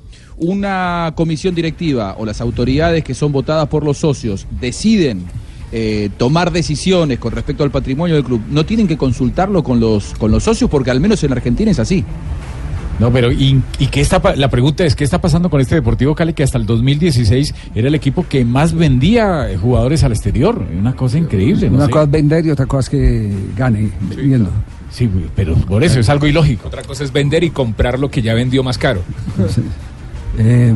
Una 0.41 1.12
comisión 1.14 1.55
directiva 1.55 2.16
o 2.18 2.24
las 2.24 2.41
autoridades 2.41 3.05
que 3.05 3.14
son 3.14 3.30
votadas 3.30 3.68
por 3.68 3.84
los 3.84 3.99
socios 3.99 4.47
deciden 4.61 5.24
eh, 5.72 6.11
tomar 6.16 6.51
decisiones 6.51 7.18
con 7.18 7.32
respecto 7.32 7.62
al 7.62 7.70
patrimonio 7.70 8.16
del 8.16 8.24
club, 8.24 8.41
no 8.51 8.66
tienen 8.66 8.88
que 8.88 8.97
consultarlo 8.97 9.62
con 9.62 9.78
los, 9.78 10.14
con 10.14 10.30
los 10.30 10.43
socios 10.43 10.68
porque 10.68 10.91
al 10.91 11.01
menos 11.01 11.22
en 11.22 11.32
Argentina 11.32 11.70
es 11.70 11.78
así. 11.78 12.05
No, 12.99 13.11
pero 13.11 13.32
¿y, 13.32 13.62
y 13.78 13.86
qué 13.86 14.03
está 14.03 14.20
la 14.36 14.51
pregunta 14.51 14.84
es 14.84 14.95
qué 14.95 15.05
está 15.05 15.20
pasando 15.22 15.49
con 15.49 15.59
este 15.61 15.74
Deportivo 15.74 16.14
Cali 16.14 16.34
que 16.34 16.43
hasta 16.43 16.59
el 16.59 16.66
2016 16.66 17.55
era 17.74 17.88
el 17.88 17.95
equipo 17.95 18.26
que 18.28 18.45
más 18.45 18.74
vendía 18.74 19.51
eh, 19.51 19.57
jugadores 19.57 20.05
al 20.05 20.12
exterior? 20.12 20.66
Una 20.78 20.95
cosa 20.95 21.16
increíble, 21.16 21.70
¿no? 21.70 21.76
Una 21.76 21.86
sé. 21.86 21.93
cosa 21.93 22.05
es 22.05 22.11
vender 22.11 22.45
y 22.45 22.51
otra 22.51 22.66
cosa 22.66 22.80
es 22.80 22.91
que 22.91 23.32
gane 23.57 23.91
vendiendo. 24.03 24.51
Sí, 24.91 25.09
pero 25.34 25.55
por 25.55 25.82
eso 25.82 26.01
es 26.01 26.09
algo 26.09 26.26
ilógico. 26.26 26.68
Otra 26.68 26.82
cosa 26.82 27.05
es 27.05 27.12
vender 27.12 27.43
y 27.45 27.51
comprar 27.51 27.99
lo 27.99 28.11
que 28.11 28.20
ya 28.20 28.34
vendió 28.34 28.62
más 28.62 28.76
caro. 28.76 29.01
Eh, 29.38 29.62
eh, 30.39 30.72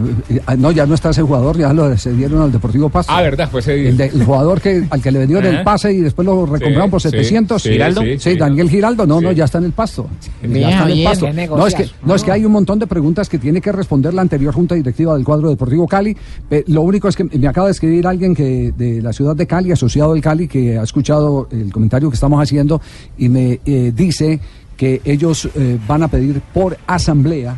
no, 0.59 0.73
ya 0.73 0.87
no 0.87 0.95
está 0.95 1.11
ese 1.11 1.23
jugador, 1.23 1.57
ya 1.57 1.73
lo 1.73 1.97
cedieron 1.97 2.43
al 2.43 2.53
Deportivo 2.53 2.89
Pasto. 2.89 3.13
Ah, 3.15 3.23
verdad, 3.23 3.49
fue 3.51 3.61
ese 3.61 3.89
El, 3.89 3.97
de- 3.97 4.07
el 4.07 4.25
jugador 4.25 4.61
que 4.61 4.85
al 4.91 5.01
que 5.01 5.11
le 5.13 5.21
vendieron 5.21 5.47
el 5.47 5.63
pase 5.63 5.93
y 5.93 6.01
después 6.01 6.27
lo 6.27 6.45
recompraron 6.47 6.87
Sí, 6.87 6.91
por 6.91 7.01
sí, 7.03 7.11
700. 7.11 7.63
sí, 7.63 7.71
¿Giraldo? 7.71 8.03
sí. 8.19 8.37
Daniel 8.37 8.69
Giraldo. 8.69 9.07
No, 9.07 9.21
no, 9.21 9.33
ya 9.33 9.45
está 9.45 9.59
en 9.59 9.65
el 9.65 9.73
pasto. 9.73 10.07
Ya 10.43 10.69
está 10.71 10.85
en 10.85 10.99
el 10.99 11.05
pasto. 11.05 11.27
bien 11.33 11.49
No 11.51 11.67
es, 11.67 11.75
que, 11.75 11.87
no, 12.05 12.15
es 12.15 12.23
que 12.25 12.33
hay 12.33 12.45
un 12.45 12.53
montón 12.53 12.79
de 12.79 12.87
preguntas 12.87 13.29
que 13.29 13.39
tiene 13.39 13.61
que 13.61 13.73
responder 13.73 14.13
la 14.15 14.23
anterior 14.23 14.53
Junta 14.55 14.75
Directiva 14.75 15.15
del 15.15 15.25
cuadro 15.25 15.51
Deportivo 15.51 15.87
Cali. 15.87 16.17
Eh, 16.51 16.65
lo 16.69 16.83
único 16.83 17.09
es 17.09 17.17
que 17.17 17.25
me 17.25 17.47
acaba 17.49 17.69
de 17.69 17.73
escribir 17.73 18.07
alguien 18.07 18.35
que 18.35 18.73
de 18.77 19.01
la 19.03 19.13
ciudad 19.13 19.37
de 19.37 19.47
Cali, 19.47 19.73
asociado 19.73 20.13
del 20.13 20.23
Cali, 20.23 20.49
que 20.49 20.79
ha 20.79 20.83
escuchado 20.83 21.49
el 21.51 21.73
comentario 21.73 22.11
que 22.11 22.15
estamos 22.15 22.43
haciendo 22.43 22.81
y 23.17 23.29
me 23.29 23.61
eh, 23.65 23.93
dice 23.95 24.41
que 24.77 25.01
ellos 25.05 25.49
eh, 25.55 25.79
van 25.87 26.03
a 26.03 26.09
pedir 26.09 26.41
por 26.53 26.77
asamblea, 26.87 27.57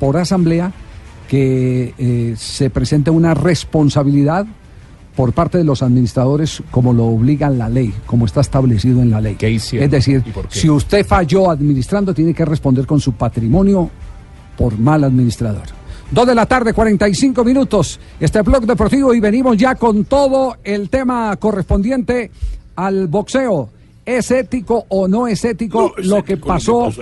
por 0.00 0.16
asamblea, 0.16 0.72
que 1.34 1.94
eh, 1.98 2.34
se 2.36 2.70
presente 2.70 3.10
una 3.10 3.34
responsabilidad 3.34 4.46
por 5.16 5.32
parte 5.32 5.58
de 5.58 5.64
los 5.64 5.82
administradores 5.82 6.62
como 6.70 6.92
lo 6.92 7.06
obliga 7.06 7.50
la 7.50 7.68
ley, 7.68 7.92
como 8.06 8.26
está 8.26 8.40
establecido 8.40 9.02
en 9.02 9.10
la 9.10 9.20
ley. 9.20 9.36
hicieron? 9.40 9.84
Es 9.84 9.90
decir, 9.90 10.22
¿Y 10.24 10.30
por 10.30 10.46
qué? 10.46 10.56
si 10.60 10.70
usted 10.70 11.04
falló 11.04 11.50
administrando, 11.50 12.14
tiene 12.14 12.32
que 12.32 12.44
responder 12.44 12.86
con 12.86 13.00
su 13.00 13.14
patrimonio 13.14 13.90
por 14.56 14.78
mal 14.78 15.02
administrador. 15.02 15.64
Dos 16.08 16.24
de 16.24 16.36
la 16.36 16.46
tarde, 16.46 16.72
45 16.72 17.42
minutos. 17.42 17.98
Este 18.20 18.40
blog 18.42 18.64
deportivo 18.64 19.12
y 19.12 19.18
venimos 19.18 19.56
ya 19.56 19.74
con 19.74 20.04
todo 20.04 20.58
el 20.62 20.88
tema 20.88 21.34
correspondiente 21.34 22.30
al 22.76 23.08
boxeo. 23.08 23.70
¿Es 24.06 24.30
ético 24.30 24.84
o 24.88 25.08
no 25.08 25.26
es 25.26 25.44
ético 25.44 25.94
lo 25.96 26.22
que 26.22 26.36
pasó 26.36 26.92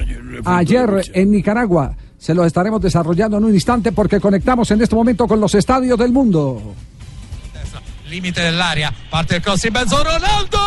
ayer 0.46 1.10
en 1.12 1.32
Nicaragua? 1.32 1.94
Se 2.22 2.34
lo 2.34 2.44
estaremos 2.44 2.80
desarrollando 2.80 3.36
en 3.36 3.44
un 3.46 3.52
instante 3.52 3.90
porque 3.90 4.20
conectamos 4.20 4.70
en 4.70 4.80
este 4.80 4.94
momento 4.94 5.26
con 5.26 5.40
los 5.40 5.56
estadios 5.56 5.98
del 5.98 6.12
mundo. 6.12 6.72
limite 8.08 8.42
dell'aria, 8.42 8.94
parte 9.10 9.36
il 9.36 9.42
cross 9.42 9.64
in 9.64 9.72
mezzo, 9.72 10.04
Ronaldo! 10.04 10.58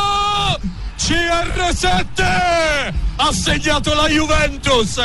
CR7 0.98 2.94
ha 3.16 3.32
segnato 3.32 3.94
la 3.94 4.10
Juventus. 4.10 5.00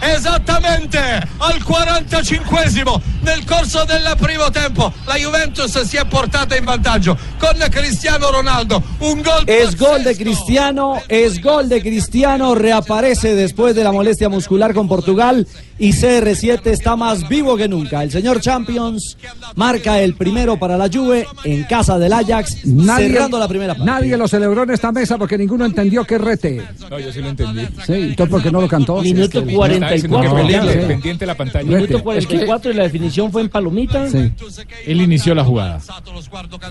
Esattamente 0.00 0.98
al 1.38 1.58
45esimo 1.62 3.00
nel 3.22 3.46
corso 3.46 3.84
del 3.84 4.14
primo 4.18 4.50
tempo. 4.50 4.92
La 5.06 5.16
Juventus 5.16 5.80
si 5.82 5.96
è 5.96 6.04
portata 6.04 6.54
in 6.54 6.64
vantaggio 6.64 7.16
con 7.38 7.56
Cristiano 7.70 8.30
Ronaldo. 8.30 8.82
Un 8.98 9.22
gol 9.22 9.42
Es 9.46 9.74
gol 9.74 10.04
de 10.04 10.14
Cristiano, 10.16 11.00
es 11.08 11.40
gol 11.40 11.70
de 11.70 11.80
Cristiano, 11.80 12.54
reaparece 12.54 13.34
después 13.34 13.74
de 13.74 13.84
la 13.84 13.92
molestia 13.92 14.28
muscular 14.28 14.74
con 14.74 14.86
Portugal 14.86 15.46
y 15.78 15.92
CR7 15.92 16.66
está 16.66 16.96
más 16.96 17.28
vivo 17.28 17.56
que 17.56 17.68
nunca. 17.68 18.02
El 18.02 18.10
señor 18.10 18.40
Champions 18.40 19.16
marca 19.54 20.00
el 20.00 20.14
primero 20.14 20.58
para 20.58 20.76
la 20.76 20.88
Juve 20.92 21.26
en 21.44 21.64
casa 21.64 21.98
del 21.98 22.12
Ajax, 22.12 22.62
cerrando 22.96 23.38
la 23.38 23.48
primera 23.48 23.74
parte. 23.74 23.90
nadie 23.90 24.16
lo 24.16 24.26
celebró 24.28 24.62
en 24.64 24.70
esta 24.70 24.92
mesa 24.92 25.16
porque 25.18 25.38
ninguno 25.38 25.64
entendió 25.64 26.04
que 26.04 26.18
rete. 26.18 26.62
No, 26.90 26.98
yo 26.98 27.12
sí 27.12 27.20
lo 27.20 27.28
entendí. 27.28 27.66
Sí, 27.86 27.92
entonces 27.92 28.28
¿por 28.30 28.42
qué 28.42 28.50
no 28.50 28.60
lo 28.60 28.68
cantó? 28.68 29.00
Minuto 29.00 29.38
Estaba 29.40 29.68
diciendo 29.68 30.20
que 30.20 30.28
44. 30.28 30.34
pendiente, 30.36 30.72
sí. 30.80 30.86
pendiente 30.88 31.26
la 31.26 31.34
pantalla. 31.36 31.64
Minuto 31.64 31.84
Es 31.84 31.96
que- 31.96 32.02
44 32.02 32.70
y 32.70 32.74
la 32.74 32.82
definición 32.84 33.30
fue 33.32 33.42
en 33.42 33.48
Palomita. 33.48 34.06
Él 34.06 35.00
inició 35.00 35.34
la 35.34 35.44
jugada. 35.44 35.80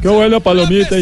Qué 0.01 0.07
buena 0.07 0.39
palomita, 0.39 0.95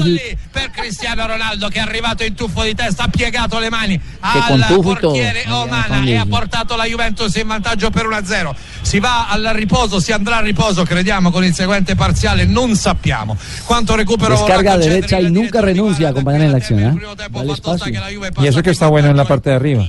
per 0.51 0.71
Cristiano 0.71 1.27
Ronaldo 1.27 1.67
che 1.69 1.79
è 1.79 1.81
arrivato 1.81 2.23
in 2.23 2.33
tuffo 2.35 2.63
di 2.63 2.73
testa, 2.75 3.03
ha 3.03 3.07
piegato 3.07 3.59
le 3.59 3.69
mani 3.69 3.99
al 4.21 4.61
e 4.61 4.65
todo. 4.67 4.81
portiere 4.81 5.43
Onana 5.49 6.03
e 6.05 6.15
ha 6.15 6.25
portato 6.25 6.75
la 6.75 6.85
Juventus 6.85 7.35
in 7.35 7.47
vantaggio 7.47 7.89
per 7.95 8.07
1-0. 8.07 8.53
Si 8.81 8.99
va 8.99 9.29
al 9.29 9.51
riposo, 9.53 10.01
si 10.01 10.11
andrà 10.11 10.37
a 10.37 10.41
riposo, 10.41 10.83
crediamo 10.83 11.31
con 11.31 11.45
il 11.45 11.53
seguente 11.53 11.95
parziale, 11.95 12.43
non 12.45 12.75
sappiamo 12.75 13.37
quanto 13.63 13.95
recupero 13.95 14.35
Descarga 14.35 14.77
derecha 14.77 15.17
y 15.19 15.31
nunca 15.31 15.61
renuncia 15.61 16.07
a 16.07 16.11
acompañar 16.11 16.41
en 16.41 16.51
la 16.51 16.57
acción. 16.57 16.79
¿eh? 16.79 17.15
Dale 17.29 17.53
espacio. 17.53 17.91
Y 18.41 18.47
eso 18.47 18.61
que 18.61 18.71
está 18.71 18.87
bueno 18.87 19.09
en 19.09 19.15
la 19.15 19.23
parte 19.25 19.49
de 19.49 19.55
arriba. 19.55 19.85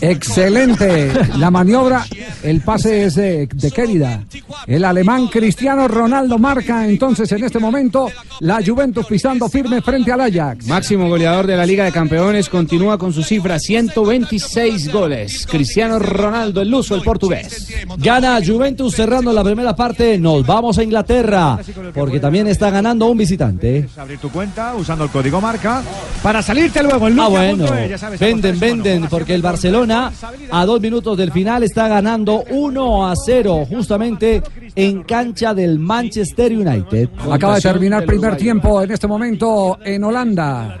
Excelente 0.00 1.12
la 1.36 1.50
maniobra. 1.50 2.04
El 2.42 2.60
pase 2.62 3.04
es 3.04 3.14
de, 3.14 3.46
de 3.46 3.70
Querida. 3.70 4.22
El 4.66 4.84
alemán 4.84 5.28
Cristiano 5.28 5.88
Ronaldo 5.88 6.38
marca 6.38 6.86
entonces 6.86 7.30
en 7.32 7.44
este 7.44 7.58
momento 7.58 8.08
la 8.40 8.60
Juventus 8.64 9.06
pisando 9.06 9.48
firme 9.48 9.80
frente 9.82 10.12
al 10.12 10.20
Ajax. 10.22 10.66
Máximo 10.66 11.08
goleador 11.08 11.46
de 11.46 11.56
la 11.56 11.66
Liga 11.66 11.84
de 11.84 11.92
Campeones 11.92 12.48
continúa 12.48 12.98
con 12.98 13.12
su 13.12 13.22
cifra 13.22 13.58
126 13.58 14.92
goles. 14.92 15.46
Cristiano 15.46 15.98
Ronaldo, 15.98 16.60
el 16.62 16.70
luso, 16.70 16.94
el 16.94 17.02
portugués. 17.02 17.68
Gana 17.98 18.38
Juventus 18.44 18.94
cerrando 18.94 19.32
la 19.32 19.44
primera 19.44 19.74
parte. 19.76 20.18
Nos 20.18 20.46
vamos 20.46 20.78
a 20.78 20.82
Inglaterra 20.82 21.58
porque 21.94 22.20
también 22.20 22.46
está 22.48 22.70
ganando 22.70 23.06
un 23.06 23.18
visitante. 23.18 23.88
Abrir 23.96 24.18
tu 24.18 24.30
cuenta 24.30 24.74
usando 24.74 25.04
el 25.04 25.10
código 25.10 25.40
marca 25.40 25.82
para 26.22 26.42
salirte 26.42 26.82
luego 26.82 27.06
Ah, 27.20 27.28
bueno. 27.28 27.66
sabes, 27.98 28.20
Venden, 28.20 28.58
venden, 28.60 29.06
porque 29.08 29.34
el 29.34 29.39
Barcelona 29.42 30.12
a 30.50 30.66
dos 30.66 30.80
minutos 30.80 31.16
del 31.16 31.32
final 31.32 31.62
está 31.62 31.88
ganando 31.88 32.44
1 32.50 33.06
a 33.08 33.14
0 33.16 33.66
justamente 33.68 34.42
en 34.76 35.02
cancha 35.02 35.52
del 35.54 35.78
Manchester 35.78 36.52
United. 36.52 37.08
Acaba 37.30 37.56
de 37.56 37.60
terminar 37.60 38.04
primer 38.04 38.36
tiempo 38.36 38.82
en 38.82 38.90
este 38.90 39.06
momento 39.06 39.78
en 39.84 40.04
Holanda. 40.04 40.78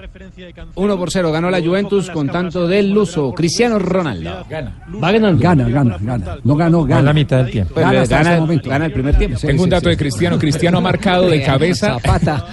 1 0.74 0.96
por 0.98 1.10
0 1.10 1.32
ganó 1.32 1.50
la 1.50 1.60
Juventus 1.60 2.10
con 2.10 2.28
tanto 2.28 2.66
del 2.66 2.90
luso. 2.90 3.32
Cristiano 3.32 3.78
Ronaldo. 3.78 4.44
Gana. 4.48 4.76
Va 5.02 5.12
ganando. 5.12 5.42
Gana, 5.42 5.68
gana, 5.68 5.96
gana. 6.00 6.36
No 6.44 6.56
ganó, 6.56 6.84
gana. 6.84 7.02
la 7.02 7.12
mitad 7.12 7.38
del 7.38 7.50
tiempo. 7.50 7.74
Gana, 7.80 8.02
hasta 8.02 8.16
Gana- 8.18 8.30
este 8.30 8.40
momento. 8.40 8.70
gana 8.70 8.86
el 8.86 8.92
primer 8.92 9.16
tiempo. 9.18 9.38
Sí, 9.38 9.46
Tengo 9.46 9.62
un 9.64 9.70
dato 9.70 9.84
sí. 9.84 9.90
de 9.90 9.96
Cristiano. 9.96 10.38
Cristiano 10.38 10.78
ha 10.78 10.80
marcado 10.80 11.26
de 11.28 11.42
cabeza. 11.42 11.98
Zapata. 12.00 12.46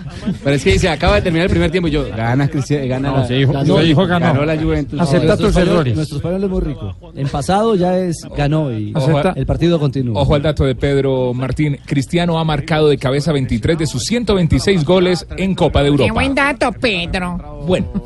Pero 0.43 0.55
es 0.55 0.63
que 0.63 0.71
dice, 0.73 0.89
acaba 0.89 1.15
de 1.15 1.21
terminar 1.21 1.45
el 1.45 1.51
primer 1.51 1.71
tiempo 1.71 1.87
y 1.87 1.91
yo, 1.91 2.05
gana 2.15 2.47
Cristiano, 2.47 2.87
gana 2.87 3.09
No, 3.09 3.17
la, 3.17 3.27
se 3.27 3.33
dijo- 3.35 3.53
ganó, 3.53 3.77
se 3.77 3.83
dijo 3.83 4.05
ganó. 4.07 4.25
ganó 4.25 4.45
la 4.45 4.57
Juventus. 4.57 4.99
Acepta 4.99 5.37
tus 5.37 5.55
errores. 5.55 5.96
Nuestro 5.97 6.17
español 6.17 6.43
es 6.43 6.49
muy 6.49 6.61
rico. 6.61 6.95
En 7.15 7.27
pasado 7.27 7.75
ya 7.75 7.97
es 7.97 8.17
ganó 8.35 8.71
y 8.71 8.93
Ojo, 8.95 9.19
el 9.35 9.45
partido 9.45 9.79
continúa. 9.79 10.21
Ojo 10.21 10.35
al 10.35 10.41
dato 10.43 10.63
de 10.63 10.75
Pedro 10.75 11.33
Martín. 11.33 11.79
Cristiano 11.85 12.37
ha 12.39 12.43
marcado 12.43 12.87
de 12.89 12.97
cabeza 12.97 13.31
23 13.31 13.77
de 13.79 13.87
sus 13.87 14.03
126 14.03 14.85
goles 14.85 15.25
en 15.37 15.55
Copa 15.55 15.79
de 15.81 15.85
Qué 15.85 15.91
Europa. 15.91 16.13
buen 16.13 16.35
dato, 16.35 16.71
Pedro. 16.71 17.63
Bueno. 17.65 17.87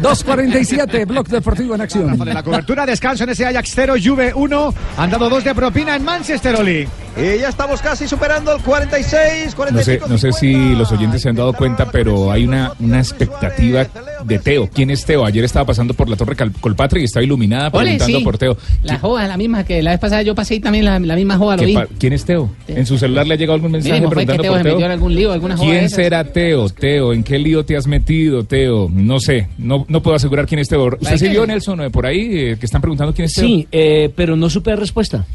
2.47, 0.00 1.06
Blog 1.06 1.26
Deportivo 1.28 1.74
en 1.74 1.80
acción. 1.80 2.18
La 2.26 2.42
cobertura, 2.42 2.84
descanso 2.86 3.24
en 3.24 3.30
ese 3.30 3.46
Ajax 3.46 3.72
0, 3.74 3.94
Juve 4.02 4.32
1. 4.34 4.74
Han 4.98 5.10
dado 5.10 5.28
dos 5.28 5.42
de 5.44 5.54
propina 5.54 5.96
en 5.96 6.04
Manchester, 6.04 6.56
Oli. 6.56 6.86
Y 7.16 7.38
ya 7.40 7.48
estamos 7.48 7.82
casi 7.82 8.06
superando 8.08 8.54
el 8.54 8.62
46, 8.62 9.50
No 9.50 9.56
45. 9.56 10.06
sé, 10.06 10.10
no 10.12 10.16
sé 10.18 10.32
si 10.32 10.74
los 10.74 10.90
oyentes 10.92 11.20
se 11.20 11.28
han 11.28 11.34
dado 11.36 11.52
cuenta, 11.52 11.90
pero 11.90 12.30
hay 12.30 12.44
una, 12.46 12.72
una 12.78 12.98
expectativa 12.98 13.86
de 14.24 14.38
Teo. 14.38 14.70
¿Quién 14.72 14.90
es 14.90 15.04
Teo? 15.04 15.24
Ayer 15.26 15.44
estaba 15.44 15.66
pasando 15.66 15.92
por 15.92 16.08
la 16.08 16.16
Torre 16.16 16.36
Colpatria 16.60 17.02
y 17.02 17.04
estaba 17.04 17.22
iluminada 17.24 17.68
Ole, 17.72 17.82
preguntando 17.82 18.18
sí. 18.18 18.24
por 18.24 18.38
Teo. 18.38 18.56
La 18.84 18.98
joda, 18.98 19.26
la 19.26 19.36
misma 19.36 19.64
que 19.64 19.82
la 19.82 19.90
vez 19.90 20.00
pasada 20.00 20.22
yo 20.22 20.34
pasé 20.34 20.60
también 20.60 20.84
la, 20.84 20.98
la 21.00 21.16
misma 21.16 21.36
joda, 21.36 21.56
lo 21.56 21.62
¿Qué 21.62 21.66
vi. 21.66 21.76
¿Quién 21.98 22.12
es 22.12 22.24
Teo? 22.24 22.48
¿En 22.68 22.86
su 22.86 22.96
celular 22.96 23.26
le 23.26 23.34
ha 23.34 23.36
llegado 23.36 23.54
algún 23.54 23.72
mensaje 23.72 24.00
¿no 24.00 24.08
preguntando 24.08 24.42
Teo 24.42 24.52
por 24.52 24.58
se 24.58 24.64
Teo? 24.64 24.72
metió 24.74 24.86
en 24.86 24.92
algún 24.92 25.14
lío, 25.14 25.32
alguna 25.32 25.56
joda 25.56 25.68
de 25.72 25.78
¿Quién 25.78 25.90
será 25.90 26.24
Teo? 26.24 26.68
Teo, 26.70 27.12
¿en 27.12 27.22
qué 27.24 27.38
lío 27.38 27.64
te 27.64 27.76
has 27.76 27.86
metido, 27.86 28.44
Teo? 28.44 28.88
No 28.90 29.18
sé, 29.20 29.48
no, 29.58 29.84
no 29.88 30.00
puedo 30.00 30.16
asegurar 30.16 30.46
quién 30.46 30.60
es 30.60 30.68
Teo. 30.68 30.86
¿Usted 30.98 31.18
que- 31.18 31.28
vio, 31.28 31.44
Nelson, 31.46 31.82
eh, 31.82 31.90
por 31.90 32.06
ahí, 32.06 32.20
eh, 32.32 32.56
que 32.58 32.66
están 32.66 32.80
preguntando 32.80 33.12
quién 33.12 33.26
es 33.26 33.34
Teo? 33.34 33.44
Sí, 33.44 33.68
eh, 33.72 34.10
pero 34.16 34.36
no 34.36 34.48
supe 34.48 34.74
respuesta. 34.76 35.26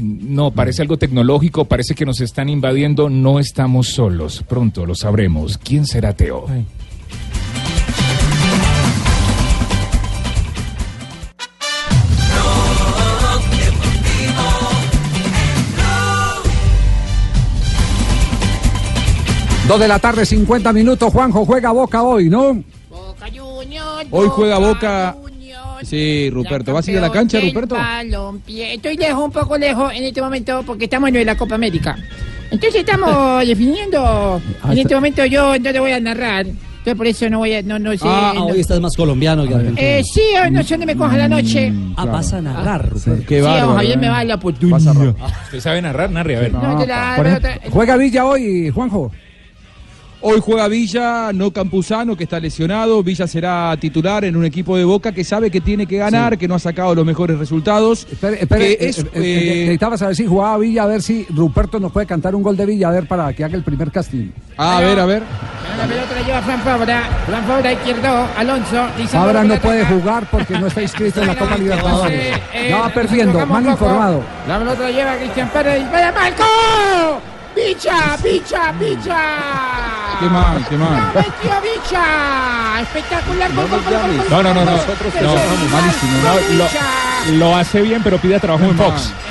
No, 0.00 0.50
parece 0.50 0.82
algo 0.82 0.96
tecnológico, 0.96 1.66
parece 1.66 1.94
que 1.94 2.04
nos 2.04 2.20
están 2.20 2.48
invadiendo, 2.48 3.08
no 3.10 3.38
estamos 3.38 3.88
solos. 3.88 4.44
Pronto 4.48 4.86
lo 4.86 4.94
sabremos. 4.94 5.58
¿Quién 5.58 5.86
será 5.86 6.14
Teo? 6.14 6.46
Dos 19.68 19.80
de 19.80 19.88
la 19.88 19.98
tarde, 19.98 20.26
50 20.26 20.72
minutos. 20.74 21.10
Juanjo 21.10 21.46
juega 21.46 21.72
Boca 21.72 22.02
hoy, 22.02 22.28
¿no? 22.28 22.62
Hoy 24.10 24.28
juega 24.28 24.58
Boca. 24.58 25.16
Sí, 25.84 26.30
Ruperto. 26.30 26.72
¿Vas 26.72 26.86
a 26.88 26.90
ir 26.92 26.98
a 26.98 27.02
la 27.02 27.10
cancha, 27.12 27.38
Ruperto? 27.40 27.74
balompié. 27.74 28.74
Estoy 28.74 28.96
lejos, 28.96 29.24
un 29.24 29.32
poco 29.32 29.56
lejos 29.58 29.92
en 29.92 30.04
este 30.04 30.20
momento 30.22 30.62
porque 30.66 30.84
estamos 30.84 31.10
en 31.10 31.26
la 31.26 31.36
Copa 31.36 31.54
América. 31.54 31.96
Entonces 32.50 32.80
estamos 32.80 33.46
definiendo. 33.46 34.40
En 34.70 34.78
este 34.78 34.94
momento 34.94 35.24
yo 35.26 35.58
no 35.58 35.72
te 35.72 35.80
voy 35.80 35.92
a 35.92 36.00
narrar. 36.00 36.46
Entonces 36.46 36.98
por 36.98 37.06
eso 37.06 37.30
no 37.30 37.38
voy 37.38 37.54
a. 37.54 37.62
No, 37.62 37.78
no 37.78 37.92
sé. 37.92 37.98
Ah, 38.02 38.32
no- 38.34 38.46
hoy 38.46 38.60
estás 38.60 38.78
más 38.78 38.94
colombiano 38.94 39.46
que 39.48 39.54
argentino. 39.54 39.78
Eh, 39.88 40.02
sí, 40.04 40.20
hoy 40.42 40.50
no 40.50 40.62
sé 40.62 40.74
dónde 40.74 40.86
me 40.86 40.96
coja 40.96 41.16
la 41.16 41.28
noche. 41.28 41.72
Ah, 41.96 42.04
vas 42.04 42.32
a 42.34 42.42
narrar, 42.42 42.90
Ruperto. 42.90 43.24
Qué 43.26 43.36
sí, 43.36 43.40
bárbaro, 43.42 43.66
don 43.68 43.76
Javier 43.76 43.94
eh. 43.94 44.00
me 44.00 44.08
va 44.10 44.18
a 44.18 44.24
la 44.24 44.34
oportunidad. 44.34 45.14
¿Usted 45.44 45.60
sabe 45.60 45.80
narrar, 45.80 46.10
Narri? 46.10 46.34
A 46.34 46.40
ver. 46.40 46.52
No, 46.52 46.78
te 46.78 46.86
la- 46.86 47.40
juega 47.70 47.96
Villa 47.96 48.26
hoy, 48.26 48.68
Juanjo. 48.70 49.10
Hoy 50.26 50.40
juega 50.40 50.68
Villa, 50.68 51.32
no 51.34 51.50
Campuzano, 51.50 52.16
que 52.16 52.24
está 52.24 52.40
lesionado. 52.40 53.02
Villa 53.02 53.26
será 53.26 53.76
titular 53.78 54.24
en 54.24 54.36
un 54.36 54.46
equipo 54.46 54.74
de 54.74 54.82
Boca 54.82 55.12
que 55.12 55.22
sabe 55.22 55.50
que 55.50 55.60
tiene 55.60 55.86
que 55.86 55.98
ganar, 55.98 56.38
que 56.38 56.48
no 56.48 56.54
ha 56.54 56.58
sacado 56.58 56.94
los 56.94 57.04
mejores 57.04 57.38
resultados. 57.38 58.06
Espere, 58.10 58.40
espere, 58.40 58.76
que 58.78 58.88
es, 58.88 59.00
eh, 59.00 59.02
eh, 59.02 59.10
eh, 59.16 59.56
necesitaba 59.60 59.98
saber 59.98 60.16
si 60.16 60.24
jugaba 60.26 60.56
Villa, 60.56 60.84
a 60.84 60.86
ver 60.86 61.02
si 61.02 61.26
Ruperto 61.28 61.78
nos 61.78 61.92
puede 61.92 62.06
cantar 62.06 62.34
un 62.34 62.42
gol 62.42 62.56
de 62.56 62.64
Villa, 62.64 62.88
a 62.88 62.92
ver 62.92 63.06
para 63.06 63.34
que 63.34 63.44
haga 63.44 63.54
el 63.54 63.62
primer 63.62 63.90
casting. 63.90 64.30
a 64.56 64.80
ver, 64.80 64.98
a 64.98 65.04
ver. 65.04 65.22
La 65.76 65.84
pelota 65.86 66.14
la 66.14 66.22
lleva 66.26 66.40
Fran 66.40 66.60
Fabra. 66.62 67.02
Fran 67.26 67.44
Fabra 67.44 67.72
izquierdo. 67.74 68.26
Alonso. 68.38 68.86
Dice 68.96 69.08
Fabra 69.18 69.44
no 69.44 69.56
puede 69.56 69.84
jugar 69.84 70.26
porque 70.30 70.58
no 70.58 70.68
está 70.68 70.80
inscrito 70.80 71.20
en 71.20 71.26
la 71.26 71.36
Copa 71.36 71.58
Libertadores. 71.58 72.36
Eh, 72.54 72.68
Ya 72.70 72.78
va 72.78 72.88
perdiendo, 72.88 73.44
mal 73.46 73.62
poco. 73.62 73.72
informado. 73.84 74.22
La 74.48 74.58
pelota 74.58 74.82
la 74.84 74.90
lleva 74.90 75.16
Cristian 75.16 75.50
Pérez. 75.50 75.82
¡Vaya 75.92 76.12
Marco! 76.12 77.33
¡Picha! 77.54 78.16
¡Picha! 78.22 78.72
¡Picha! 78.78 79.20
Qué 80.20 80.26
mal, 80.26 80.64
qué 80.68 80.76
mal. 80.76 80.90
¡No 81.14 81.20
metió 81.20 81.60
Bicha! 81.62 82.80
¡Espectacular! 82.82 83.54
¡Gol, 83.54 83.68
gol, 83.68 83.82
gol, 83.82 83.92
gol, 83.92 84.16
gol! 84.16 84.26
No, 84.30 84.42
no, 84.42 84.54
no, 84.54 84.64
no. 84.64 84.70
Nosotros 84.72 85.14
No, 85.14 85.30
somos 85.30 85.70
malísimo. 85.70 86.18
Bicha. 86.18 86.24
No, 86.50 86.58
lo, 86.58 87.13
lo 87.32 87.54
hace 87.56 87.82
bien, 87.82 88.02
pero 88.02 88.18
pide 88.18 88.38
trabajo 88.38 88.64
en 88.64 88.76
Fox. 88.76 89.12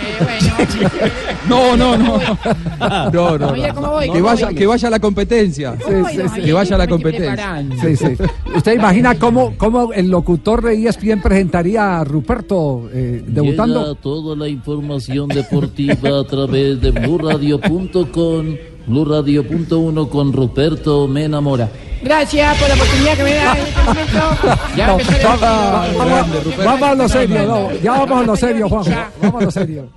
No, 1.48 1.76
no, 1.76 1.98
no. 1.98 2.20
No, 3.12 3.38
no. 3.38 3.48
Oye, 3.50 3.72
¿cómo 3.74 3.92
voy? 3.92 4.06
Que 4.06 4.12
¿Cómo 4.12 4.24
vaya, 4.24 4.50
que 4.50 4.66
vaya 4.66 4.88
a 4.88 4.92
la 4.92 5.00
competencia. 5.00 5.76
Que 5.78 6.54
vaya 6.54 6.76
a 6.76 6.78
la 6.78 6.88
competencia. 6.88 7.66
Sí, 7.82 7.96
sí. 7.96 8.16
¿Usted 8.56 8.74
imagina 8.74 9.18
cómo, 9.18 9.54
cómo 9.58 9.94
el 9.94 10.10
locutor 10.10 10.64
de 10.64 10.88
ESPN 10.88 11.22
presentaría 11.22 12.00
a 12.00 12.04
Ruperto 12.04 12.90
eh, 12.94 13.24
debutando? 13.26 13.82
Llega 13.84 14.02
toda 14.02 14.36
la 14.36 14.48
información 14.48 15.28
deportiva 15.28 16.20
a 16.20 16.24
través 16.24 16.82
de 16.82 16.92
blurradio.com, 16.92 18.56
blurradio.1 18.88 20.10
con 20.10 20.34
Ruperto 20.34 21.08
Mena 21.08 21.42
Mora. 21.42 21.70
Gracias 22.04 22.58
por 22.58 22.68
la 22.70 22.76
oportunidad 22.76 23.18
que 23.18 23.24
me 23.24 23.34
da 23.36 23.52
en 23.54 23.58
este 23.68 23.84
momento. 23.84 24.38
Ya 24.76 24.88
No, 24.88 25.00
empezó 25.00 25.28
vamos, 25.40 25.98
vamos- 25.98 26.58
vamos 26.66 26.90
a 26.90 26.96
lo 26.96 27.10
serio, 27.10 27.44
no, 27.46 27.72
ya 27.74 27.92
vamos 27.92 28.20
a 28.20 28.24
lo 28.26 28.36
serio, 28.36 28.70
Juanjo. 28.70 28.92
Vamos 29.22 29.42
a 29.42 29.46
lo 29.46 29.52
serio. 29.52 29.88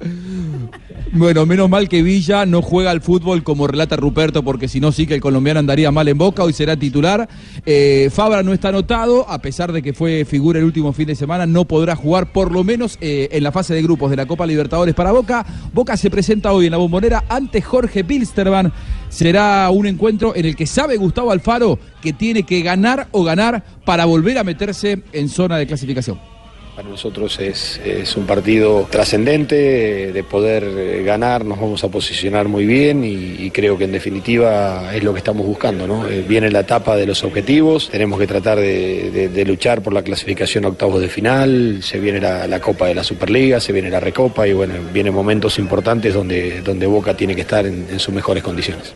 Bueno, 1.12 1.46
menos 1.46 1.70
mal 1.70 1.88
que 1.88 2.02
Villa 2.02 2.44
no 2.46 2.62
juega 2.62 2.90
al 2.90 3.00
fútbol 3.00 3.44
como 3.44 3.66
relata 3.66 3.96
Ruperto, 3.96 4.42
porque 4.42 4.66
si 4.66 4.80
no, 4.80 4.90
sí 4.90 5.06
que 5.06 5.14
el 5.14 5.20
colombiano 5.20 5.60
andaría 5.60 5.90
mal 5.90 6.08
en 6.08 6.18
boca. 6.18 6.42
Hoy 6.42 6.52
será 6.52 6.76
titular. 6.76 7.28
Eh, 7.64 8.10
Fabra 8.12 8.42
no 8.42 8.52
está 8.52 8.68
anotado, 8.68 9.28
a 9.28 9.40
pesar 9.40 9.72
de 9.72 9.82
que 9.82 9.94
fue 9.94 10.24
figura 10.24 10.58
el 10.58 10.64
último 10.64 10.92
fin 10.92 11.06
de 11.06 11.14
semana, 11.14 11.46
no 11.46 11.64
podrá 11.64 11.94
jugar 11.94 12.32
por 12.32 12.50
lo 12.50 12.64
menos 12.64 12.98
eh, 13.00 13.28
en 13.30 13.44
la 13.44 13.52
fase 13.52 13.72
de 13.72 13.82
grupos 13.82 14.10
de 14.10 14.16
la 14.16 14.26
Copa 14.26 14.46
Libertadores 14.46 14.94
para 14.94 15.12
Boca. 15.12 15.46
Boca 15.72 15.96
se 15.96 16.10
presenta 16.10 16.52
hoy 16.52 16.66
en 16.66 16.72
la 16.72 16.78
bombonera 16.78 17.24
ante 17.28 17.62
Jorge 17.62 18.02
Bilsterman. 18.02 18.72
Será 19.08 19.70
un 19.70 19.86
encuentro 19.86 20.34
en 20.34 20.44
el 20.44 20.56
que 20.56 20.66
sabe 20.66 20.96
Gustavo 20.96 21.30
Alfaro 21.30 21.78
que 22.02 22.12
tiene 22.12 22.42
que 22.42 22.62
ganar 22.62 23.08
o 23.12 23.22
ganar 23.22 23.64
para 23.84 24.04
volver 24.04 24.38
a 24.38 24.44
meterse 24.44 25.02
en 25.12 25.28
zona 25.28 25.56
de 25.56 25.66
clasificación. 25.66 26.35
Para 26.76 26.90
nosotros 26.90 27.38
es, 27.40 27.80
es 27.82 28.14
un 28.18 28.26
partido 28.26 28.86
trascendente, 28.90 30.08
eh, 30.08 30.12
de 30.12 30.22
poder 30.24 30.62
eh, 30.62 31.02
ganar 31.02 31.42
nos 31.42 31.58
vamos 31.58 31.82
a 31.84 31.88
posicionar 31.88 32.48
muy 32.48 32.66
bien 32.66 33.02
y, 33.02 33.50
creo 33.50 33.78
que 33.78 33.84
en 33.84 33.92
definitiva 33.92 34.94
es 34.94 35.02
lo 35.02 35.14
que 35.14 35.18
estamos 35.20 35.46
buscando. 35.46 35.86
¿no? 35.86 36.06
Eh, 36.06 36.22
Viene 36.28 36.50
la 36.50 36.60
etapa 36.60 36.94
de 36.94 37.06
los 37.06 37.24
objetivos, 37.24 37.88
tenemos 37.88 38.18
que 38.18 38.26
tratar 38.26 38.58
de, 38.58 39.44
luchar 39.46 39.80
por 39.80 39.94
la 39.94 40.02
clasificación 40.02 40.66
a 40.66 40.68
octavos 40.68 41.00
de 41.00 41.08
final, 41.08 41.78
se 41.82 41.98
viene 41.98 42.20
la, 42.20 42.46
la 42.46 42.60
Copa 42.60 42.88
de 42.88 42.94
la 42.94 43.02
Superliga, 43.04 43.58
se 43.58 43.72
viene 43.72 43.88
la 43.88 44.00
Recopa 44.00 44.46
y 44.46 44.52
bueno, 44.52 44.74
vienen 44.92 45.14
momentos 45.14 45.58
importantes 45.58 46.12
donde, 46.12 46.60
donde 46.60 46.86
Boca 46.86 47.16
tiene 47.16 47.34
que 47.34 47.40
estar 47.40 47.64
en- 47.64 47.86
en 47.90 47.98
sus 47.98 48.12
mejores 48.14 48.42
condiciones. 48.42 48.92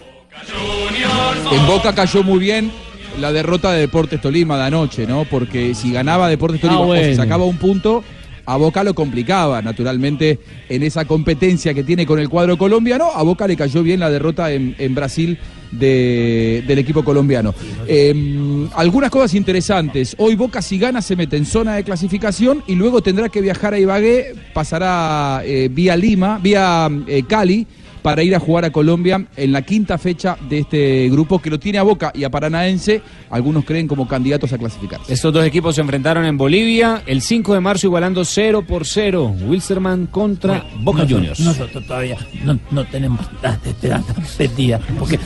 En 1.50 1.66
Boca 1.66 1.94
cayó 1.94 2.22
muy 2.22 2.40
bien 2.40 2.70
la 3.18 3.32
derrota 3.32 3.72
de 3.72 3.80
Deportes 3.80 4.20
Tolima 4.20 4.56
de 4.56 4.64
anoche, 4.64 5.06
¿no? 5.06 5.24
Porque 5.24 5.74
si 5.74 5.92
ganaba 5.92 6.28
Deportes 6.28 6.60
Tolima 6.60 6.80
Ah, 6.80 6.84
o 6.84 6.94
si 6.94 7.00
bueno. 7.00 7.16
sacaba 7.16 7.44
un 7.44 7.56
punto, 7.56 8.02
a 8.46 8.56
Boca 8.56 8.82
lo 8.84 8.94
complicaba, 8.94 9.60
naturalmente, 9.62 10.38
en 10.68 10.82
esa 10.82 11.04
competencia 11.04 11.74
que 11.74 11.84
tiene 11.84 12.06
con 12.06 12.18
el 12.18 12.28
cuadro 12.28 12.56
colombiano. 12.56 13.08
A 13.14 13.22
Boca 13.22 13.46
le 13.46 13.56
cayó 13.56 13.82
bien 13.82 14.00
la 14.00 14.10
derrota 14.10 14.50
en, 14.52 14.74
en 14.78 14.94
Brasil 14.94 15.38
de- 15.70 16.64
del 16.66 16.78
equipo 16.78 17.04
colombiano. 17.04 17.54
Eh, 17.86 18.66
algunas 18.74 19.10
cosas 19.10 19.34
interesantes. 19.34 20.16
Hoy 20.18 20.34
Boca 20.34 20.62
si 20.62 20.78
gana 20.78 21.00
se 21.02 21.14
mete 21.14 21.36
en 21.36 21.46
zona 21.46 21.76
de 21.76 21.84
clasificación 21.84 22.62
y 22.66 22.74
luego 22.74 23.02
tendrá 23.02 23.28
que 23.28 23.40
viajar 23.40 23.74
a 23.74 23.78
Ibagué, 23.78 24.34
pasará 24.52 25.42
eh, 25.44 25.68
vía 25.70 25.96
Lima, 25.96 26.38
vía 26.42 26.88
eh, 27.06 27.22
Cali 27.28 27.66
para 28.02 28.22
ir 28.22 28.34
a 28.34 28.40
jugar 28.40 28.64
a 28.64 28.70
Colombia 28.70 29.24
en 29.36 29.52
la 29.52 29.62
quinta 29.62 29.98
fecha 29.98 30.36
de 30.48 30.60
este 30.60 31.08
grupo 31.10 31.38
que 31.40 31.50
lo 31.50 31.58
tiene 31.58 31.78
a 31.78 31.82
Boca 31.82 32.10
y 32.14 32.24
a 32.24 32.30
Paranaense, 32.30 33.02
algunos 33.30 33.64
creen 33.64 33.86
como 33.86 34.06
candidatos 34.08 34.52
a 34.52 34.58
clasificar. 34.58 35.00
Estos 35.08 35.32
dos 35.32 35.44
equipos 35.44 35.74
se 35.74 35.80
enfrentaron 35.80 36.24
en 36.24 36.36
Bolivia 36.38 37.02
el 37.06 37.20
5 37.22 37.54
de 37.54 37.60
marzo 37.60 37.86
igualando 37.86 38.24
0 38.24 38.64
por 38.66 38.86
0. 38.86 39.34
Wilsterman 39.46 40.06
contra 40.06 40.64
Boca 40.80 40.98
Nosotros- 41.02 41.10
Juniors. 41.10 41.40
Nosotros 41.40 41.86
todavía 41.86 42.16
no, 42.44 42.58
no 42.70 42.84
tenemos 42.86 43.20
la 43.42 43.58
esperanza 43.64 44.14
perdida, 44.36 44.80
porque 44.98 45.18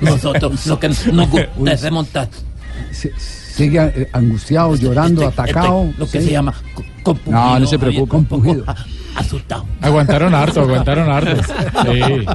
nosotros 0.00 0.66
lo 0.66 0.78
que 0.78 0.88
nos 0.88 1.06
gusta 1.30 1.72
es 1.72 1.82
remontar. 1.82 2.28
Sigue 2.92 3.78
eh, 3.94 4.08
angustiado, 4.12 4.74
llorando, 4.76 5.22
Estoy- 5.28 5.32
atacado. 5.44 5.82
estoy 5.84 5.94
lo 5.98 6.06
que 6.10 6.20
sí. 6.20 6.26
se 6.26 6.32
llama 6.32 6.54
compungido, 7.02 7.38
No, 7.44 7.58
no 7.60 7.66
se 7.66 7.78
preocupe. 7.78 8.08
Compungido. 8.08 8.64
asustado. 9.16 9.64
Aguantaron 9.80 10.34
harto, 10.34 10.60
aguantaron 10.62 11.10
harto. 11.10 11.42
Sí. 11.84 12.26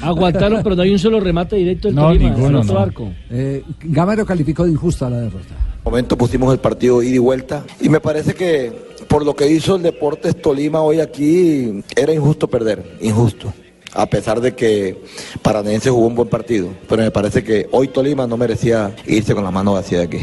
Aguantaron, 0.00 0.62
pero 0.62 0.76
no 0.76 0.82
hay 0.82 0.90
un 0.92 0.98
solo 0.98 1.20
remate 1.20 1.56
directo 1.56 1.88
del 1.88 1.94
No, 1.96 2.02
Tolima, 2.08 2.30
ninguno, 2.30 2.48
en 2.48 2.54
otro 2.56 2.74
no. 2.74 2.80
arco. 2.80 3.12
Eh, 3.30 3.64
Gamero 3.82 4.24
calificó 4.24 4.64
de 4.64 4.70
injusta 4.72 5.10
la 5.10 5.18
derrota. 5.20 5.54
momento 5.84 6.16
pusimos 6.16 6.52
el 6.52 6.60
partido 6.60 7.02
ida 7.02 7.14
y 7.16 7.18
vuelta 7.18 7.64
y 7.80 7.88
me 7.88 8.00
parece 8.00 8.34
que 8.34 8.72
por 9.08 9.24
lo 9.24 9.34
que 9.34 9.50
hizo 9.50 9.76
el 9.76 9.82
Deportes 9.82 10.40
Tolima 10.40 10.80
hoy 10.82 11.00
aquí 11.00 11.82
era 11.96 12.12
injusto 12.14 12.48
perder, 12.48 12.98
injusto. 13.00 13.52
A 13.92 14.06
pesar 14.06 14.40
de 14.40 14.54
que 14.54 15.02
Paranense 15.42 15.90
jugó 15.90 16.06
un 16.06 16.14
buen 16.14 16.28
partido, 16.28 16.68
pero 16.88 17.02
me 17.02 17.10
parece 17.10 17.42
que 17.42 17.66
hoy 17.72 17.88
Tolima 17.88 18.24
no 18.28 18.36
merecía 18.36 18.94
irse 19.04 19.34
con 19.34 19.42
la 19.42 19.50
mano 19.50 19.72
vacía 19.72 19.98
de 19.98 20.04
aquí. 20.04 20.18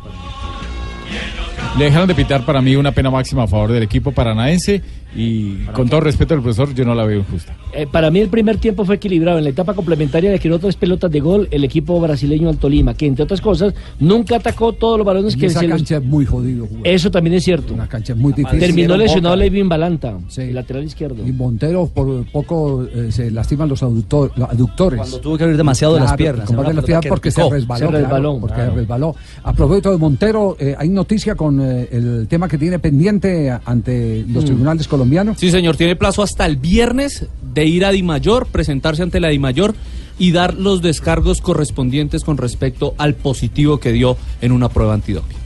Le 1.77 1.85
dejaron 1.85 2.07
de 2.07 2.15
pitar 2.15 2.43
para 2.43 2.59
mí 2.59 2.75
una 2.75 2.91
pena 2.91 3.11
máxima 3.11 3.43
a 3.43 3.47
favor 3.47 3.71
del 3.71 3.83
equipo 3.83 4.11
paranaense 4.11 4.81
y 5.17 5.55
con 5.73 5.89
todo 5.89 5.99
respeto 6.01 6.33
al 6.35 6.41
profesor 6.41 6.73
yo 6.73 6.85
no 6.85 6.93
la 6.95 7.05
veo 7.05 7.19
injusta. 7.19 7.55
Eh, 7.73 7.87
para 7.91 8.09
mí 8.11 8.19
el 8.19 8.29
primer 8.29 8.57
tiempo 8.57 8.85
fue 8.85 8.95
equilibrado. 8.95 9.37
En 9.39 9.43
la 9.43 9.49
etapa 9.49 9.73
complementaria 9.73 10.31
le 10.31 10.39
tiró 10.39 10.59
tres 10.59 10.75
pelotas 10.75 11.11
de 11.11 11.19
gol 11.19 11.47
el 11.51 11.63
equipo 11.63 11.99
brasileño 11.99 12.49
al 12.49 12.57
Tolima, 12.57 12.93
que 12.93 13.07
entre 13.07 13.23
otras 13.23 13.41
cosas 13.41 13.73
nunca 13.99 14.37
atacó 14.37 14.73
todos 14.73 14.97
los 14.97 15.05
balones 15.05 15.33
En 15.33 15.39
que 15.39 15.45
esa 15.47 15.59
se 15.61 15.67
los- 15.67 15.77
cancha 15.77 15.97
es 15.97 16.03
muy 16.03 16.25
jodido 16.25 16.65
jugar. 16.67 16.87
Eso 16.87 17.09
también 17.11 17.35
es 17.35 17.43
cierto. 17.43 17.73
Una 17.73 17.87
cancha 17.87 18.15
muy 18.15 18.33
difícil. 18.33 18.59
Terminó 18.59 18.95
lesionado. 18.97 19.35
Levin 19.35 19.67
Balanta, 19.69 20.17
el 20.37 20.55
lateral 20.55 20.83
izquierdo. 20.83 21.25
Y 21.27 21.31
Montero 21.31 21.87
por 21.93 22.25
poco 22.31 22.85
eh, 22.85 23.11
se 23.11 23.31
lastiman 23.31 23.67
los 23.69 23.81
aductor- 23.83 24.31
los 24.35 24.49
aductores. 24.49 24.99
Cuando 24.99 25.19
tuvo 25.19 25.37
que 25.37 25.43
abrir 25.43 25.57
demasiado 25.57 25.95
de 25.95 25.99
las 26.01 26.13
piernas, 26.13 26.47
de 26.49 26.55
las 26.73 26.85
piernas 26.85 27.03
que 27.03 27.09
porque 27.09 27.31
se 27.31 27.49
resbaló. 27.49 27.91
Se 27.91 28.03
claro, 28.05 28.37
porque 28.39 28.55
claro. 28.55 28.75
resbaló. 28.75 29.15
A 29.43 29.53
propósito 29.53 29.91
de 29.91 29.97
Montero, 29.97 30.55
eh, 30.59 30.75
hay 30.77 30.89
noticia 30.89 31.35
con 31.35 31.59
eh, 31.61 31.87
el 31.91 32.27
tema 32.27 32.47
que 32.47 32.57
tiene 32.57 32.79
pendiente 32.79 33.51
ante 33.65 34.25
los 34.27 34.43
Mm. 34.43 34.47
tribunales 34.47 34.87
colombianos. 34.87 35.06
Sí, 35.37 35.51
señor, 35.51 35.77
tiene 35.77 35.95
plazo 35.95 36.23
hasta 36.23 36.45
el 36.45 36.57
viernes 36.57 37.27
de 37.53 37.65
ir 37.65 37.85
a 37.85 37.91
Dimayor, 37.91 38.47
presentarse 38.47 39.03
ante 39.03 39.19
la 39.19 39.29
Dimayor 39.29 39.73
y 40.19 40.31
dar 40.31 40.55
los 40.55 40.81
descargos 40.81 41.41
correspondientes 41.41 42.23
con 42.23 42.37
respecto 42.37 42.95
al 42.97 43.13
positivo 43.15 43.79
que 43.79 43.91
dio 43.91 44.17
en 44.41 44.51
una 44.51 44.69
prueba 44.69 44.93
antidoping. 44.93 45.37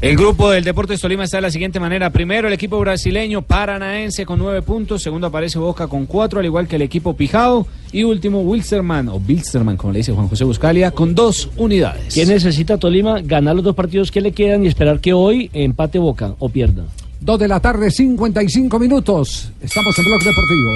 El 0.00 0.16
grupo 0.16 0.50
del 0.50 0.64
Deportes 0.64 1.00
Tolima 1.00 1.24
está 1.24 1.38
de 1.38 1.42
la 1.42 1.50
siguiente 1.50 1.80
manera. 1.80 2.10
Primero, 2.10 2.46
el 2.46 2.52
equipo 2.52 2.78
brasileño 2.78 3.40
Paranaense 3.40 4.26
con 4.26 4.38
nueve 4.38 4.60
puntos. 4.60 5.02
Segundo, 5.02 5.28
aparece 5.28 5.58
Boca 5.58 5.86
con 5.86 6.04
cuatro, 6.04 6.40
al 6.40 6.44
igual 6.44 6.68
que 6.68 6.76
el 6.76 6.82
equipo 6.82 7.16
Pijao. 7.16 7.66
Y 7.90 8.04
último, 8.04 8.42
Wilsterman, 8.42 9.08
o 9.08 9.16
Wilsterman, 9.16 9.78
como 9.78 9.94
le 9.94 10.00
dice 10.00 10.12
Juan 10.12 10.28
José 10.28 10.44
Buscalia, 10.44 10.90
con 10.90 11.14
dos 11.14 11.48
unidades. 11.56 12.12
¿Qué 12.12 12.26
necesita 12.26 12.76
Tolima? 12.76 13.22
Ganar 13.22 13.54
los 13.54 13.64
dos 13.64 13.74
partidos 13.74 14.10
que 14.10 14.20
le 14.20 14.32
quedan 14.32 14.64
y 14.64 14.68
esperar 14.68 15.00
que 15.00 15.14
hoy 15.14 15.48
empate 15.54 15.98
Boca 15.98 16.34
o 16.38 16.50
pierda. 16.50 16.84
Dos 17.24 17.38
de 17.38 17.48
la 17.48 17.58
tarde, 17.58 17.90
55 17.90 18.78
minutos. 18.78 19.50
Estamos 19.62 19.98
en 19.98 20.04
Blog 20.04 20.22
Deportivo. 20.22 20.70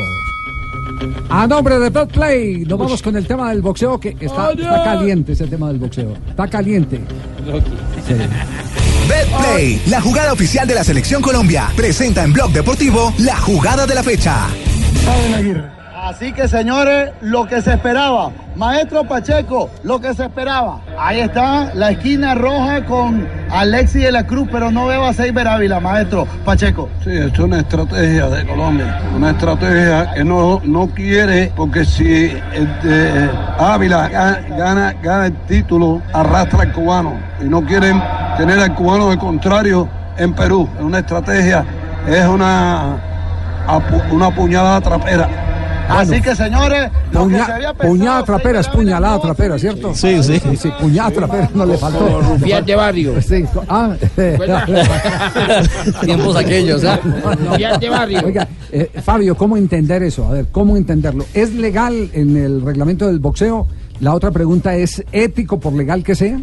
A 1.29 1.47
nombre 1.47 1.79
de 1.79 1.91
Betplay, 1.91 2.65
nos 2.65 2.79
vamos 2.79 3.03
con 3.03 3.15
el 3.17 3.27
tema 3.27 3.51
del 3.51 3.61
boxeo 3.61 4.01
que 4.01 4.17
está, 4.19 4.53
está 4.53 4.83
caliente 4.83 5.33
ese 5.33 5.47
tema 5.47 5.69
del 5.69 5.77
boxeo. 5.77 6.15
Está 6.27 6.49
caliente. 6.49 7.03
Sí. 8.07 8.15
BetPlay, 9.09 9.83
la 9.89 10.01
jugada 10.01 10.33
oficial 10.33 10.67
de 10.67 10.75
la 10.75 10.85
selección 10.85 11.21
Colombia, 11.21 11.69
presenta 11.77 12.25
en 12.25 12.33
Blog 12.33 12.51
Deportivo 12.51 13.13
la 13.19 13.37
jugada 13.37 13.87
de 13.87 13.95
la 13.95 14.03
fecha. 14.03 14.47
Así 16.09 16.33
que 16.33 16.49
señores, 16.49 17.11
lo 17.21 17.47
que 17.47 17.61
se 17.61 17.75
esperaba. 17.75 18.31
Maestro 18.57 19.05
Pacheco, 19.05 19.69
lo 19.85 20.01
que 20.01 20.15
se 20.15 20.25
esperaba. 20.25 20.81
Ahí 20.99 21.21
está 21.21 21.71
la 21.75 21.91
esquina 21.91 22.35
roja 22.35 22.83
con 22.87 23.29
Alexis 23.51 24.05
de 24.05 24.13
la 24.13 24.25
Cruz, 24.25 24.49
pero 24.51 24.71
no 24.71 24.87
veo 24.87 25.05
a 25.05 25.13
Seiber 25.13 25.47
Ávila, 25.47 25.81
maestro 25.81 26.27
Pacheco. 26.47 26.89
Sí, 27.05 27.11
es 27.13 27.39
una 27.39 27.59
estrategia 27.59 28.27
de 28.31 28.47
Colombia, 28.47 28.99
una 29.15 29.31
estrategia 29.33 30.11
que 30.15 30.25
no, 30.25 30.63
no 30.65 30.87
quiere, 30.89 31.53
porque 31.55 31.85
si 31.85 32.33
este, 32.55 33.29
Ávila 33.59 34.09
ga- 34.11 34.57
gana, 34.57 34.95
gana 35.03 35.27
el 35.27 35.37
título, 35.47 36.01
arrastra 36.15 36.63
al 36.63 36.73
cubano 36.73 37.21
y 37.39 37.45
no 37.45 37.63
quieren 37.67 38.03
tener 38.39 38.59
al 38.59 38.75
cubano 38.75 39.11
de 39.11 39.19
contrario 39.19 39.87
en 40.17 40.33
Perú. 40.33 40.67
Es 40.79 40.83
una 40.83 41.01
estrategia, 41.01 41.67
es 42.09 42.25
una, 42.27 42.97
una 44.11 44.81
trapera. 44.81 45.29
Así 45.89 46.21
que 46.21 46.35
señores, 46.37 46.91
lo 47.13 47.21
que 47.21 47.35
Puña- 47.35 47.47
se 47.47 47.53
había 47.53 47.69
pensado, 47.73 47.89
puñada 47.91 48.23
trapera, 48.25 48.61
es 48.61 48.69
puñalada 48.69 49.21
trapera, 49.21 49.59
¿cierto? 49.59 49.95
Sí, 49.95 50.23
sí. 50.23 50.41
sí, 50.57 50.71
puñada 50.81 51.11
trapera 51.11 51.51
no 51.55 51.65
le 51.67 51.79
faltó. 51.79 52.21
Rufián 52.21 52.65
de 52.65 52.75
barrio. 52.75 53.23
Sí, 53.23 53.45
ah, 53.69 53.95
Tiempos 56.05 56.37
aquellos, 56.37 56.85
¿ah? 56.85 57.01
Rufián 57.03 57.81
de 57.81 57.89
barrio. 57.89 58.21
Oiga, 58.25 58.49
eh, 58.71 58.91
Fabio, 59.03 59.37
¿cómo 59.37 59.57
entender 59.57 60.03
eso? 60.03 60.27
A 60.27 60.33
ver, 60.33 60.47
¿cómo 60.53 60.77
entenderlo? 60.77 61.25
¿Es 61.35 61.55
legal 61.55 62.11
en 62.13 62.37
el 62.37 62.63
reglamento 62.63 63.07
del 63.07 63.19
boxeo? 63.19 63.67
La 64.01 64.15
otra 64.15 64.31
pregunta 64.31 64.75
es, 64.77 65.03
¿ético 65.13 65.59
por 65.59 65.73
legal 65.73 66.05
que 66.05 66.15
sea? 66.15 66.39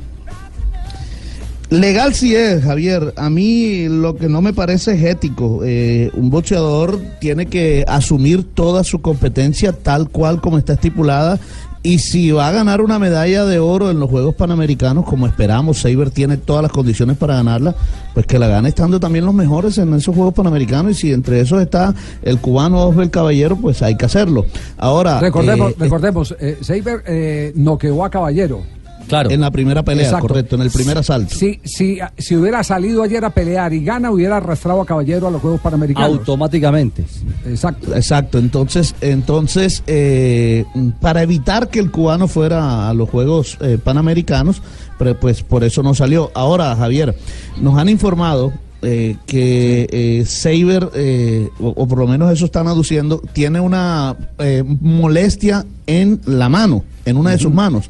Legal 1.69 2.13
sí 2.13 2.35
es, 2.35 2.63
Javier. 2.63 3.13
A 3.17 3.29
mí 3.29 3.87
lo 3.89 4.15
que 4.15 4.29
no 4.29 4.41
me 4.41 4.53
parece 4.53 4.93
es 4.93 5.03
ético. 5.03 5.61
Eh, 5.63 6.11
un 6.13 6.29
boxeador 6.29 6.99
tiene 7.19 7.47
que 7.47 7.83
asumir 7.87 8.43
toda 8.43 8.83
su 8.83 9.01
competencia 9.01 9.73
tal 9.73 10.09
cual 10.09 10.41
como 10.41 10.57
está 10.57 10.73
estipulada. 10.73 11.39
Y 11.85 11.99
si 11.99 12.31
va 12.31 12.47
a 12.47 12.51
ganar 12.51 12.81
una 12.81 12.97
medalla 12.97 13.45
de 13.45 13.59
oro 13.59 13.91
en 13.91 13.99
los 13.99 14.09
Juegos 14.09 14.33
Panamericanos, 14.33 15.05
como 15.05 15.27
esperamos, 15.27 15.77
Saber 15.77 16.09
tiene 16.09 16.37
todas 16.37 16.63
las 16.63 16.71
condiciones 16.71 17.15
para 17.15 17.35
ganarla, 17.35 17.75
pues 18.15 18.25
que 18.25 18.39
la 18.39 18.47
gane 18.47 18.69
estando 18.69 18.99
también 18.99 19.23
los 19.23 19.35
mejores 19.35 19.77
en 19.77 19.93
esos 19.93 20.15
Juegos 20.15 20.33
Panamericanos. 20.33 20.93
Y 20.93 20.95
si 20.95 21.13
entre 21.13 21.41
esos 21.41 21.61
está 21.61 21.93
el 22.23 22.39
cubano 22.39 22.87
Osbel 22.87 23.11
Caballero, 23.11 23.55
pues 23.55 23.83
hay 23.83 23.95
que 23.97 24.05
hacerlo. 24.05 24.47
Ahora, 24.77 25.19
Recordemos, 25.19 25.73
eh, 25.73 25.75
recordemos 25.77 26.35
eh, 26.39 26.57
Seiber 26.61 27.03
eh, 27.05 27.53
noqueó 27.55 28.03
a 28.03 28.09
Caballero. 28.09 28.63
Claro. 29.07 29.29
En 29.29 29.41
la 29.41 29.51
primera 29.51 29.83
pelea, 29.83 30.05
Exacto. 30.05 30.27
correcto, 30.27 30.55
en 30.55 30.61
el 30.63 30.71
primer 30.71 30.97
asalto. 30.97 31.35
Si, 31.35 31.59
si, 31.63 31.99
si 32.17 32.35
hubiera 32.35 32.63
salido 32.63 33.03
ayer 33.03 33.23
a 33.23 33.29
pelear 33.29 33.73
y 33.73 33.83
gana, 33.83 34.11
hubiera 34.11 34.37
arrastrado 34.37 34.81
a 34.81 34.85
Caballero 34.85 35.27
a 35.27 35.31
los 35.31 35.41
Juegos 35.41 35.61
Panamericanos. 35.61 36.19
Automáticamente. 36.19 37.05
Exacto. 37.45 37.95
Exacto. 37.95 38.37
Entonces, 38.39 38.95
entonces 39.01 39.83
eh, 39.87 40.65
para 41.01 41.21
evitar 41.23 41.69
que 41.69 41.79
el 41.79 41.91
cubano 41.91 42.27
fuera 42.27 42.89
a 42.89 42.93
los 42.93 43.09
Juegos 43.09 43.57
eh, 43.61 43.77
Panamericanos, 43.83 44.61
pero, 44.97 45.19
pues 45.19 45.43
por 45.43 45.63
eso 45.63 45.83
no 45.83 45.93
salió. 45.93 46.31
Ahora, 46.33 46.75
Javier, 46.75 47.15
nos 47.61 47.77
han 47.77 47.89
informado 47.89 48.53
eh, 48.81 49.17
que 49.25 49.87
eh, 49.91 50.25
Saber, 50.25 50.89
eh, 50.95 51.49
o, 51.59 51.69
o 51.69 51.87
por 51.87 51.99
lo 51.99 52.07
menos 52.07 52.31
eso 52.31 52.45
están 52.45 52.67
aduciendo, 52.67 53.21
tiene 53.33 53.59
una 53.59 54.15
eh, 54.39 54.63
molestia 54.65 55.65
en 55.87 56.21
la 56.25 56.49
mano, 56.49 56.83
en 57.05 57.17
una 57.17 57.31
de 57.31 57.39
sus 57.39 57.53
manos. 57.53 57.89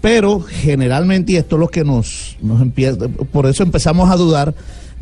Pero 0.00 0.40
generalmente, 0.40 1.32
y 1.32 1.36
esto 1.36 1.56
es 1.56 1.60
lo 1.60 1.68
que 1.68 1.82
nos, 1.84 2.36
nos 2.40 2.62
empieza, 2.62 3.08
por 3.32 3.46
eso 3.46 3.62
empezamos 3.62 4.10
a 4.10 4.16
dudar, 4.16 4.54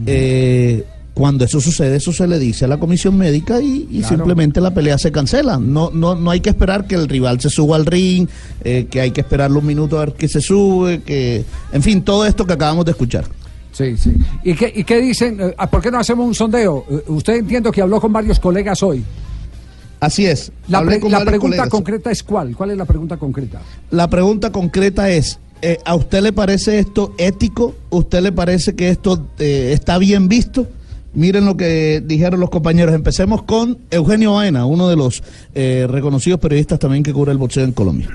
eh, 0.07 0.84
Cuando 1.14 1.47
eso 1.47 1.62
sucede, 1.62 1.97
eso 1.97 2.12
se 2.12 2.26
le 2.26 2.38
dice 2.38 2.66
a 2.66 2.68
la 2.68 2.76
comisión 2.78 3.16
médica 3.16 3.59
y, 3.62 3.88
y 3.90 4.01
Claro. 4.01 4.16
simplemente 4.16 4.61
la 4.61 4.74
pelea 4.74 4.99
se 4.99 5.11
cancela. 5.11 5.57
No, 5.59 5.90
no, 5.90 6.14
no 6.14 6.30
hay 6.30 6.40
que 6.40 6.51
esperar 6.51 6.86
que 6.86 6.94
el 6.94 7.09
rival 7.09 7.40
se 7.40 7.49
suba 7.49 7.76
al 7.76 7.86
ring, 7.86 8.28
eh, 8.62 8.86
que 8.90 9.01
hay 9.01 9.12
que 9.12 9.22
esperarle 9.22 9.57
un 9.59 9.64
minuto 9.64 9.97
a 9.97 10.05
ver 10.05 10.12
que 10.14 10.28
se 10.28 10.42
sube, 10.42 11.01
que, 11.03 11.42
en 11.72 11.82
fin, 11.82 12.03
todo 12.03 12.26
esto 12.26 12.44
que 12.44 12.53
acabamos 12.53 12.84
de 12.84 12.90
escuchar. 12.90 13.24
Sí, 13.72 13.97
sí. 13.97 14.12
¿Y 14.44 14.53
qué, 14.55 14.70
y 14.74 14.84
qué 14.84 15.01
dicen? 15.01 15.38
Eh, 15.40 15.55
¿Por 15.70 15.80
qué 15.80 15.90
no 15.90 15.99
hacemos 15.99 16.26
un 16.26 16.34
sondeo? 16.34 16.84
Eh, 16.90 17.03
Usted 17.09 17.36
entiendo 17.36 17.72
que 17.72 17.80
habló 17.80 17.99
con 17.99 18.12
varios 18.12 18.38
colegas 18.38 18.82
hoy. 18.82 19.03
Así 20.07 20.24
es. 20.26 20.52
La, 20.68 20.80
pre- 20.82 21.00
pregunta 21.00 21.38
colegas. 21.38 21.68
concreta 21.68 22.11
es 22.12 22.22
cuál? 22.22 22.57
¿Cuál 22.57 22.70
es 22.70 22.76
la 22.78 22.84
pregunta 22.84 23.16
concreta? 23.16 23.61
La 23.90 24.09
pregunta 24.09 24.52
concreta 24.52 25.11
es, 25.11 25.40
eh, 25.62 25.78
¿a 25.84 25.94
usted 25.96 26.22
le 26.22 26.32
parece 26.32 26.78
esto 26.78 27.12
ético? 27.18 27.74
¿Usted 27.90 28.20
le 28.22 28.30
parece 28.30 28.76
que 28.76 28.88
esto 28.90 29.26
eh, 29.38 29.70
está 29.72 29.98
bien 29.98 30.28
visto? 30.28 30.68
Miren 31.14 31.44
lo 31.46 31.57
que 31.57 32.02
dijeron 32.07 32.38
los 32.40 32.50
compañeros. 32.50 32.94
Empecemos 32.94 33.42
con 33.42 33.78
Eugenio 33.90 34.34
Baena, 34.34 34.64
uno 34.66 34.88
de 34.88 34.96
los 34.96 35.22
eh, 35.54 35.86
reconocidos 35.88 36.38
periodistas 36.38 36.78
también 36.78 37.02
que 37.02 37.12
cubre 37.12 37.32
el 37.32 37.38
boxeo 37.38 37.64
en 37.64 37.72
Colombia. 37.72 38.09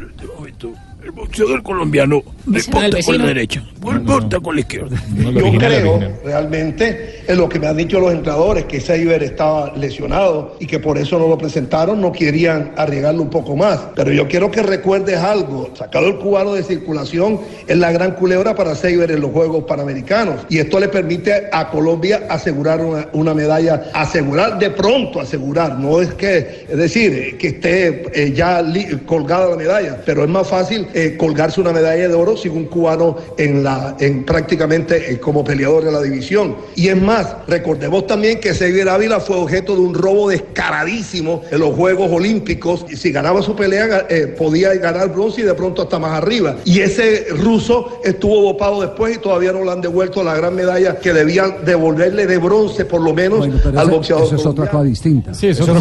El 1.12 1.18
boxeador 1.28 1.62
colombiano 1.62 2.24
deporta 2.45 2.97
con 3.05 3.18
la 3.18 3.26
derecha, 3.26 3.64
deporta 3.99 4.39
con 4.39 4.55
la 4.55 4.62
izquierda. 4.62 4.97
Yo 5.18 5.51
creo 5.57 5.99
realmente 6.24 7.22
en 7.28 7.38
lo 7.38 7.49
que 7.49 7.59
me 7.59 7.68
han 7.68 7.76
dicho 7.78 7.99
los 7.99 8.14
entrenadores, 8.14 8.64
que 8.66 8.80
Seiber 8.80 9.22
estaba 9.22 9.76
lesionado 9.76 10.55
y 10.59 10.66
que 10.68 10.80
por 10.80 10.97
eso 10.97 11.20
no 11.20 11.28
lo 11.28 11.38
presentaron, 11.38 11.99
no 11.99 12.12
querían 12.14 12.72
arriesgarlo 12.78 13.22
un 13.24 13.30
poco 13.30 13.55
más. 13.57 13.80
Pero 13.95 14.12
yo 14.14 14.28
quiero 14.28 14.49
que 14.49 14.64
recuerdes 14.64 15.18
algo, 15.18 15.70
sacado 15.76 16.07
el 16.07 16.18
cubano 16.18 16.53
de 16.53 16.64
circulación 16.64 17.41
es 17.68 17.78
la 17.78 17.91
gran 17.91 18.14
culebra 18.14 18.55
para 18.55 18.74
Seiber 18.74 19.12
en 19.12 19.20
los 19.22 19.32
Juegos 19.32 19.66
Panamericanos 19.66 20.45
y 20.49 20.59
esto 20.59 20.80
le 20.80 20.88
permite 20.88 21.49
a 21.51 21.70
Colombia 21.70 22.24
asegurar 22.30 22.80
una, 22.82 23.07
una 23.14 23.34
medalla, 23.34 23.84
asegurar 23.93 24.57
de 24.59 24.72
pronto, 24.72 25.20
asegurar, 25.20 25.78
no 25.78 26.01
es 26.01 26.14
que, 26.14 26.66
es 26.70 26.78
decir, 26.78 27.38
que 27.38 27.47
esté 27.49 28.03
eh, 28.14 28.32
ya 28.34 28.62
li- 28.62 28.88
colgada 29.05 29.49
la 29.49 29.57
medalla, 29.57 30.01
pero 30.05 30.24
es 30.24 30.30
más 30.30 30.47
fácil 30.47 30.88
eh, 30.93 31.01
colgarse 31.18 31.60
una 31.62 31.72
medalla 31.72 32.08
de 32.08 32.14
oro 32.14 32.36
sin 32.38 32.52
un 32.54 32.66
cubano 32.66 33.18
en 33.38 33.64
la, 33.64 33.95
en 33.99 34.24
prácticamente 34.26 35.12
eh, 35.14 35.20
como 35.20 35.43
peleador 35.43 35.84
de 35.84 35.91
la 35.91 36.02
división. 36.02 36.56
Y 36.76 36.88
es 36.89 37.02
más, 37.02 37.36
recordemos 37.47 38.08
también 38.08 38.39
que 38.39 38.54
Xavier 38.54 38.89
Ávila 38.89 39.20
fue 39.20 39.36
objeto 39.38 39.76
de 39.76 39.82
un 39.82 39.93
robo 39.93 40.30
descaradísimo 40.30 41.41
en 41.52 41.60
los 41.60 41.76
Juegos 41.76 42.10
Olímpicos. 42.12 42.86
Y 42.89 42.95
si 42.95 43.12
ganaba 43.12 43.41
su 43.41 43.56
pelea, 43.56 44.06
eh, 44.10 44.28
podía 44.38 44.74
ganar 44.76 45.12
bronce 45.12 45.41
y 45.41 45.43
de 45.43 45.54
pronto 45.54 45.82
hasta 45.82 45.99
más 45.99 46.12
arriba. 46.14 46.56
Y 46.66 46.80
ese 46.80 47.28
ruso 47.32 47.99
estuvo 48.04 48.41
dopado 48.41 48.82
después 48.82 49.16
y 49.18 49.20
todavía 49.20 49.52
no 49.52 49.64
le 49.64 49.72
han 49.72 49.82
devuelto 49.82 50.24
la 50.24 50.36
gran 50.36 50.56
medalla 50.56 50.99
que 50.99 51.14
debían 51.14 51.66
devolverle 51.66 52.28
de 52.28 52.38
bronce, 52.38 52.86
por 52.86 53.02
lo 53.02 53.14
menos, 53.14 53.45
al 53.45 53.54
ese- 53.54 53.91
boxeador. 53.91 54.26
eso 54.26 54.36
es 54.36 54.45
otra 54.45 54.70
cosa 54.70 54.84
distinta. 54.84 55.34
Sí, 55.34 55.47
es 55.47 55.60
Eso 55.60 55.66
sí. 55.66 55.72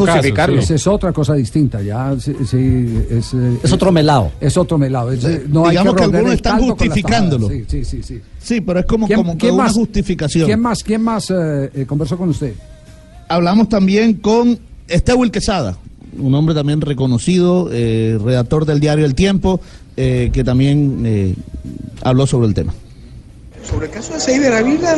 Esa 0.59 0.75
es 0.75 0.87
otra 0.87 1.13
cosa 1.13 1.35
distinta. 1.35 1.81
Ya, 1.83 2.15
sí, 2.19 2.35
sí, 2.49 3.07
es, 3.11 3.35
eh, 3.35 3.59
Es 3.63 3.73
otro 3.73 3.93
melao. 3.93 4.33
Es 4.41 4.57
otro 4.57 4.79
melao. 4.79 5.10
Es, 5.13 5.49
no 5.49 5.65
hay 5.65 5.71
Digamos 5.71 5.95
que 5.95 6.03
algunos 6.05 6.35
están 6.35 6.61
justificándolo. 6.61 7.49
Sí, 7.49 7.65
sí, 7.69 7.85
sí, 7.85 8.03
sí. 8.03 8.21
Sí, 8.43 8.61
pero 8.61 8.81
es 8.81 8.87
como, 8.87 9.07
¿Quién- 9.07 9.19
como 9.19 9.33
que 9.33 9.39
quién 9.39 9.55
una 9.55 9.65
más- 9.65 9.73
justificación. 9.75 10.47
¿Quién 10.47 10.61
más, 10.61 10.83
quién 10.83 11.03
más 11.03 11.31
eh, 11.31 11.71
eh, 11.75 11.85
conversó 11.87 12.17
con 12.17 12.29
usted? 12.31 12.55
Hablamos 13.29 13.69
también 13.69 14.15
con 14.15 14.59
Estewil 14.89 15.31
Quesada, 15.31 15.77
un 16.19 16.35
hombre 16.35 16.55
también 16.55 16.81
reconocido, 16.81 17.69
eh, 17.73 18.19
redactor 18.23 18.67
del 18.67 18.81
diario 18.81 19.05
El 19.05 19.15
Tiempo, 19.15 19.61
eh, 19.97 20.31
que 20.33 20.43
también 20.45 21.03
eh, 21.05 21.35
habló 22.03 22.27
sobre 22.27 22.49
el 22.49 22.55
tema. 22.55 22.75
Sobre 23.69 23.87
el 23.87 23.93
caso 23.93 24.15
de 24.15 24.21
Seiber 24.21 24.53
Ávila, 24.55 24.97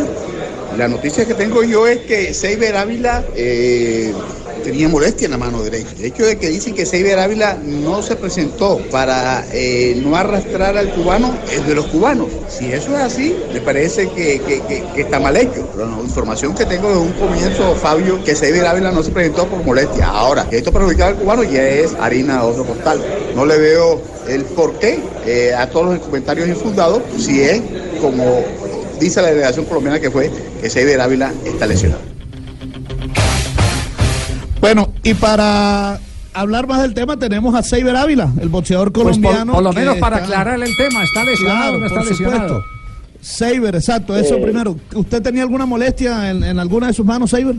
la 0.78 0.88
noticia 0.88 1.26
que 1.26 1.34
tengo 1.34 1.62
yo 1.64 1.86
es 1.86 1.98
que 1.98 2.32
Seiber 2.32 2.76
Ávila 2.76 3.22
eh, 3.36 4.14
tenía 4.62 4.88
molestia 4.88 5.26
en 5.26 5.32
la 5.32 5.38
mano 5.38 5.62
derecha. 5.62 5.90
El 5.98 6.04
hecho 6.06 6.24
de 6.24 6.36
que 6.38 6.48
dicen 6.48 6.74
que 6.74 6.86
Seiber 6.86 7.18
Ávila 7.18 7.58
no 7.62 8.02
se 8.02 8.16
presentó 8.16 8.78
para 8.90 9.44
eh, 9.52 10.00
no 10.04 10.16
arrastrar 10.16 10.76
al 10.76 10.90
cubano 10.90 11.34
es 11.52 11.66
de 11.66 11.74
los 11.74 11.86
cubanos. 11.86 12.28
Si 12.48 12.72
eso 12.72 12.94
es 12.96 13.02
así, 13.02 13.36
me 13.52 13.60
parece 13.60 14.08
que, 14.10 14.40
que- 14.40 14.62
que- 14.94 15.00
está 15.02 15.18
mal 15.20 15.36
hecho. 15.36 15.68
La 15.76 15.84
información 16.02 16.54
que 16.54 16.64
tengo 16.64 16.90
de 16.90 16.98
un 16.98 17.12
comienzo, 17.12 17.74
Fabio, 17.74 18.22
que 18.24 18.34
Seiber 18.34 18.64
Ávila 18.66 18.92
no 18.92 19.02
se 19.02 19.10
presentó 19.10 19.46
por 19.46 19.64
molestia. 19.64 20.06
Ahora, 20.06 20.46
esto 20.50 20.72
perjudicaba 20.72 21.10
al 21.10 21.16
cubano 21.16 21.42
ya 21.42 21.66
es 21.66 21.94
harina 22.00 22.42
de 22.42 22.48
otro 22.50 22.64
costal. 22.64 23.00
No 23.34 23.44
le 23.44 23.58
veo 23.58 24.00
el 24.28 24.44
porqué 24.44 25.00
eh, 25.26 25.52
a 25.56 25.68
todos 25.68 25.86
los 25.96 25.98
comentarios 25.98 26.48
infundados 26.48 27.02
si 27.18 27.42
es 27.42 27.60
como 28.00 28.44
dice 29.00 29.20
la 29.20 29.28
delegación 29.28 29.64
colombiana 29.64 29.98
que 29.98 30.10
fue 30.10 30.30
que 30.60 30.70
Seiber 30.70 31.00
Ávila 31.00 31.32
está 31.44 31.66
lesionado. 31.66 32.11
Bueno, 34.62 34.92
y 35.02 35.12
para 35.14 35.98
hablar 36.32 36.66
más 36.68 36.80
del 36.82 36.94
tema 36.94 37.18
tenemos 37.18 37.54
a 37.54 37.62
Seiber 37.64 37.96
Ávila, 37.96 38.30
el 38.40 38.48
boxeador 38.48 38.92
Pues 38.92 39.02
por, 39.02 39.12
colombiano. 39.22 39.52
por 39.54 39.62
lo 39.64 39.72
menos 39.72 39.96
para 39.98 40.16
está- 40.18 40.26
aclarar 40.28 40.62
el 40.62 40.76
tema, 40.76 41.02
¿está 41.02 41.24
lesionado 41.24 41.60
Claro, 41.62 41.78
no 41.78 41.86
está 41.86 41.98
por 41.98 42.08
lesionado? 42.08 42.48
supuesto. 42.48 42.64
Seiber, 43.20 43.74
exacto, 43.74 44.16
eso 44.16 44.36
Eh. 44.36 44.40
primero. 44.42 44.76
¿Usted 44.94 45.20
tenía 45.20 45.42
alguna 45.42 45.66
molestia 45.66 46.30
en, 46.30 46.42
en 46.44 46.58
alguna 46.60 46.86
de 46.86 46.92
sus 46.92 47.04
manos, 47.04 47.30
Seiber? 47.30 47.56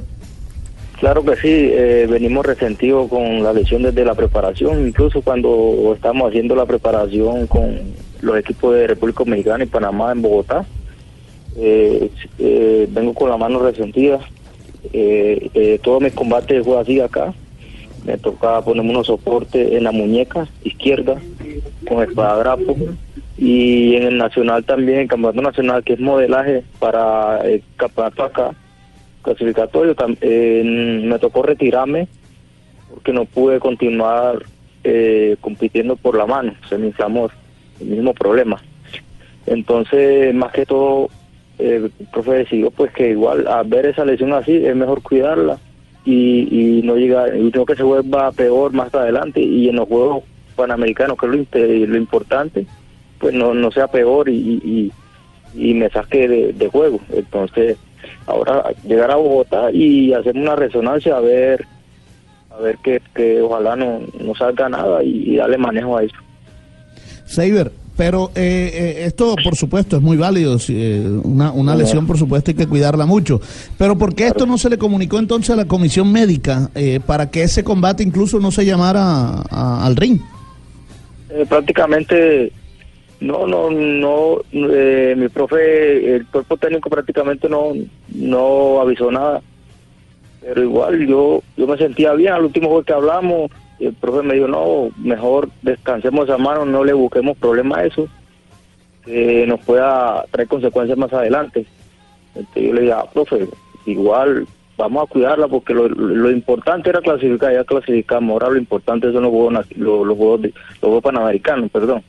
Claro 1.00 1.24
que 1.26 1.36
sí, 1.36 1.50
eh, 1.52 2.08
venimos 2.10 2.46
resentidos 2.46 3.10
con 3.10 3.44
la 3.44 3.52
lesión 3.52 3.84
desde 3.84 4.06
la 4.06 4.16
preparación, 4.16 4.88
incluso 4.88 5.22
cuando 5.22 5.92
estamos 5.94 6.30
haciendo 6.30 6.56
la 6.56 6.66
preparación 6.66 7.48
con 7.48 7.80
los 8.22 8.38
equipos 8.38 8.74
de 8.76 8.88
República 8.88 9.26
Dominicana 9.26 9.66
y 9.66 9.68
Panamá 9.68 10.14
en 10.14 10.22
Bogotá. 10.22 10.66
Eh, 11.58 12.10
eh, 12.40 12.88
vengo 12.90 13.14
con 13.14 13.30
la 13.30 13.36
mano 13.36 13.60
resentida. 13.60 14.20
Eh, 14.92 15.50
eh, 15.54 15.80
todos 15.82 16.02
mis 16.02 16.14
combates 16.14 16.64
fue 16.66 16.80
así 16.80 17.00
acá. 17.00 17.34
Me 18.06 18.18
tocaba 18.18 18.64
ponerme 18.64 18.90
unos 18.92 19.08
soportes 19.08 19.72
en 19.72 19.84
la 19.86 19.92
muñeca 19.92 20.48
izquierda 20.64 21.16
con 21.88 22.04
espadadrapo. 22.04 22.76
Y 23.38 23.96
en 23.96 24.04
el 24.04 24.18
nacional 24.18 24.64
también, 24.66 25.00
el 25.00 25.08
campeonato 25.08 25.42
nacional, 25.42 25.84
que 25.84 25.94
es 25.94 26.00
modelaje 26.00 26.64
para 26.80 27.40
el 27.48 27.64
campeonato 27.78 28.24
acá, 28.24 28.52
clasificatorio, 29.22 29.96
tam- 29.96 30.18
eh, 30.22 31.02
me 31.06 31.18
tocó 31.18 31.42
retirarme 31.44 32.08
porque 32.94 33.14
no 33.14 33.26
pude 33.26 33.60
continuar 33.60 34.44
eh, 34.84 35.38
compitiendo 35.42 35.96
por 35.96 36.16
la 36.18 36.26
mano, 36.26 36.54
se 36.70 36.78
me 36.78 36.88
inflamó 36.88 37.30
el 37.80 37.88
mismo 37.88 38.14
problema. 38.14 38.62
Entonces, 39.46 40.34
más 40.36 40.52
que 40.52 40.66
todo, 40.66 41.10
el 41.64 41.92
profe 42.12 42.32
decidió 42.32 42.72
pues 42.72 42.92
que 42.92 43.12
igual 43.12 43.48
al 43.48 43.68
ver 43.68 43.86
esa 43.86 44.06
lesión 44.06 44.34
así 44.34 44.66
es 44.66 44.76
mejor 44.76 45.02
cuidarla 45.02 45.58
y, 46.06 46.80
y 46.80 46.82
no 46.84 46.96
llegar, 46.96 47.36
y 47.36 47.50
no 47.50 47.66
que 47.66 47.76
se 47.76 47.84
vuelva 47.84 48.32
peor 48.32 48.74
más 48.74 48.94
adelante 48.94 49.40
y 49.40 49.70
en 49.70 49.78
los 49.78 49.88
Juegos 49.88 50.24
Panamericanos, 50.56 51.18
que 51.18 51.26
es 51.28 51.32
lo, 51.32 51.88
lo 51.88 51.98
importante, 51.98 52.66
pues 53.20 53.34
no, 53.34 53.54
no 53.54 53.72
sea 53.72 53.88
peor 53.88 54.30
y, 54.30 54.92
y, 55.56 55.74
me 55.74 55.90
saque 55.90 56.28
de, 56.28 56.68
juego. 56.68 57.00
Entonces, 57.12 57.78
ahora 58.26 58.72
llegar 58.84 59.12
a 59.12 59.16
Bogotá 59.16 59.72
y 59.72 60.14
hacer 60.14 60.36
una 60.36 60.56
resonancia 60.56 61.16
a 61.18 61.22
ver 61.22 61.66
a 62.52 62.58
ver 62.58 62.78
que, 62.84 63.02
que 63.16 63.42
ojalá 63.42 63.76
no, 63.76 64.02
no 64.20 64.36
salga 64.36 64.70
nada 64.70 65.04
y, 65.04 65.34
y 65.34 65.36
darle 65.38 65.58
manejo 65.58 65.98
a 65.98 66.04
eso. 66.04 66.16
Seiber, 67.26 67.72
pero 67.96 68.32
eh, 68.36 68.72
eh, 68.74 69.04
esto 69.06 69.36
por 69.44 69.56
supuesto 69.56 69.98
es 69.98 70.02
muy 70.02 70.18
válido, 70.18 70.58
si, 70.60 70.74
eh, 70.76 71.02
una, 71.24 71.52
una 71.52 71.76
lesión 71.76 72.08
por 72.08 72.18
supuesto 72.18 72.52
hay 72.52 72.56
que 72.56 72.68
cuidarla 72.68 73.06
mucho, 73.06 73.40
pero 73.78 73.98
¿por 73.98 74.16
qué 74.16 74.28
esto 74.28 74.46
no 74.46 74.58
se 74.58 74.70
le 74.70 74.78
comunicó 74.78 75.20
entonces 75.20 75.52
a 75.52 75.56
la 75.56 75.66
comisión 75.66 76.12
médica 76.12 76.70
eh, 76.76 77.00
para 77.06 77.30
que 77.30 77.44
ese 77.44 77.64
combate 77.64 78.04
incluso 78.04 78.40
no 78.40 78.52
se 78.52 78.66
llamara 78.66 79.44
a- 79.50 79.86
al 79.86 79.96
ring? 79.96 80.20
Eh, 81.30 81.46
prácticamente 81.48 82.52
no 83.20 83.48
no 83.48 83.70
no 83.72 84.38
eh, 84.52 85.16
mi 85.18 85.30
profe 85.30 86.16
el 86.16 86.26
cuerpo 86.28 86.58
técnico 86.58 86.90
prácticamente 86.90 87.48
no 87.48 87.74
no 88.14 88.82
avisó 88.82 89.12
nada. 89.12 89.42
Pero 90.42 90.62
igual 90.62 91.08
yo 91.08 91.42
yo 91.56 91.68
me 91.68 91.78
sentía 91.78 92.14
bien 92.14 92.34
al 92.34 92.44
último 92.46 92.68
juego 92.68 92.84
que 92.84 92.94
hablamos 92.94 93.50
el 93.80 93.94
profe 93.94 94.24
me 94.24 94.36
dijo 94.36 94.48
no 94.48 94.90
mejor 94.98 95.50
descansemos 95.62 96.30
a 96.30 96.38
mano 96.38 96.66
no 96.66 96.84
le 96.84 96.94
busquemos 96.94 97.38
problema 97.38 97.80
a 97.80 97.86
eso 97.86 98.08
que 99.06 99.46
nos 99.48 99.60
pueda 99.62 100.26
traer 100.32 100.48
consecuencias 100.48 100.98
más 100.98 101.12
adelante 101.14 101.66
entonces 102.36 102.64
yo 102.64 102.74
le 102.74 102.82
dije 102.82 102.94
ah, 102.94 103.06
profe 103.12 103.48
igual 103.86 104.48
vamos 104.78 105.04
a 105.04 105.12
cuidarla 105.12 105.48
porque 105.48 105.74
lo, 105.74 105.88
lo 105.88 106.32
importante 106.32 106.90
era 106.90 107.02
clasificar 107.02 107.54
ya 107.54 107.64
clasificamos 107.64 108.34
ahora 108.34 108.54
lo 108.54 108.60
importante 108.60 109.12
son 109.12 109.24
los 109.24 109.32
juegos 109.32 109.54
los, 109.76 110.08
los 110.08 110.18
juegos 110.18 111.04
panamericanos 111.04 111.70
perdón 111.72 112.04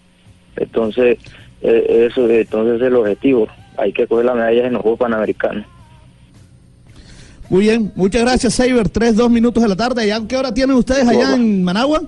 entonces 0.57 1.19
eh, 1.63 2.09
eso 2.11 2.29
entonces 2.29 2.81
es 2.81 2.87
el 2.87 2.97
objetivo 2.97 3.49
hay 3.77 3.93
que 3.93 4.07
coger 4.07 4.27
las 4.27 4.37
medallas 4.37 4.67
en 4.67 4.75
los 4.75 4.83
juegos 4.83 5.01
panamericanos 5.01 5.67
Muy 7.51 7.61
bien, 7.63 7.93
muchas 7.95 8.23
gracias 8.23 8.55
Seiber, 8.55 8.89
tres, 8.89 9.17
dos 9.17 9.31
minutos 9.31 9.63
de 9.63 9.69
la 9.69 9.77
tarde, 9.77 10.07
¿ya 10.07 10.27
qué 10.27 10.37
hora 10.37 10.53
tienen 10.55 10.77
ustedes 10.77 11.07
allá 11.07 11.35
en 11.35 11.63
Managua? 11.63 12.03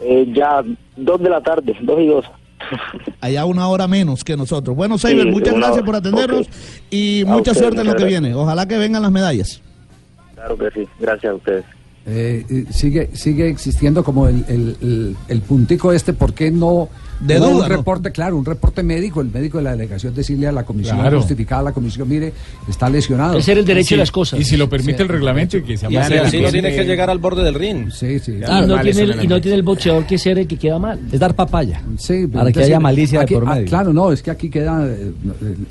Eh, 0.00 0.32
ya 0.34 0.62
dos 0.96 1.20
de 1.20 1.28
la 1.30 1.40
tarde 1.42 1.76
dos 1.82 2.00
y 2.00 2.06
dos 2.06 2.24
Allá 3.20 3.44
una 3.44 3.68
hora 3.68 3.86
menos 3.86 4.24
que 4.24 4.36
nosotros. 4.36 4.76
Bueno, 4.76 4.98
Seiber, 4.98 5.24
Sí, 5.26 5.30
muchas 5.30 5.54
gracias 5.54 5.76
hora. 5.78 5.84
por 5.86 5.96
atendernos 5.96 6.46
y 6.90 7.22
A 7.22 7.26
mucha 7.26 7.54
suerte 7.54 7.80
en 7.80 7.86
lo 7.86 7.92
que 7.94 8.02
gracias. 8.02 8.20
viene. 8.22 8.34
Ojalá 8.34 8.66
que 8.66 8.76
vengan 8.78 9.02
las 9.02 9.12
medallas. 9.12 9.60
Claro 10.34 10.58
que 10.58 10.70
sí, 10.72 10.88
gracias 10.98 11.32
a 11.32 11.36
ustedes. 11.36 11.64
Eh, 12.06 12.44
eh, 12.48 12.64
sigue 12.70 13.10
sigue 13.14 13.48
existiendo 13.48 14.02
como 14.02 14.28
el, 14.28 14.44
el, 14.48 14.76
el- 14.80 15.16
el 15.28 15.40
puntico 15.42 15.92
este, 15.92 16.12
¿por 16.14 16.32
qué 16.34 16.50
no? 16.50 16.88
De 17.20 17.36
duda, 17.36 17.48
un 17.48 17.58
¿no? 17.58 17.68
reporte, 17.68 18.10
claro, 18.12 18.36
un 18.36 18.44
reporte 18.44 18.82
médico, 18.82 19.20
el 19.20 19.30
médico 19.30 19.58
de 19.58 19.64
la 19.64 19.70
delegación 19.72 20.14
decirle 20.14 20.46
a 20.46 20.52
la 20.52 20.64
comisión, 20.64 20.98
Claro. 20.98 21.18
justificada 21.18 21.60
a 21.60 21.64
la 21.64 21.72
comisión, 21.72 22.08
mire, 22.08 22.32
está 22.68 22.88
lesionado. 22.88 23.38
Ese 23.38 23.52
era 23.52 23.60
el 23.60 23.66
derecho 23.66 23.88
Sí, 23.88 23.94
de 23.94 23.98
las 23.98 24.10
cosas. 24.12 24.38
Y 24.40 24.44
si 24.44 24.56
lo 24.56 24.68
permite 24.68 25.02
el 25.02 25.08
reglamento 25.08 25.56
y 25.58 25.62
que 25.62 25.76
sea 25.76 25.90
Y 25.90 25.96
así 25.96 26.40
no 26.40 26.50
tiene 26.50 26.74
que 26.74 26.84
llegar 26.84 27.10
al 27.10 27.18
borde 27.18 27.42
del 27.42 27.54
ring. 27.54 27.90
Sí, 27.90 28.18
sí. 28.18 28.32
Y 28.32 28.66
no, 28.66 28.80
tiene 28.80 29.02
el, 29.02 29.24
y 29.24 29.26
no 29.26 29.40
tiene 29.40 29.56
el 29.56 29.62
boxeador 29.62 30.04
que 30.06 30.18
ser 30.18 30.38
el 30.38 30.46
que 30.46 30.56
queda 30.56 30.78
mal. 30.78 30.98
Es 31.10 31.18
dar 31.18 31.34
papaya. 31.34 31.82
Sí, 31.98 32.26
Para 32.26 32.52
que 32.52 32.60
haya 32.62 32.78
malicia 32.80 33.18
de 33.20 33.24
aquí- 33.24 33.34
por 33.34 33.48
ah, 33.48 33.58
claro, 33.66 33.92
no, 33.92 34.12
es 34.12 34.22
que 34.22 34.30
aquí 34.30 34.48
queda 34.50 34.86
eh, 34.86 35.12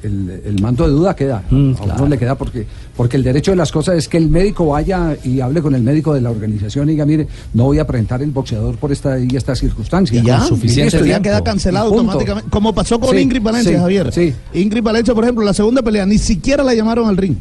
el, 0.04 0.12
el- 0.30 0.42
el 0.46 0.62
manto 0.62 0.84
de 0.86 0.90
duda 0.92 1.16
queda. 1.16 1.44
Mm, 1.50 1.74
a 1.90 1.96
uno 1.96 2.08
le 2.08 2.18
queda 2.18 2.36
porque 2.36 2.66
porque 2.96 3.16
el 3.18 3.24
derecho 3.24 3.52
de 3.52 3.58
las 3.58 3.72
cosas 3.72 3.96
es 3.96 4.08
que 4.08 4.18
el 4.18 4.28
médico 4.28 4.66
vaya 4.66 5.16
y 5.24 5.40
hable 5.40 5.62
con 5.62 5.76
el 5.76 5.84
médico 5.84 6.16
de 6.16 6.22
la 6.22 6.32
organización 6.32 6.90
y 6.90 6.94
diga, 6.94 7.06
mire, 7.06 7.28
no 7.54 7.66
voy 7.66 7.78
a 7.78 7.86
presentar 7.86 8.24
el 8.24 8.32
boxeador 8.32 8.76
por 8.78 8.92
esta 8.92 9.20
y 9.20 9.28
esta 9.36 9.56
circunstancia. 9.56 10.20
Y 10.20 10.26
ya, 10.26 10.42
suficiente 10.42 10.98
ya. 11.08 11.22
Queda 11.42 11.52
cancelado 11.52 11.88
automáticamente. 11.88 12.50
Como 12.50 12.74
pasó 12.74 13.00
con 13.00 13.16
Sí, 13.16 13.22
Ingrid 13.22 13.42
Valencia, 13.42 13.72
sí, 13.74 13.78
Javier. 13.80 14.12
sí. 14.14 14.34
Ingrid 14.54 14.84
Valencia, 14.84 15.14
por 15.14 15.24
ejemplo, 15.24 15.44
la 15.46 15.54
segunda 15.54 15.82
pelea, 15.82 16.06
ni 16.06 16.18
siquiera 16.18 16.64
la 16.64 16.74
llamaron 16.74 17.08
al 17.08 17.18
ring. 17.18 17.36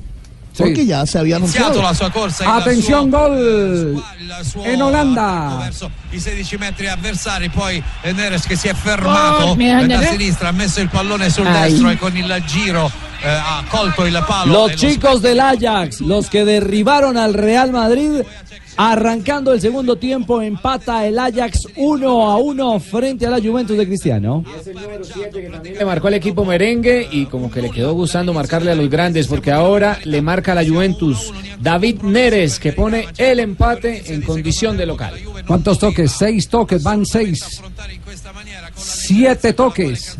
Sí. 0.52 0.62
Porque 0.62 0.86
ya 0.86 1.04
se 1.04 1.18
había 1.18 1.36
anunciado. 1.36 1.82
la 1.82 1.92
sua 1.94 2.10
corsa, 2.10 2.56
Atención, 2.56 3.10
suo- 3.10 3.18
gol 3.28 4.02
suo 4.42 4.64
en 4.64 4.80
Holanda. 4.80 5.58
verso 5.64 5.90
i 6.10 6.16
16 6.18 6.56
metri 6.58 6.86
avversari, 6.86 7.50
poi 7.50 7.82
Neres 8.14 8.46
che 8.46 8.56
si 8.56 8.66
è 8.68 8.72
fermato 8.74 9.48
Oh, 9.48 9.54
da 9.54 10.02
sinistra, 10.06 10.48
ha 10.48 10.52
messo 10.52 10.80
il 10.80 10.88
pallone 10.88 11.28
sul 11.28 11.46
Ai. 11.46 11.70
destro 11.72 11.90
e 11.90 11.98
con 11.98 12.16
il 12.16 12.42
giro 12.46 12.90
eh, 13.22 13.28
ha 13.28 13.64
colto 13.68 14.06
il 14.06 14.24
palo. 14.26 14.50
Los 14.50 14.70
e 14.72 14.74
chicos 14.76 15.20
del 15.20 15.40
Ajax, 15.40 16.00
los 16.00 16.28
que 16.30 16.44
derribaron 16.46 17.18
al 17.18 17.34
Real 17.34 17.70
Madrid, 17.70 18.22
arrancando 18.76 19.52
el 19.52 19.60
segundo 19.60 19.96
tiempo, 19.96 20.42
empata 20.42 21.06
el 21.06 21.18
Ajax 21.18 21.68
1 21.76 22.30
a 22.30 22.36
1 22.36 22.80
frente 22.80 23.26
a 23.26 23.30
la 23.30 23.40
Juventus 23.40 23.76
de 23.76 23.86
Cristiano. 23.86 24.44
Le 25.64 25.84
marcó 25.84 26.08
al 26.08 26.14
equipo 26.14 26.44
merengue 26.44 27.08
y 27.10 27.26
como 27.26 27.50
que 27.50 27.62
le 27.62 27.70
quedó 27.70 27.94
gustando 27.94 28.32
marcarle 28.32 28.70
a 28.70 28.74
los 28.74 28.88
grandes 28.88 29.26
porque 29.26 29.50
ahora 29.50 29.98
le 30.04 30.22
marca 30.22 30.52
a 30.52 30.54
la 30.56 30.66
Juventus 30.66 31.32
David 31.60 32.02
Neres 32.02 32.58
que 32.58 32.72
pone 32.72 33.08
el 33.16 33.40
empate 33.40 34.12
en 34.12 34.22
condición 34.22 34.76
de 34.76 34.86
local. 34.86 35.14
¿Cuántos 35.46 35.78
toques? 35.78 36.12
Seis 36.12 36.48
toques, 36.48 36.82
van 36.82 37.06
seis. 37.06 37.62
Siete 38.74 39.52
toques. 39.52 40.16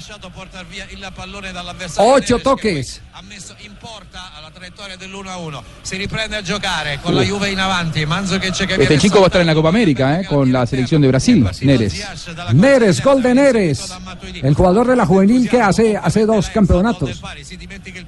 Si 0.00 0.10
è 0.10 0.12
lasciato 0.12 0.30
portare 0.30 0.66
via 0.68 0.86
il 0.90 1.10
pallone 1.14 1.52
dall'avversario. 1.52 2.12
Ocho 2.12 2.36
Neres, 2.36 2.42
toques. 2.42 3.00
ha 3.12 3.22
messo 3.22 3.54
in 3.58 3.72
porta 3.78 4.32
alla 4.36 4.50
traiettoria 4.52 4.96
dell'1-1. 4.96 5.62
Si 5.80 5.96
riprende 5.96 6.36
a 6.36 6.42
giocare 6.42 6.98
con 7.00 7.14
la 7.14 7.22
Juve 7.22 7.50
in 7.50 7.58
avanti. 7.58 8.04
Che 8.06 8.76
Este 8.78 8.98
chico 8.98 9.18
va 9.18 9.24
a 9.24 9.26
estar 9.26 9.40
en 9.40 9.46
la 9.46 9.54
Copa 9.54 9.68
América, 9.68 10.20
¿eh? 10.20 10.26
Con 10.26 10.52
la 10.52 10.66
selección 10.66 11.00
de 11.00 11.08
Brasil, 11.08 11.48
Neres. 11.62 12.04
Neres, 12.52 13.02
gol 13.02 13.22
de 13.22 13.34
Neres. 13.34 13.94
El 14.42 14.54
jugador 14.54 14.86
de 14.86 14.96
la 14.96 15.06
juvenil 15.06 15.48
que 15.48 15.60
hace, 15.60 15.96
hace 15.96 16.26
dos 16.26 16.50
campeonatos. 16.50 17.22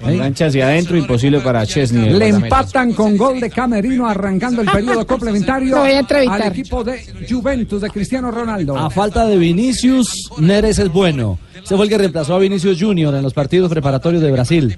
Engancha 0.02 0.46
hacia 0.46 0.66
adentro, 0.66 0.96
imposible 0.96 1.40
para 1.40 1.66
Chesney. 1.66 2.10
Le 2.10 2.28
empatan 2.28 2.92
con 2.92 3.16
gol 3.16 3.40
de 3.40 3.50
Camerino 3.50 4.08
arrancando 4.08 4.60
el 4.60 4.70
periodo 4.70 5.06
complementario 5.06 5.82
al 5.82 6.42
equipo 6.42 6.84
de 6.84 7.26
Juventus 7.28 7.80
de 7.80 7.90
Cristiano 7.90 8.30
Ronaldo. 8.30 8.76
A 8.76 8.90
falta 8.90 9.26
de 9.26 9.38
Vinicius, 9.38 10.30
Neres 10.38 10.78
es 10.78 10.90
bueno. 10.90 11.38
Fue 11.78 11.84
el 11.84 11.90
que 11.90 11.98
reemplazó 11.98 12.34
a 12.34 12.40
Vinicius 12.40 12.82
Junior 12.82 13.14
en 13.14 13.22
los 13.22 13.32
partidos 13.32 13.70
preparatorios 13.70 14.20
de 14.20 14.32
Brasil. 14.32 14.76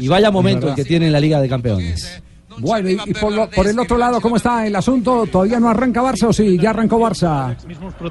Y 0.00 0.08
vaya 0.08 0.30
momento 0.30 0.66
el 0.66 0.74
que 0.74 0.82
tiene 0.82 1.04
en 1.04 1.12
la 1.12 1.20
Liga 1.20 1.42
de 1.42 1.48
Campeones. 1.48 2.22
Bueno, 2.60 2.88
y, 2.90 2.98
y 3.06 3.14
por, 3.14 3.32
lo- 3.32 3.48
por 3.50 3.66
el 3.66 3.78
otro 3.78 3.96
lado, 3.98 4.20
¿cómo 4.20 4.36
está 4.36 4.66
el 4.66 4.74
asunto? 4.76 5.26
¿Todavía 5.30 5.58
no 5.60 5.68
arranca 5.68 6.02
Barça 6.02 6.24
o 6.28 6.32
sí? 6.32 6.58
Ya 6.58 6.70
arrancó 6.70 6.98
Barça. 6.98 7.54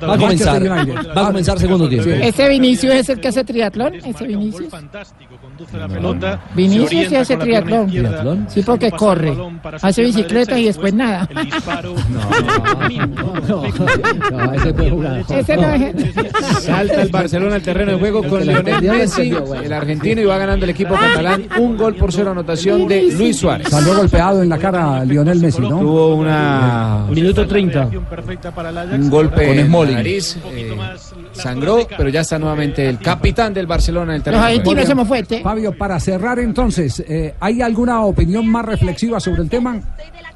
Va 0.07 0.13
a 0.13 0.17
comenzar, 0.17 0.67
va 0.69 1.21
a 1.21 1.25
comenzar 1.27 1.59
segundo 1.59 1.87
tiempo. 1.89 2.09
Ese 2.09 2.47
Vinicius 2.49 2.93
es 2.93 3.09
el 3.09 3.19
que 3.19 3.27
hace 3.29 3.43
triatlón. 3.43 3.95
Ese 3.95 4.25
Vinicius. 4.25 4.69
Vinicius 6.55 7.07
sí 7.09 7.15
hace 7.15 7.37
triatlón. 7.37 7.87
¿Triatlón? 7.87 8.47
Sí, 8.49 8.61
porque 8.63 8.91
corre. 8.91 9.35
Hace 9.81 10.03
bicicleta 10.03 10.57
y 10.57 10.65
después 10.65 10.93
nada. 10.93 11.27
No, 13.47 14.53
ese 14.53 14.73
puede 14.73 14.89
jugar. 14.91 15.23
Ese 15.29 15.55
no 15.57 15.69
es. 15.73 15.95
Salta 16.63 17.01
el 17.01 17.09
Barcelona 17.09 17.55
al 17.55 17.61
terreno 17.61 17.93
de 17.93 17.99
juego 17.99 18.23
con 18.23 18.45
Lionel 18.45 18.81
Messi, 18.81 19.31
el 19.63 19.73
argentino, 19.73 20.21
y 20.21 20.25
va 20.25 20.37
ganando 20.37 20.65
el 20.65 20.71
equipo 20.71 20.93
catalán 20.95 21.45
un 21.59 21.77
gol 21.77 21.95
por 21.95 22.11
cero 22.11 22.31
anotación 22.31 22.87
de 22.87 23.11
Luis 23.13 23.37
Suárez. 23.37 23.67
Salió 23.69 23.95
golpeado 23.95 24.36
en 24.41 24.49
la 24.49 24.57
cara 24.57 25.03
Lionel 25.05 25.39
Messi, 25.39 25.61
¿no? 25.61 25.79
Tuvo 25.79 26.15
una 26.15 27.05
Minuto 27.09 27.45
30. 27.47 27.89
un 28.93 29.09
golpe 29.09 29.47
Con 29.47 29.65
Smalling. 29.65 29.95
nariz, 29.95 30.38
eh, 30.53 30.75
sangró, 31.33 31.88
pero 31.97 32.09
ya 32.09 32.21
está 32.21 32.39
nuevamente 32.39 32.88
el 32.88 32.99
capitán 32.99 33.53
del 33.53 33.67
Barcelona 33.67 34.13
en 34.13 34.15
el 34.15 34.17
Los 34.19 34.23
terreno. 34.25 34.41
juego. 34.43 34.59
argentinos 34.59 34.88
somos 34.88 35.07
fuertes. 35.07 35.43
Fabio, 35.43 35.77
para 35.77 35.99
cerrar 35.99 36.39
entonces, 36.39 37.03
eh, 37.07 37.33
¿hay 37.39 37.61
alguna 37.61 38.01
opinión 38.03 38.47
más 38.47 38.65
reflexiva 38.65 39.19
sobre 39.19 39.41
el 39.41 39.49
tema? 39.49 39.79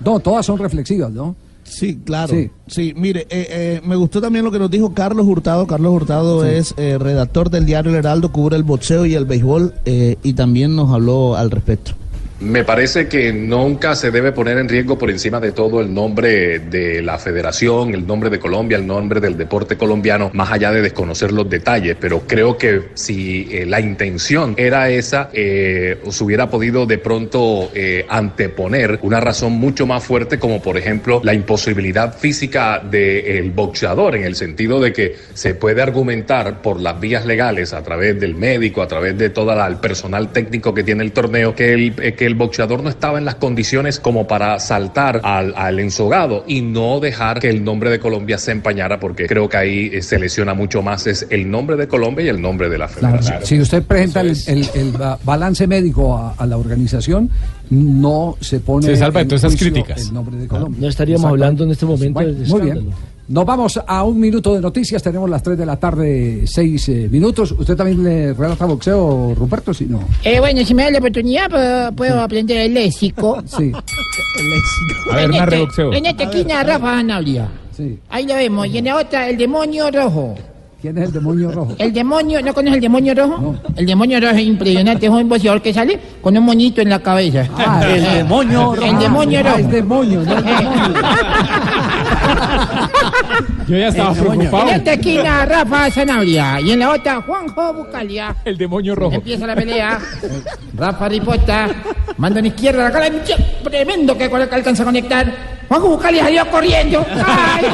No, 0.04 0.20
todas 0.20 0.46
son 0.46 0.58
reflexivas, 0.60 1.12
¿no? 1.12 1.36
Sí, 1.64 2.00
claro. 2.04 2.34
Sí. 2.34 2.50
Sí, 2.68 2.94
mire, 2.98 3.22
eh, 3.30 3.48
eh, 3.50 3.82
me 3.86 3.96
gustó 3.96 4.20
también 4.20 4.44
lo 4.44 4.52
que 4.52 4.60
nos 4.60 4.70
dijo 4.70 4.94
Carlos 4.94 5.26
Hurtado. 5.26 5.68
Carlos 5.68 5.94
Hurtado 5.94 6.44
es 6.44 6.74
eh, 6.76 6.98
redactor 7.00 7.50
del 7.50 7.66
diario 7.66 7.92
El 7.92 7.98
Heraldo, 7.98 8.32
cubre 8.32 8.58
el 8.58 8.64
boxeo 8.64 9.06
y 9.06 9.14
el 9.14 9.26
béisbol 9.26 9.74
eh, 9.86 10.18
y 10.24 10.34
también 10.34 10.76
nos 10.76 10.92
habló 10.92 11.38
al 11.38 11.50
respecto. 11.52 11.94
Me 12.42 12.64
parece 12.64 13.08
que 13.08 13.32
nunca 13.32 13.96
se 13.96 14.10
debe 14.10 14.32
poner 14.32 14.58
en 14.58 14.68
riesgo 14.68 14.98
por 14.98 15.12
encima 15.12 15.40
de 15.40 15.52
todo 15.52 15.80
el 15.80 15.94
nombre 15.94 16.58
de 16.58 17.04
la 17.04 17.20
federación, 17.20 17.94
el 17.94 18.08
nombre 18.08 18.32
de 18.32 18.40
Colombia, 18.40 18.78
el 18.78 18.88
nombre 18.88 19.20
del 19.20 19.38
deporte 19.38 19.78
colombiano, 19.78 20.32
más 20.34 20.52
allá 20.52 20.72
de 20.72 20.82
desconocer 20.82 21.32
los 21.32 21.48
detalles. 21.48 21.98
Pero 22.00 22.22
creo 22.22 22.58
que 22.58 22.90
si 22.96 23.48
eh, 23.52 23.66
la 23.68 23.80
intención 23.80 24.56
era 24.58 24.90
esa, 24.90 25.30
eh, 25.34 26.00
se 26.10 26.24
hubiera 26.24 26.50
podido 26.50 26.88
de 26.88 26.98
pronto 26.98 27.70
eh, 27.76 28.08
anteponer 28.10 28.98
una 29.04 29.20
razón 29.20 29.54
mucho 29.54 29.86
más 29.86 30.04
fuerte, 30.04 30.40
como 30.40 30.64
por 30.64 30.78
ejemplo 30.78 31.22
la 31.24 31.36
imposibilidad 31.36 32.18
física 32.18 32.80
del 32.80 33.52
boxeador, 33.52 34.16
en 34.16 34.24
el 34.24 34.36
sentido 34.36 34.80
de 34.80 34.94
que 34.94 35.16
se 35.36 35.54
puede 35.54 35.84
argumentar 35.84 36.64
por 36.64 36.82
las 36.82 37.00
vías 37.00 37.24
legales, 37.24 37.72
a 37.74 37.84
través 37.84 38.20
del 38.20 38.34
médico, 38.34 38.82
a 38.82 38.88
través 38.88 39.16
de 39.16 39.30
todo 39.30 39.52
el 39.52 39.76
personal 39.76 40.32
técnico 40.32 40.74
que 40.74 40.84
tiene 40.84 41.04
el 41.04 41.12
torneo, 41.12 41.54
que 41.54 41.94
eh, 42.02 42.14
que 42.14 42.31
boxeador 42.36 42.84
no 42.84 42.90
estaba 42.90 43.18
en 43.18 43.26
las 43.26 43.36
condiciones 43.36 44.00
como 44.00 44.28
para 44.28 44.60
saltar 44.60 45.22
al, 45.24 45.54
al 45.56 45.80
ensogado 45.80 46.44
y 46.48 46.62
no 46.62 47.00
dejar 47.00 47.40
que 47.40 47.50
el 47.50 47.64
nombre 47.64 47.90
de 47.90 48.00
Colombia 48.00 48.38
se 48.38 48.52
empañara, 48.52 49.00
porque 49.00 49.28
creo 49.28 49.48
que 49.50 49.58
ahí 49.58 49.90
eh, 49.94 50.02
se 50.02 50.20
lesiona 50.20 50.54
mucho 50.54 50.82
más 50.82 51.08
es 51.08 51.28
el 51.30 51.50
nombre 51.50 51.76
de 51.78 51.88
Colombia 51.88 52.26
y 52.26 52.30
el 52.30 52.42
nombre 52.42 52.70
de 52.70 52.78
la 52.78 52.88
Claro, 52.88 53.18
federación. 53.20 53.46
si 53.46 53.60
usted 53.62 53.84
presenta 53.84 54.22
el, 54.22 54.36
el- 54.48 54.70
el 54.76 54.92
ba- 54.92 55.18
balance 55.24 55.66
médico 55.68 56.18
a, 56.18 56.34
a 56.38 56.46
la 56.46 56.58
organización, 56.58 57.30
no 57.70 58.36
se 58.42 58.60
pone. 58.60 58.86
Se 58.86 58.96
salva 58.98 59.22
en 59.22 59.28
todas 59.30 59.44
esas 59.46 59.60
críticas. 59.60 60.08
El 60.08 60.14
nombre 60.14 60.36
de 60.38 60.48
Colombia. 60.48 60.78
No 60.82 60.88
estaríamos 60.88 61.22
Exacto. 61.22 61.34
hablando 61.34 61.64
en 61.64 61.72
este 61.72 61.86
momento 61.86 62.14
Bueno, 62.20 62.34
del 62.34 62.48
Muy 62.48 62.62
bien. 62.62 62.90
Nos 63.32 63.46
vamos 63.46 63.80
a 63.88 64.04
un 64.04 64.20
minuto 64.20 64.54
de 64.54 64.60
noticias. 64.60 65.02
Tenemos 65.02 65.30
las 65.30 65.42
3 65.42 65.58
de 65.58 65.66
la 65.66 65.78
tarde, 65.78 66.42
6 66.46 67.10
minutos. 67.10 67.54
¿Usted 67.54 67.78
también 67.78 68.04
le 68.04 68.34
relata 68.34 68.66
boxeo, 68.66 69.34
Ruperto? 69.36 69.74
Si 69.74 69.86
no. 69.86 70.04
Eh, 70.22 70.42
bueno, 70.42 70.66
si 70.66 70.74
me 70.76 70.84
da 70.84 70.92
la 70.92 70.98
oportunidad, 71.00 71.50
puedo, 71.50 71.92
puedo 71.94 72.20
aprender 72.20 72.58
el 72.58 72.74
léxico. 72.74 73.42
Sí. 73.58 73.72
A 75.12 75.16
ver, 75.16 75.26
en, 75.26 75.32
narre 75.32 75.56
este- 75.56 75.66
boxeo. 75.66 75.94
en 75.94 76.06
esta 76.06 76.24
esquina, 76.24 76.64
Rafa 76.64 76.98
Anaulia. 77.00 77.50
Sí. 77.76 78.00
Ahí 78.10 78.26
lo 78.26 78.36
vemos. 78.36 78.68
Y 78.68 78.80
en 78.80 78.86
la 78.86 78.98
otra, 78.98 79.30
el 79.30 79.38
demonio 79.38 79.90
rojo. 79.92 80.36
¿Quién 80.82 80.98
es 80.98 81.04
el 81.06 81.12
demonio 81.14 81.52
rojo? 81.52 81.76
El 81.78 81.94
demonio, 81.94 82.42
¿no 82.42 82.54
conoces 82.56 82.76
el 82.78 82.82
demonio 82.82 83.14
rojo? 83.14 83.56
El 83.76 83.86
demonio 83.86 84.20
rojo 84.20 84.34
es 84.34 84.42
impresionante, 84.42 85.06
es 85.06 85.12
un 85.12 85.30
boxeador 85.30 85.62
que 85.62 85.72
sale 85.74 86.00
con 86.22 86.36
un 86.36 86.44
moñito 86.44 86.82
en 86.82 86.90
la 86.90 86.98
cabeza. 87.00 87.46
Ah, 87.56 87.84
el 87.88 88.04
demonio 88.04 88.74
rojo. 88.76 88.88
El 88.88 88.98
demonio 88.98 89.40
Ah, 89.40 89.44
rojo. 89.44 89.58
el 89.60 89.70
demonio, 89.72 90.22
no 90.24 90.38
el 90.38 90.44
demonio. 90.44 90.94
Yo 93.68 93.78
ya 93.78 93.88
estaba 93.90 94.14
preocupado. 94.14 94.70
En 94.70 94.76
esta 94.76 94.94
esquina, 94.94 95.46
Rafa 95.46 95.92
Zanabria. 95.92 96.60
Y 96.62 96.72
en 96.72 96.80
la 96.80 96.90
otra, 96.90 97.22
Juanjo 97.22 97.74
Bucalia. 97.74 98.36
El 98.44 98.58
demonio 98.58 98.96
rojo. 98.96 99.14
Empieza 99.16 99.46
la 99.48 99.56
pelea. 99.56 100.00
Rafa 100.76 101.08
Riposta. 101.10 101.70
Manda 102.18 102.40
en 102.40 102.48
izquierda 102.48 102.84
la 102.86 102.92
cara. 102.92 103.08
Tremendo 103.64 104.18
que 104.18 104.30
con 104.32 104.42
el 104.42 104.50
que 104.50 104.56
alcanza 104.56 104.82
a 104.84 104.88
conectar. 104.88 105.32
Juanjo 105.70 105.90
Bucalia 105.90 106.24
salió 106.24 106.46
corriendo. 106.50 107.06
¡Ay! 107.26 107.66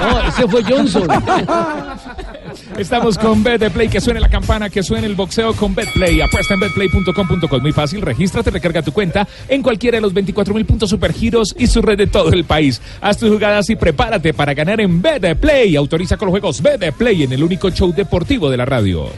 No, 0.00 0.20
ese 0.28 0.46
fue 0.46 0.62
Johnson. 0.62 1.08
Estamos 2.80 3.18
con 3.18 3.42
Betplay, 3.42 3.88
que 3.88 4.00
suene 4.00 4.20
la 4.20 4.30
campana, 4.30 4.70
que 4.70 4.82
suene 4.82 5.06
el 5.06 5.14
boxeo 5.14 5.54
con 5.54 5.74
Betplay. 5.74 6.22
Apuesta 6.22 6.54
en 6.54 6.60
betplay.com.co. 6.60 7.60
Muy 7.60 7.72
fácil, 7.72 8.00
regístrate, 8.00 8.50
recarga 8.50 8.80
tu 8.80 8.90
cuenta 8.90 9.28
en 9.48 9.62
cualquiera 9.62 9.98
de 9.98 10.00
los 10.00 10.14
24 10.14 10.54
mil 10.54 10.64
puntos 10.64 10.88
supergiros 10.88 11.54
y 11.58 11.66
su 11.66 11.82
red 11.82 11.98
de 11.98 12.06
todo 12.06 12.32
el 12.32 12.44
país. 12.44 12.80
Haz 13.02 13.18
tus 13.18 13.28
jugadas 13.30 13.68
y 13.68 13.76
prepárate 13.76 14.32
para 14.32 14.54
ganar 14.54 14.80
en 14.80 15.02
Betplay. 15.02 15.76
Autoriza 15.76 16.16
con 16.16 16.26
los 16.26 16.32
juegos 16.32 16.62
Betplay 16.62 17.24
en 17.24 17.34
el 17.34 17.42
único 17.42 17.70
show 17.70 17.92
deportivo 17.92 18.48
de 18.48 18.56
la 18.56 18.64
radio. 18.64 19.10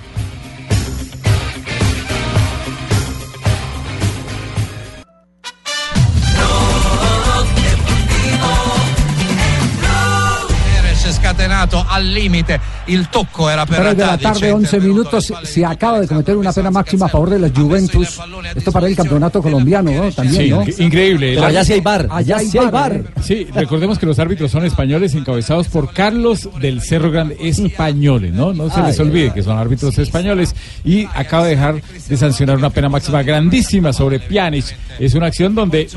Al 11.92 12.12
limite, 12.12 12.60
il 12.86 13.08
tocco 13.08 13.50
era 13.50 13.66
per 13.66 13.80
3 13.80 13.96
de 13.96 14.06
la 14.06 14.18
tarde, 14.18 14.52
11 14.52 14.80
minutos. 14.80 15.32
Se 15.44 15.64
acaba 15.64 16.00
de 16.00 16.08
cometer 16.08 16.36
una 16.36 16.52
pena 16.52 16.70
máxima 16.70 17.06
a 17.06 17.08
favor 17.08 17.30
de 17.30 17.38
la 17.38 17.50
Juventus. 17.50 18.18
Esto 18.54 18.72
para 18.72 18.86
el 18.86 18.96
campeonato 18.96 19.42
colombiano, 19.42 19.90
¿no? 19.92 20.10
También, 20.10 20.64
Sí, 20.72 20.82
increíble. 20.82 21.34
Pero 21.34 21.46
allá 21.46 21.64
sí 21.64 21.74
hay 21.74 21.80
VAR, 21.80 22.08
Allá 22.10 22.36
allá 22.36 22.50
sí 22.50 22.58
hay 22.58 22.66
bar. 22.70 23.02
Sí, 23.22 23.46
recordemos 23.54 23.98
que 23.98 24.06
los 24.06 24.18
árbitros 24.18 24.50
son 24.50 24.64
españoles 24.64 25.14
encabezados 25.14 25.68
por 25.68 25.92
Carlos 25.92 26.48
del 26.60 26.80
Cerro 26.80 27.10
Grande, 27.10 27.36
españoles, 27.40 28.32
¿no? 28.32 28.52
No 28.52 28.70
se 28.70 28.82
les 28.82 28.98
olvide 28.98 29.32
que 29.32 29.42
son 29.42 29.58
árbitros 29.58 29.98
españoles 29.98 30.54
y 30.84 31.06
acaba 31.14 31.44
de 31.44 31.50
dejar 31.50 31.82
de 32.08 32.16
sancionar 32.16 32.56
una 32.56 32.70
pena 32.70 32.88
máxima 32.88 33.22
grandísima 33.22 33.92
sobre 33.92 34.18
Pjanic. 34.18 34.64
Es 34.98 35.14
una 35.14 35.26
acción 35.26 35.54
donde 35.54 35.88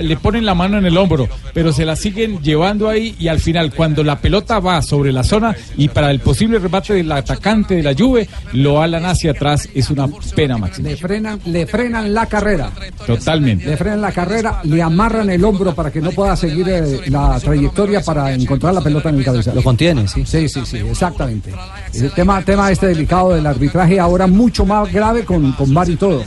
le 0.00 0.16
ponen 0.16 0.44
la 0.44 0.54
mano 0.54 0.78
en 0.78 0.86
el 0.86 0.96
hombro, 0.96 1.28
pero 1.52 1.72
se 1.72 1.84
la 1.84 1.96
siguen 1.96 2.40
llevando 2.42 2.88
ahí 2.88 3.14
y 3.18 3.28
al 3.28 3.40
final 3.40 3.72
cuando 3.74 4.04
la 4.04 4.20
pelota 4.20 4.60
va 4.60 4.82
sobre 4.82 5.12
la 5.12 5.22
zona 5.22 5.31
y 5.76 5.88
para 5.88 6.10
el 6.10 6.20
posible 6.20 6.58
remate 6.58 6.94
del 6.94 7.10
atacante 7.10 7.76
de 7.76 7.82
la 7.82 7.94
Juve 7.94 8.28
lo 8.52 8.82
alan 8.82 9.04
hacia 9.04 9.32
atrás, 9.32 9.68
es 9.74 9.90
una 9.90 10.08
pena 10.34 10.58
máxima. 10.58 10.88
Le 10.88 10.96
frenan, 10.96 11.40
le 11.46 11.66
frenan 11.66 12.12
la 12.12 12.26
carrera. 12.26 12.70
Totalmente. 13.06 13.66
Le 13.66 13.76
frenan 13.76 14.00
la 14.00 14.12
carrera, 14.12 14.60
le 14.64 14.82
amarran 14.82 15.30
el 15.30 15.44
hombro 15.44 15.74
para 15.74 15.90
que 15.90 16.00
no 16.00 16.10
pueda 16.10 16.36
seguir 16.36 16.68
eh, 16.68 17.10
la 17.10 17.38
trayectoria 17.40 18.02
para 18.02 18.32
encontrar 18.32 18.74
la 18.74 18.80
pelota 18.80 19.08
en 19.08 19.16
el 19.16 19.24
cabezazo. 19.24 19.56
Lo 19.56 19.62
contiene, 19.62 20.06
sí. 20.08 20.24
Sí, 20.26 20.48
sí, 20.48 20.60
sí, 20.64 20.78
exactamente. 20.78 21.52
El 21.94 22.10
tema, 22.12 22.42
tema 22.42 22.70
este 22.70 22.88
delicado 22.88 23.34
del 23.34 23.46
arbitraje 23.46 23.98
ahora 23.98 24.26
mucho 24.26 24.64
más 24.66 24.92
grave 24.92 25.24
con, 25.24 25.52
con 25.52 25.72
VAR 25.72 25.88
y 25.88 25.96
todo. 25.96 26.24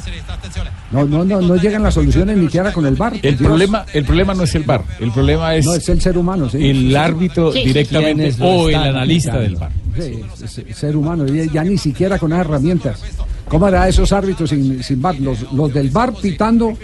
No, 0.95 1.05
no, 1.05 1.25
no, 1.25 1.41
no 1.41 1.55
llegan 1.57 1.83
las 1.83 1.93
soluciones 1.93 2.37
ni 2.37 2.45
siquiera 2.45 2.71
con 2.71 2.85
el 2.85 2.95
VAR. 2.95 3.13
El 3.21 3.35
problema, 3.35 3.85
el 3.93 4.05
problema 4.05 4.33
no 4.33 4.43
es 4.43 4.55
el 4.55 4.63
VAR, 4.63 4.81
el 4.99 5.11
problema 5.11 5.53
es, 5.55 5.65
No, 5.65 5.73
es 5.75 5.87
el 5.89 5.99
ser 6.01 6.17
humano, 6.17 6.49
sí. 6.49 6.69
el 6.69 6.95
árbitro 6.95 7.51
Sí. 7.51 7.65
directamente 7.65 8.15
¿Quiénes 8.23 8.39
lo 8.39 8.45
o 8.47 8.69
el 8.69 8.75
analista 8.75 9.33
aplicando? 9.33 9.41
del 9.41 9.55
VAR. 9.55 9.71
Sí, 10.37 10.43
es- 10.43 10.57
es 10.69 10.77
ser 10.77 10.95
humano, 10.95 11.25
ya, 11.27 11.43
ya 11.51 11.63
ni 11.63 11.77
siquiera 11.77 12.17
con 12.19 12.31
esas 12.33 12.45
herramientas. 12.45 13.01
¿Cómo 13.47 13.65
hará 13.67 13.87
esos 13.87 14.11
árbitros 14.11 14.49
sin, 14.49 14.81
sin 14.83 15.01
VAR? 15.01 15.19
Los, 15.19 15.51
los 15.53 15.73
del 15.73 15.89
VAR 15.89 16.13
pitando, 16.13 16.77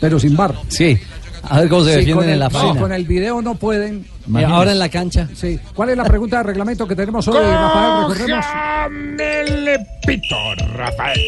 pero 0.00 0.18
sin 0.18 0.36
VAR. 0.36 0.54
Sí. 0.68 0.98
A 1.42 1.60
ver 1.60 1.68
cómo 1.70 1.84
se 1.84 1.90
defienden 1.92 2.16
con 2.16 2.24
el, 2.24 2.30
en 2.34 2.38
la 2.38 2.48
no, 2.50 2.58
faena. 2.58 2.80
con 2.80 2.92
el 2.92 3.04
video 3.06 3.40
no 3.40 3.54
pueden. 3.54 4.04
Y 4.28 4.42
ahora 4.44 4.72
en 4.72 4.78
la 4.78 4.88
cancha. 4.90 5.26
Sí. 5.34 5.58
¿Cuál 5.74 5.88
es 5.90 5.96
la 5.96 6.04
pregunta 6.04 6.36
de 6.38 6.42
reglamento 6.44 6.86
que 6.86 6.94
tenemos 6.94 7.26
hoy, 7.28 7.36
Rafael? 7.38 8.12
Recordemos. 8.12 8.44
Pito, 10.06 10.36
Rafael. 10.74 11.20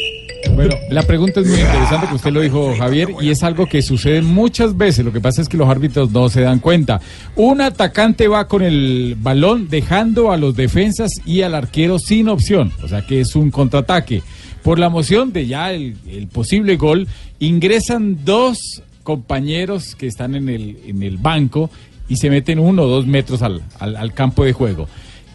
Bueno, 0.55 0.75
la 0.91 1.03
pregunta 1.03 1.41
es 1.41 1.47
muy 1.47 1.61
interesante 1.61 2.07
que 2.09 2.15
usted 2.15 2.31
lo 2.33 2.41
dijo, 2.41 2.75
Javier, 2.77 3.09
y 3.21 3.31
es 3.31 3.43
algo 3.43 3.67
que 3.67 3.81
sucede 3.81 4.21
muchas 4.23 4.77
veces. 4.77 5.05
Lo 5.05 5.13
que 5.13 5.21
pasa 5.21 5.41
es 5.41 5.49
que 5.49 5.57
los 5.57 5.69
árbitros 5.69 6.11
no 6.11 6.29
se 6.29 6.41
dan 6.43 6.59
cuenta. 6.59 7.01
Un 7.37 7.61
atacante 7.61 8.29
va 8.29 8.49
con 8.49 8.63
el 8.63 9.17
balón 9.19 9.69
dejando 9.69 10.31
a 10.33 10.37
los 10.37 10.55
defensas 10.55 11.11
y 11.25 11.43
al 11.43 11.55
arquero 11.55 11.99
sin 11.99 12.29
opción, 12.29 12.73
o 12.83 12.89
sea 12.89 13.07
que 13.07 13.21
es 13.21 13.35
un 13.35 13.51
contraataque. 13.51 14.23
Por 14.63 14.79
la 14.79 14.89
moción 14.91 15.33
de 15.33 15.47
ya 15.47 15.73
el, 15.73 15.97
posible 16.33 16.77
gol, 16.77 17.09
ingresan 17.39 18.25
dos 18.25 18.83
compañeros 19.03 19.95
que 19.97 20.07
están 20.07 20.35
en 20.35 20.49
el, 20.49 20.77
en 20.87 21.03
el 21.03 21.17
banco 21.17 21.71
y 22.09 22.17
se 22.17 22.31
meten 22.31 22.59
uno 22.59 22.83
o 22.83 22.89
dos 22.89 23.07
metros 23.07 23.43
al, 23.43 23.63
al- 23.79 23.97
al 23.97 24.13
campo 24.13 24.45
de 24.45 24.53
juego. 24.53 24.87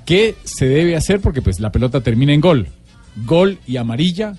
¿Qué 0.05 0.35
se 0.43 0.67
debe 0.67 0.95
hacer? 0.95 1.19
Porque 1.19 1.41
pues 1.41 1.59
la 1.59 1.71
pelota 1.71 2.01
termina 2.01 2.33
en 2.33 2.39
gol. 2.41 2.67
Gol 3.25 3.57
y 3.67 3.77
amarilla, 3.77 4.35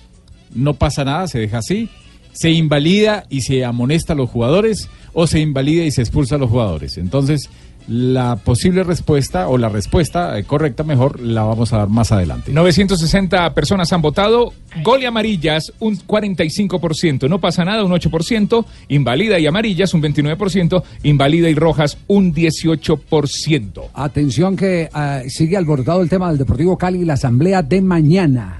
no 0.53 0.73
pasa 0.75 1.05
nada, 1.05 1.27
se 1.27 1.39
deja 1.39 1.59
así. 1.59 1.89
Se 2.31 2.51
invalida 2.51 3.25
y 3.29 3.41
se 3.41 3.65
amonesta 3.65 4.13
a 4.13 4.15
los 4.15 4.29
jugadores 4.29 4.89
o 5.13 5.27
se 5.27 5.39
invalida 5.39 5.83
y 5.83 5.91
se 5.91 6.01
expulsa 6.01 6.35
a 6.35 6.37
los 6.37 6.49
jugadores. 6.49 6.97
Entonces, 6.97 7.49
la 7.89 8.35
posible 8.35 8.83
respuesta 8.83 9.47
o 9.47 9.57
la 9.57 9.67
respuesta 9.67 10.41
correcta 10.43 10.83
mejor 10.83 11.19
la 11.19 11.41
vamos 11.41 11.73
a 11.73 11.77
dar 11.77 11.89
más 11.89 12.11
adelante. 12.11 12.53
960 12.53 13.53
personas 13.55 13.91
han 13.91 14.01
votado. 14.01 14.53
Gol 14.83 15.01
y 15.01 15.05
amarillas, 15.05 15.73
un 15.79 15.97
45%. 15.97 17.27
No 17.27 17.39
pasa 17.39 17.65
nada, 17.65 17.83
un 17.83 17.91
8%. 17.91 18.65
Invalida 18.89 19.39
y 19.39 19.47
amarillas, 19.47 19.95
un 19.95 20.03
29%. 20.03 20.83
Invalida 21.01 21.49
y 21.49 21.55
rojas, 21.55 21.97
un 22.05 22.31
18%. 22.33 23.89
Atención 23.95 24.55
que 24.55 24.89
ah, 24.93 25.23
sigue 25.27 25.57
alborotado 25.57 26.03
el 26.03 26.09
tema 26.09 26.29
del 26.29 26.37
Deportivo 26.37 26.77
Cali 26.77 27.01
y 27.01 27.05
la 27.05 27.13
asamblea 27.13 27.63
de 27.63 27.81
mañana. 27.81 28.59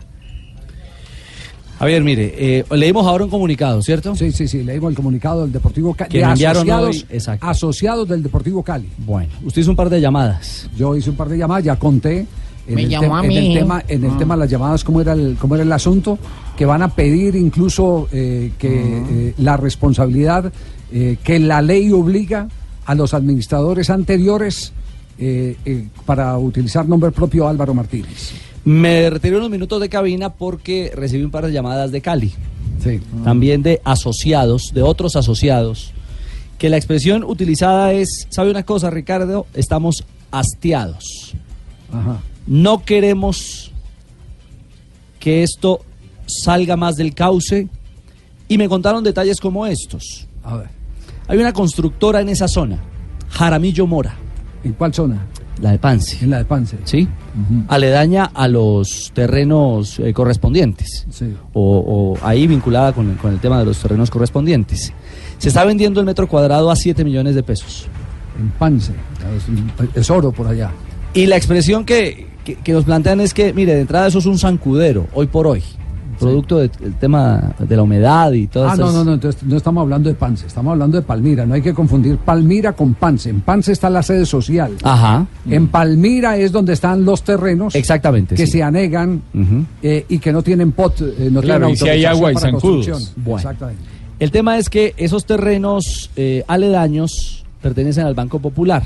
Javier, 1.79 2.03
mire, 2.03 2.33
eh, 2.37 2.65
leímos 2.75 3.07
ahora 3.07 3.23
un 3.23 3.29
comunicado, 3.29 3.81
¿cierto? 3.81 4.13
Sí, 4.15 4.31
sí, 4.33 4.47
sí, 4.47 4.63
leímos 4.63 4.89
el 4.89 4.95
comunicado 4.97 5.43
del 5.43 5.51
Deportivo 5.53 5.93
Cali. 5.93 6.09
Que 6.11 6.17
de 6.19 6.25
asociados, 6.25 6.89
hoy, 6.97 7.05
exacto. 7.09 7.45
asociados 7.47 8.07
del 8.09 8.21
Deportivo 8.21 8.61
Cali. 8.63 8.89
Bueno, 8.97 9.29
usted 9.45 9.61
hizo 9.61 9.71
un 9.71 9.77
par 9.77 9.89
de 9.89 10.01
llamadas. 10.01 10.69
Yo 10.75 10.95
hice 10.95 11.09
un 11.09 11.15
par 11.15 11.29
de 11.29 11.37
llamadas, 11.37 11.63
ya 11.63 11.77
conté. 11.77 12.25
En, 12.67 12.75
Me 12.75 12.83
el, 12.83 12.89
llamó 12.89 13.15
a 13.17 13.25
en 13.25 13.31
el 13.31 13.43
mí. 13.47 13.53
tema, 13.55 13.83
en 13.87 14.03
el 14.03 14.11
Ah. 14.11 14.17
tema 14.19 14.35
de 14.35 14.39
las 14.41 14.49
llamadas, 14.51 14.83
cómo 14.83 15.01
era 15.01 15.13
el, 15.13 15.37
cómo 15.39 15.55
era 15.55 15.63
el 15.63 15.71
asunto, 15.71 16.19
que 16.57 16.65
van 16.65 16.81
a 16.83 16.89
pedir 16.89 17.35
incluso 17.35 18.07
eh, 18.11 18.51
que 18.59 18.69
eh, 19.09 19.33
la 19.37 19.57
responsabilidad 19.57 20.51
eh, 20.91 21.17
que 21.23 21.39
la 21.39 21.61
ley 21.61 21.91
obliga 21.91 22.47
a 22.85 22.93
los 22.95 23.13
administradores 23.13 23.89
anteriores 23.89 24.73
eh, 25.17 25.55
eh, 25.65 25.87
para 26.05 26.37
utilizar 26.37 26.87
nombre 26.87 27.11
propio 27.11 27.47
Álvaro 27.47 27.73
Martínez. 27.73 28.31
Me 28.65 29.09
retiré 29.09 29.37
unos 29.37 29.49
minutos 29.49 29.79
de 29.81 29.89
cabina 29.89 30.31
porque 30.31 30.91
recibí 30.95 31.23
un 31.23 31.31
par 31.31 31.45
de 31.45 31.51
llamadas 31.51 31.91
de 31.91 32.01
Cali. 32.01 32.33
Sí. 32.83 32.99
También 33.23 33.61
de 33.63 33.81
asociados, 33.83 34.71
de 34.73 34.81
otros 34.81 35.15
asociados, 35.15 35.91
que 36.57 36.69
la 36.69 36.77
expresión 36.77 37.23
utilizada 37.23 37.93
es, 37.93 38.27
¿sabe 38.29 38.51
una 38.51 38.63
cosa, 38.63 38.89
Ricardo? 38.89 39.47
Estamos 39.53 40.03
hastiados. 40.31 41.33
Ajá. 41.91 42.19
No 42.47 42.83
queremos 42.83 43.71
que 45.19 45.43
esto 45.43 45.81
salga 46.25 46.75
más 46.75 46.95
del 46.95 47.13
cauce 47.13 47.67
y 48.47 48.57
me 48.57 48.69
contaron 48.69 49.03
detalles 49.03 49.39
como 49.39 49.65
estos. 49.65 50.27
A 50.43 50.57
ver. 50.57 50.69
Hay 51.27 51.37
una 51.37 51.53
constructora 51.53 52.21
en 52.21 52.29
esa 52.29 52.47
zona, 52.47 52.79
Jaramillo 53.29 53.85
Mora. 53.85 54.15
¿En 54.63 54.73
cuál 54.73 54.93
zona? 54.93 55.27
La 55.61 55.71
de 55.71 55.79
Pance. 55.79 56.17
En 56.23 56.29
la 56.29 56.37
de 56.39 56.45
Pance. 56.45 56.77
¿Sí? 56.85 57.07
Aledaña 57.67 58.25
a 58.33 58.47
los 58.47 59.11
terrenos 59.13 59.99
eh, 59.99 60.13
correspondientes. 60.13 61.05
Sí. 61.09 61.33
O, 61.53 62.15
o 62.21 62.25
ahí 62.25 62.47
vinculada 62.47 62.93
con 62.93 63.09
el, 63.11 63.17
con 63.17 63.33
el 63.33 63.39
tema 63.39 63.59
de 63.59 63.65
los 63.65 63.77
terrenos 63.79 64.09
correspondientes. 64.09 64.93
Se 65.37 65.47
está 65.49 65.63
vendiendo 65.65 65.99
el 65.99 66.05
metro 66.05 66.27
cuadrado 66.27 66.71
a 66.71 66.75
7 66.75 67.03
millones 67.03 67.35
de 67.35 67.43
pesos. 67.43 67.87
En 68.39 68.49
Pance. 68.51 68.93
Es, 69.93 69.97
es 69.97 70.09
oro 70.09 70.31
por 70.31 70.47
allá. 70.47 70.71
Y 71.13 71.25
la 71.25 71.35
expresión 71.37 71.85
que, 71.85 72.27
que- 72.45 72.55
que 72.55 72.71
nos 72.73 72.85
plantean 72.85 73.19
es 73.19 73.33
que, 73.33 73.53
mire, 73.53 73.73
de 73.75 73.81
entrada 73.81 74.07
eso 74.07 74.19
es 74.19 74.25
un 74.25 74.37
zancudero, 74.39 75.07
hoy 75.13 75.27
por 75.27 75.45
hoy. 75.47 75.63
Producto 76.19 76.57
de- 76.59 76.67
del 76.69 76.95
tema 76.95 77.53
de 77.59 77.75
la 77.75 77.83
humedad 77.83 78.31
y 78.33 78.47
todo 78.47 78.67
Ah, 78.69 78.75
no, 78.75 78.91
no, 78.91 79.03
no, 79.03 79.13
entonces 79.13 79.41
no 79.43 79.55
estamos 79.57 79.81
hablando 79.81 80.09
de 80.09 80.15
Pance, 80.15 80.45
estamos 80.47 80.71
hablando 80.73 80.97
de 80.97 81.03
Palmira. 81.03 81.45
No 81.45 81.53
hay 81.53 81.61
que 81.61 81.73
confundir 81.73 82.17
Palmira 82.17 82.73
con 82.73 82.93
Pance. 82.93 83.29
En 83.29 83.41
Pance 83.41 83.71
está 83.71 83.89
la 83.89 84.03
sede 84.03 84.25
social. 84.25 84.73
Ajá. 84.83 85.25
En 85.49 85.67
Palmira 85.67 86.37
es 86.37 86.51
donde 86.51 86.73
están 86.73 87.05
los 87.05 87.23
terrenos 87.23 87.75
Exactamente. 87.75 88.35
que 88.35 88.45
sí. 88.45 88.53
se 88.53 88.63
anegan 88.63 89.21
eh, 89.81 90.05
y 90.09 90.19
que 90.19 90.31
no 90.33 90.43
tienen 90.43 90.71
pot, 90.73 90.99
eh, 91.01 91.29
no 91.31 91.41
Claro, 91.41 91.67
tienen 91.67 91.73
y 91.73 91.77
si 91.77 91.89
hay 91.89 92.05
autorización 92.05 92.11
agua 92.15 92.31
y 92.31 92.33
para 92.35 92.45
zancudos. 92.51 92.87
construcción. 92.87 93.23
Bueno. 93.23 93.37
Exactamente. 93.37 93.83
El 94.19 94.31
tema 94.31 94.57
es 94.57 94.69
que 94.69 94.93
esos 94.97 95.25
terrenos 95.25 96.11
eh, 96.17 96.43
aledaños 96.47 97.45
pertenecen 97.61 98.05
al 98.05 98.13
Banco 98.15 98.39
Popular. 98.39 98.83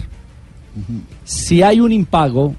Si 1.24 1.62
hay 1.62 1.80
un 1.80 1.92
impago, 1.92 2.54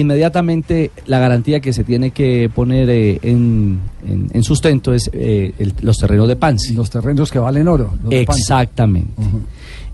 inmediatamente 0.00 0.90
la 1.06 1.18
garantía 1.18 1.60
que 1.60 1.72
se 1.72 1.84
tiene 1.84 2.10
que 2.10 2.50
poner 2.54 2.88
eh, 2.90 3.18
en, 3.22 3.80
en- 4.06 4.30
en 4.32 4.42
sustento 4.42 4.92
es 4.94 5.10
eh, 5.12 5.52
el- 5.58 5.74
los 5.82 5.98
terrenos 5.98 6.28
de 6.28 6.36
Pance. 6.36 6.72
Los 6.74 6.90
terrenos 6.90 7.30
que 7.30 7.38
valen 7.38 7.68
oro. 7.68 7.92
Exactamente. 8.10 9.10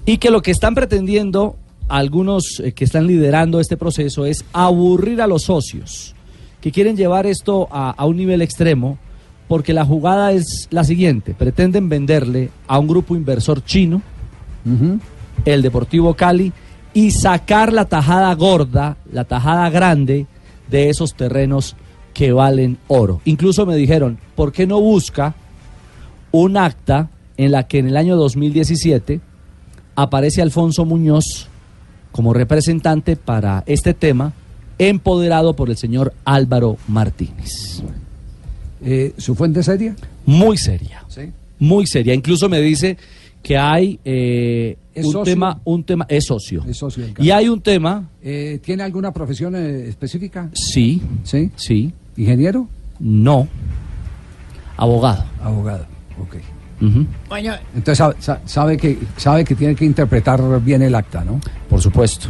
Y 0.06 0.18
que 0.18 0.30
lo 0.30 0.42
que 0.42 0.50
están 0.50 0.74
pretendiendo 0.74 1.56
algunos 1.88 2.60
eh, 2.64 2.72
que 2.72 2.84
están 2.84 3.06
liderando 3.06 3.60
este 3.60 3.76
proceso 3.76 4.24
es 4.26 4.44
aburrir 4.52 5.20
a 5.22 5.26
los 5.26 5.42
socios, 5.42 6.14
que 6.60 6.72
quieren 6.72 6.96
llevar 6.96 7.26
esto 7.26 7.68
a, 7.70 7.90
a 7.90 8.06
un 8.06 8.16
nivel 8.16 8.40
extremo, 8.42 8.98
porque 9.48 9.72
la 9.74 9.84
jugada 9.84 10.32
es 10.32 10.68
la 10.70 10.84
siguiente, 10.84 11.34
pretenden 11.34 11.88
venderle 11.88 12.48
a 12.66 12.78
un 12.78 12.88
grupo 12.88 13.14
inversor 13.14 13.62
chino, 13.64 14.00
el 15.44 15.60
Deportivo 15.62 16.14
Cali, 16.14 16.52
y 16.94 17.10
sacar 17.10 17.72
la 17.72 17.86
tajada 17.86 18.34
gorda, 18.34 18.96
la 19.10 19.24
tajada 19.24 19.70
grande 19.70 20.26
de 20.70 20.90
esos 20.90 21.14
terrenos 21.14 21.76
que 22.12 22.32
valen 22.32 22.78
oro. 22.88 23.20
Incluso 23.24 23.66
me 23.66 23.76
dijeron, 23.76 24.18
¿por 24.34 24.52
qué 24.52 24.66
no 24.66 24.80
busca 24.80 25.34
un 26.30 26.56
acta 26.56 27.10
en 27.36 27.52
la 27.52 27.66
que 27.66 27.78
en 27.78 27.88
el 27.88 27.96
año 27.96 28.16
2017 28.16 29.20
aparece 29.96 30.42
Alfonso 30.42 30.84
Muñoz 30.84 31.48
como 32.10 32.34
representante 32.34 33.16
para 33.16 33.64
este 33.66 33.94
tema, 33.94 34.32
empoderado 34.78 35.54
por 35.54 35.70
el 35.70 35.76
señor 35.76 36.12
Álvaro 36.24 36.76
Martínez? 36.88 37.82
Eh, 38.84 39.14
¿Su 39.16 39.34
fuente 39.34 39.62
seria? 39.62 39.96
Muy 40.26 40.58
seria. 40.58 41.04
Sí. 41.08 41.32
Muy 41.58 41.86
seria. 41.86 42.14
Incluso 42.14 42.48
me 42.48 42.60
dice 42.60 42.98
que 43.42 43.56
hay 43.58 43.98
eh, 44.04 44.76
¿Es 44.94 45.04
un 45.06 45.12
socio? 45.12 45.34
tema, 45.34 45.60
un 45.64 45.84
tema, 45.84 46.06
es 46.08 46.24
socio. 46.26 46.64
Es 46.68 46.76
socio 46.76 47.04
del 47.04 47.14
Y 47.18 47.30
hay 47.30 47.48
un 47.48 47.60
tema, 47.60 48.08
Eh, 48.22 48.60
¿Tiene 48.62 48.82
alguna 48.82 49.12
profesión 49.12 49.54
eh, 49.56 49.88
específica? 49.88 50.48
sí, 50.52 51.02
sí, 51.24 51.50
sí. 51.56 51.92
¿Ingeniero? 52.16 52.68
No. 53.00 53.48
Abogado. 54.76 55.24
Abogado, 55.42 55.86
ok. 56.20 56.36
Bueno, 57.28 57.52
Entonces 57.76 57.98
sabe, 57.98 58.16
sa- 58.18 58.40
sabe 58.44 58.76
que, 58.76 58.98
sabe 59.16 59.44
que 59.44 59.54
tiene 59.54 59.74
que 59.76 59.84
interpretar 59.84 60.40
bien 60.64 60.82
el 60.82 60.94
acta, 60.96 61.24
¿no? 61.24 61.40
Por 61.68 61.80
supuesto. 61.80 62.28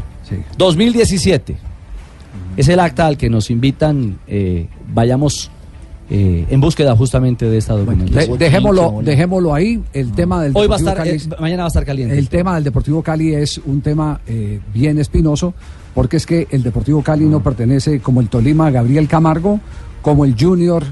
2017. 0.58 1.56
Es 2.56 2.68
el 2.68 2.80
acta 2.80 3.06
al 3.06 3.16
que 3.16 3.30
nos 3.30 3.50
invitan, 3.50 4.18
eh, 4.26 4.66
vayamos 4.92 5.50
eh, 6.14 6.44
en 6.50 6.60
búsqueda 6.60 6.94
justamente 6.94 7.48
de 7.48 7.56
esta 7.56 7.72
De- 7.74 7.84
documentación. 7.86 8.36
dejémoslo, 8.38 9.00
dejémoslo 9.02 9.54
ahí. 9.54 9.82
El 9.94 10.12
tema 10.12 10.42
del 10.42 10.52
Hoy 10.54 10.66
va 10.66 10.76
a 10.76 10.78
Deportivo 10.78 10.90
estar, 10.90 11.28
Cali- 11.28 11.34
eh, 11.36 11.40
mañana 11.40 11.62
va 11.62 11.66
a 11.66 11.68
estar 11.68 11.84
caliente. 11.86 12.18
El 12.18 12.28
tema 12.28 12.54
del 12.56 12.64
Deportivo 12.64 13.02
Cali 13.02 13.34
es 13.34 13.58
un 13.64 13.80
tema 13.80 14.20
eh, 14.26 14.60
bien 14.74 14.98
espinoso, 14.98 15.54
porque 15.94 16.18
es 16.18 16.26
que 16.26 16.48
el 16.50 16.62
Deportivo 16.62 17.02
Cali 17.02 17.24
no 17.24 17.42
pertenece 17.42 18.00
como 18.00 18.20
el 18.20 18.28
Tolima 18.28 18.66
a 18.66 18.70
Gabriel 18.70 19.08
Camargo, 19.08 19.58
como 20.02 20.24
el 20.26 20.34
Junior 20.38 20.84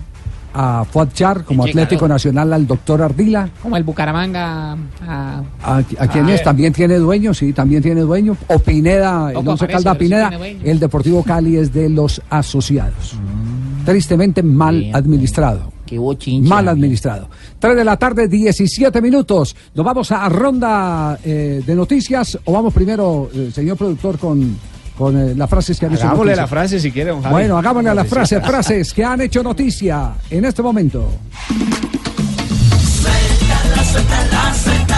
a 0.53 0.85
Fuad 0.85 1.11
Char, 1.12 1.45
como 1.45 1.64
Atlético. 1.64 2.09
Nacional 2.09 2.53
al 2.53 2.66
doctor 2.66 3.03
Ardila. 3.03 3.49
como 3.62 3.77
el 3.77 3.85
Bucaramanga. 3.85 4.77
ah, 5.07 5.43
¿A, 5.62 5.77
a 5.77 5.83
quién 6.09 6.27
Ah, 6.27 6.35
es? 6.35 6.41
eh. 6.41 6.45
También 6.45 6.73
tiene 6.73 6.97
dueño, 6.97 7.33
sí, 7.35 7.53
también 7.53 7.83
tiene 7.83 8.01
dueño. 8.01 8.37
O 8.49 8.59
Pineda, 8.59 9.31
el 9.31 9.37
Once 9.47 9.66
Calda 9.68 9.93
sí 9.93 9.99
Pineda. 9.99 10.31
El 10.64 10.81
Deportivo 10.81 11.23
Cali 11.23 11.57
es 11.57 11.73
de 11.73 11.89
los 11.89 12.21
asociados. 12.31 13.16
Tristemente 13.85 14.43
mal 14.43 14.91
administrado. 14.95 15.72
Mal 16.43 16.68
administrado. 16.68 17.28
3 17.59 17.76
de 17.76 17.85
la 17.85 17.97
tarde, 17.97 18.28
17 18.28 19.01
minutos. 19.03 19.57
Nos 19.74 19.85
vamos 19.85 20.12
a 20.12 20.28
ronda 20.28 21.18
eh, 21.24 21.62
de 21.66 21.74
noticias 21.74 22.39
o 22.45 22.53
vamos 22.53 22.72
primero, 22.72 23.28
eh, 23.35 23.51
señor 23.53 23.76
productor, 23.76 24.16
con, 24.18 24.57
con 24.97 25.16
eh, 25.18 25.35
las 25.35 25.51
frases 25.51 25.81
que 25.81 25.87
han 25.87 25.93
hecho 25.95 26.03
Hagámosle 26.05 26.31
noticia? 26.33 26.43
la 26.43 26.47
frase 26.47 26.78
si 26.78 26.93
quiere, 26.93 27.11
don 27.11 27.22
Javi. 27.22 27.33
Bueno, 27.33 27.59
hagámosle 27.59 27.91
a 27.91 27.95
las 27.95 28.07
Sí. 28.07 28.14
frases, 28.14 28.43
frases 28.47 28.93
que 28.93 29.03
han 29.05 29.20
hecho 29.20 29.43
noticia 29.43 30.12
en 30.31 30.45
este 30.45 30.62
momento. 30.62 31.09
Suéltala, 32.78 33.85
suéltala, 33.85 34.55
suéltala. 34.55 34.89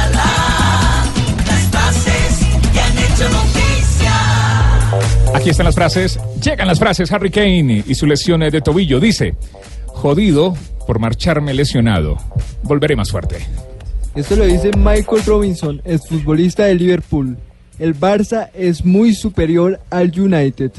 Aquí 5.43 5.51
están 5.51 5.67
las 5.67 5.75
frases. 5.75 6.21
Llegan 6.41 6.69
las 6.69 6.79
frases. 6.79 7.11
Harry 7.11 7.29
Kane 7.29 7.83
y 7.85 7.97
su 7.97 8.07
lesión 8.07 8.43
de 8.43 8.61
tobillo. 8.61 9.01
Dice, 9.01 9.35
jodido 9.87 10.55
por 10.87 11.01
marcharme 11.01 11.53
lesionado. 11.53 12.17
Volveré 12.63 12.95
más 12.95 13.11
fuerte. 13.11 13.39
Esto 14.15 14.37
lo 14.37 14.45
dice 14.45 14.71
Michael 14.77 15.25
Robinson, 15.27 15.83
exfutbolista 15.85 16.67
de 16.67 16.77
Liverpool. 16.77 17.37
El 17.81 17.99
Barça 17.99 18.51
es 18.55 18.85
muy 18.85 19.17
superior 19.17 19.81
al 19.91 20.13
United. 20.17 20.71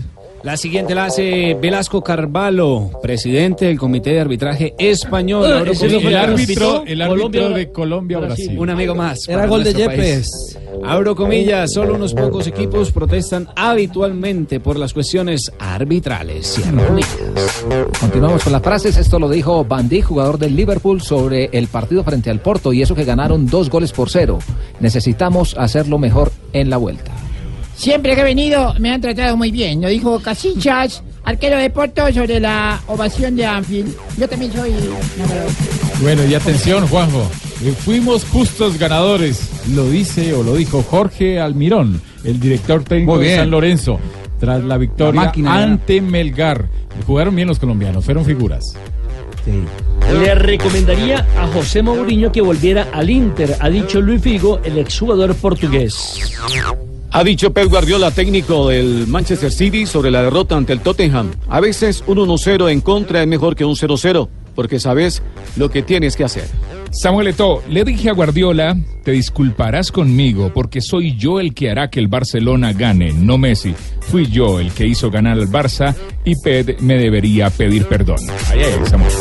La 0.44 0.58
siguiente 0.58 0.94
la 0.94 1.06
hace 1.06 1.54
Velasco 1.54 2.04
Carvalho, 2.04 2.92
presidente 3.02 3.64
del 3.64 3.80
Comité 3.80 4.10
de 4.10 4.20
Arbitraje 4.20 4.74
Español. 4.78 5.46
Ah, 5.46 5.64
el 5.64 6.16
árbitro, 6.18 6.84
el 6.86 7.02
árbitro 7.02 7.50
de 7.52 7.72
Colombia-Brasil. 7.72 8.60
Un 8.60 8.70
amigo 8.70 8.94
más. 8.94 9.26
Era 9.30 9.48
gol 9.48 9.64
de 9.64 9.74
Yepes. 9.74 10.30
país. 10.30 10.60
Abro 10.84 11.16
comillas, 11.16 11.72
solo 11.72 11.96
unos 11.96 12.14
pocos 12.14 12.46
equipos 12.48 12.92
protestan 12.92 13.48
habitualmente 13.56 14.60
por 14.60 14.78
las 14.78 14.94
cuestiones 14.94 15.50
arbitrales. 15.60 16.56
Cierro 16.56 16.88
comillas. 16.88 17.66
Continuamos 18.02 18.44
con 18.44 18.52
las 18.52 18.62
frases. 18.62 18.98
Esto 18.98 19.20
lo 19.20 19.30
dijo 19.30 19.64
Van 19.64 19.88
Dijk, 19.88 20.08
jugador 20.08 20.38
del 20.38 20.58
Liverpool, 20.58 21.02
sobre 21.02 21.52
el 21.54 21.68
partido 21.68 22.04
frente 22.04 22.30
al 22.30 22.42
Porto 22.42 22.74
y 22.74 22.82
eso 22.82 22.96
que 22.96 23.06
ganaron 23.06 23.48
dos 23.48 23.70
goles 23.70 23.94
por 23.94 24.10
cero. 24.10 24.40
Necesitamos 24.82 25.56
hacerlo 25.58 26.00
mejor 26.00 26.34
en 26.52 26.70
la 26.70 26.76
vuelta. 26.76 27.14
Siempre 27.76 28.16
que 28.16 28.22
he 28.22 28.24
venido 28.24 28.74
me 28.80 28.92
han 28.92 29.02
tratado 29.02 29.36
muy 29.38 29.52
bien. 29.52 29.82
Lo 29.82 29.88
dijo 29.88 30.20
Casillas, 30.20 31.04
arquero 31.24 31.58
de 31.58 31.70
Porto, 31.70 32.12
sobre 32.14 32.40
la 32.40 32.82
ovación 32.88 33.36
de 33.36 33.46
Anfield. 33.46 33.96
Yo 34.18 34.28
también 34.28 34.52
soy 34.54 34.72
enamorado. 34.72 35.48
Bueno, 36.02 36.26
y 36.26 36.36
atención, 36.36 36.88
Juanjo. 36.88 37.30
eh, 37.64 37.74
fuimos 37.78 38.26
justos 38.26 38.78
ganadores. 38.78 39.50
Lo 39.74 39.90
dice 39.90 40.34
o 40.34 40.44
lo 40.44 40.56
dijo 40.56 40.84
Jorge 40.84 41.40
Almirón, 41.40 42.02
el 42.24 42.40
director 42.40 42.84
técnico 42.84 43.18
de. 43.18 43.38
San 43.38 43.50
Lorenzo, 43.52 44.00
tras 44.40 44.64
la 44.64 44.78
victoria 44.78 45.32
La 45.38 45.56
ante 45.56 46.02
Melgar. 46.02 46.68
Jugaron 47.08 47.36
bien 47.36 47.48
los 47.48 47.60
colombianos, 47.60 48.06
fueron 48.06 48.24
figuras. 48.24 48.76
Le 50.12 50.36
recomendaría 50.36 51.26
a 51.38 51.48
José 51.48 51.82
Mourinho 51.82 52.32
que 52.32 52.40
volviera 52.42 52.88
al 52.94 53.10
Inter, 53.10 53.58
ha 53.60 53.70
dicho 53.70 54.00
Luis 54.00 54.22
Figo, 54.22 54.60
el 54.64 54.78
exjugador 54.78 55.36
portugués. 55.36 56.20
Ha 57.16 57.24
dicho 57.24 57.54
Pep 57.54 57.70
Guardiola, 57.70 58.10
técnico 58.10 58.70
del 58.70 59.06
Manchester 59.06 59.52
City, 59.52 59.86
sobre 59.86 60.10
la 60.10 60.24
derrota 60.24 60.58
ante 60.58 60.74
el 60.74 60.80
Tottenham. 60.80 61.32
A 61.48 61.60
veces 61.60 62.04
un 62.08 62.18
1-0 62.18 62.72
en 62.72 62.82
contra 62.82 63.22
es 63.22 63.28
mejor 63.28 63.56
que 63.56 63.64
un 63.64 63.76
0-0, 63.76 64.28
porque 64.56 64.80
sabes 64.80 65.22
lo 65.56 65.70
que 65.70 65.84
tienes 65.84 66.16
que 66.16 66.24
hacer. 66.24 66.48
Samuel 66.94 67.28
Eto'o, 67.28 67.64
le 67.70 67.84
dije 67.84 68.12
a 68.12 68.14
Guardiola, 68.14 68.78
te 69.04 69.12
disculparás 69.12 69.92
conmigo 69.92 70.52
porque 70.54 70.80
soy 70.80 71.18
yo 71.18 71.40
el 71.40 71.56
que 71.56 71.72
hará 71.72 71.90
que 71.90 72.00
el 72.00 72.08
Barcelona 72.08 72.72
gane, 72.72 73.12
no 73.12 73.40
Messi. 73.40 73.74
Fui 74.02 74.28
yo 74.28 74.60
el 74.60 74.72
que 74.72 74.86
hizo 74.86 75.10
ganar 75.10 75.40
al 75.40 75.50
Barça 75.50 75.96
y 76.24 76.36
Pep 76.36 76.80
me 76.82 76.98
debería 76.98 77.50
pedir 77.50 77.88
perdón. 77.88 78.18
Ahí, 78.50 78.60
ahí, 78.60 78.74
Samuel. 78.86 79.12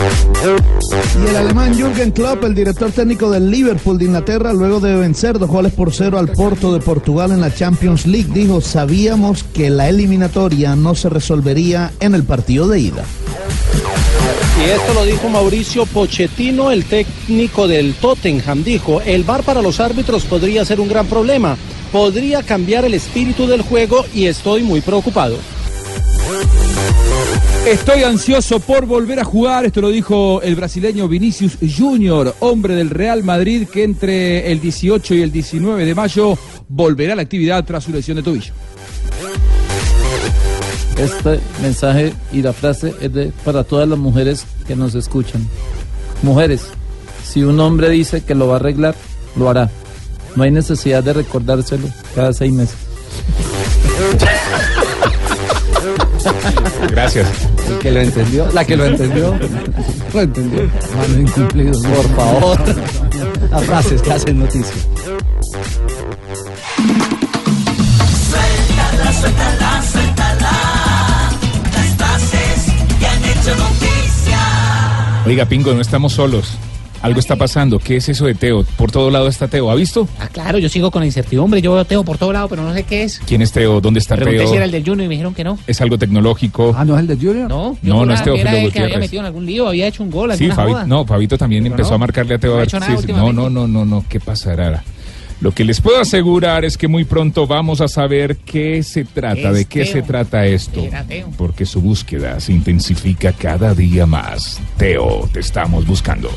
Y 1.25 1.31
el 1.31 1.37
alemán 1.37 1.75
Jürgen 1.75 2.11
Klopp, 2.11 2.45
el 2.45 2.55
director 2.55 2.91
técnico 2.91 3.31
del 3.31 3.51
Liverpool 3.51 3.99
de 3.99 4.05
Inglaterra, 4.05 4.53
luego 4.53 4.79
de 4.79 4.95
vencer 4.95 5.39
dos 5.39 5.49
goles 5.49 5.73
por 5.73 5.95
cero 5.95 6.18
al 6.18 6.29
Porto 6.29 6.75
de 6.75 6.81
Portugal 6.81 7.33
en 7.33 7.41
la 7.41 7.55
Champions 7.55 8.07
League, 8.07 8.29
dijo, 8.35 8.61
sabíamos 8.61 9.45
que 9.45 9.70
la 9.70 9.89
eliminatoria 9.89 10.77
no 10.77 10.95
se 10.95 11.09
resolvería 11.09 11.91
en 12.01 12.14
el 12.14 12.25
partido 12.25 12.68
de 12.68 12.81
ida. 12.81 13.05
Y 14.61 14.64
esto 14.70 14.94
lo 14.94 15.05
dijo 15.05 15.28
Mauricio 15.28 15.86
Pochettino, 15.86 16.70
el 16.70 16.84
técnico 16.84 17.66
del 17.66 17.94
Tottenham. 17.94 18.62
Dijo, 18.62 19.00
el 19.00 19.24
VAR 19.24 19.42
para 19.42 19.62
los 19.62 19.80
árbitros 19.80 20.24
podría 20.24 20.64
ser 20.64 20.80
un 20.80 20.88
gran 20.88 21.07
problema. 21.07 21.57
Podría 21.90 22.42
cambiar 22.42 22.84
el 22.84 22.94
espíritu 22.94 23.46
del 23.46 23.62
juego 23.62 24.05
y 24.14 24.26
estoy 24.26 24.62
muy 24.62 24.80
preocupado. 24.80 25.38
Estoy 27.66 28.03
ansioso 28.03 28.59
por 28.59 28.86
volver 28.86 29.20
a 29.20 29.24
jugar, 29.24 29.64
esto 29.64 29.80
lo 29.80 29.88
dijo 29.88 30.42
el 30.42 30.57
brasileño 30.57 31.07
Vinicius 31.07 31.59
Junior, 31.61 32.34
hombre 32.40 32.74
del 32.74 32.90
Real 32.90 33.22
Madrid 33.22 33.68
que 33.72 33.84
entre 33.84 34.50
el 34.50 34.61
18 34.61 35.14
y 35.14 35.22
el 35.22 35.30
19 35.30 35.84
de 35.84 35.94
mayo 35.94 36.36
volverá 36.68 37.12
a 37.12 37.16
la 37.16 37.22
actividad 37.22 37.64
tras 37.64 37.84
su 37.84 37.92
lesión 37.92 38.16
de 38.16 38.24
tobillo. 38.24 38.53
Este 41.03 41.40
mensaje 41.61 42.14
y 42.30 42.42
la 42.42 42.53
frase 42.53 42.94
es 43.00 43.12
de, 43.12 43.32
para 43.44 43.64
todas 43.64 43.88
las 43.88 43.98
mujeres 43.98 44.46
que 44.68 44.76
nos 44.76 44.94
escuchan. 44.94 45.44
Mujeres, 46.22 46.62
si 47.24 47.42
un 47.42 47.59
hombre 47.59 47.90
dice 47.90 48.22
que 48.22 48.36
lo 48.36 48.46
va 48.46 48.55
a 48.55 48.57
arreglar, 48.57 48.94
lo 49.34 49.50
hará. 49.50 49.68
No 50.36 50.44
hay 50.44 50.53
necesidad 50.53 51.03
de 51.03 51.12
recordárselo 51.12 51.88
cada 52.14 52.32
seis 52.32 52.53
meses. 52.53 52.76
Gracias. 56.90 57.28
El 57.68 57.78
que 57.78 57.90
lo 57.90 58.00
entendió, 58.00 58.48
la 58.53 58.64
que 58.64 58.76
lo 58.76 58.84
entendió, 58.84 59.34
lo 60.14 60.20
entendió. 60.20 60.70
Mano 60.96 61.20
incumplido. 61.20 61.72
Por 61.82 62.16
favor. 62.16 62.59
Las 63.50 63.64
frases 63.64 64.03
que 64.03 64.12
hacen 64.12 64.38
noticia. 64.38 64.74
Suéltala, 68.30 69.12
suéltala, 69.12 69.82
suéltala. 69.82 70.12
Oiga, 75.33 75.47
Pingo, 75.47 75.72
no 75.72 75.80
estamos 75.80 76.12
solos. 76.12 76.59
Algo 77.01 77.18
está 77.18 77.37
pasando. 77.37 77.78
¿Qué 77.78 77.97
es 77.97 78.07
eso 78.11 78.26
de 78.26 78.35
Teo? 78.35 78.64
Por 78.76 78.93
todo 78.93 79.11
lado 79.11 79.28
está 79.28 79.49
Teo. 79.49 79.70
¿Ha 79.70 79.74
visto? 79.74 80.07
Ah, 80.20 80.28
claro, 80.30 80.59
yo 80.59 80.68
sigo 80.68 80.91
con 80.91 81.01
la 81.01 81.07
incertidumbre. 81.07 81.62
Yo 81.62 81.72
veo 81.72 81.87
Teo 81.87 82.05
por 82.05 82.18
todo 82.18 82.35
lado, 82.35 82.51
pero 82.51 82.62
no 82.62 82.74
sé 82.74 82.83
qué 82.83 83.05
es. 83.05 83.18
¿Quién 83.20 83.41
es 83.41 83.51
Teo? 83.51 83.80
¿Dónde 83.80 83.99
está 84.01 84.14
Pregunté 84.14 84.41
Teo? 84.41 84.49
si 84.51 84.57
era 84.57 84.66
el 84.66 84.70
del 84.70 84.83
Junior 84.85 85.07
y 85.07 85.09
me 85.09 85.14
dijeron 85.14 85.33
que 85.33 85.43
no. 85.43 85.59
¿Es 85.66 85.80
algo 85.80 85.97
tecnológico? 85.97 86.74
Ah, 86.76 86.85
¿no 86.85 86.97
es 86.97 87.01
el 87.01 87.07
de 87.07 87.16
Junior? 87.16 87.49
No, 87.49 87.78
No, 87.80 88.05
no 88.05 88.12
es 88.12 88.22
Teófilo 88.22 88.47
era 88.51 88.61
el 88.61 88.70
que 88.70 88.80
había 88.80 88.99
metido 88.99 89.20
en 89.22 89.26
algún 89.26 89.47
lío, 89.47 89.68
había 89.68 89.87
hecho 89.87 90.03
un 90.03 90.11
gol, 90.11 90.37
Sí, 90.37 90.45
alguna 90.51 90.62
Fabi- 90.64 90.72
joda. 90.72 90.85
no, 90.87 91.07
Fabito 91.07 91.39
también 91.39 91.62
Pero 91.62 91.72
empezó 91.76 91.89
no, 91.93 91.95
a 91.95 91.99
marcarle 91.99 92.35
a 92.35 92.39
Teo. 92.39 92.51
no 92.51 92.57
a 92.57 92.59
ha 92.59 92.61
ver 92.61 92.68
hecho 92.68 92.78
no, 93.16 93.33
no, 93.33 93.49
no, 93.49 93.66
no, 93.66 93.85
no, 93.87 94.05
¿qué 94.07 94.20
pasará? 94.20 94.85
Lo 95.43 95.51
que 95.51 95.64
les 95.64 95.80
puedo 95.80 96.01
asegurar 96.01 96.64
es 96.64 96.76
que 96.76 96.86
muy 96.86 97.05
pronto 97.05 97.49
vamos 97.49 97.80
a 97.80 97.88
saber 97.88 98.36
qué 98.36 98.84
se 98.84 99.05
trata, 99.05 99.53
de 99.53 99.64
qué 99.64 99.84
se 99.84 100.01
trata 100.01 100.47
esto. 100.47 100.80
Porque 101.37 101.67
su 101.67 101.80
búsqueda 101.80 102.38
se 102.38 102.53
intensifica 102.53 103.33
cada 103.33 103.75
día 103.75 104.07
más. 104.07 104.61
Teo, 104.76 105.29
te 105.33 105.41
estamos 105.41 105.84
buscando. 105.84 106.30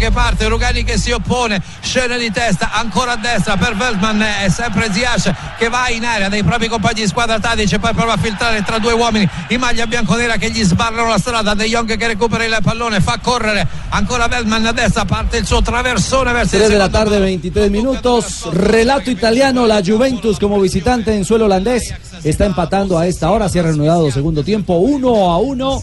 Che 0.00 0.10
parte 0.10 0.48
Rugani 0.48 0.82
che 0.82 0.96
si 0.96 1.10
oppone 1.10 1.60
scena 1.80 2.16
di 2.16 2.30
testa 2.30 2.70
ancora 2.72 3.12
a 3.12 3.16
destra 3.16 3.58
per 3.58 3.76
Veltman 3.76 4.22
è 4.22 4.48
sempre 4.48 4.90
Ziac 4.90 5.58
che 5.58 5.68
va 5.68 5.90
in 5.90 6.06
area 6.06 6.30
dei 6.30 6.42
propri 6.42 6.68
compagni 6.68 7.02
di 7.02 7.06
squadra 7.06 7.38
Tadic 7.38 7.72
e 7.74 7.78
poi 7.78 7.92
prova 7.92 8.14
a 8.14 8.16
filtrare 8.16 8.62
tra 8.62 8.78
due 8.78 8.94
uomini 8.94 9.28
in 9.48 9.60
maglia 9.60 9.86
bianconera 9.86 10.36
che 10.36 10.50
gli 10.50 10.62
sbarrano 10.64 11.08
la 11.08 11.18
strada 11.18 11.52
De 11.52 11.66
Jong 11.66 11.98
che 11.98 12.06
recupera 12.06 12.44
il 12.44 12.58
pallone 12.62 13.00
fa 13.00 13.18
correre 13.22 13.66
ancora 13.90 14.26
Veltman 14.26 14.64
a 14.64 14.72
destra 14.72 15.04
parte 15.04 15.36
il 15.36 15.44
suo 15.44 15.60
traversone 15.60 16.32
verso 16.32 16.56
il 16.56 16.62
3 16.62 16.70
de 16.70 16.78
la 16.78 16.84
secondo 16.84 17.10
tarde, 17.10 17.20
23 17.20 17.70
minutos. 17.70 18.48
Relato 18.52 19.10
italiano, 19.10 19.66
la 19.66 19.82
Juventus 19.82 20.38
como 20.38 20.58
visitante 20.60 21.14
en 21.14 21.24
suelo 21.24 21.44
holandés 21.44 21.92
está 22.24 22.46
empatando 22.46 22.96
a 22.98 23.06
esta 23.06 23.30
hora. 23.30 23.48
Se 23.48 23.60
ha 23.60 23.62
reanudado 23.62 24.10
segundo 24.10 24.42
tiempo, 24.42 24.74
1 24.78 25.30
a 25.30 25.38
1 25.38 25.82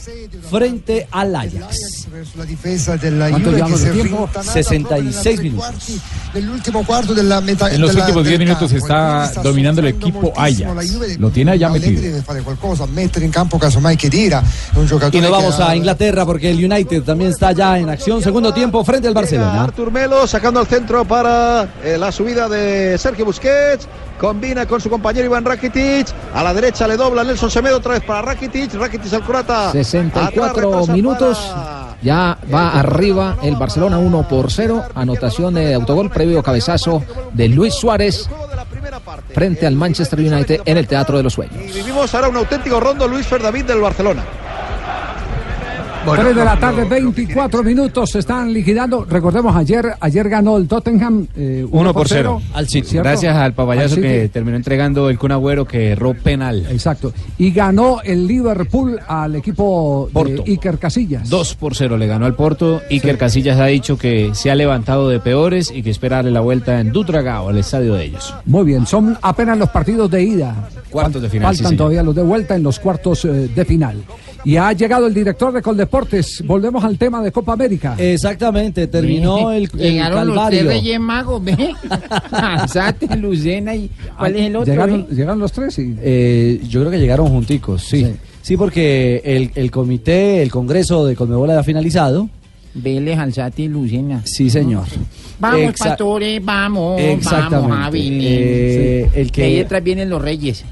frente 0.49 1.07
al 1.11 1.35
Ajax. 1.35 1.97
sulla 2.31 2.45
difesa 2.45 2.97
della 2.97 3.29
¿Cuánto 3.29 3.51
llevamos 3.51 3.81
de 3.81 3.91
tiempo? 3.91 4.06
Rintanata 4.07 4.43
66 4.43 5.41
minutos. 5.41 5.65
En 6.33 6.45
los 7.81 7.95
últimos 7.95 8.25
10 8.25 8.39
del 8.39 8.39
minutos 8.39 8.71
e 8.71 8.77
está 8.77 9.31
dominando 9.41 9.81
el 9.81 9.87
equipo 9.87 10.33
Ajax. 10.35 11.17
Lo 11.19 11.29
tiene 11.29 11.51
allá 11.51 11.69
metido. 11.69 12.01
campo 14.99 15.17
Y 15.17 15.21
nos 15.21 15.31
vamos 15.31 15.59
a 15.59 15.75
Inglaterra 15.75 16.25
porque 16.25 16.51
el 16.51 16.63
United 16.63 17.03
también 17.03 17.31
está 17.31 17.51
ya 17.51 17.77
en 17.77 17.89
acción. 17.89 18.21
Segundo 18.21 18.53
tiempo 18.53 18.83
frente 18.83 19.07
al 19.07 19.13
Barcelona. 19.13 19.63
Artur 19.63 19.91
Melo 19.91 20.27
sacando 20.27 20.59
al 20.59 20.67
centro 20.67 21.05
para 21.05 21.67
eh, 21.83 21.97
la 21.97 22.11
subida 22.11 22.47
de 22.49 22.97
Sergio 22.97 23.25
Busquets. 23.25 23.87
Combina 24.19 24.65
con 24.65 24.81
su 24.81 24.89
compañero 24.89 25.25
Iván 25.25 25.45
Rakitic. 25.45 26.07
A 26.33 26.43
la 26.43 26.53
derecha 26.53 26.87
le 26.87 26.97
dobla 26.97 27.23
Nelson 27.23 27.51
Semedo 27.51 27.77
otra 27.77 27.93
vez 27.93 28.03
para 28.03 28.21
Rakitic. 28.21 28.73
Rakitic 28.73 29.13
al 29.13 29.23
croata. 29.23 29.69
Atrás 29.69 29.87
64 29.87 30.71
retrasa 30.71 30.93
minutos. 30.93 31.37
Ya 32.01 32.37
va 32.53 32.79
arriba 32.79 33.37
el 33.41 33.55
Barcelona 33.55 33.97
1 33.97 34.27
por 34.27 34.51
0. 34.51 34.83
Anotación 34.95 35.55
de 35.55 35.73
autogol 35.73 36.09
previo 36.09 36.43
cabezazo 36.43 37.03
de 37.33 37.47
Luis 37.49 37.73
Suárez 37.73 38.29
frente 39.33 39.65
al 39.65 39.75
Manchester 39.75 40.19
United 40.19 40.61
en 40.65 40.77
el 40.77 40.87
Teatro 40.87 41.17
de 41.17 41.23
los 41.23 41.33
Sueños. 41.33 41.55
Y 41.57 41.71
vivimos 41.71 42.13
ahora 42.13 42.29
un 42.29 42.37
auténtico 42.37 42.79
rondo 42.79 43.07
Luis 43.07 43.25
Ferdavid 43.25 43.65
del 43.65 43.81
Barcelona. 43.81 44.23
3 46.15 46.35
de 46.35 46.45
la 46.45 46.57
tarde, 46.57 46.85
24 46.85 47.63
minutos, 47.63 48.11
se 48.11 48.19
están 48.19 48.53
liquidando. 48.53 49.05
Recordemos, 49.05 49.55
ayer 49.55 49.93
ayer 49.99 50.29
ganó 50.29 50.57
el 50.57 50.67
Tottenham 50.67 51.27
eh, 51.35 51.65
1 51.69 51.93
por 51.93 52.07
0 52.07 52.41
al 52.53 52.67
City. 52.67 52.97
Gracias 52.97 53.35
al 53.35 53.53
papayazo 53.53 53.95
Al 53.95 54.01
que 54.01 54.29
terminó 54.29 54.55
entregando 54.57 55.09
el 55.09 55.17
Kun 55.17 55.31
Agüero 55.31 55.65
que 55.65 55.91
erró 55.91 56.13
penal. 56.13 56.65
Exacto. 56.69 57.13
Y 57.37 57.51
ganó 57.51 58.01
el 58.03 58.25
Liverpool 58.25 58.99
al 59.07 59.35
equipo 59.35 60.09
Porto. 60.13 60.43
de 60.43 60.51
Iker 60.51 60.77
Casillas. 60.77 61.29
2 61.29 61.55
por 61.55 61.75
0 61.75 61.97
le 61.97 62.07
ganó 62.07 62.25
al 62.25 62.35
Porto. 62.35 62.81
Iker 62.89 63.17
Casillas 63.17 63.59
ha 63.59 63.65
dicho 63.65 63.97
que 63.97 64.31
se 64.33 64.49
ha 64.49 64.55
levantado 64.55 65.09
de 65.09 65.19
peores 65.19 65.71
y 65.73 65.83
que 65.83 65.89
espera 65.89 66.17
darle 66.17 66.31
la 66.31 66.41
vuelta 66.41 66.79
en 66.79 66.91
Dutragao, 66.91 67.49
al 67.49 67.57
estadio 67.57 67.93
de 67.95 68.05
ellos. 68.05 68.33
Muy 68.45 68.65
bien, 68.65 68.85
son 68.85 69.17
apenas 69.21 69.57
los 69.57 69.69
partidos 69.69 70.09
de 70.09 70.23
ida. 70.23 70.69
Cuartos 70.89 71.21
de 71.21 71.29
final, 71.29 71.53
Faltan 71.53 71.77
todavía 71.77 72.01
los 72.01 72.15
de 72.15 72.23
vuelta 72.23 72.55
en 72.55 72.63
los 72.63 72.79
cuartos 72.79 73.25
eh, 73.25 73.49
de 73.53 73.65
final. 73.65 74.03
Y 74.47 74.55
ha 74.55 74.71
llegado 74.71 75.07
el 75.07 75.13
director 75.13 75.51
de 75.51 75.61
Coldeportes. 75.61 76.41
Volvemos 76.45 76.81
al 76.83 76.97
tema 76.97 77.21
de 77.21 77.33
Copa 77.33 77.51
América. 77.51 77.95
Exactamente, 77.97 78.87
terminó 78.87 79.51
el, 79.51 79.63
el 79.63 79.69
Llegaron 79.79 80.27
los 80.27 80.35
tres 80.47 80.61
calvario. 80.61 80.69
Reyes 80.69 80.99
Magos, 81.01 81.43
ve. 81.43 81.73
Alzate, 82.31 83.15
Lucena 83.17 83.75
y. 83.75 83.89
¿Cuál 84.17 84.35
es 84.37 84.41
el 84.45 84.55
otro? 84.55 84.73
Llegaron, 85.11 85.39
los 85.39 85.51
tres 85.51 85.77
y 85.79 85.95
Eh, 86.01 86.61
yo 86.67 86.79
creo 86.79 86.91
que 86.91 86.99
llegaron 86.99 87.27
junticos, 87.27 87.83
sí. 87.83 88.07
Sí, 88.41 88.55
porque 88.55 89.21
el, 89.25 89.51
el 89.55 89.69
comité, 89.69 90.41
el 90.41 90.49
congreso 90.49 91.05
de 91.05 91.15
Conmebol 91.17 91.51
ha 91.51 91.63
finalizado. 91.63 92.29
Vélez, 92.73 93.17
Alzate 93.17 93.63
y 93.63 93.67
Lucena. 93.67 94.21
Sí, 94.23 94.49
señor. 94.49 94.85
Vamos, 95.39 95.59
Exa- 95.59 95.89
pastores, 95.89 96.45
vamos. 96.45 97.01
Exactamente. 97.01 97.55
Vamos, 97.69 97.77
Javi. 97.85 98.19
Eh, 98.21 99.09
el 99.13 99.29
que- 99.31 99.43
ahí 99.43 99.55
detrás 99.57 99.83
vienen 99.83 100.09
los 100.09 100.21
Reyes. 100.21 100.63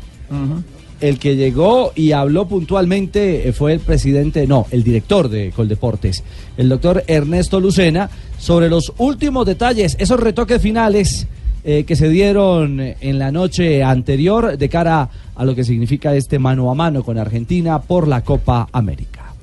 El 1.01 1.19
que 1.19 1.35
llegó 1.35 1.91
y 1.93 2.13
habló 2.13 2.47
puntualmente 2.47 3.47
eh, 3.47 3.53
fue 3.53 3.73
el 3.73 3.79
presidente, 3.79 4.47
no, 4.47 4.65
el 4.71 4.83
director 4.83 5.29
de 5.29 5.51
Coldeportes, 5.51 6.23
el 6.57 6.69
doctor 6.69 7.03
Ernesto 7.07 7.59
Lucena, 7.59 8.09
sobre 8.37 8.69
los 8.69 8.93
últimos 8.97 9.45
detalles, 9.45 9.97
esos 9.99 10.19
retoques 10.19 10.61
finales 10.61 11.27
eh, 11.63 11.83
que 11.83 11.95
se 11.95 12.09
dieron 12.09 12.79
en 12.79 13.19
la 13.19 13.31
noche 13.31 13.83
anterior 13.83 14.57
de 14.57 14.69
cara 14.69 15.09
a 15.35 15.45
lo 15.45 15.55
que 15.55 15.63
significa 15.63 16.15
este 16.15 16.39
mano 16.39 16.69
a 16.71 16.75
mano 16.75 17.03
con 17.03 17.17
Argentina 17.17 17.81
por 17.81 18.07
la 18.07 18.23
Copa 18.23 18.67
América. 18.71 19.33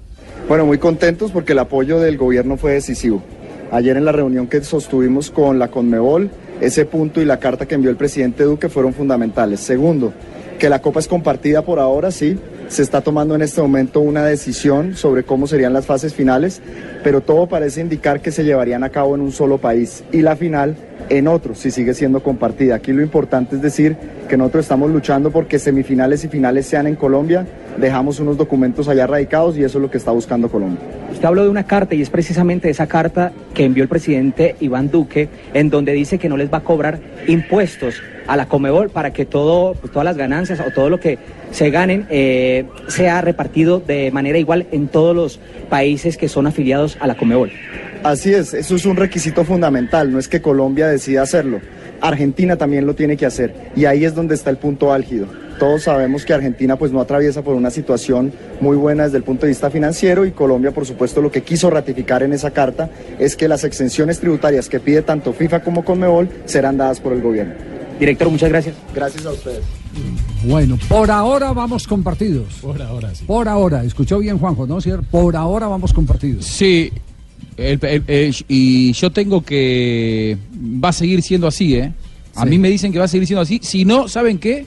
Bueno, 0.49 0.67
muy 0.67 0.79
contentos 0.79 1.31
porque 1.31 1.53
el 1.53 1.59
apoyo 1.59 2.01
del 2.01 2.17
gobierno 2.17 2.57
fue 2.57 2.73
decisivo. 2.73 3.23
Ayer 3.71 3.97
en 3.97 4.05
la 4.05 4.13
reunión 4.13 4.49
que 4.49 4.63
sostuvimos 4.63 5.31
con 5.31 5.59
la 5.59 5.69
Conmebol, 5.69 6.31
ese 6.61 6.85
punto 6.85 7.21
y 7.21 7.25
la 7.25 7.39
carta 7.39 7.67
que 7.67 7.75
envió 7.75 7.91
el 7.91 7.97
presidente 7.97 8.45
Duque 8.45 8.69
fueron 8.69 8.93
fundamentales. 8.93 9.61
Segundo, 9.61 10.13
que 10.63 10.69
la 10.69 10.81
Copa 10.81 11.01
es 11.01 11.09
compartida 11.09 11.63
por 11.63 11.81
ahora, 11.81 12.13
sí. 12.13 12.39
Se 12.69 12.83
está 12.83 13.01
tomando 13.01 13.35
en 13.35 13.43
este 13.43 13.61
momento 13.61 13.99
una 13.99 14.25
decisión 14.25 14.95
sobre 14.95 15.25
cómo 15.25 15.49
serían 15.49 15.73
las 15.73 15.87
fases 15.87 16.15
finales, 16.15 16.63
pero 17.03 17.21
todo 17.21 17.49
parece 17.49 17.81
indicar 17.81 18.21
que 18.21 18.31
se 18.31 18.45
llevarían 18.45 18.85
a 18.85 18.91
cabo 18.91 19.17
en 19.17 19.23
un 19.23 19.33
solo 19.33 19.59
país 19.59 20.05
y 20.13 20.23
la 20.23 20.37
final 20.37 20.77
en 21.09 21.27
otro, 21.27 21.57
si 21.57 21.73
sigue 21.73 21.95
siendo 21.95 22.23
compartida. 22.23 22.77
Aquí 22.77 22.93
lo 22.93 23.03
importante 23.03 23.57
es 23.57 23.63
decir 23.63 23.97
que 24.29 24.37
nosotros 24.37 24.67
estamos 24.67 24.89
luchando 24.93 25.33
porque 25.33 25.59
semifinales 25.59 26.23
y 26.23 26.29
finales 26.29 26.65
sean 26.65 26.87
en 26.87 26.95
Colombia. 26.95 27.45
Dejamos 27.77 28.21
unos 28.21 28.37
documentos 28.37 28.87
allá 28.87 29.09
radicados 29.09 29.57
y 29.59 29.65
eso 29.65 29.79
es 29.79 29.83
lo 29.83 29.91
que 29.91 29.99
está 29.99 30.13
buscando 30.13 30.49
Colombia. 30.49 31.02
Usted 31.13 31.25
habló 31.27 31.43
de 31.45 31.51
una 31.51 31.65
carta 31.65 31.95
y 31.95 32.03
es 32.03 32.11
precisamente 32.11 32.71
esa 32.71 32.87
carta 32.87 33.33
que 33.55 33.65
envió 33.65 33.83
el 33.83 33.89
presidente 33.89 34.57
Iván 34.61 34.91
Duque, 34.91 35.29
en 35.53 35.69
donde 35.69 35.93
dice 35.93 36.19
que 36.19 36.29
no 36.29 36.37
les 36.37 36.53
va 36.53 36.59
a 36.59 36.65
cobrar 36.65 37.01
impuestos 37.29 37.97
a 38.27 38.37
la 38.37 38.47
Comebol 38.47 38.89
para 38.89 39.13
que 39.13 39.27
todo, 39.27 39.75
pues, 39.75 39.93
todas 39.93 40.05
las 40.05 40.17
ganancias 40.17 40.61
o 40.61 40.71
todo 40.71 40.89
lo 40.89 40.99
que 40.99 41.19
se 41.51 41.71
ganen 41.71 42.07
eh, 42.09 42.65
sea 42.89 43.21
repartido 43.21 43.79
de 43.79 44.11
manera 44.11 44.39
igual 44.39 44.67
en 44.73 44.89
todos 44.89 45.15
los 45.15 45.39
países 45.69 46.17
que 46.17 46.29
son 46.29 46.47
afiliados 46.47 46.97
a 46.99 47.07
la 47.07 47.15
Comebol. 47.15 47.53
Así 48.03 48.33
es, 48.33 48.55
eso 48.55 48.75
es 48.75 48.87
un 48.87 48.97
requisito 48.97 49.45
fundamental, 49.45 50.11
no 50.11 50.19
es 50.19 50.29
que 50.29 50.41
Colombia 50.41 50.89
decida 50.89 51.23
hacerlo, 51.23 51.61
Argentina 52.01 52.57
también 52.57 52.87
lo 52.87 52.95
tiene 52.95 53.17
que 53.17 53.27
hacer 53.27 53.55
y 53.77 53.85
ahí 53.85 54.05
es 54.05 54.15
donde 54.15 54.35
está 54.35 54.51
el 54.51 54.57
punto 54.57 54.93
álgido. 54.93 55.27
Todos 55.59 55.83
sabemos 55.85 56.25
que 56.25 56.33
Argentina 56.33 56.77
pues 56.77 56.91
no 56.93 57.01
atraviesa 57.01 57.43
por 57.43 57.55
una 57.55 57.71
situación 57.71 58.33
muy 58.61 58.77
buena 58.77 59.05
desde 59.05 59.19
el 59.19 59.23
punto 59.23 59.43
de 59.43 59.49
vista 59.51 59.71
financiero 59.71 60.27
y 60.27 60.33
Colombia 60.33 60.73
por 60.73 60.87
supuesto 60.87 61.21
lo 61.23 61.31
que 61.31 61.43
quiso 61.43 61.71
ratificar 61.71 62.23
en 62.23 62.33
esa 62.33 62.51
carta 62.51 62.91
es 63.19 63.37
que 63.37 63.47
las 63.49 63.63
exenciones 63.65 64.19
tributarias 64.19 64.69
que 64.69 64.81
pide 64.81 65.03
tanto 65.03 65.33
FIFA 65.33 65.61
como 65.63 65.85
Conmebol 65.85 66.29
serán 66.47 66.77
dadas 66.77 66.99
por 67.01 67.13
el 67.13 67.21
gobierno. 67.23 67.55
Director, 68.01 68.29
muchas 68.31 68.49
gracias. 68.49 68.75
Gracias 68.95 69.25
a 69.25 69.31
ustedes. 69.31 69.61
Bueno, 70.45 70.77
por 70.89 71.11
ahora 71.11 71.53
vamos 71.53 71.87
con 71.87 72.03
partidos. 72.03 72.55
Por 72.61 72.81
ahora, 72.83 73.15
sí. 73.15 73.25
Por 73.25 73.47
ahora, 73.47 73.85
escuchó 73.85 74.19
bien 74.19 74.39
Juanjo, 74.39 74.67
¿no? 74.67 74.81
¿Cierto? 74.81 75.05
Por 75.11 75.37
ahora 75.37 75.69
vamos 75.69 75.93
con 75.93 76.07
partidos. 76.07 76.45
Sí, 76.47 76.91
el- 77.57 77.79
el- 77.85 78.03
el- 78.09 78.35
y 78.49 78.93
yo 78.95 79.13
tengo 79.13 79.45
que... 79.45 80.37
Va 80.83 80.89
a 80.89 80.93
seguir 80.93 81.23
siendo 81.23 81.47
así, 81.47 81.77
¿eh? 81.77 81.93
A 82.35 82.43
Sí. 82.45 82.49
mí 82.49 82.59
me 82.59 82.71
dicen 82.71 82.91
que 82.93 82.99
va 82.99 83.05
a 83.05 83.09
seguir 83.09 83.27
siendo 83.27 83.43
así. 83.43 83.61
Si 83.63 83.85
no, 83.85 84.09
¿saben 84.09 84.39
qué? 84.39 84.67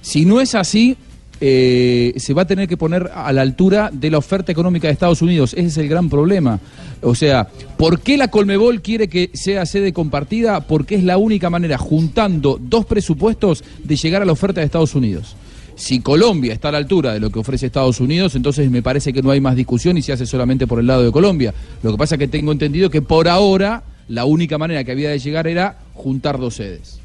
Si 0.00 0.24
no 0.24 0.40
es 0.40 0.54
así, 0.54 0.96
eh, 1.40 2.14
se 2.16 2.34
va 2.34 2.42
a 2.42 2.46
tener 2.46 2.68
que 2.68 2.76
poner 2.76 3.10
a 3.14 3.32
la 3.32 3.42
altura 3.42 3.90
de 3.92 4.10
la 4.10 4.18
oferta 4.18 4.50
económica 4.50 4.88
de 4.88 4.92
Estados 4.92 5.22
Unidos. 5.22 5.54
Ese 5.54 5.66
es 5.66 5.76
el 5.78 5.88
gran 5.88 6.08
problema. 6.08 6.58
O 7.02 7.14
sea, 7.14 7.48
¿por 7.76 8.00
qué 8.00 8.16
la 8.16 8.28
Colmebol 8.28 8.82
quiere 8.82 9.08
que 9.08 9.30
sea 9.34 9.64
sede 9.64 9.92
compartida? 9.92 10.60
Porque 10.60 10.96
es 10.96 11.04
la 11.04 11.16
única 11.16 11.48
manera, 11.48 11.78
juntando 11.78 12.58
dos 12.60 12.86
presupuestos, 12.86 13.62
de 13.84 13.96
llegar 13.96 14.22
a 14.22 14.24
la 14.24 14.32
oferta 14.32 14.60
de 14.60 14.66
Estados 14.66 14.94
Unidos. 14.94 15.36
Si 15.76 16.00
Colombia 16.00 16.52
está 16.52 16.70
a 16.70 16.72
la 16.72 16.78
altura 16.78 17.12
de 17.12 17.20
lo 17.20 17.30
que 17.30 17.38
ofrece 17.38 17.66
Estados 17.66 18.00
Unidos, 18.00 18.34
entonces 18.34 18.68
me 18.68 18.82
parece 18.82 19.12
que 19.12 19.22
no 19.22 19.30
hay 19.30 19.40
más 19.40 19.54
discusión 19.54 19.96
y 19.96 20.02
se 20.02 20.12
hace 20.12 20.26
solamente 20.26 20.66
por 20.66 20.80
el 20.80 20.88
lado 20.88 21.04
de 21.04 21.12
Colombia. 21.12 21.54
Lo 21.84 21.92
que 21.92 21.98
pasa 21.98 22.16
es 22.16 22.18
que 22.18 22.26
tengo 22.26 22.50
entendido 22.50 22.90
que 22.90 23.00
por 23.00 23.28
ahora 23.28 23.84
la 24.08 24.24
única 24.24 24.58
manera 24.58 24.82
que 24.82 24.90
había 24.90 25.10
de 25.10 25.20
llegar 25.20 25.46
era 25.46 25.78
juntar 25.94 26.40
dos 26.40 26.56
sedes. 26.56 26.98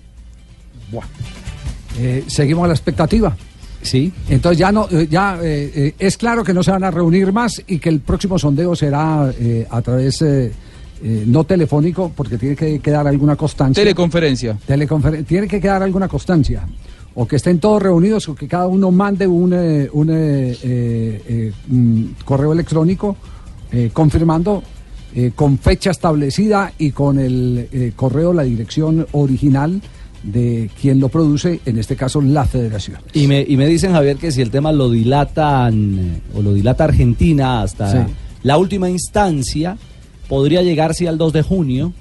Eh, 1.99 2.23
seguimos 2.27 2.65
a 2.65 2.67
la 2.67 2.73
expectativa. 2.73 3.35
Sí. 3.81 4.11
Entonces 4.29 4.57
ya 4.57 4.71
no, 4.71 4.87
eh, 4.89 5.07
ya 5.11 5.37
eh, 5.41 5.71
eh, 5.75 5.95
es 5.99 6.17
claro 6.17 6.43
que 6.43 6.53
no 6.53 6.63
se 6.63 6.71
van 6.71 6.83
a 6.85 6.91
reunir 6.91 7.31
más 7.33 7.61
y 7.67 7.79
que 7.79 7.89
el 7.89 7.99
próximo 7.99 8.39
sondeo 8.39 8.75
será 8.75 9.31
eh, 9.37 9.67
a 9.69 9.81
través 9.81 10.23
no 11.03 11.43
telefónico 11.43 12.13
porque 12.15 12.37
tiene 12.37 12.55
que 12.55 12.79
quedar 12.79 13.05
alguna 13.07 13.35
constancia. 13.35 13.83
Teleconferencia. 13.83 14.57
Teleconfer- 14.65 15.25
tiene 15.25 15.47
que 15.49 15.59
quedar 15.59 15.83
alguna 15.83 16.07
constancia. 16.07 16.65
o 17.15 17.27
que 17.27 17.35
estén 17.35 17.59
todos 17.59 17.79
reunidos 17.83 18.27
o 18.29 18.33
que 18.33 18.47
cada 18.47 18.65
uno 18.65 18.89
mande 18.89 19.27
un, 19.27 19.53
eh, 19.53 19.87
un, 19.93 20.07
eh, 20.11 21.51
mm, 21.67 22.03
correo 22.25 22.53
electrónico 22.53 23.15
confirmando 23.91 24.63
con 25.35 25.57
fecha 25.59 25.91
establecida 25.91 26.71
y 26.79 26.91
con 26.91 27.19
el 27.19 27.93
correo, 27.95 28.33
la 28.33 28.43
dirección 28.43 29.05
original 29.11 29.81
de 30.23 30.69
quien 30.81 30.99
lo 30.99 31.09
produce, 31.09 31.59
en 31.65 31.77
este 31.77 31.95
caso 31.95 32.21
la 32.21 32.45
federación. 32.45 32.97
Y 33.13 33.27
me, 33.27 33.45
y 33.47 33.57
me 33.57 33.67
dicen, 33.67 33.91
Javier, 33.91 34.15
que 34.17 34.31
si 34.31 34.41
el 34.41 34.49
tema 34.51 34.71
lo 34.71 34.89
dilatan 34.89 35.99
eh, 35.99 36.21
o 36.37 36.41
lo 36.41 36.53
dilata 36.53 36.85
Argentina 36.85 37.61
hasta 37.61 37.91
Sí. 37.91 38.13
la 38.43 38.57
última 38.57 38.89
instancia, 38.89 39.77
podría 40.29 40.61
llegar, 40.61 40.93
sí, 40.95 41.05
al 41.07 41.17
2 41.17 41.33
de 41.33 41.41
junio 41.41 41.93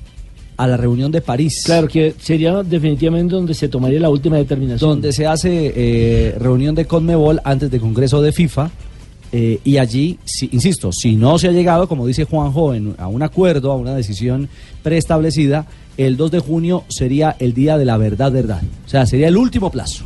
a 0.57 0.67
la 0.69 0.77
reunión 0.77 1.11
de 1.11 1.21
París. 1.21 1.63
Claro, 1.65 1.89
que 1.89 2.15
sería 2.21 2.63
definitivamente 2.63 3.35
donde 3.35 3.55
se 3.55 3.69
tomaría 3.69 3.99
la 3.99 4.11
última 4.11 4.37
determinación. 4.37 4.91
Donde 4.91 5.13
se 5.13 5.27
hace 5.27 5.73
eh, 5.75 6.37
reunión 6.39 6.75
de 6.75 6.85
Conmebol 6.85 7.41
antes 7.45 7.71
del 7.71 7.81
Congreso 7.81 8.23
de 8.23 8.33
FIFA. 8.33 8.71
eh, 9.35 9.61
y 9.65 9.79
allí, 9.79 10.19
si- 10.27 10.51
insisto, 10.53 10.93
si 10.93 11.17
no 11.17 11.39
se 11.39 11.49
ha 11.49 11.53
llegado, 11.53 11.89
como 11.89 12.07
dice 12.07 12.25
Juanjo, 12.25 12.75
en- 12.75 12.95
a 12.99 13.09
un 13.09 13.23
acuerdo, 13.23 13.73
a 13.73 13.77
una 13.77 13.95
decisión 13.95 14.47
preestablecida, 14.83 15.65
el 15.97 16.17
2 16.17 16.31
de 16.31 16.39
junio 16.41 16.85
sería 16.89 17.37
el 17.39 17.55
día 17.55 17.79
de 17.79 17.85
la 17.85 17.97
verdad, 17.97 18.33
verdad. 18.33 18.63
O 18.85 18.89
sea, 18.89 19.07
sería 19.07 19.29
el 19.29 19.37
último 19.37 19.71
plazo. 19.71 20.05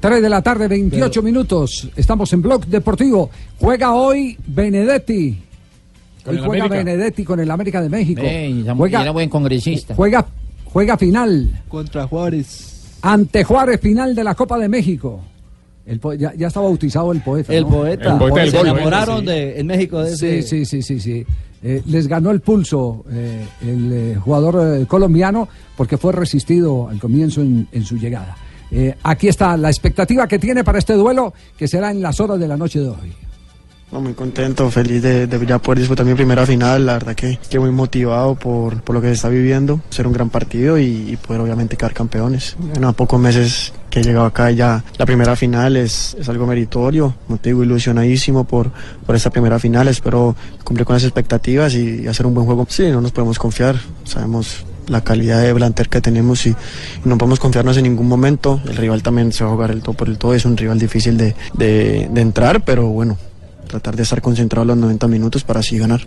3 0.00 0.22
de 0.22 0.28
la 0.28 0.42
tarde, 0.42 0.68
28 0.68 1.22
minutos. 1.22 1.88
Estamos 1.96 2.32
en 2.32 2.42
Blog 2.42 2.66
Deportivo. 2.66 3.30
Juega 3.58 3.94
hoy 3.94 4.38
Benedetti. 4.46 5.38
Con 6.24 6.36
Hoy 6.36 6.42
juega 6.44 6.64
América. 6.66 6.90
Benedetti 6.90 7.24
con 7.24 7.40
el 7.40 7.50
América 7.50 7.80
de 7.82 7.88
México. 7.88 8.22
Ey, 8.22 8.64
juega, 8.76 9.02
era 9.02 9.10
buen 9.10 9.28
congresista. 9.28 9.94
Juega, 9.94 10.26
juega 10.66 10.96
final 10.98 11.62
Contra 11.68 12.06
Juárez. 12.06 12.98
ante 13.02 13.44
Juárez, 13.44 13.80
final 13.80 14.14
de 14.14 14.24
la 14.24 14.34
Copa 14.34 14.58
de 14.58 14.68
México. 14.68 15.20
El 15.88 15.98
po- 16.00 16.12
ya, 16.14 16.34
ya 16.34 16.46
está 16.48 16.60
bautizado 16.60 17.10
el 17.12 17.20
poeta. 17.22 17.52
El 17.54 17.62
¿no? 17.64 17.70
poeta. 17.70 18.12
El 18.12 18.18
poeta 18.18 18.40
del 18.40 18.50
Se 18.50 18.60
enamoraron 18.60 19.24
de- 19.24 19.58
en 19.58 19.66
México 19.66 20.02
de 20.02 20.16
sí, 20.16 20.26
ese- 20.26 20.42
sí, 20.42 20.64
sí, 20.64 20.82
sí, 20.82 21.00
sí. 21.00 21.26
Eh, 21.62 21.82
les 21.86 22.06
ganó 22.06 22.30
el 22.30 22.40
pulso 22.40 23.04
eh, 23.10 23.44
el 23.62 23.92
eh, 23.92 24.14
jugador 24.16 24.80
eh, 24.80 24.86
colombiano 24.86 25.48
porque 25.76 25.96
fue 25.96 26.12
resistido 26.12 26.88
al 26.88 27.00
comienzo 27.00 27.40
en, 27.40 27.66
en 27.72 27.84
su 27.84 27.96
llegada. 27.96 28.36
Eh, 28.70 28.94
aquí 29.02 29.28
está 29.28 29.56
la 29.56 29.68
expectativa 29.68 30.28
que 30.28 30.38
tiene 30.38 30.62
para 30.62 30.78
este 30.78 30.92
duelo 30.92 31.32
que 31.56 31.66
será 31.66 31.90
en 31.90 32.00
las 32.02 32.20
horas 32.20 32.38
de 32.38 32.46
la 32.46 32.56
noche 32.56 32.78
de 32.80 32.88
hoy. 32.88 33.12
Muy 33.90 34.12
contento, 34.12 34.70
feliz 34.70 35.02
de, 35.02 35.46
ya 35.46 35.58
poder 35.58 35.78
disputar 35.78 36.04
mi 36.04 36.14
primera 36.14 36.44
final. 36.44 36.84
La 36.84 36.92
verdad 36.94 37.14
que, 37.14 37.38
que 37.48 37.58
muy 37.58 37.70
motivado 37.70 38.34
por, 38.34 38.82
por 38.82 38.94
lo 38.94 39.00
que 39.00 39.08
se 39.08 39.14
está 39.14 39.28
viviendo. 39.30 39.80
Ser 39.88 40.06
un 40.06 40.12
gran 40.12 40.28
partido 40.28 40.78
y, 40.78 41.18
poder 41.26 41.40
obviamente 41.40 41.76
quedar 41.76 41.94
campeones. 41.94 42.56
En 42.76 42.84
a 42.84 42.92
pocos 42.92 43.18
meses 43.18 43.72
que 43.88 44.00
he 44.00 44.02
llegado 44.02 44.26
acá 44.26 44.50
ya 44.50 44.84
la 44.98 45.06
primera 45.06 45.34
final 45.36 45.76
es, 45.76 46.14
es 46.20 46.28
algo 46.28 46.46
meritorio. 46.46 47.14
Como 47.26 47.38
te 47.38 47.48
digo, 47.48 47.64
ilusionadísimo 47.64 48.44
por, 48.44 48.70
por 49.06 49.16
esta 49.16 49.30
primera 49.30 49.58
final. 49.58 49.88
Espero 49.88 50.36
cumplir 50.64 50.84
con 50.84 50.94
las 50.94 51.04
expectativas 51.04 51.74
y, 51.74 52.06
hacer 52.06 52.26
un 52.26 52.34
buen 52.34 52.44
juego. 52.44 52.66
Sí, 52.68 52.90
no 52.90 53.00
nos 53.00 53.12
podemos 53.12 53.38
confiar. 53.38 53.76
Sabemos 54.04 54.66
la 54.86 55.02
calidad 55.02 55.42
de 55.42 55.54
plantel 55.54 55.88
que 55.88 56.02
tenemos 56.02 56.46
y, 56.46 56.54
no 57.04 57.16
podemos 57.16 57.40
confiarnos 57.40 57.78
en 57.78 57.84
ningún 57.84 58.06
momento. 58.06 58.60
El 58.68 58.76
rival 58.76 59.02
también 59.02 59.32
se 59.32 59.44
va 59.44 59.50
a 59.50 59.52
jugar 59.54 59.70
el 59.70 59.80
todo 59.80 59.94
por 59.94 60.08
el 60.08 60.18
todo. 60.18 60.34
Es 60.34 60.44
un 60.44 60.58
rival 60.58 60.78
difícil 60.78 61.16
de, 61.16 61.34
de 61.54 62.20
entrar, 62.20 62.62
pero 62.64 62.86
bueno, 62.88 63.16
tratar 63.68 63.94
de 63.94 64.02
estar 64.02 64.20
concentrado 64.20 64.64
los 64.64 64.76
90 64.76 65.06
minutos 65.06 65.44
para 65.44 65.60
así 65.60 65.78
ganar. 65.78 66.00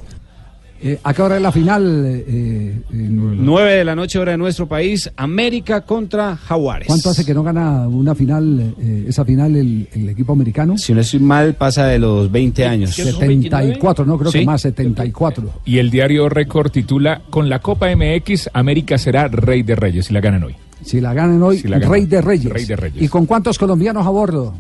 Eh, 0.83 0.97
¿A 1.03 1.13
qué 1.13 1.21
hora 1.21 1.35
es 1.35 1.41
la 1.43 1.51
final? 1.51 2.03
eh, 2.07 2.81
en- 2.91 3.45
9 3.45 3.71
de 3.75 3.85
la 3.85 3.95
noche, 3.95 4.17
hora 4.17 4.31
de 4.31 4.39
nuestro 4.39 4.67
país, 4.67 5.11
América 5.15 5.81
contra 5.81 6.35
Jaguares. 6.35 6.87
¿Cuánto 6.87 7.11
hace 7.11 7.23
que 7.23 7.35
no 7.35 7.43
gana 7.43 7.87
una 7.87 8.15
final, 8.15 8.73
eh, 8.79 9.05
esa 9.07 9.23
final 9.23 9.55
el, 9.55 9.87
el 9.93 10.09
equipo 10.09 10.33
americano? 10.33 10.79
Si 10.79 10.91
no 10.91 11.01
estoy 11.01 11.19
mal, 11.19 11.53
pasa 11.53 11.85
de 11.85 11.99
los 11.99 12.31
20 12.31 12.65
años. 12.65 12.95
74, 12.95 14.05
no 14.05 14.17
creo 14.17 14.31
que 14.31 14.43
más, 14.43 14.61
74. 14.61 15.61
Y 15.65 15.77
el 15.77 15.91
diario 15.91 16.27
Récord 16.29 16.71
titula 16.71 17.21
Con 17.29 17.47
la 17.47 17.59
Copa 17.59 17.87
MX, 17.95 18.49
América 18.51 18.97
será 18.97 19.27
rey 19.27 19.61
de 19.61 19.75
reyes 19.75 20.09
y 20.09 20.13
la 20.13 20.19
ganan 20.19 20.43
hoy. 20.45 20.55
Si 20.83 20.99
la 20.99 21.13
ganan 21.13 21.43
hoy, 21.43 21.59
Si 21.59 21.67
la 21.67 21.77
ganan. 21.77 21.93
Rey 21.93 22.05
de 22.07 22.21
Reyes. 22.21 22.51
Rey 22.51 22.65
de 22.65 22.75
Reyes. 22.75 23.03
¿Y 23.03 23.07
con 23.07 23.27
cuántos 23.27 23.59
colombianos 23.59 24.03
a 24.07 24.09
bordo? 24.09 24.55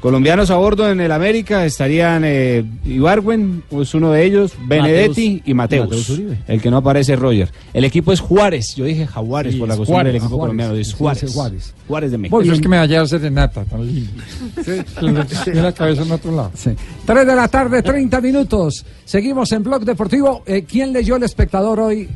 Colombianos 0.00 0.50
a 0.50 0.56
bordo 0.56 0.90
en 0.90 0.98
el 1.00 1.12
América 1.12 1.66
estarían 1.66 2.22
eh, 2.24 2.64
Ibargüen, 2.86 3.62
es 3.70 3.92
uno 3.94 4.10
de 4.12 4.24
ellos, 4.24 4.52
Benedetti 4.66 5.36
Mateus- 5.36 5.42
y 5.44 5.54
Mateus. 5.54 5.84
Mateus 5.88 6.08
Uribe. 6.10 6.38
El 6.48 6.62
que 6.62 6.70
no 6.70 6.78
aparece 6.78 7.12
es 7.12 7.18
Roger. 7.18 7.50
El 7.74 7.84
equipo 7.84 8.10
es 8.12 8.20
Juárez. 8.20 8.74
Yo 8.76 8.86
dije 8.86 9.06
Jaguares 9.06 9.52
Sí, 9.52 9.58
por 9.58 9.68
la 9.68 9.76
costumbre 9.76 9.94
Juárez. 9.94 10.12
del 10.14 10.16
equipo 10.22 10.36
Juárez. 10.36 10.40
colombiano. 10.56 10.74
Es 10.74 10.94
Juárez. 10.94 11.22
es 11.24 11.34
Juárez. 11.34 11.74
Juárez 11.86 12.10
de 12.12 12.18
México. 12.18 12.36
Muy 12.36 12.44
Eso 12.46 12.54
es 12.54 12.60
que 12.62 12.68
me 12.68 12.78
vaya 12.78 13.02
a 13.02 13.06
serenata, 13.06 13.64
tan 13.64 13.86
lindo. 13.86 14.10
La 15.54 15.72
cabeza 15.72 16.02
en 16.02 16.12
otro 16.12 16.32
lado. 16.34 16.50
Sí. 16.54 16.70
3 17.04 17.26
de 17.26 17.34
la 17.36 17.48
tarde, 17.48 17.82
30 17.82 18.20
minutos. 18.22 18.84
Seguimos 19.04 19.52
en 19.52 19.62
Blog 19.62 19.84
Deportivo. 19.84 20.42
Eh, 20.46 20.64
¿Quién 20.66 20.92
leyó 20.94 21.16
el 21.16 21.24
espectador 21.24 21.78
hoy? 21.78 22.08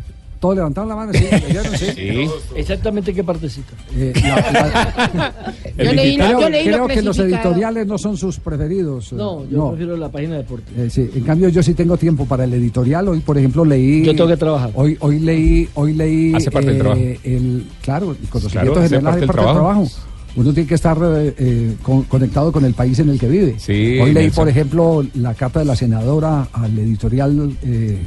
Todos 0.45 0.57
levantaron 0.57 0.91
la 0.91 0.97
mano, 0.97 1.13
sí, 1.15 1.25
leyeron, 1.31 1.79
sí. 1.79 2.29
Exactamente 2.55 3.15
qué 3.15 3.25
partecita. 3.25 3.73
Eh, 3.97 4.13
la- 4.23 4.37
la- 4.53 5.55
Yo 5.85 5.93
leí 5.95 6.17
creo, 6.19 6.39
yo 6.43 6.49
leí 6.51 6.67
lo 6.69 6.73
creo 6.85 6.87
que 6.89 7.01
los 7.03 7.19
editoriales 7.19 7.87
no 7.87 7.97
son 7.97 8.19
sus 8.19 8.39
preferidos. 8.41 9.11
eh, 9.13 9.17
No, 9.17 9.49
yo 9.49 9.71
prefiero 9.71 9.97
la 9.97 10.11
página 10.11 10.33
de 10.33 10.39
deporte. 10.43 10.71
Eh, 10.77 10.91
sí, 10.91 11.09
en 11.15 11.23
cambio 11.25 11.49
yo 11.49 11.63
sí 11.63 11.73
tengo 11.73 11.97
tiempo 11.97 12.27
para 12.27 12.45
el 12.45 12.53
editorial. 12.53 13.09
Hoy, 13.09 13.21
por 13.21 13.39
ejemplo, 13.39 13.65
leí. 13.65 14.05
Yo 14.05 14.15
tengo 14.15 14.29
que 14.29 14.37
trabajar. 14.37 14.71
Hoy, 14.75 14.99
hoy 15.01 15.19
leí, 15.19 15.67
hoy 15.77 15.95
leí. 15.95 16.35
Hace 16.35 16.51
parte 16.51 16.69
del 16.73 16.79
trabajo. 16.79 17.01
el- 17.01 17.65
claro, 17.81 18.11
el 18.11 18.29
conocimiento 18.29 18.73
Claro, 18.75 18.85
hace 18.85 18.97
general 18.97 19.03
del 19.03 19.03
parte 19.03 19.21
del 19.21 19.31
trabajo. 19.31 19.55
trabajo. 19.55 19.89
Uno 20.37 20.53
tiene 20.53 20.69
que 20.69 20.75
estar 20.75 20.99
eh, 21.03 21.35
eh, 21.39 21.77
con- 21.83 22.03
conectado 22.03 22.53
con 22.53 22.67
el 22.67 22.75
país 22.75 22.99
en 22.99 23.09
el 23.09 23.19
que 23.19 23.29
vive. 23.29 23.55
Sí, 23.59 23.99
hoy 23.99 24.13
leí, 24.13 24.25
Nelson. 24.25 24.43
por 24.45 24.49
ejemplo, 24.51 25.07
la 25.15 25.33
carta 25.33 25.61
de 25.61 25.65
la 25.65 25.75
senadora 25.75 26.49
al 26.53 26.79
editorial 26.79 27.57
eh, 27.63 27.99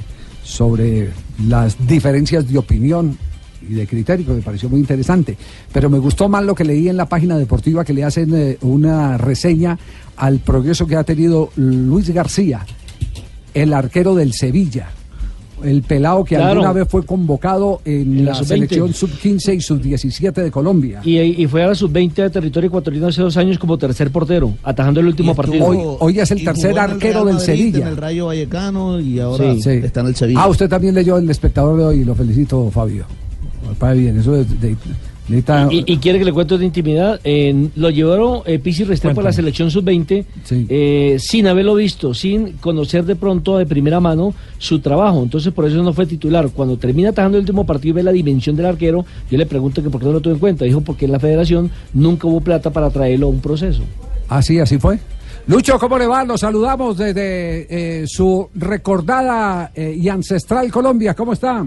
sobre 0.48 1.10
las 1.46 1.76
diferencias 1.86 2.48
de 2.48 2.58
opinión 2.58 3.18
y 3.70 3.74
de 3.74 3.86
criterio, 3.86 4.34
me 4.34 4.42
pareció 4.42 4.70
muy 4.70 4.80
interesante. 4.80 5.38
Pero 5.74 5.90
me 5.90 6.00
gustó 6.00 6.30
más 6.30 6.44
lo 6.46 6.56
que 6.56 6.64
leí 6.64 6.88
en 6.88 6.96
la 6.96 7.06
página 7.06 7.38
deportiva 7.38 7.84
que 7.84 7.94
le 7.94 8.06
hacen 8.06 8.34
eh, 8.34 8.58
una 8.62 9.18
reseña 9.18 9.78
al 10.16 10.40
progreso 10.40 10.88
que 10.88 10.96
ha 10.96 11.04
tenido 11.04 11.50
Luis 11.58 12.10
García, 12.12 12.66
el 13.54 13.74
arquero 13.74 14.16
del 14.16 14.34
Sevilla. 14.34 14.90
El 15.64 15.82
pelado 15.82 16.24
que 16.24 16.36
Claro. 16.36 16.52
alguna 16.52 16.72
vez 16.72 16.88
fue 16.88 17.04
convocado 17.04 17.82
en, 17.84 18.02
En 18.20 18.26
la, 18.26 18.32
la 18.32 18.38
sub-20. 18.38 18.46
selección 18.48 18.94
sub-15 18.94 19.56
y 19.56 19.62
sub-17 19.62 20.32
de 20.44 20.52
Colombia. 20.52 21.02
Y, 21.04 21.18
y 21.20 21.48
fue 21.48 21.64
a 21.64 21.68
la 21.68 21.76
sub-20 21.76 22.14
de 22.14 22.30
territorio 22.30 22.68
ecuatoriano 22.68 23.08
hace 23.08 23.22
dos 23.24 23.36
años 23.38 23.58
como 23.58 23.78
tercer 23.78 24.12
portero, 24.12 24.54
atajando 24.64 25.00
el 25.00 25.08
último 25.08 25.34
partido. 25.34 25.66
Hoy, 25.66 25.78
hoy 26.00 26.20
es 26.20 26.30
el 26.32 26.44
tercer 26.44 26.72
el 26.72 26.78
arquero 26.78 27.26
del 27.26 27.40
Sevilla. 27.40 27.80
En 27.82 27.88
el 27.88 27.98
Rayo 27.98 28.28
Vallecano 28.28 29.00
y 29.00 29.20
ahora 29.20 29.56
Sí. 29.56 29.70
está 29.72 30.02
en 30.02 30.08
el 30.08 30.16
Sevilla. 30.16 30.42
Ah, 30.44 30.48
usted 30.48 30.70
también 30.70 30.94
leyó 30.94 31.18
el 31.18 31.30
espectador 31.30 31.78
de 31.78 31.86
hoy 31.86 32.00
y 32.02 32.04
lo 32.04 32.14
felicito, 32.14 32.70
Fabio. 32.70 33.06
Para 33.80 33.94
bien, 33.94 34.18
eso 34.20 34.36
es 34.36 34.62
de- 34.62 34.76
necesita- 35.30 35.68
Y, 35.72 35.84
y 35.86 35.98
quiere 35.98 36.20
que 36.20 36.26
le 36.26 36.34
cuente 36.34 36.58
de 36.58 36.66
intimidad. 36.66 37.20
eh, 37.24 37.70
lo 37.76 37.90
llevaron 37.90 38.42
eh, 38.46 38.60
Pizzi 38.60 38.84
Restrepo 38.84 39.20
a 39.22 39.24
la 39.24 39.34
selección 39.34 39.70
sub-20 39.72 40.26
eh, 40.70 41.18
sin 41.20 41.48
haberlo 41.48 41.76
visto, 41.76 42.14
sin 42.14 42.54
conocer 42.54 43.06
de 43.06 43.16
pronto 43.16 43.58
de 43.58 43.66
primera 43.66 44.00
mano 44.00 44.34
su 44.58 44.80
trabajo. 44.80 45.22
Entonces, 45.24 45.52
por 45.54 45.66
eso 45.66 45.82
no 45.84 45.94
fue 45.94 46.06
titular. 46.06 46.50
Cuando 46.54 46.78
termina 46.78 47.10
atajando 47.10 47.38
el 47.38 47.42
último 47.42 47.66
partido 47.66 47.92
y 47.92 47.96
ve 47.96 48.04
la 48.04 48.12
dimensión 48.12 48.56
del 48.56 48.66
arquero, 48.68 49.06
yo 49.30 49.38
le 49.38 49.46
pregunto 49.46 49.84
que 49.84 49.90
por 49.90 50.00
qué 50.00 50.08
no 50.08 50.14
lo 50.14 50.22
tuvo 50.22 50.34
en 50.34 50.40
cuenta. 50.40 50.66
Dijo 50.66 50.82
porque 50.82 51.06
en 51.06 51.12
la 51.12 51.20
federación 51.20 51.70
nunca 51.94 52.28
hubo 52.28 52.42
plata 52.42 52.70
para 52.72 52.90
traerlo 52.90 53.28
a 53.28 53.30
un 53.30 53.40
proceso. 53.42 53.82
Así, 54.30 54.60
así 54.60 54.78
fue. 54.78 55.00
Lucho, 55.48 55.80
¿cómo 55.80 55.98
le 55.98 56.06
va? 56.08 56.26
Los 56.26 56.42
saludamos 56.42 56.98
desde 56.98 58.02
eh, 58.02 58.08
su 58.08 58.50
recordada 58.54 59.72
eh, 59.74 59.98
y 59.98 60.10
ancestral 60.10 60.70
Colombia. 60.72 61.14
¿Cómo 61.14 61.32
está? 61.34 61.66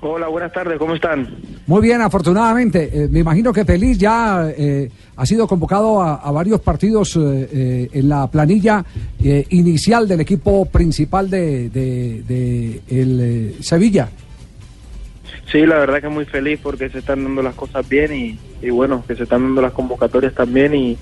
Hola, 0.00 0.28
buenas 0.28 0.52
tardes, 0.52 0.78
¿cómo 0.78 0.94
están? 0.94 1.26
Muy 1.66 1.80
bien, 1.80 2.00
afortunadamente. 2.02 2.90
Eh, 2.92 3.08
me 3.10 3.20
imagino 3.20 3.52
que 3.52 3.64
feliz 3.64 3.96
ya 3.98 4.46
eh, 4.56 4.90
ha 5.16 5.26
sido 5.26 5.46
convocado 5.48 6.02
a, 6.02 6.16
a 6.16 6.30
varios 6.30 6.60
partidos 6.60 7.16
eh, 7.16 7.48
eh, 7.52 7.88
en 7.92 8.08
la 8.08 8.26
planilla 8.30 8.84
eh, 9.24 9.46
inicial 9.50 10.06
del 10.06 10.20
equipo 10.20 10.66
principal 10.66 11.30
de, 11.30 11.70
de- 11.70 12.22
de 12.28 12.80
el 12.88 13.54
Sevilla. 13.64 14.08
Sí, 15.50 15.64
la 15.64 15.78
verdad 15.78 16.00
que 16.02 16.08
muy 16.08 16.24
feliz 16.26 16.60
porque 16.62 16.88
se 16.90 16.98
están 16.98 17.24
dando 17.24 17.40
las 17.42 17.54
cosas 17.54 17.88
bien 17.88 18.12
y, 18.14 18.38
y 18.66 18.70
bueno, 18.70 19.02
que 19.08 19.16
se 19.16 19.22
están 19.22 19.42
dando 19.42 19.62
las 19.62 19.72
convocatorias 19.72 20.34
también 20.34 20.74
y, 20.74 20.98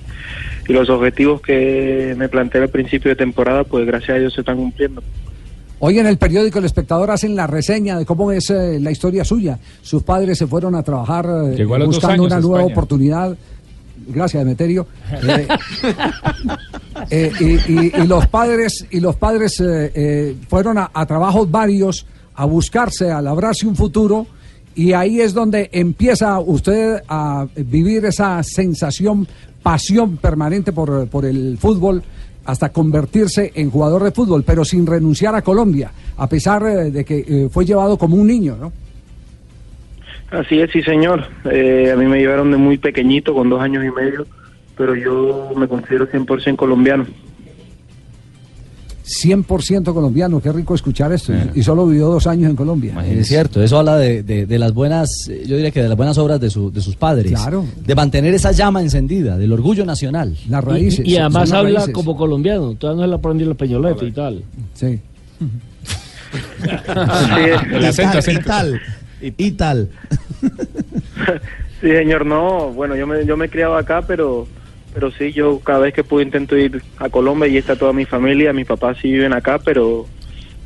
y 0.67 0.73
los 0.73 0.89
objetivos 0.89 1.41
que 1.41 2.15
me 2.17 2.29
planteé 2.29 2.61
al 2.61 2.69
principio 2.69 3.09
de 3.09 3.15
temporada, 3.15 3.63
pues 3.65 3.85
gracias 3.85 4.11
a 4.15 4.19
Dios 4.19 4.33
se 4.33 4.41
están 4.41 4.57
cumpliendo. 4.57 5.03
Hoy 5.87 5.99
en 5.99 6.07
el 6.07 6.17
periódico 6.17 6.57
El 6.57 6.65
Espectador 6.65 7.11
hacen 7.11 7.35
la 7.35 7.45
reseña 7.45 7.99
de 7.99 8.07
cómo 8.07 8.31
es 8.31 8.49
eh, 8.49 8.79
la 8.79 8.89
historia 8.89 9.23
suya. 9.23 9.59
Sus 9.83 10.01
padres 10.01 10.35
se 10.39 10.47
fueron 10.47 10.73
a 10.73 10.81
trabajar 10.81 11.25
eh, 11.55 11.61
a 11.61 11.85
buscando 11.85 12.23
una 12.23 12.39
nueva 12.39 12.61
España. 12.61 12.73
oportunidad. 12.73 13.37
Gracias, 14.07 14.43
Demeterio. 14.43 14.87
Eh, 17.11 17.31
eh, 17.39 17.59
y, 17.67 17.71
y- 17.73 17.91
y 18.03 18.07
los 18.07 18.25
padres 18.27 18.87
y 18.89 18.99
los 18.99 19.15
padres 19.17 19.59
eh, 19.59 19.91
eh, 19.93 20.35
fueron 20.49 20.77
a, 20.79 20.89
a 20.93 21.05
trabajos 21.05 21.51
varios 21.51 22.05
a 22.33 22.45
buscarse, 22.45 23.11
a 23.11 23.21
labrarse 23.21 23.67
un 23.67 23.75
futuro 23.75 24.25
Y 24.73 24.93
ahí 24.93 25.19
es 25.21 25.33
donde 25.33 25.69
empieza 25.73 26.39
usted 26.39 27.03
a 27.07 27.45
vivir 27.55 28.05
esa 28.05 28.41
sensación, 28.43 29.27
pasión 29.61 30.17
permanente 30.17 30.71
por, 30.71 31.07
por 31.09 31.25
el 31.25 31.57
fútbol, 31.59 32.01
hasta 32.45 32.69
convertirse 32.69 33.51
en 33.55 33.71
jugador 33.71 34.03
de 34.03 34.11
fútbol, 34.11 34.43
pero 34.43 34.63
sin 34.63 34.85
renunciar 34.85 35.35
a 35.35 35.41
Colombia, 35.41 35.91
a 36.17 36.27
pesar 36.27 36.63
eh, 36.63 36.91
de 36.91 37.03
que 37.03 37.19
eh, 37.19 37.49
fue 37.51 37.65
llevado 37.65 37.97
como 37.97 38.15
un 38.15 38.27
niño, 38.27 38.55
¿no? 38.59 38.71
Así 40.31 40.59
es, 40.59 40.71
sí, 40.71 40.81
señor. 40.81 41.27
Eh, 41.51 41.91
a 41.93 41.95
mí 41.95 42.05
me 42.05 42.19
llevaron 42.19 42.51
de 42.51 42.57
muy 42.57 42.77
pequeñito, 42.77 43.33
con 43.33 43.49
dos 43.49 43.61
años 43.61 43.83
y 43.85 43.91
medio, 43.91 44.25
pero 44.75 44.95
yo 44.95 45.51
me 45.55 45.67
considero 45.67 46.07
100% 46.07 46.55
colombiano. 46.55 47.05
100% 49.05 49.93
colombiano, 49.93 50.41
qué 50.41 50.51
rico 50.51 50.73
escuchar 50.75 51.11
esto. 51.13 51.33
Y 51.53 51.63
solo 51.63 51.85
vivió 51.85 52.07
dos 52.07 52.25
años 52.27 52.49
en 52.49 52.55
Colombia. 52.55 52.93
Es 53.05 53.27
cierto, 53.27 53.61
eso 53.61 53.79
habla 53.79 53.97
de, 53.97 54.23
de- 54.23 54.45
de 54.45 54.59
las 54.59 54.73
buenas, 54.73 55.09
eh, 55.29 55.43
yo 55.45 55.55
diría 55.55 55.71
que 55.71 55.81
de 55.83 55.89
las 55.89 55.97
buenas 55.97 56.17
obras 56.17 56.39
de, 56.39 56.49
su- 56.49 56.71
de 56.71 56.81
sus 56.81 56.95
padres. 56.95 57.31
Claro. 57.31 57.65
De 57.85 57.95
mantener 57.95 58.33
esa 58.33 58.51
llama 58.51 58.81
encendida, 58.81 59.37
del 59.37 59.51
orgullo 59.53 59.85
nacional. 59.85 60.35
Las 60.49 60.63
Y, 60.79 61.11
y 61.11 61.17
además 61.17 61.51
habla 61.51 61.87
como 61.91 62.15
colombiano, 62.17 62.73
todavía 62.75 62.97
no 63.01 63.03
se 63.03 63.09
le 63.09 63.15
aprendió 63.15 63.49
el 63.49 63.55
peñolete 63.55 64.05
y 64.07 64.11
tal. 64.11 64.43
Sí. 64.73 64.99
El 67.71 67.85
acento, 67.85 68.17
acento. 68.17 68.41
Y 68.41 68.43
tal. 68.43 68.81
Y 69.37 69.51
tal. 69.51 69.89
Sí, 71.81 71.91
señor, 71.91 72.25
no, 72.25 72.71
bueno, 72.71 72.95
yo 72.95 73.05
me, 73.05 73.25
yo 73.25 73.37
me 73.37 73.45
he 73.45 73.49
criado 73.49 73.75
acá, 73.77 74.01
pero, 74.01 74.47
pero 74.95 75.11
sí, 75.11 75.31
yo 75.33 75.59
cada 75.59 75.79
vez 75.79 75.93
que 75.93 76.03
puedo 76.05 76.23
intento 76.23 76.57
ir 76.57 76.81
a 76.97 77.09
Colombia 77.09 77.47
y 77.49 77.57
está 77.57 77.75
toda 77.75 77.91
mi 77.93 78.05
familia, 78.05 78.53
mis 78.53 78.65
papás 78.65 78.97
sí 79.01 79.11
viven 79.11 79.33
acá, 79.33 79.59
pero 79.59 80.05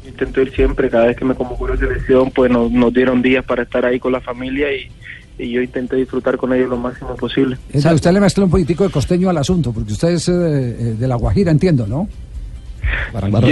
intento 0.08 0.40
ir 0.42 0.52
siempre, 0.52 0.88
cada 0.90 1.08
vez 1.08 1.18
que 1.18 1.26
me 1.26 1.34
convocó 1.34 1.68
la 1.68 1.76
selección, 1.78 2.30
pues 2.30 2.52
nos, 2.52 2.72
nos 2.72 2.94
dieron 2.94 3.24
días 3.24 3.44
para 3.44 3.64
estar 3.64 3.84
ahí 3.86 4.00
con 4.00 4.12
la 4.12 4.22
familia 4.22 4.68
y, 4.72 4.88
y 5.44 5.50
yo 5.52 5.62
intenté 5.64 5.96
disfrutar 5.96 6.38
con 6.38 6.54
ellos 6.54 6.70
lo 6.70 6.78
máximo 6.78 7.16
posible. 7.16 7.58
Es 7.74 7.84
que 7.86 7.94
usted 7.96 8.12
le 8.12 8.20
mezcla 8.20 8.44
un 8.44 8.52
poquitico 8.52 8.84
de 8.84 8.92
costeño 8.92 9.32
al 9.32 9.38
asunto, 9.38 9.74
porque 9.74 9.94
usted 9.94 10.10
es 10.10 10.30
eh, 10.30 10.32
eh, 10.34 10.96
de 11.00 11.08
La 11.08 11.16
Guajira, 11.16 11.50
entiendo, 11.52 11.88
¿no? 11.88 12.08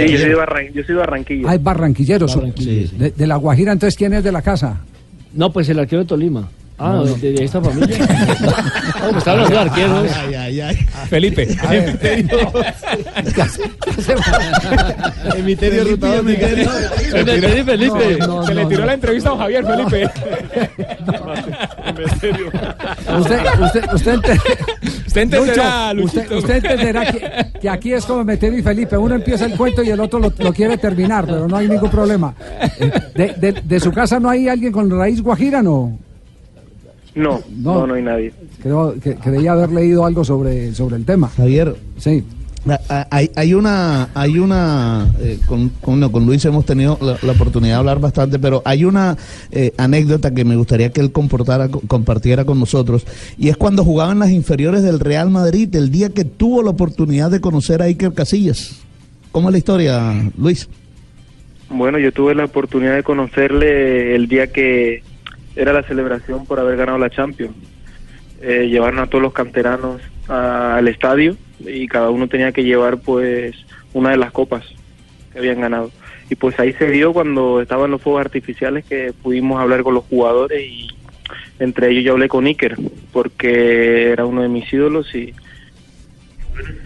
Sí, 0.06 0.12
yo 0.12 0.18
soy 0.18 0.28
de, 0.28 0.36
Barran- 0.36 0.72
yo 0.72 0.82
soy 0.84 0.94
de 0.94 1.00
Barranquilla. 1.00 1.50
Ah, 1.50 1.54
es 1.56 1.62
barranquillero. 1.62 2.26
Barranquilla, 2.28 2.88
sí. 2.88 2.96
De, 2.96 3.10
de 3.10 3.26
La 3.26 3.36
Guajira, 3.36 3.72
entonces, 3.72 3.96
¿quién 3.96 4.14
es 4.14 4.22
de 4.22 4.30
la 4.32 4.42
casa? 4.42 4.80
No, 5.34 5.52
pues 5.52 5.68
el 5.68 5.78
arquero 5.80 6.02
de 6.02 6.08
Tolima. 6.08 6.48
Ah, 6.80 6.92
No, 6.92 7.04
no. 7.06 7.14
De, 7.14 7.32
de 7.32 7.44
esta 7.44 7.60
familia. 7.60 7.98
no, 7.98 9.06
pues 9.08 9.16
está 9.16 9.32
hablando 9.32 9.50
de 9.50 9.58
arqueros. 9.58 10.10
Ay, 10.26 10.34
ay, 10.34 10.60
ay. 10.60 10.76
Felipe. 11.10 11.48
Emiterio 15.36 15.82
Emiterio. 16.20 16.70
Se 17.10 17.24
le 17.24 17.40
tiró- 17.40 17.64
Felipe. 17.64 18.16
No, 18.20 18.26
no, 18.26 18.46
Se 18.46 18.54
le 18.54 18.66
tiró 18.66 18.80
no. 18.80 18.86
la 18.86 18.94
entrevista 18.94 19.30
a 19.30 19.36
Javier, 19.38 19.64
Felipe. 19.66 20.10
Usted, 23.18 23.40
usted, 23.60 23.92
usted, 23.92 24.14
ente- 24.14 24.40
Usted 25.06 25.20
entenderá, 25.22 25.92
Lucho, 25.94 26.20
usted, 26.36 26.56
entenderá 26.56 27.10
que, 27.10 27.30
que 27.60 27.68
aquí 27.68 27.92
es 27.92 28.04
como 28.04 28.24
meter 28.24 28.52
y 28.54 28.62
Felipe. 28.62 28.96
Uno 28.96 29.14
empieza 29.14 29.46
el 29.46 29.56
cuento 29.56 29.82
y 29.82 29.90
el 29.90 29.98
otro 30.00 30.18
lo, 30.18 30.32
lo 30.38 30.52
quiere 30.52 30.76
terminar, 30.78 31.24
pero 31.26 31.48
no 31.48 31.56
hay 31.56 31.66
ningún 31.68 31.90
problema. 31.90 32.34
De, 33.14 33.34
de- 33.36 33.60
de 33.64 33.80
su 33.80 33.90
casa 33.90 34.20
no 34.20 34.28
hay 34.30 34.48
alguien 34.48 34.70
con 34.72 34.90
raíz 34.90 35.20
guajira, 35.22 35.62
¿no? 35.62 35.98
No, 37.18 37.40
No. 37.56 37.74
no, 37.80 37.86
no 37.88 37.94
hay 37.94 38.02
nadie. 38.02 38.32
Creo 38.62 38.94
que 39.02 39.14
creía 39.16 39.52
haber 39.52 39.70
leído 39.72 40.04
algo 40.04 40.24
sobre, 40.24 40.72
sobre 40.74 40.96
el 40.96 41.04
tema. 41.04 41.28
Javier. 41.36 41.74
Sí. 41.98 42.24
Hay, 43.10 43.30
hay 43.34 43.54
una, 43.54 44.10
hay 44.14 44.38
una, 44.38 45.06
eh, 45.20 45.38
con, 45.46 45.70
con, 45.80 46.00
no, 46.00 46.12
con 46.12 46.26
Luis 46.26 46.44
hemos 46.44 46.66
tenido 46.66 46.98
la, 47.00 47.16
la 47.22 47.32
oportunidad 47.32 47.74
de 47.74 47.78
hablar 47.78 47.98
bastante, 48.00 48.38
pero 48.38 48.60
hay 48.64 48.84
una 48.84 49.16
eh, 49.52 49.72
anécdota 49.78 50.34
que 50.34 50.44
me 50.44 50.54
gustaría 50.56 50.90
que 50.90 51.00
él 51.00 51.10
comportara, 51.12 51.68
compartiera 51.68 52.44
con 52.44 52.58
nosotros, 52.60 53.06
y 53.38 53.48
es 53.48 53.56
cuando 53.56 53.84
jugaban 53.84 54.18
las 54.18 54.30
inferiores 54.30 54.82
del 54.82 55.00
Real 55.00 55.30
Madrid, 55.30 55.74
el 55.76 55.90
día 55.90 56.10
que 56.10 56.24
tuvo 56.24 56.62
la 56.62 56.70
oportunidad 56.70 57.30
de 57.30 57.40
conocer 57.40 57.80
a 57.80 57.86
Iker 57.86 58.12
Casillas. 58.12 58.80
¿Cómo 59.32 59.48
es 59.48 59.52
la 59.52 59.58
historia, 59.58 60.30
Luis? 60.36 60.68
Bueno, 61.70 61.98
yo 61.98 62.12
tuve 62.12 62.34
la 62.34 62.44
oportunidad 62.44 62.96
de 62.96 63.02
conocerle 63.02 64.14
el 64.14 64.26
día 64.26 64.48
que 64.48 65.02
era 65.58 65.72
la 65.72 65.82
celebración 65.82 66.46
por 66.46 66.60
haber 66.60 66.76
ganado 66.76 66.98
la 66.98 67.10
Champions. 67.10 67.54
Eh, 68.40 68.68
llevaron 68.70 69.00
a 69.00 69.08
todos 69.08 69.22
los 69.22 69.32
canteranos 69.32 70.00
a- 70.28 70.76
al 70.76 70.86
estadio 70.86 71.36
y 71.58 71.88
cada 71.88 72.10
uno 72.10 72.28
tenía 72.28 72.52
que 72.52 72.62
llevar 72.62 72.98
pues 72.98 73.56
una 73.92 74.10
de 74.10 74.16
las 74.18 74.30
copas 74.30 74.64
que 75.32 75.40
habían 75.40 75.60
ganado. 75.60 75.90
Y 76.30 76.36
pues 76.36 76.58
ahí 76.60 76.72
se 76.74 76.86
vio 76.88 77.12
cuando 77.12 77.60
estaban 77.60 77.90
los 77.90 78.00
fuegos 78.00 78.20
artificiales 78.20 78.84
que 78.84 79.12
pudimos 79.12 79.60
hablar 79.60 79.82
con 79.82 79.94
los 79.94 80.04
jugadores 80.04 80.62
y 80.64 80.88
entre 81.58 81.90
ellos 81.90 82.04
yo 82.04 82.12
hablé 82.12 82.28
con 82.28 82.46
Iker 82.46 82.76
porque 83.12 84.12
era 84.12 84.24
uno 84.26 84.42
de 84.42 84.48
mis 84.48 84.72
ídolos 84.72 85.12
y 85.14 85.34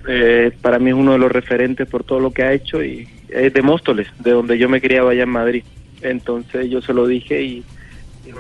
eh, 0.08 0.50
para 0.62 0.78
mí 0.78 0.90
es 0.90 0.96
uno 0.96 1.12
de 1.12 1.18
los 1.18 1.30
referentes 1.30 1.86
por 1.88 2.04
todo 2.04 2.20
lo 2.20 2.30
que 2.30 2.42
ha 2.42 2.52
hecho 2.52 2.82
y 2.82 3.08
es 3.28 3.52
de 3.52 3.62
Móstoles, 3.62 4.08
de 4.18 4.30
donde 4.30 4.56
yo 4.58 4.68
me 4.68 4.80
criaba 4.80 5.10
allá 5.10 5.22
en 5.24 5.28
Madrid. 5.28 5.64
Entonces 6.00 6.68
yo 6.70 6.80
se 6.82 6.94
lo 6.94 7.06
dije 7.06 7.42
y, 7.42 7.62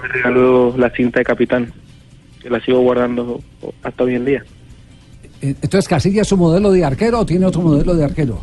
me 0.00 0.08
regaló 0.08 0.74
la 0.76 0.90
cinta 0.90 1.20
de 1.20 1.24
capitán, 1.24 1.72
que 2.40 2.50
la 2.50 2.60
sigo 2.60 2.80
guardando 2.80 3.40
hasta 3.82 4.04
hoy 4.04 4.14
en 4.14 4.24
día. 4.24 4.44
Entonces, 5.40 5.88
¿Casilla 5.88 6.22
es 6.22 6.28
su 6.28 6.36
modelo 6.36 6.70
de 6.70 6.84
arquero 6.84 7.20
o 7.20 7.26
tiene 7.26 7.46
otro 7.46 7.60
modelo 7.62 7.94
de 7.94 8.04
arquero? 8.04 8.40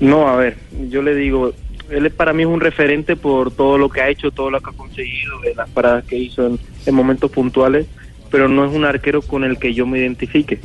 No, 0.00 0.28
a 0.28 0.36
ver, 0.36 0.56
yo 0.90 1.02
le 1.02 1.14
digo, 1.14 1.52
él 1.90 2.06
es- 2.06 2.12
para 2.12 2.32
mí 2.32 2.42
es 2.42 2.48
un 2.48 2.60
referente 2.60 3.16
por 3.16 3.50
todo 3.50 3.78
lo 3.78 3.88
que 3.88 4.00
ha 4.00 4.08
hecho, 4.08 4.30
todo 4.30 4.50
lo 4.50 4.60
que 4.60 4.70
ha 4.70 4.76
conseguido, 4.76 5.40
de 5.40 5.54
las 5.54 5.68
paradas 5.70 6.04
que 6.04 6.16
hizo 6.16 6.46
en, 6.46 6.58
en 6.86 6.94
momentos 6.94 7.30
puntuales, 7.30 7.86
pero 8.30 8.48
no 8.48 8.64
es 8.64 8.72
un 8.72 8.84
arquero 8.84 9.22
con 9.22 9.44
el 9.44 9.58
que 9.58 9.74
yo 9.74 9.86
me 9.86 9.98
identifique. 9.98 10.60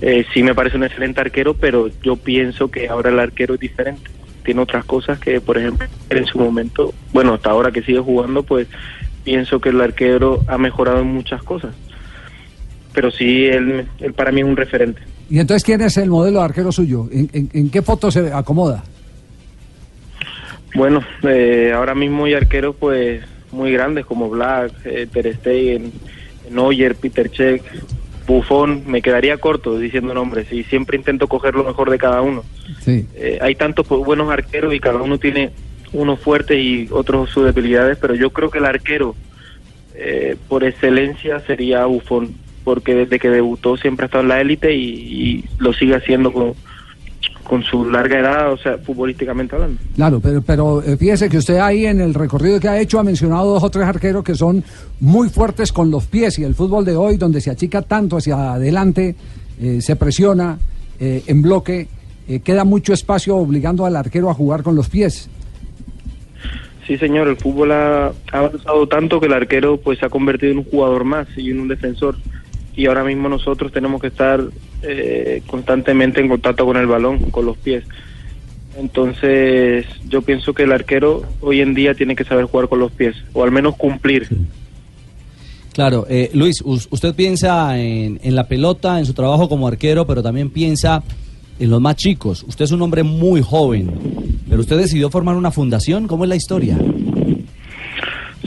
Eh, 0.00 0.24
sí 0.34 0.42
me 0.42 0.54
parece 0.54 0.76
un 0.76 0.84
excelente 0.84 1.20
arquero, 1.20 1.54
pero 1.54 1.88
yo 2.02 2.16
pienso 2.16 2.70
que 2.70 2.88
ahora 2.88 3.10
el 3.10 3.18
arquero 3.20 3.54
es 3.54 3.60
diferente. 3.60 4.10
Tiene 4.44 4.60
otras 4.60 4.84
cosas 4.84 5.18
que, 5.18 5.40
por 5.40 5.56
ejemplo, 5.58 5.86
en 6.10 6.26
su 6.26 6.38
momento, 6.38 6.92
bueno, 7.12 7.34
hasta 7.34 7.50
ahora 7.50 7.70
que 7.70 7.82
sigue 7.82 8.00
jugando, 8.00 8.42
pues 8.42 8.66
pienso 9.24 9.60
que 9.60 9.68
el 9.68 9.80
arquero 9.80 10.40
ha 10.48 10.58
mejorado 10.58 11.00
en 11.00 11.06
muchas 11.14 11.42
cosas. 11.42 11.74
Pero 12.92 13.10
sí, 13.10 13.44
él, 13.46 13.86
él 14.00 14.12
para 14.14 14.32
mí 14.32 14.40
es 14.40 14.46
un 14.46 14.56
referente. 14.56 15.00
Y 15.30 15.38
entonces, 15.38 15.64
¿quién 15.64 15.80
es 15.80 15.96
el 15.96 16.10
modelo 16.10 16.40
de 16.40 16.44
arquero 16.44 16.72
suyo? 16.72 17.08
¿En, 17.12 17.30
en- 17.32 17.48
en 17.52 17.70
qué 17.70 17.80
foto 17.82 18.10
se 18.10 18.32
acomoda? 18.32 18.82
Bueno, 20.74 21.02
eh, 21.22 21.72
ahora 21.74 21.94
mismo 21.94 22.24
hay 22.24 22.34
arqueros 22.34 22.74
pues 22.78 23.22
muy 23.50 23.70
grandes 23.72 24.06
como 24.06 24.28
Black, 24.30 24.72
eh, 24.86 25.06
Ter 25.12 25.34
Stegen, 25.36 25.92
Neuer, 26.50 26.94
Peter 26.96 27.30
Cech, 27.30 27.62
Buffon. 28.32 28.82
Me 28.86 29.02
quedaría 29.02 29.36
corto 29.38 29.78
diciendo 29.78 30.14
nombres 30.14 30.52
y 30.52 30.64
siempre 30.64 30.96
intento 30.96 31.26
coger 31.26 31.54
lo 31.54 31.64
mejor 31.64 31.90
de 31.90 31.98
cada 31.98 32.22
uno. 32.22 32.44
Sí. 32.80 33.06
Eh, 33.14 33.38
hay 33.40 33.54
tantos 33.54 33.86
pues, 33.86 34.04
buenos 34.04 34.30
arqueros 34.30 34.74
y 34.74 34.80
cada 34.80 35.00
uno 35.02 35.18
tiene 35.18 35.50
unos 35.92 36.20
fuertes 36.20 36.58
y 36.58 36.88
otros 36.90 37.30
sus 37.30 37.44
debilidades, 37.44 37.98
pero 37.98 38.14
yo 38.14 38.30
creo 38.30 38.50
que 38.50 38.58
el 38.58 38.64
arquero 38.64 39.14
eh, 39.94 40.36
por 40.48 40.64
excelencia 40.64 41.40
sería 41.40 41.84
Buffon, 41.84 42.34
porque 42.64 42.94
desde 42.94 43.18
que 43.18 43.28
debutó 43.28 43.76
siempre 43.76 44.04
ha 44.04 44.06
estado 44.06 44.22
en 44.22 44.28
la 44.28 44.40
élite 44.40 44.74
y, 44.74 44.82
y 44.82 45.44
lo 45.58 45.72
sigue 45.74 45.94
haciendo 45.94 46.32
con, 46.32 46.54
con 47.52 47.62
su 47.64 47.84
larga 47.84 48.18
edad, 48.18 48.50
o 48.50 48.56
sea, 48.56 48.78
futbolísticamente 48.78 49.54
hablando. 49.54 49.78
Claro, 49.94 50.20
pero, 50.20 50.40
pero 50.40 50.82
eh, 50.82 50.96
fíjese 50.96 51.28
que 51.28 51.36
usted 51.36 51.58
ahí 51.58 51.84
en 51.84 52.00
el 52.00 52.14
recorrido 52.14 52.58
que 52.58 52.66
ha 52.66 52.80
hecho 52.80 52.98
ha 52.98 53.04
mencionado 53.04 53.52
dos 53.52 53.62
o 53.62 53.68
tres 53.68 53.84
arqueros 53.84 54.24
que 54.24 54.34
son 54.34 54.64
muy 55.00 55.28
fuertes 55.28 55.70
con 55.70 55.90
los 55.90 56.06
pies 56.06 56.38
y 56.38 56.44
el 56.44 56.54
fútbol 56.54 56.86
de 56.86 56.96
hoy 56.96 57.18
donde 57.18 57.42
se 57.42 57.50
achica 57.50 57.82
tanto 57.82 58.16
hacia 58.16 58.54
adelante, 58.54 59.14
eh, 59.60 59.82
se 59.82 59.96
presiona 59.96 60.56
eh, 60.98 61.24
en 61.26 61.42
bloque, 61.42 61.88
eh, 62.26 62.40
queda 62.40 62.64
mucho 62.64 62.94
espacio 62.94 63.36
obligando 63.36 63.84
al 63.84 63.96
arquero 63.96 64.30
a 64.30 64.34
jugar 64.34 64.62
con 64.62 64.74
los 64.74 64.88
pies. 64.88 65.28
Sí, 66.86 66.96
señor, 66.96 67.28
el 67.28 67.36
fútbol 67.36 67.72
ha, 67.72 68.06
ha 68.06 68.38
avanzado 68.38 68.88
tanto 68.88 69.20
que 69.20 69.26
el 69.26 69.34
arquero 69.34 69.76
pues 69.76 69.98
se 69.98 70.06
ha 70.06 70.08
convertido 70.08 70.52
en 70.52 70.58
un 70.60 70.64
jugador 70.64 71.04
más 71.04 71.28
y 71.36 71.50
en 71.50 71.60
un 71.60 71.68
defensor. 71.68 72.16
Y 72.76 72.86
ahora 72.86 73.04
mismo 73.04 73.28
nosotros 73.28 73.70
tenemos 73.72 74.00
que 74.00 74.06
estar 74.08 74.40
eh, 74.82 75.42
constantemente 75.46 76.20
en 76.20 76.28
contacto 76.28 76.64
con 76.64 76.76
el 76.76 76.86
balón, 76.86 77.18
con 77.30 77.44
los 77.46 77.56
pies. 77.58 77.84
Entonces, 78.78 79.84
yo 80.08 80.22
pienso 80.22 80.54
que 80.54 80.62
el 80.62 80.72
arquero 80.72 81.22
hoy 81.42 81.60
en 81.60 81.74
día 81.74 81.94
tiene 81.94 82.16
que 82.16 82.24
saber 82.24 82.46
jugar 82.46 82.68
con 82.68 82.78
los 82.78 82.90
pies, 82.90 83.14
o 83.34 83.44
al 83.44 83.50
menos 83.50 83.76
cumplir. 83.76 84.28
Claro, 85.74 86.06
eh, 86.08 86.30
Luis, 86.34 86.62
us- 86.64 86.88
usted 86.90 87.14
piensa 87.14 87.78
en, 87.78 88.18
en 88.22 88.34
la 88.34 88.48
pelota, 88.48 88.98
en 88.98 89.06
su 89.06 89.12
trabajo 89.14 89.48
como 89.48 89.68
arquero, 89.68 90.06
pero 90.06 90.22
también 90.22 90.48
piensa 90.50 91.02
en 91.58 91.70
los 91.70 91.80
más 91.80 91.96
chicos. 91.96 92.44
Usted 92.48 92.64
es 92.64 92.72
un 92.72 92.80
hombre 92.82 93.02
muy 93.02 93.42
joven, 93.42 93.90
pero 94.48 94.60
usted 94.62 94.78
decidió 94.78 95.10
formar 95.10 95.36
una 95.36 95.50
fundación. 95.50 96.06
¿Cómo 96.08 96.24
es 96.24 96.28
la 96.30 96.36
historia? 96.36 96.78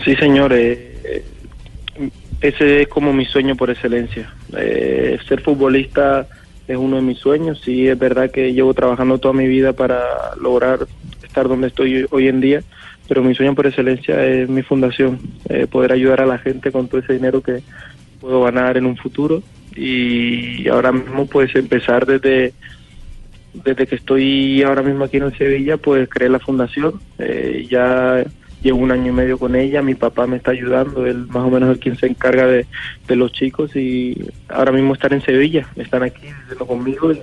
Sí, 0.04 0.16
señor, 0.16 0.54
eh, 0.54 0.98
eh, 1.04 1.26
ese 2.48 2.82
es 2.84 2.88
como 2.88 3.14
mi 3.14 3.26
sueño 3.26 3.56
por 3.56 3.70
excelencia. 3.70 4.34
Eh, 4.56 5.18
ser 5.28 5.42
futbolista 5.42 6.28
es 6.68 6.78
uno 6.78 6.98
de 6.98 7.02
mis 7.02 7.20
sueños. 7.20 7.62
Sí, 7.64 7.88
es 7.88 7.98
verdad 7.98 8.32
que 8.32 8.54
llevo 8.54 8.74
trabajando 8.74 9.18
toda 9.18 9.34
mi 9.34 9.48
vida 9.48 9.74
para 9.74 10.02
lograr 10.40 10.88
estar 11.24 11.48
donde 11.48 11.68
estoy 11.68 12.06
hoy 12.12 12.28
en 12.28 12.42
día, 12.42 12.64
pero 13.08 13.24
mi 13.24 13.36
sueño 13.36 13.56
por 13.56 13.68
excelencia 13.68 14.26
es 14.26 14.48
mi 14.48 14.62
fundación, 14.62 15.20
eh, 15.50 15.68
poder 15.68 15.92
ayudar 15.92 16.22
a 16.22 16.26
la 16.26 16.38
gente 16.38 16.72
con 16.72 16.88
todo 16.88 17.02
ese 17.02 17.14
dinero 17.14 17.42
que 17.42 17.62
puedo 18.22 18.44
ganar 18.44 18.78
en 18.78 18.86
un 18.86 18.96
futuro 18.96 19.44
y 19.76 20.68
ahora 20.70 20.94
mismo 20.94 21.26
pues 21.26 21.54
empezar 21.56 22.06
desde 22.06 22.54
desde 23.54 23.86
que 23.86 23.96
estoy 23.96 24.64
ahora 24.64 24.82
mismo 24.82 25.04
aquí 25.04 25.18
en 25.18 25.38
Sevilla 25.38 25.78
pues 25.78 26.08
creé 26.10 26.30
la 26.30 26.40
fundación 26.40 27.02
eh, 27.20 27.68
ya 27.70 28.24
llevo 28.66 28.80
un 28.80 28.92
año 28.92 29.12
y 29.12 29.16
medio 29.16 29.38
con 29.38 29.56
ella 29.56 29.82
mi 29.84 29.94
papá 29.94 30.26
me 30.28 30.38
está 30.38 30.52
ayudando 30.52 31.06
él 31.06 31.28
más 31.28 31.44
o 31.44 31.50
menos 31.52 31.70
es 31.74 31.78
quien 31.82 31.96
se 31.98 32.08
encarga 32.08 32.48
de, 32.48 32.66
de 33.08 33.16
los 33.16 33.32
chicos 33.32 33.76
y 33.76 34.18
ahora 34.50 34.72
mismo 34.72 34.94
están 34.96 35.14
en 35.14 35.22
Sevilla 35.22 35.68
están 35.76 36.02
aquí 36.04 36.24
viviendo 36.24 36.66
conmigo 36.66 37.12
y, 37.14 37.20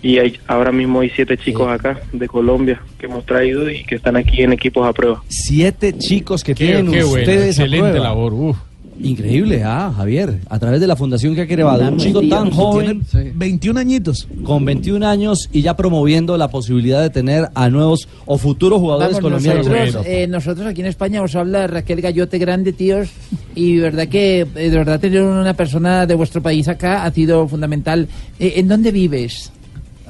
y 0.00 0.18
hay, 0.18 0.38
ahora 0.46 0.72
mismo 0.72 1.00
hay 1.00 1.10
siete 1.10 1.36
chicos 1.36 1.68
acá 1.70 2.00
de 2.12 2.26
Colombia 2.26 2.80
que 2.98 3.06
hemos 3.06 3.26
traído 3.26 3.68
y 3.70 3.84
que 3.84 3.96
están 3.96 4.16
aquí 4.16 4.42
en 4.42 4.52
equipos 4.54 4.86
a 4.88 4.92
prueba 4.92 5.22
Siete 5.28 5.92
chicos 5.98 6.42
que 6.42 6.54
Qué- 6.54 6.64
tienen 6.66 6.90
qué 6.90 7.04
ustedes 7.04 7.58
excelente 7.58 7.88
prueba. 7.90 8.04
labor, 8.08 8.32
uf. 8.32 8.56
Increíble, 9.00 9.62
ah, 9.64 9.92
Javier, 9.96 10.40
a 10.48 10.58
través 10.58 10.80
de 10.80 10.86
la 10.86 10.96
fundación 10.96 11.34
que 11.34 11.42
ha 11.42 11.46
creado 11.46 11.88
un 11.88 11.98
chico 11.98 12.20
tan 12.28 12.50
joven, 12.50 13.02
21 13.34 13.78
añitos, 13.78 14.28
con 14.44 14.64
21 14.64 15.06
años 15.06 15.48
y 15.52 15.62
ya 15.62 15.76
promoviendo 15.76 16.36
la 16.36 16.48
posibilidad 16.48 17.00
de 17.02 17.10
tener 17.10 17.48
a 17.54 17.68
nuevos 17.70 18.08
o 18.26 18.38
futuros 18.38 18.80
jugadores 18.80 19.14
Vamos, 19.14 19.22
colombianos. 19.22 19.66
nosotros, 19.66 20.06
eh, 20.06 20.26
nosotros 20.26 20.66
aquí 20.66 20.80
en 20.80 20.86
España 20.88 21.22
os 21.22 21.34
habla 21.36 21.66
Raquel 21.66 22.00
Gallote 22.00 22.38
Grande, 22.38 22.72
tíos, 22.72 23.08
y 23.54 23.76
de 23.76 23.82
verdad 23.82 24.08
que 24.08 24.40
eh, 24.40 24.46
de 24.70 24.76
verdad 24.76 25.00
tener 25.00 25.22
una 25.22 25.54
persona 25.54 26.06
de 26.06 26.14
vuestro 26.14 26.42
país 26.42 26.68
acá 26.68 27.04
ha 27.04 27.10
sido 27.12 27.46
fundamental. 27.48 28.08
Eh, 28.38 28.54
¿En 28.56 28.68
dónde 28.68 28.90
vives? 28.90 29.52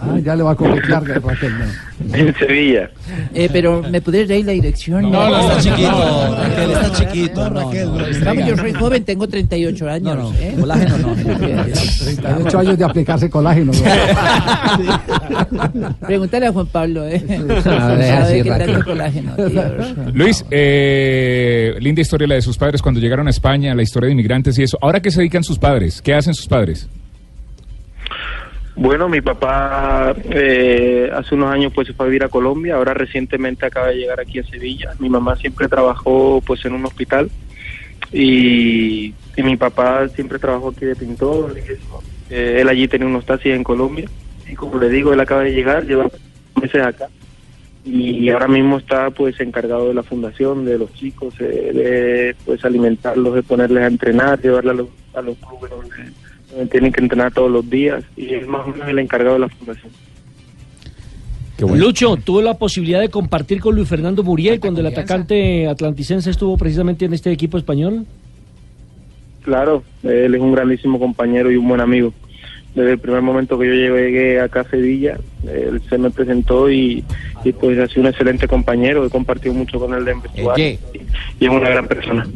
Ah, 0.01 0.17
ya 0.23 0.37
le 0.37 0.43
va 0.45 0.53
a 0.53 0.55
coquetear 0.55 1.03
Raquel. 1.05 1.53
¿no? 1.59 2.15
en 2.15 2.35
Sevilla 2.37 2.91
Eh, 3.35 3.49
pero 3.53 3.83
¿me 3.83 4.01
podrías 4.01 4.29
dar 4.29 4.39
la 4.39 4.53
dirección? 4.53 5.11
No, 5.11 5.29
no, 5.29 5.41
está 5.41 5.61
chiquito, 5.61 6.35
Raquel, 6.37 6.71
está 6.71 6.93
chiquito. 6.93 7.51
No, 7.51 7.73
no, 7.73 8.25
Vamos, 8.25 8.47
yo 8.47 8.57
soy 8.57 8.73
joven, 8.75 9.05
tengo 9.05 9.27
38 9.29 9.89
años. 9.89 10.17
No, 10.17 10.31
no, 10.31 10.35
¿eh? 10.39 10.55
colágeno 10.59 10.99
no. 10.99 11.15
38 11.15 12.59
años 12.59 12.79
de 12.79 12.85
aplicarse 12.85 13.29
colágeno. 13.31 13.73
Pregúntale 16.07 16.47
a 16.47 16.53
Juan 16.53 16.67
Pablo, 16.67 17.07
¿eh? 17.07 17.21
Sabe 17.65 18.43
qué 18.43 18.51
Raquel. 18.51 18.85
colágeno, 18.85 19.35
tíos. 19.35 20.15
Luis, 20.15 20.45
eh, 20.51 21.75
linda 21.81 22.01
historia 22.01 22.29
la 22.29 22.35
de 22.37 22.43
sus 22.43 22.57
padres 22.57 22.83
cuando 22.83 23.01
llegaron 23.01 23.27
a 23.27 23.31
España, 23.31 23.75
la 23.75 23.83
historia 23.83 24.07
de 24.07 24.13
inmigrantes 24.13 24.59
y 24.59 24.63
eso. 24.63 24.79
Ahora 24.81 25.01
qué 25.01 25.11
se 25.11 25.19
dedican 25.21 25.43
sus 25.45 25.59
padres, 25.59 26.01
¿qué 26.03 26.15
hacen 26.15 26.35
sus 26.35 26.47
padres? 26.47 26.89
Bueno, 28.81 29.09
mi 29.09 29.21
papá 29.21 30.15
eh, 30.31 31.11
hace 31.13 31.35
unos 31.35 31.51
años 31.51 31.73
pues 31.75 31.89
se 31.89 31.95
fue 31.95 32.07
a 32.07 32.09
vivir 32.09 32.23
a 32.23 32.29
Colombia, 32.29 32.77
ahora 32.77 32.95
recientemente 32.95 33.67
acaba 33.67 33.89
de 33.89 33.97
llegar 33.97 34.21
aquí 34.21 34.39
a 34.39 34.45
Sevilla. 34.45 34.95
Mi 35.01 35.09
mamá 35.09 35.35
siempre 35.35 35.67
trabajó 35.67 36.41
pues 36.47 36.65
en 36.65 36.75
un 36.75 36.87
hospital 36.87 37.29
y, 38.13 39.13
y 39.37 39.43
mi 39.43 39.57
papá 39.57 40.09
siempre 40.11 40.39
trabajó 40.39 40.69
aquí 40.69 40.85
de 40.85 40.95
pintor. 40.95 41.57
Eh, 42.31 42.59
él 42.61 42.69
allí 42.69 42.87
tenía 42.87 43.09
unos 43.09 43.27
taxis 43.27 43.53
en 43.53 43.65
Colombia 43.65 44.09
y 44.49 44.55
como 44.55 44.79
le 44.79 44.89
digo, 44.89 45.13
él 45.13 45.19
acaba 45.19 45.43
de 45.43 45.55
llegar, 45.55 45.85
lleva 45.85 46.09
meses 46.55 46.81
acá 46.81 47.09
y 47.85 48.29
ahora 48.31 48.47
mismo 48.47 48.79
está 48.79 49.11
pues 49.11 49.41
encargado 49.41 49.89
de 49.89 49.95
la 49.95 50.05
fundación, 50.05 50.65
de 50.65 50.79
los 50.79 50.93
chicos, 50.95 51.35
eh, 51.41 51.73
de 51.75 52.37
pues 52.45 52.65
alimentarlos, 52.65 53.35
de 53.35 53.43
ponerles 53.43 53.83
a 53.83 53.89
entrenar, 53.89 54.41
llevarlos 54.41 54.73
a 54.73 54.77
los, 54.77 54.89
a 55.15 55.23
los 55.23 55.37
clubes 55.39 55.73
tienen 56.71 56.93
que 56.93 57.01
entrenar 57.01 57.33
todos 57.33 57.51
los 57.51 57.69
días 57.69 58.05
y 58.17 58.35
es 58.35 58.47
más 58.47 58.67
o 58.67 58.71
menos 58.71 58.89
el 58.89 58.99
encargado 58.99 59.35
de 59.35 59.41
la 59.41 59.49
fundación. 59.49 59.93
Lucho, 61.75 62.17
tuvo 62.17 62.41
la 62.41 62.55
posibilidad 62.55 63.01
de 63.01 63.09
compartir 63.09 63.61
con 63.61 63.75
Luis 63.75 63.89
Fernando 63.89 64.23
Muriel 64.23 64.61
cuando 64.61 64.81
el 64.81 64.87
atacante 64.87 65.67
atlanticense 65.67 66.31
estuvo 66.31 66.57
precisamente 66.57 67.05
en 67.05 67.15
este 67.15 67.33
equipo 67.33 67.59
español. 67.59 68.07
Claro, 69.43 69.83
él 70.05 70.35
es 70.35 70.41
un 70.41 70.53
grandísimo 70.53 71.01
compañero 71.01 71.51
y 71.51 71.57
un 71.57 71.69
buen 71.69 71.81
amigo. 71.81 72.13
Desde 72.75 72.93
el 72.93 72.99
primer 72.99 73.23
momento 73.23 73.59
que 73.59 73.67
yo 73.67 73.73
llegué 73.73 74.41
acá 74.41 74.61
a 74.61 74.71
Sevilla, 74.71 75.19
él 75.51 75.83
se 75.89 75.99
me 75.99 76.11
presentó 76.11 76.71
y, 76.71 77.03
y 77.43 77.53
pues 77.53 77.77
ha 77.79 77.89
sido 77.89 78.03
un 78.03 78.09
excelente 78.09 78.47
compañero. 78.47 79.05
He 79.05 79.11
compartido 79.11 79.53
mucho 79.53 79.81
con 79.81 79.95
él 79.95 80.05
de 80.05 80.15
vestuario 80.15 80.65
y, 80.65 80.79
y 81.41 81.45
es 81.47 81.51
una 81.51 81.71
gran 81.71 81.89
persona. 81.89 82.29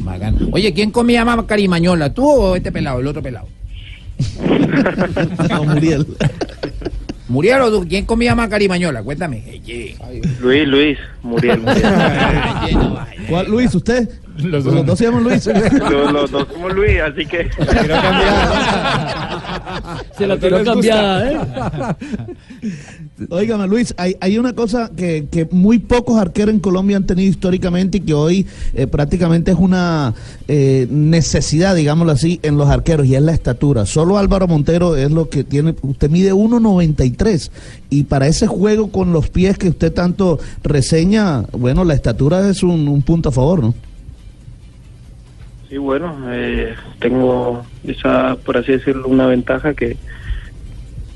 Oye, 0.51 0.73
¿quién 0.73 0.91
comía 0.91 1.25
más 1.25 1.45
carimañola? 1.45 2.13
¿Tú 2.13 2.29
o 2.29 2.57
este 2.57 2.73
pelado, 2.73 2.99
el 2.99 3.07
otro 3.07 3.23
pelado? 3.23 3.47
Muriel. 5.67 6.07
¿Muriel 7.29 7.61
o 7.63 7.71
tú? 7.71 7.87
¿Quién 7.89 8.05
comía 8.05 8.35
más 8.35 8.49
carimañola? 8.49 9.03
Cuéntame. 9.03 9.61
Luis, 10.41 10.69
Luis, 10.69 10.99
Muriel. 11.23 11.61
Muriel. 11.61 11.83
¿Cuál, 13.29 13.51
Luis, 13.51 13.75
usted? 13.75 14.09
Los 14.39 14.65
dos. 14.65 14.99
se 14.99 15.05
llaman 15.05 15.25
Luis. 15.25 15.47
los, 15.47 16.13
los 16.13 16.31
dos 16.31 16.49
somos 16.51 16.75
Luis, 16.75 17.01
así 17.01 17.27
que... 17.27 17.51
Se 20.17 20.27
la 20.27 20.39
tiró 20.39 20.65
cambiada, 20.65 21.31
¿eh? 21.31 21.39
Óigame, 23.31 23.67
Luis, 23.67 23.95
hay, 23.97 24.17
hay 24.21 24.39
una 24.39 24.53
cosa 24.55 24.91
que, 24.97 25.27
que 25.31 25.47
muy 25.51 25.79
pocos 25.79 26.19
arqueros 26.19 26.55
en 26.55 26.61
Colombia 26.61 26.97
han 26.97 27.07
tenido 27.07 27.31
históricamente 27.31 27.99
y 27.99 28.01
que 28.01 28.15
hoy 28.15 28.47
eh, 28.75 28.87
prácticamente 28.87 29.51
es 29.51 29.59
una 29.59 30.15
eh, 30.49 30.87
necesidad, 30.91 31.75
digámoslo 31.75 32.13
así, 32.13 32.41
en 32.43 32.57
los 32.57 32.69
arqueros 32.69 33.07
y 33.07 33.15
es 33.15 33.23
la 33.23 33.33
estatura. 33.33 33.87
Solo 33.87 34.19
Álvaro 34.19 34.49
Montero 34.49 34.97
es 34.97 35.11
lo 35.11 35.29
que 35.29 35.45
tiene. 35.45 35.75
Usted 35.83 36.11
mide 36.11 36.33
1.93 36.33 37.51
y 37.91 38.05
para 38.05 38.27
ese 38.27 38.47
juego 38.47 38.91
con 38.91 39.13
los 39.13 39.29
pies 39.31 39.59
que 39.59 39.69
usted 39.69 39.93
tanto 39.93 40.39
reseña, 40.63 41.43
bueno, 41.53 41.85
la 41.85 41.95
estatura 41.95 42.49
es 42.49 42.63
un, 42.63 42.89
un 42.89 43.03
punto 43.03 43.29
a 43.29 43.33
favor, 43.33 43.61
¿no? 43.63 43.75
Sí, 45.73 45.79
bueno, 45.79 46.15
eh, 46.29 46.75
tengo 46.99 47.65
esa, 47.83 48.37
por 48.45 48.59
así 48.59 48.73
decirlo, 48.73 49.09
una 49.09 49.27
ventaja 49.27 49.73
que 49.73 49.97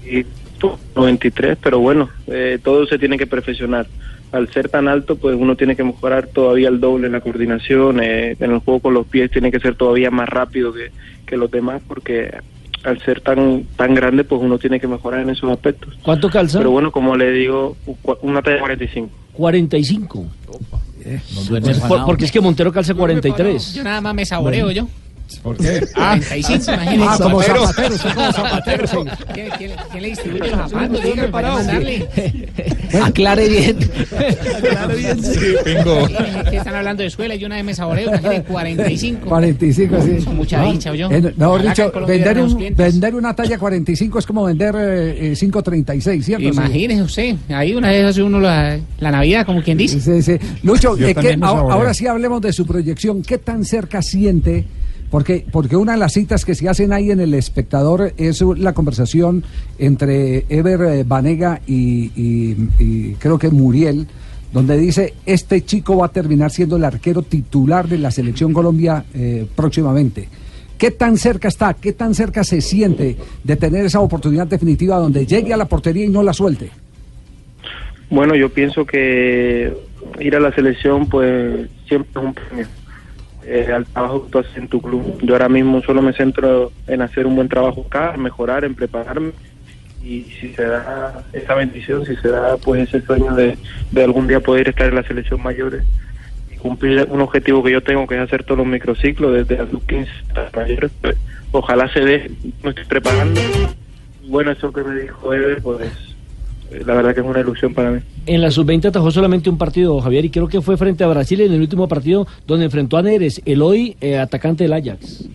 y, 0.02 0.24
tú, 0.58 0.70
93, 0.94 1.58
pero 1.62 1.78
bueno, 1.80 2.08
eh, 2.26 2.58
todo 2.64 2.86
se 2.86 2.98
tiene 2.98 3.18
que 3.18 3.26
perfeccionar. 3.26 3.86
Al 4.32 4.48
ser 4.48 4.70
tan 4.70 4.88
alto, 4.88 5.16
pues 5.16 5.36
uno 5.38 5.56
tiene 5.56 5.76
que 5.76 5.84
mejorar 5.84 6.28
todavía 6.28 6.70
el 6.70 6.80
doble 6.80 7.08
en 7.08 7.12
la 7.12 7.20
coordinación, 7.20 8.02
eh, 8.02 8.34
en 8.40 8.50
el 8.50 8.60
juego 8.60 8.80
con 8.80 8.94
los 8.94 9.06
pies 9.06 9.30
tiene 9.30 9.52
que 9.52 9.60
ser 9.60 9.74
todavía 9.74 10.10
más 10.10 10.26
rápido 10.26 10.72
que, 10.72 10.90
que 11.26 11.36
los 11.36 11.50
demás, 11.50 11.82
porque 11.86 12.34
al 12.82 12.98
ser 13.02 13.20
tan 13.20 13.64
tan 13.76 13.94
grande, 13.94 14.24
pues 14.24 14.40
uno 14.40 14.58
tiene 14.58 14.80
que 14.80 14.88
mejorar 14.88 15.20
en 15.20 15.28
esos 15.28 15.50
aspectos. 15.50 15.92
¿Cuánto 16.00 16.30
calza? 16.30 16.60
Pero 16.60 16.70
bueno, 16.70 16.90
como 16.90 17.14
le 17.14 17.30
digo, 17.30 17.76
una 18.22 18.40
talla 18.40 18.60
45. 18.60 19.10
45. 19.34 20.26
Porque 22.04 22.24
es 22.24 22.32
que 22.32 22.40
Montero 22.40 22.72
calza 22.72 22.94
43. 22.94 23.74
Yo 23.74 23.84
nada 23.84 24.00
más 24.00 24.14
me 24.14 24.26
saboreo 24.26 24.70
yo. 24.70 24.88
¿Por 25.42 25.56
qué? 25.56 25.86
Ah, 25.96 26.18
45, 26.28 26.72
imagínate. 26.72 27.02
Ah, 27.08 27.18
como 27.22 27.42
Zapatero. 27.42 27.66
zapatero, 27.66 27.94
usted 27.94 28.14
como 28.14 28.32
zapatero, 28.32 28.86
sí. 28.86 28.96
¿Quién, 29.34 29.48
quién, 29.58 29.70
quién 29.90 30.02
le 30.02 30.08
distribuye 30.08 30.50
los 30.50 30.70
zapatos? 30.70 31.02
Dígame, 31.02 31.28
para 31.28 31.52
mandarle. 31.54 32.08
Aclare 33.02 33.48
bien. 33.48 33.76
Tengo. 35.64 36.06
Que 36.50 36.56
están 36.56 36.74
hablando 36.74 37.02
de 37.02 37.08
escuela 37.08 37.34
y 37.34 37.38
yo 37.38 37.46
una 37.46 37.56
vez 37.56 37.64
me 37.64 37.74
saboreo, 37.74 38.08
imagínate, 38.08 38.42
45. 38.44 39.26
45, 39.28 39.96
sí. 40.02 40.28
Mucha 40.30 40.62
dicha, 40.64 40.94
yo. 40.94 41.10
Eh, 41.10 41.32
mejor 41.36 41.62
que 41.62 41.68
dicho, 41.68 41.92
vender, 42.06 42.38
un- 42.38 42.74
vender 42.76 43.14
una 43.14 43.34
talla 43.34 43.58
45 43.58 44.18
es 44.18 44.26
como 44.26 44.44
vender 44.44 44.74
eh, 44.78 45.32
eh, 45.32 45.36
536, 45.38 46.24
¿cierto? 46.24 46.42
Sí. 46.44 46.48
Imagínese 46.48 47.02
usted, 47.02 47.36
ahí 47.48 47.74
una 47.74 47.90
vez 47.90 48.04
hace 48.06 48.22
uno 48.22 48.40
la, 48.40 48.78
la 49.00 49.10
Navidad, 49.10 49.44
como 49.46 49.62
quien 49.62 49.78
dice. 49.78 50.00
Sí, 50.00 50.22
sí. 50.22 50.38
Lucho, 50.62 50.94
eh, 50.96 51.06
¿qué- 51.06 51.14
también 51.14 51.40
me 51.40 51.46
ahora, 51.46 51.58
saboreo. 51.60 51.76
ahora 51.78 51.94
sí 51.94 52.06
hablemos 52.06 52.40
de 52.40 52.52
su 52.52 52.66
proyección. 52.66 53.22
¿Qué 53.22 53.38
tan 53.38 53.64
cerca 53.64 54.02
siente? 54.02 54.64
Porque, 55.10 55.46
porque 55.52 55.76
una 55.76 55.92
de 55.92 55.98
las 55.98 56.12
citas 56.12 56.44
que 56.44 56.54
se 56.54 56.68
hacen 56.68 56.92
ahí 56.92 57.10
en 57.10 57.20
El 57.20 57.32
Espectador 57.34 58.12
es 58.16 58.40
la 58.42 58.72
conversación 58.72 59.44
entre 59.78 60.44
Ever 60.48 60.80
eh, 60.82 61.04
Banega 61.06 61.60
y, 61.66 62.10
y- 62.16 62.56
y 62.78 63.14
creo 63.18 63.38
que 63.38 63.50
Muriel, 63.50 64.06
donde 64.52 64.76
dice, 64.76 65.14
este 65.24 65.64
chico 65.64 65.96
va 65.98 66.06
a 66.06 66.12
terminar 66.12 66.50
siendo 66.50 66.76
el 66.76 66.84
arquero 66.84 67.22
titular 67.22 67.86
de 67.88 67.98
la 67.98 68.10
Selección 68.10 68.52
Colombia 68.52 69.04
eh, 69.14 69.46
próximamente. 69.54 70.28
¿Qué 70.76 70.90
tan 70.90 71.16
cerca 71.18 71.48
está, 71.48 71.72
qué 71.74 71.92
tan 71.92 72.14
cerca 72.14 72.42
se 72.44 72.60
siente 72.60 73.16
de 73.44 73.56
tener 73.56 73.86
esa 73.86 74.00
oportunidad 74.00 74.46
definitiva 74.46 74.96
donde 74.98 75.24
llegue 75.24 75.54
a 75.54 75.56
la 75.56 75.64
portería 75.66 76.04
y 76.04 76.08
no 76.08 76.22
la 76.22 76.32
suelte? 76.32 76.70
Bueno, 78.10 78.34
yo 78.34 78.48
pienso 78.50 78.84
que 78.84 79.72
ir 80.20 80.36
a 80.36 80.40
la 80.40 80.52
selección, 80.54 81.08
pues 81.08 81.68
siempre 81.88 82.10
es 82.20 82.26
un 82.26 82.34
premio 82.34 82.66
eh, 83.46 83.72
al 83.72 83.86
trabajo 83.86 84.24
que 84.24 84.30
tú 84.30 84.38
haces 84.40 84.56
en 84.56 84.68
tu 84.68 84.80
club. 84.80 85.18
Yo 85.22 85.34
ahora 85.34 85.48
mismo 85.48 85.80
solo 85.82 86.02
me 86.02 86.12
centro 86.12 86.72
en 86.86 87.00
hacer 87.00 87.26
un 87.26 87.36
buen 87.36 87.48
trabajo 87.48 87.84
acá, 87.86 88.16
mejorar, 88.16 88.64
en 88.64 88.74
prepararme. 88.74 89.32
Y 90.02 90.22
si 90.40 90.52
se 90.54 90.64
da 90.64 91.24
esa 91.32 91.54
bendición, 91.54 92.04
si 92.04 92.16
se 92.16 92.28
da 92.28 92.56
pues 92.56 92.88
ese 92.88 93.04
sueño 93.04 93.34
de, 93.34 93.56
de 93.90 94.04
algún 94.04 94.26
día 94.26 94.40
poder 94.40 94.68
estar 94.68 94.88
en 94.88 94.96
la 94.96 95.02
selección 95.02 95.42
mayores 95.42 95.84
y 96.52 96.56
cumplir 96.56 97.06
un 97.10 97.20
objetivo 97.20 97.62
que 97.62 97.72
yo 97.72 97.82
tengo, 97.82 98.06
que 98.06 98.16
es 98.16 98.20
hacer 98.20 98.44
todos 98.44 98.58
los 98.58 98.66
microciclos 98.66 99.32
desde 99.32 99.64
los 99.72 99.82
15 99.82 100.10
hasta 100.34 100.60
mayores, 100.60 100.90
pues, 101.00 101.16
ojalá 101.52 101.92
se 101.92 102.00
dé, 102.00 102.30
me 102.62 102.70
estoy 102.70 102.84
preparando. 102.84 103.40
Bueno, 104.28 104.50
eso 104.50 104.72
que 104.72 104.82
me 104.82 105.00
dijo 105.00 105.32
Ever, 105.32 105.62
pues 105.62 105.86
eh, 105.86 106.15
la 106.70 106.94
verdad 106.94 107.14
que 107.14 107.20
es 107.20 107.26
una 107.26 107.40
ilusión 107.40 107.74
para 107.74 107.90
mí. 107.90 108.00
En 108.26 108.40
la 108.40 108.50
sub-20 108.50 108.86
atajó 108.86 109.10
solamente 109.10 109.48
un 109.48 109.58
partido, 109.58 110.00
Javier, 110.00 110.24
y 110.24 110.30
creo 110.30 110.48
que 110.48 110.60
fue 110.60 110.76
frente 110.76 111.04
a 111.04 111.06
Brasil 111.06 111.40
en 111.40 111.52
el 111.52 111.60
último 111.60 111.88
partido 111.88 112.26
donde 112.46 112.64
enfrentó 112.66 112.96
a 112.96 113.02
Neres, 113.02 113.40
el 113.44 113.62
hoy 113.62 113.96
eh, 114.00 114.18
atacante 114.18 114.64
del 114.64 114.72
Ajax. 114.72 115.28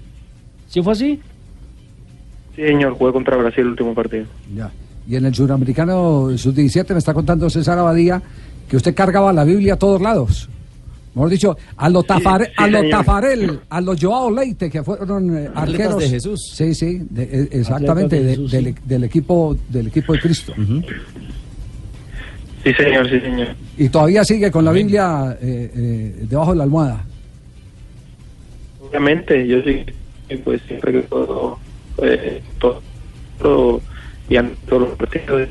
¿Sí 0.68 0.82
fue 0.82 0.94
así? 0.94 1.20
Sí, 2.56 2.62
señor, 2.64 2.94
jugué 2.94 3.14
contra 3.14 3.38
Brasil 3.38 3.62
el 3.62 3.70
último 3.70 3.94
partido. 3.94 4.26
Ya. 4.56 4.72
Y 5.08 5.16
en 5.16 5.26
el 5.26 5.34
suramericano 5.34 6.30
sub-17 6.38 6.92
me 6.92 7.00
está 7.00 7.14
contando 7.14 7.50
César 7.50 7.78
Abadía 7.80 8.22
que 8.70 8.78
usted 8.78 8.94
cargaba 8.96 9.34
la 9.34 9.44
Biblia 9.44 9.74
a 9.74 9.78
todos 9.78 10.02
lados. 10.02 10.50
Mejor 11.14 11.30
dicho, 11.30 11.58
a 11.76 11.90
los 11.90 12.06
Tafare- 12.06 12.46
sí, 12.48 12.52
a 12.56 12.68
los. 12.68 12.90
Tafarel, 12.90 13.60
a 13.70 13.82
los 13.82 14.00
Joao 14.02 14.32
Leite, 14.32 14.70
que 14.70 14.82
fueron 14.82 15.38
eh, 15.38 15.50
arqueros 15.54 16.00
de 16.00 16.10
Jesús. 16.10 16.52
Sí, 16.56 16.74
sí, 16.74 17.02
de- 17.10 17.24
eh, 17.24 17.48
exactamente, 17.52 18.16
de 18.18 18.24
de- 18.24 18.30
Jesús, 18.32 18.52
del, 18.52 18.76
del 18.86 19.04
equipo 19.04 19.58
del 19.68 19.88
equipo 19.88 20.14
de 20.14 20.20
Cristo. 20.22 20.54
Sí, 22.64 22.74
señor, 22.76 23.10
sí, 23.10 23.20
señor. 23.20 23.48
Y 23.78 23.90
todavía 23.90 24.24
sigue 24.24 24.52
con 24.52 24.64
la 24.64 24.72
Biblia 24.72 25.38
eh, 25.42 25.72
eh, 25.76 26.16
debajo 26.30 26.52
de 26.52 26.58
la 26.58 26.64
almohada. 26.64 27.04
Obviamente, 28.88 29.48
yo 29.48 29.62
sí, 29.64 29.84
pues 30.44 30.62
siempre 30.68 30.92
que 30.92 31.00
todo, 31.02 31.58
eh, 32.04 32.42
todo, 32.60 32.82
todo 33.42 33.82
y 34.30 34.38
todos 34.68 34.82
los 34.84 34.98
partidos, 34.98 35.50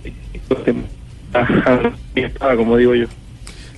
como 2.56 2.76
digo 2.76 2.94
yo. 2.94 3.06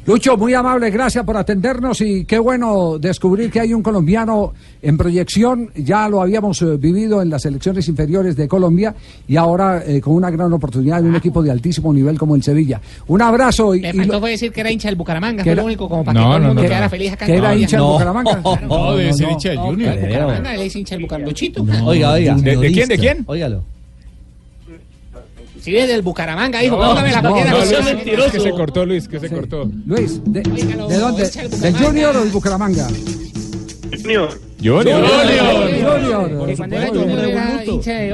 Lucho, 0.04 0.36
muy 0.36 0.52
amable, 0.52 0.90
gracias 0.90 1.24
por 1.24 1.36
atendernos 1.36 2.00
y 2.00 2.24
qué 2.24 2.36
bueno 2.40 2.98
descubrir 2.98 3.52
que 3.52 3.60
hay 3.60 3.72
un 3.72 3.84
colombiano 3.84 4.52
en 4.82 4.98
proyección. 4.98 5.70
Ya 5.76 6.08
lo 6.08 6.20
habíamos 6.20 6.60
eh, 6.60 6.76
vivido 6.76 7.22
en 7.22 7.30
las 7.30 7.44
elecciones 7.46 7.86
inferiores 7.86 8.34
de 8.34 8.48
Colombia 8.48 8.92
y 9.28 9.36
ahora 9.36 9.80
eh, 9.86 10.00
con 10.00 10.14
una 10.14 10.28
gran 10.28 10.52
oportunidad 10.52 10.98
en 10.98 11.06
un 11.06 11.14
equipo 11.14 11.40
de 11.40 11.52
altísimo 11.52 11.92
nivel 11.94 12.18
como 12.18 12.34
el 12.34 12.42
Sevilla. 12.42 12.80
Un 13.06 13.22
abrazo 13.22 13.76
y, 13.76 13.80
Me 13.80 13.90
y 13.90 13.92
faltó 13.92 14.14
lo- 14.14 14.20
fue 14.20 14.30
decir 14.30 14.50
que 14.50 14.60
era 14.62 14.72
hincha 14.72 14.88
del 14.88 14.96
Bucaramanga, 14.96 15.44
Que 15.44 15.50
fue 15.50 15.52
era- 15.52 15.62
lo 15.62 15.66
único 15.66 15.88
como 15.88 16.02
para 16.04 16.18
No, 16.20 16.26
que 16.26 16.26
todo 16.26 16.36
el 16.36 16.42
no, 16.42 16.48
mundo 16.48 16.62
no, 16.62 16.68
quedara 16.68 16.86
no. 16.86 16.90
feliz 16.90 17.12
acá. 17.12 17.26
Que 17.26 17.32
en 17.32 17.38
era 17.38 17.54
hincha 17.54 17.76
del 17.76 17.86
Bucaramanga. 17.86 18.42
No, 18.68 18.96
debe 18.96 19.12
ser 19.12 19.30
hincha 19.30 19.48
del 19.50 19.58
No, 19.58 19.64
Junior. 19.66 19.94
el 19.94 20.00
Bucaramanga, 20.08 20.54
él 20.56 20.60
es 20.62 20.76
hincha 20.76 20.94
del 20.96 21.02
Bucaramanga. 21.04 21.30
Luchito. 21.30 21.66
Oiga, 21.84 22.10
oiga. 22.10 22.34
¿De- 22.34 22.56
de 22.56 22.72
quién, 22.72 22.88
de 22.88 22.98
quién? 22.98 23.22
Óigalo. 23.26 23.62
Sí, 25.62 25.76
es 25.76 25.86
del 25.88 26.02
Bucaramanga, 26.02 26.62
hijo. 26.62 26.76
No, 26.76 26.88
Póngame 26.88 27.10
la 27.12 27.22
no, 27.22 27.30
partida. 27.30 27.50
no, 27.50 27.56
que 27.56 27.62
Luis, 27.62 27.68
sea 27.68 28.26
es 28.26 28.32
que 28.32 28.40
se 28.40 28.50
cortó, 28.50 28.84
Luis, 28.84 29.06
que 29.08 29.20
se 29.20 29.28
cortó. 29.30 29.70
Luis, 29.86 30.20
¿de, 30.24 30.40
Óigalo, 30.40 30.88
de 30.88 30.98
dónde? 30.98 31.22
del 31.22 31.32
¿Del 31.32 31.48
Bucaramanga. 31.50 31.86
Junior 31.86 32.16
o 32.16 32.20
del 32.20 32.30
Bucaramanga? 32.32 32.88
Junior. 34.02 34.28
Junior. 34.62 35.06
Junior. 36.30 36.30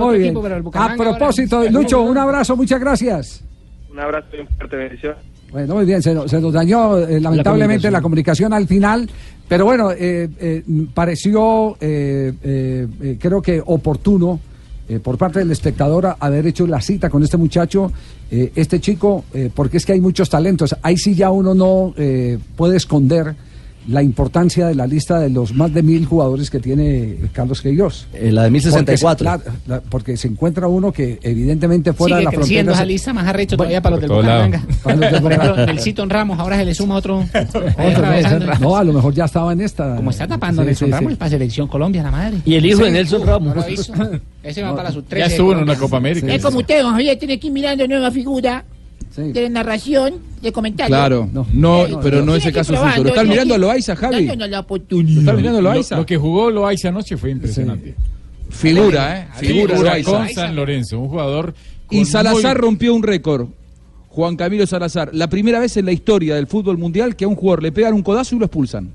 Muy 0.00 0.18
bien. 0.18 0.36
A 0.74 0.94
propósito, 0.96 1.64
Lucho, 1.70 2.02
un 2.02 2.18
abrazo, 2.18 2.56
muchas 2.56 2.80
gracias. 2.80 3.42
Un 3.90 3.98
abrazo 4.00 4.28
y 4.36 4.40
un 4.40 4.48
fuerte 4.48 4.76
bendición. 4.76 5.14
Bueno, 5.50 5.74
muy 5.76 5.86
bien, 5.86 6.02
se, 6.02 6.12
nos- 6.14 6.30
se 6.30 6.40
nos 6.40 6.52
dañó 6.52 6.98
eh, 6.98 7.20
lamentablemente 7.20 7.90
la 7.90 8.02
comunicación. 8.02 8.52
al 8.52 8.66
final, 8.66 9.08
pero 9.48 9.64
bueno, 9.64 9.90
eh, 9.92 10.28
eh, 10.38 10.62
pareció, 10.92 11.76
eh, 11.80 12.32
eh, 12.42 12.86
eh, 13.02 13.16
creo 13.18 13.40
que 13.40 13.62
oportuno 13.64 14.38
eh, 14.89 14.98
por 15.01 15.19
parte 15.19 15.40
del 15.40 15.51
espectador 15.51 16.16
haber 16.19 16.47
hecho 16.47 16.66
la 16.66 16.81
cita 16.81 17.10
con 17.10 17.23
este 17.23 17.36
muchacho, 17.36 17.93
eh, 18.31 18.52
este 18.55 18.81
chico, 18.81 19.24
eh, 19.32 19.51
porque 19.55 19.77
es 19.77 19.86
que 19.86 19.93
hay 19.93 20.01
muchos 20.01 20.31
talentos. 20.31 20.74
Ahí 20.82 20.97
sí 20.97 21.15
ya 21.15 21.31
uno 21.31 21.55
no 21.55 21.94
eh, 21.97 22.39
puede 22.56 22.77
esconder 22.77 23.35
la 23.89 24.02
importancia 24.02 24.66
de 24.69 24.74
la 24.74 24.86
lista 24.86 25.19
de 25.19 25.31
los 25.31 25.55
más 25.55 25.73
de 25.73 25.82
mil 25.82 26.05
jugadores 26.06 26.51
que 26.51 26.60
tiene 26.60 27.16
Carlos 27.32 27.62
Queiroz. 27.62 28.06
Eh, 28.12 28.31
la 28.31 28.44
de 28.44 28.51
1064. 28.51 29.27
Porque, 29.31 29.51
se- 29.51 29.69
la- 29.69 29.74
la- 29.77 29.81
porque 29.82 30.16
se 30.16 30.28
encuentra 30.28 30.69
uno 30.69 30.93
que 30.93 31.19
evidentemente 31.23 31.93
fuera 31.94 32.16
Sigue 32.16 32.19
de 32.19 32.24
la 32.24 32.31
creciendo 32.39 32.73
frontera... 32.73 32.82
esa 32.82 32.85
lista 32.86 33.12
más 33.15 33.27
arrecho 33.27 33.56
todavía 33.56 33.81
para 33.81 33.97
los 33.97 34.01
del. 34.02 34.10
Bucaramanga. 34.10 34.62
Para 34.82 34.97
los 34.97 35.01
del 35.12 35.23
Por 35.23 35.32
ejemplo, 35.32 35.48
Bucaramanga. 35.51 35.66
Nelsito 35.73 36.06
Ramos, 36.06 36.39
ahora 36.39 36.56
se 36.59 36.65
le 36.66 36.74
suma 36.74 36.94
otro. 36.97 37.19
Otro, 37.39 38.59
no, 38.60 38.77
a 38.77 38.85
lo 38.85 38.93
mejor 38.93 39.15
ya 39.15 39.24
estaba 39.24 39.52
en 39.52 39.60
esta. 39.62 39.97
Como 39.97 40.10
está 40.10 40.27
tapando 40.28 40.62
Sí, 40.62 40.66
Nelson 40.66 40.89
sí, 40.89 40.93
Ramos 40.93 41.12
sí. 41.12 41.16
para 41.16 41.31
selección 41.31 41.69
Colombia, 41.69 42.02
la 42.02 42.10
madre. 42.10 42.39
Y 42.44 42.55
el 42.55 42.66
hijo 42.66 42.85
de 42.85 42.90
Nelson 42.90 43.27
Ramos. 43.27 43.55
no 43.56 43.62
lo 43.62 43.69
hizo. 43.70 43.93
Ese 44.43 44.62
va 44.62 44.74
para 44.77 44.93
sub 44.93 45.05
13. 45.06 45.20
Ya 45.28 45.32
estuvo 45.35 45.52
en 45.52 45.59
una 45.59 45.77
Copa 45.77 45.97
América. 45.97 46.32
Es 46.32 46.43
como 46.43 46.59
usted, 46.59 46.82
don 46.82 46.93
Javier, 46.93 47.19
tiene 47.19 47.39
que 47.40 47.47
ir 47.47 47.52
mirando 47.52 47.86
nueva 47.89 48.10
figura 48.10 48.65
de 49.19 49.51
narración, 49.51 50.15
de 50.43 50.53
comentarios. 50.53 50.89
Claro, 50.97 51.28
no, 51.53 51.86
pero 52.03 52.24
no 52.24 52.35
es 52.36 52.45
el 52.47 52.53
caso 52.53 52.74
suyo. 52.77 53.03
¿Lo 53.03 53.09
están 53.11 53.28
mirando 53.28 53.55
a 53.55 53.59
Loaiza, 53.59 53.97
Javi? 53.97 54.27
Dándonos 54.27 54.51
la 54.51 54.57
¿Lo 54.57 54.62
oportunidad. 54.62 55.19
están 55.20 55.36
mirando 55.36 55.59
a 55.59 55.62
Loaiza? 55.62 55.95
Lo, 55.97 56.03
lo 56.03 56.07
que 56.07 56.16
jugó 56.16 56.51
Loaiza 56.51 56.89
anoche 56.89 57.16
fue 57.16 57.31
impresionante. 57.31 57.95
Figura, 58.51 59.19
¿eh? 59.20 59.28
Figura, 59.36 59.74
Figura 59.74 59.90
Loaiza. 59.90 60.11
con 60.11 60.28
San 60.31 60.57
Lorenzo, 60.57 60.99
un 61.01 61.09
jugador. 61.09 61.55
Y 61.90 62.05
Salazar 62.05 62.57
muy- 62.57 62.62
rompió 62.62 62.95
un 62.95 63.03
récord. 63.03 63.49
Juan 64.09 64.36
Camilo 64.36 64.66
Salazar, 64.66 65.11
la 65.12 65.28
primera 65.28 65.61
vez 65.61 65.77
en 65.77 65.85
la 65.85 65.93
historia 65.93 66.35
del 66.35 66.47
fútbol 66.47 66.77
mundial 66.78 67.15
que 67.15 67.24
a 67.24 67.28
un 67.28 67.36
jugador 67.36 67.62
le 67.62 67.73
pegan 67.73 67.93
un 67.95 68.03
codazo 68.03 68.35
y 68.35 68.39
lo 68.39 68.47
expulsan. 68.47 68.90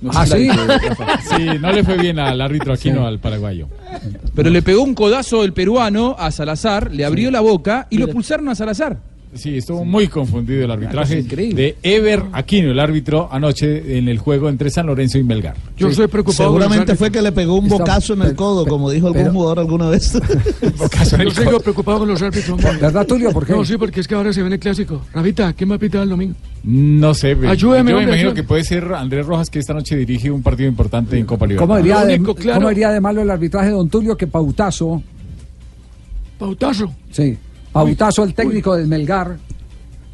No 0.00 0.10
Ah, 0.14 0.24
¿sí? 0.26 0.48
Sí, 1.36 1.44
no 1.60 1.72
le 1.72 1.82
fue 1.84 1.96
bien 1.98 2.18
al 2.18 2.40
árbitro 2.40 2.72
Aquino, 2.72 3.06
al 3.06 3.18
paraguayo. 3.18 3.68
Pero 4.34 4.48
le 4.50 4.62
pegó 4.62 4.82
un 4.82 4.94
codazo 4.94 5.42
el 5.44 5.52
peruano 5.52 6.14
a 6.18 6.30
Salazar, 6.30 6.92
le 6.92 7.04
abrió 7.04 7.30
la 7.30 7.40
boca 7.40 7.88
y 7.90 7.98
lo 7.98 8.04
expulsaron 8.04 8.48
a 8.48 8.54
Salazar. 8.54 8.98
Sí, 9.34 9.56
estuvo 9.56 9.82
muy 9.82 10.08
confundido 10.08 10.62
el 10.64 10.70
arbitraje 10.70 11.22
de 11.22 11.76
Ever 11.82 12.24
Aquino, 12.32 12.70
el 12.70 12.78
árbitro, 12.78 13.30
anoche 13.32 13.96
en 13.96 14.08
el 14.08 14.18
juego 14.18 14.50
entre 14.50 14.68
San 14.68 14.86
Lorenzo 14.86 15.16
y 15.18 15.22
Melgar. 15.24 15.56
Yo 15.78 15.90
soy 15.90 16.06
preocupado. 16.06 16.50
Seguramente 16.50 16.94
fue 16.96 17.10
que 17.10 17.22
le 17.22 17.32
pegó 17.32 17.54
un 17.54 17.66
bocazo 17.66 18.12
en 18.12 18.22
el 18.22 18.34
codo, 18.34 18.66
como 18.66 18.90
dijo 18.90 19.06
algún 19.06 19.32
jugador 19.32 19.60
alguna 19.60 19.88
vez. 19.88 20.12
Yo 21.24 21.30
sigo 21.30 21.60
preocupado 21.60 22.00
con 22.00 22.08
los 22.08 22.20
árbitros. 22.20 22.60
¿Verdad, 22.62 23.06
Tulio? 23.06 23.32
¿Por 23.32 23.46
qué? 23.46 23.52
No, 23.54 23.64
sí, 23.64 23.78
porque 23.78 24.00
es 24.00 24.08
que 24.08 24.14
ahora 24.14 24.34
se 24.34 24.42
viene 24.42 24.56
el 24.56 24.60
clásico. 24.60 25.00
Rabita, 25.14 25.54
¿quién 25.54 25.70
va 25.70 25.76
a 25.76 25.78
pitar 25.78 26.02
el 26.02 26.10
domingo? 26.10 26.34
No 26.64 27.14
sé, 27.14 27.30
Ayúdeme, 27.30 27.56
yo 27.56 27.68
me 27.70 27.78
hombre, 27.78 27.92
imagino 27.92 28.12
ayúdeme. 28.12 28.34
que 28.34 28.42
puede 28.44 28.64
ser 28.64 28.84
Andrés 28.92 29.24
Rojas, 29.26 29.48
que 29.48 29.58
esta 29.58 29.72
noche 29.72 29.96
dirige 29.96 30.30
un 30.30 30.42
partido 30.42 30.68
importante 30.68 31.18
en 31.18 31.24
Copa 31.24 31.46
¿Cómo 31.46 31.48
Libertadores. 31.78 31.84
iría, 31.86 32.04
de, 32.04 32.14
único, 32.16 32.34
claro. 32.34 32.60
cómo 32.60 32.70
iría 32.70 32.90
de 32.90 33.00
malo 33.00 33.22
el 33.22 33.30
arbitraje 33.30 33.66
de 33.68 33.72
Don 33.72 33.88
Tulio 33.88 34.16
que 34.16 34.26
Pautazo, 34.26 35.02
Pautazo. 36.38 36.92
sí, 37.10 37.36
Pautazo, 37.72 38.24
el 38.24 38.34
técnico 38.34 38.76
del 38.76 38.86
Melgar, 38.86 39.36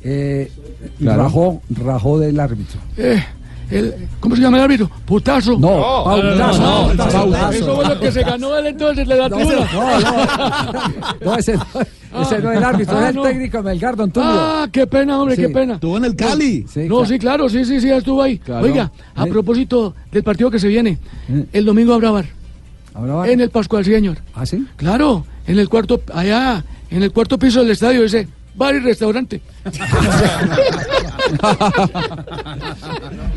eh, 0.04 0.50
Claro. 0.98 1.22
rajó, 1.24 1.62
rajó 1.84 2.18
del 2.18 2.38
árbitro. 2.38 2.78
Eh, 2.96 3.22
el, 3.70 3.94
¿Cómo 4.20 4.34
se 4.36 4.42
llama 4.42 4.56
el 4.58 4.62
árbitro? 4.64 4.90
Putazo. 5.04 5.58
No, 5.58 5.76
No, 5.76 6.04
Pautazo. 6.04 6.60
No, 6.62 6.88
no, 6.88 6.94
no, 6.94 7.10
Pautazo. 7.10 7.50
Eso 7.52 7.74
fue 7.76 7.84
lo 7.88 8.00
que 8.00 8.12
se 8.12 8.22
ganó 8.22 8.56
él 8.56 8.66
entonces, 8.68 9.06
le 9.06 9.16
da 9.16 9.28
No, 9.28 9.38
no, 9.38 9.44
no. 9.44 10.82
No, 11.24 11.36
ese 11.36 11.56
no, 11.56 11.66
ese 12.22 12.38
no 12.38 12.50
es 12.52 12.56
el 12.58 12.64
árbitro, 12.64 12.96
Ah, 12.96 13.02
es 13.02 13.08
el 13.10 13.16
no. 13.16 13.22
técnico 13.22 13.56
de 13.58 13.62
Melgar, 13.64 13.96
Don 13.96 14.10
Tulio. 14.10 14.28
Ah, 14.30 14.68
qué 14.72 14.86
pena, 14.86 15.20
hombre, 15.20 15.36
Sí. 15.36 15.42
qué 15.42 15.48
pena. 15.50 15.74
Estuvo 15.74 15.96
en 15.98 16.04
el 16.06 16.16
Cali. 16.16 16.64
Sí, 16.72 16.80
no, 16.82 16.88
claro. 16.88 17.04
sí, 17.06 17.18
claro, 17.18 17.48
sí, 17.48 17.64
sí, 17.64 17.80
sí, 17.80 17.90
estuvo 17.90 18.22
ahí. 18.22 18.38
Claro. 18.38 18.64
Oiga, 18.64 18.90
a 19.14 19.26
propósito 19.26 19.94
del 20.12 20.22
partido 20.22 20.50
que 20.50 20.58
se 20.60 20.68
viene, 20.68 20.98
el 21.52 21.64
domingo 21.64 21.92
habrá 21.92 22.10
bar. 22.12 22.26
¿Habrá 22.94 23.14
bar? 23.14 23.28
En 23.28 23.40
el 23.40 23.50
Pascual 23.50 23.84
Señor. 23.84 24.16
¿Ah, 24.34 24.46
sí? 24.46 24.64
Claro, 24.76 25.26
en 25.46 25.58
el 25.58 25.68
cuarto, 25.68 26.00
allá, 26.14 26.64
en 26.90 27.02
el 27.02 27.12
cuarto 27.12 27.38
piso 27.38 27.60
del 27.60 27.70
estadio, 27.70 28.04
ese 28.04 28.28
bar 28.54 28.74
y 28.74 28.80
restaurante. 28.80 29.40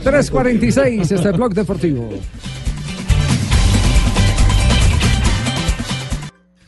3.46, 0.03 1.11
este 1.11 1.31
blog 1.31 1.53
deportivo. 1.53 2.09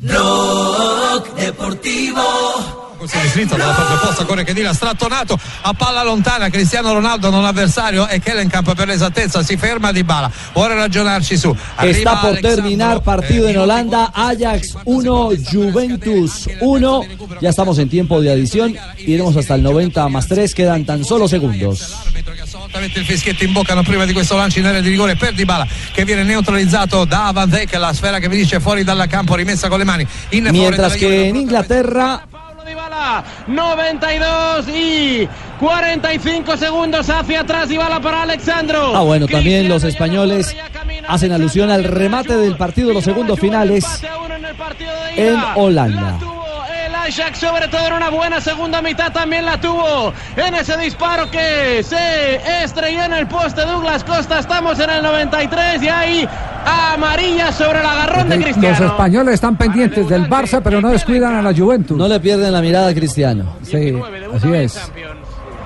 Rock 0.01 1.35
deportivo. 1.35 2.92
Sinistro 3.07 3.57
dalla 3.57 3.73
propria 3.73 3.97
posta 3.97 4.25
corre 4.25 4.43
Chedira 4.43 4.73
strattonato 4.73 5.37
a 5.61 5.73
palla 5.73 6.03
lontana 6.03 6.49
Cristiano 6.49 6.93
Ronaldo 6.93 7.29
non 7.29 7.45
avversario 7.45 8.07
e 8.07 8.19
Kellenkamp 8.19 8.73
per 8.73 8.87
l'esattezza 8.87 9.43
si 9.43 9.57
ferma 9.57 9.91
di 9.91 10.03
bala 10.03 10.31
vuole 10.53 10.73
ragionarci 10.75 11.37
su 11.37 11.55
Arriva 11.75 12.17
por 12.17 12.29
Alexandro, 12.29 12.55
terminar 12.55 13.01
partido 13.01 13.47
en 13.47 13.57
Holanda, 13.57 14.11
Ajax 14.13 14.75
1, 14.83 15.29
Juventus 15.51 16.47
1. 16.59 17.05
Ya 17.41 17.49
estamos 17.49 17.77
en 17.79 17.89
tiempo 17.89 18.21
de 18.21 18.31
adición, 18.31 18.75
iremos 18.97 19.35
hasta 19.35 19.55
el 19.55 19.63
90 19.63 20.07
más 20.09 20.27
3, 20.27 20.53
quedan 20.53 20.85
tan 20.85 21.03
solo 21.03 21.27
segundos. 21.27 21.95
Assolutamente 22.41 22.99
il 22.99 23.05
fischietto 23.05 23.43
in 23.43 23.53
bocca 23.53 23.73
no, 23.73 23.83
prima 23.83 24.05
di 24.05 24.13
questo 24.13 24.35
lancio 24.35 24.59
in 24.59 24.65
area 24.65 24.81
di 24.81 24.89
rigore 24.89 25.15
per 25.15 25.33
Dybala 25.33 25.67
che 25.91 26.05
viene 26.05 26.23
neutralizzato 26.23 27.05
da 27.05 27.31
Van 27.33 27.49
Dijk 27.49 27.73
la 27.75 27.93
sfera 27.93 28.19
che 28.19 28.29
finisce 28.29 28.59
fuori 28.59 28.83
dal 28.83 29.05
campo 29.07 29.35
rimessa 29.35 29.67
con 29.67 29.77
le 29.77 29.83
mani 29.83 30.07
in 30.29 30.47
Mientras 30.51 30.93
della 30.93 31.07
que 31.07 31.31
Juve. 31.31 32.42
Inglaterra 32.69 33.23
92 33.47 34.67
y 34.69 35.27
45 35.59 36.57
segundos 36.57 37.09
hacia 37.09 37.41
atrás 37.41 37.69
y 37.71 37.77
bala 37.77 37.99
para 37.99 38.23
Alexandro. 38.23 38.95
Ah, 38.95 39.01
bueno, 39.01 39.27
también 39.27 39.67
los 39.67 39.83
españoles 39.83 40.55
hacen 41.07 41.31
alusión 41.31 41.69
al 41.69 41.83
remate 41.83 42.37
del 42.37 42.55
partido 42.55 42.89
de 42.89 42.93
los 42.95 43.03
segundos 43.03 43.39
finales 43.39 43.85
en 45.15 45.37
Holanda. 45.55 46.19
Ajax 47.03 47.37
sobre 47.37 47.67
todo 47.67 47.85
en 47.87 47.93
una 47.93 48.09
buena 48.09 48.39
segunda 48.39 48.81
mitad 48.81 49.11
también 49.11 49.45
la 49.45 49.59
tuvo 49.59 50.13
en 50.37 50.55
ese 50.55 50.77
disparo 50.77 51.29
que 51.29 51.83
se 51.83 52.63
estrelló 52.63 53.03
en 53.03 53.13
el 53.13 53.27
poste 53.27 53.65
Douglas 53.65 54.05
Costa. 54.05 54.39
Estamos 54.39 54.79
en 54.79 54.89
el 54.89 55.03
93 55.03 55.83
y 55.83 55.89
hay 55.89 56.29
amarilla 56.65 57.51
sobre 57.51 57.79
el 57.79 57.85
agarrón 57.85 58.29
de 58.29 58.37
Los 58.37 58.45
Cristiano. 58.45 58.85
españoles 58.85 59.33
están 59.33 59.57
pendientes 59.57 60.07
del 60.07 60.29
Barça, 60.29 60.61
pero 60.63 60.79
no 60.79 60.91
descuidan 60.91 61.35
a 61.35 61.41
la 61.41 61.53
Juventus. 61.53 61.97
No 61.97 62.07
le 62.07 62.21
pierden 62.21 62.53
la 62.53 62.61
mirada 62.61 62.87
a 62.87 62.93
Cristiano. 62.93 63.57
Sí, 63.63 63.93
así 64.33 64.53
es. 64.53 64.91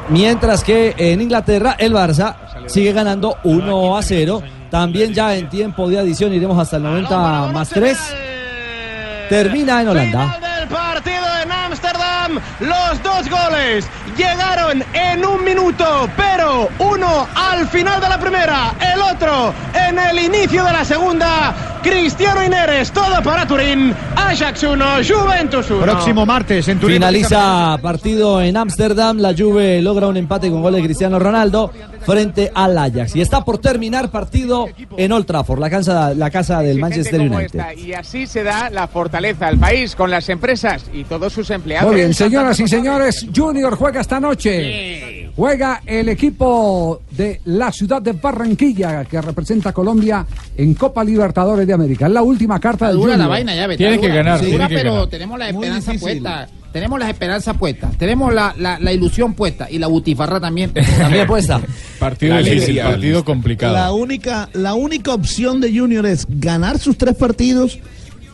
Mientras 0.10 0.64
que 0.64 0.96
en 0.98 1.22
Inglaterra 1.22 1.76
el 1.78 1.94
Barça 1.94 2.36
sigue 2.66 2.94
ganando 2.94 3.38
1 3.44 3.98
a 3.98 4.02
0. 4.02 4.42
También 4.72 5.14
ya 5.14 5.36
en 5.36 5.50
tiempo 5.50 5.88
de 5.88 6.00
adición 6.00 6.34
iremos 6.34 6.60
hasta 6.60 6.78
el 6.78 6.84
90 6.84 7.52
más 7.54 7.70
3. 7.70 7.98
Termina 9.30 9.82
en 9.82 9.88
Holanda. 9.88 10.40
Ámsterdam. 12.28 12.42
Los 12.60 13.04
dos 13.04 13.30
goles 13.30 13.86
llegaron 14.18 14.84
en 14.94 15.26
un 15.26 15.44
minuto, 15.44 16.10
pero 16.16 16.70
uno 16.80 17.28
al 17.36 17.68
final 17.68 18.02
de 18.02 18.10
la 18.10 18.20
primera, 18.20 18.76
el 18.94 19.02
otro 19.02 19.54
en 19.74 19.98
el 20.00 20.20
inicio 20.20 20.64
de 20.64 20.74
la 20.74 20.86
segunda. 20.86 21.56
Cristiano 21.84 22.44
Ineres, 22.44 22.92
todo 22.92 23.22
para 23.24 23.48
Turín. 23.48 23.96
Ajax 24.16 24.64
1, 24.64 24.86
Juventus 25.08 25.70
1. 25.70 25.82
Próximo 25.84 26.26
martes 26.26 26.68
en 26.68 26.80
Turín. 26.80 26.98
Finaliza 26.98 27.78
partido 27.82 28.42
en 28.42 28.58
Ámsterdam. 28.58 29.20
La 29.20 29.34
Juve 29.38 29.82
logra 29.82 30.08
un 30.08 30.18
empate 30.18 30.50
con 30.50 30.62
gol 30.62 30.74
de 30.74 30.84
Cristiano 30.84 31.18
Ronaldo 31.18 31.72
frente 32.08 32.50
al 32.56 32.78
Ajax. 32.78 33.18
Y 33.18 33.22
está 33.22 33.44
por 33.44 33.58
terminar 33.58 34.10
partido 34.10 34.66
en 34.96 35.12
Old 35.12 35.26
Trafford, 35.26 35.60
la 35.60 35.70
casa, 35.70 36.14
la 36.14 36.30
casa 36.30 36.62
del 36.62 36.80
Manchester 36.80 37.20
United. 37.20 37.78
Y 37.78 37.92
así 37.92 38.26
se 38.28 38.44
da 38.44 38.70
la 38.70 38.88
fortaleza 38.88 39.48
al 39.48 39.58
país 39.58 39.94
con 39.94 40.10
las 40.10 40.30
empresas 40.30 40.86
y 40.94 41.04
todos 41.04 41.34
sus 41.34 41.50
empleados. 41.50 41.92
Muy 41.92 42.00
bien, 42.00 42.14
señoras 42.14 42.58
y 42.62 42.68
señores, 42.70 43.28
Junior 43.36 43.76
juega 43.76 44.00
esta 44.00 44.22
noche. 44.22 45.30
Juega 45.36 45.82
el 45.86 46.08
equipo 46.08 47.02
de 47.12 47.42
la 47.44 47.74
ciudad 47.74 48.02
de 48.02 48.14
Barranquilla 48.14 49.04
que 49.04 49.22
representa 49.22 49.70
a 49.70 49.74
Colombia 49.74 50.26
en 50.56 50.74
Copa 50.76 51.04
Libertadores 51.04 51.68
de 51.68 51.74
América. 51.74 52.08
Es 52.08 52.14
la 52.14 52.24
última 52.24 52.58
carta 52.58 52.88
de 52.88 52.94
dura 52.94 53.14
Junior. 53.14 53.20
la 53.20 53.28
vaina 53.28 53.54
ya, 53.54 53.68
Tiene 53.76 54.00
que 54.00 54.08
ganar, 54.08 54.40
Dura, 54.40 54.50
tiene 54.50 54.68
que 54.70 54.76
pero 54.76 54.94
ganar. 54.94 55.08
tenemos 55.10 55.40
la 55.40 55.50
esperanza 55.50 55.92
puesta. 56.00 56.48
Tenemos 56.78 57.00
la 57.00 57.10
esperanza 57.10 57.54
puesta. 57.56 57.90
Tenemos 57.98 58.34
la, 58.34 58.54
la, 58.58 58.78
la 58.80 58.94
ilusión 58.94 59.34
puesta. 59.34 59.68
Y 59.70 59.80
la 59.80 59.88
butifarra 59.88 60.40
también. 60.40 60.72
También 60.98 61.26
puesta. 61.26 61.60
Partido 62.00 62.36
La 62.36 62.40
difícil, 62.42 62.62
alegría. 62.80 62.84
partido 62.92 63.26
complicado. 63.26 63.74
La 63.74 63.92
única, 63.92 64.50
la 64.54 64.76
única 64.76 65.14
opción 65.14 65.60
de 65.62 65.76
Junior 65.78 66.06
es 66.06 66.28
ganar 66.30 66.78
sus 66.78 66.98
tres 66.98 67.16
partidos 67.16 67.80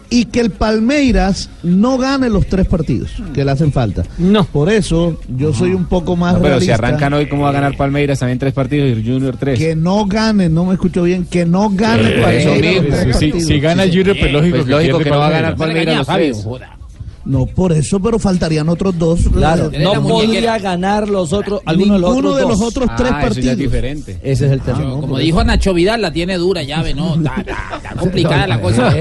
y 0.10 0.26
que 0.26 0.42
el 0.42 0.52
Palmeiras 0.52 1.50
no 1.64 1.98
gane 1.98 2.30
los 2.30 2.46
tres 2.46 2.68
partidos 2.68 3.10
que 3.34 3.44
le 3.44 3.50
hacen 3.52 3.72
falta. 3.72 4.04
No. 4.20 4.44
Por 4.44 4.70
eso 4.72 5.20
yo 5.38 5.54
soy 5.54 5.74
un 5.74 5.86
poco 5.86 6.16
más 6.16 6.36
No, 6.36 6.42
pero 6.42 6.60
si 6.62 6.70
arrancan 6.70 7.14
hoy, 7.14 7.28
¿cómo 7.28 7.44
va 7.44 7.50
a 7.50 7.54
ganar 7.54 7.76
Palmeiras? 7.78 8.20
También 8.20 8.38
tres 8.38 8.54
partidos 8.54 8.90
y 8.98 9.04
Junior 9.10 9.38
tres. 9.40 9.58
Que 9.58 9.76
no 9.76 10.06
gane, 10.06 10.50
no 10.50 10.66
me 10.66 10.74
escucho 10.74 11.02
bien, 11.04 11.26
que 11.26 11.46
no 11.46 11.70
gane 11.72 12.10
Eh, 12.10 12.22
Palmeiras 12.22 12.36
eso 12.44 12.50
los 13.08 13.22
mismo. 13.22 13.38
tres 13.40 13.46
Si- 13.48 13.60
gana 13.60 13.84
Junior, 13.86 14.16
pues 14.20 14.32
lógico 14.32 14.56
Pues 14.58 14.66
que 14.66 14.72
lógico 14.72 14.98
pierde 14.98 15.04
que 15.06 15.10
no 15.10 15.18
va 15.20 15.28
a 15.28 15.32
ganar 15.32 15.56
Palmeiras. 15.56 16.06
Palmeiras 16.06 16.42
los 16.44 16.46
tres. 16.46 16.64
No, 17.26 17.46
por 17.46 17.72
eso, 17.72 18.00
pero 18.02 18.20
faltarían 18.20 18.68
otros 18.70 18.98
dos. 19.00 19.22
Claro, 19.34 19.70
Eh, 19.72 19.84
no 19.84 20.02
podría 20.04 20.58
ganar 20.60 21.08
los 21.10 21.32
otros, 21.34 21.62
alguno 21.66 21.94
de 21.94 22.00
los 22.00 22.10
Ninguno 22.12 22.30
otros 22.32 22.42
de 22.42 22.48
los 22.50 22.60
dos. 22.60 22.68
otros 22.70 22.90
tres 22.98 23.12
Ah, 23.14 23.20
eso 23.20 23.20
ya 23.20 23.28
es 23.28 23.34
partidos. 23.36 23.58
diferente. 23.58 24.20
Ese 24.24 24.46
es 24.48 24.52
el 24.52 24.62
tema. 24.62 24.80
Como 25.00 25.18
dijo 25.18 25.44
Nacho 25.44 25.74
Vidal, 25.74 26.02
la 26.02 26.12
tiene 26.12 26.38
dura 26.38 26.64
llave, 26.64 26.94
¿no? 26.94 27.16
Está, 27.16 27.36
está- 27.38 27.58
está 27.78 27.96
complicada 27.96 28.48
la 28.48 28.60
cosa. 28.62 28.94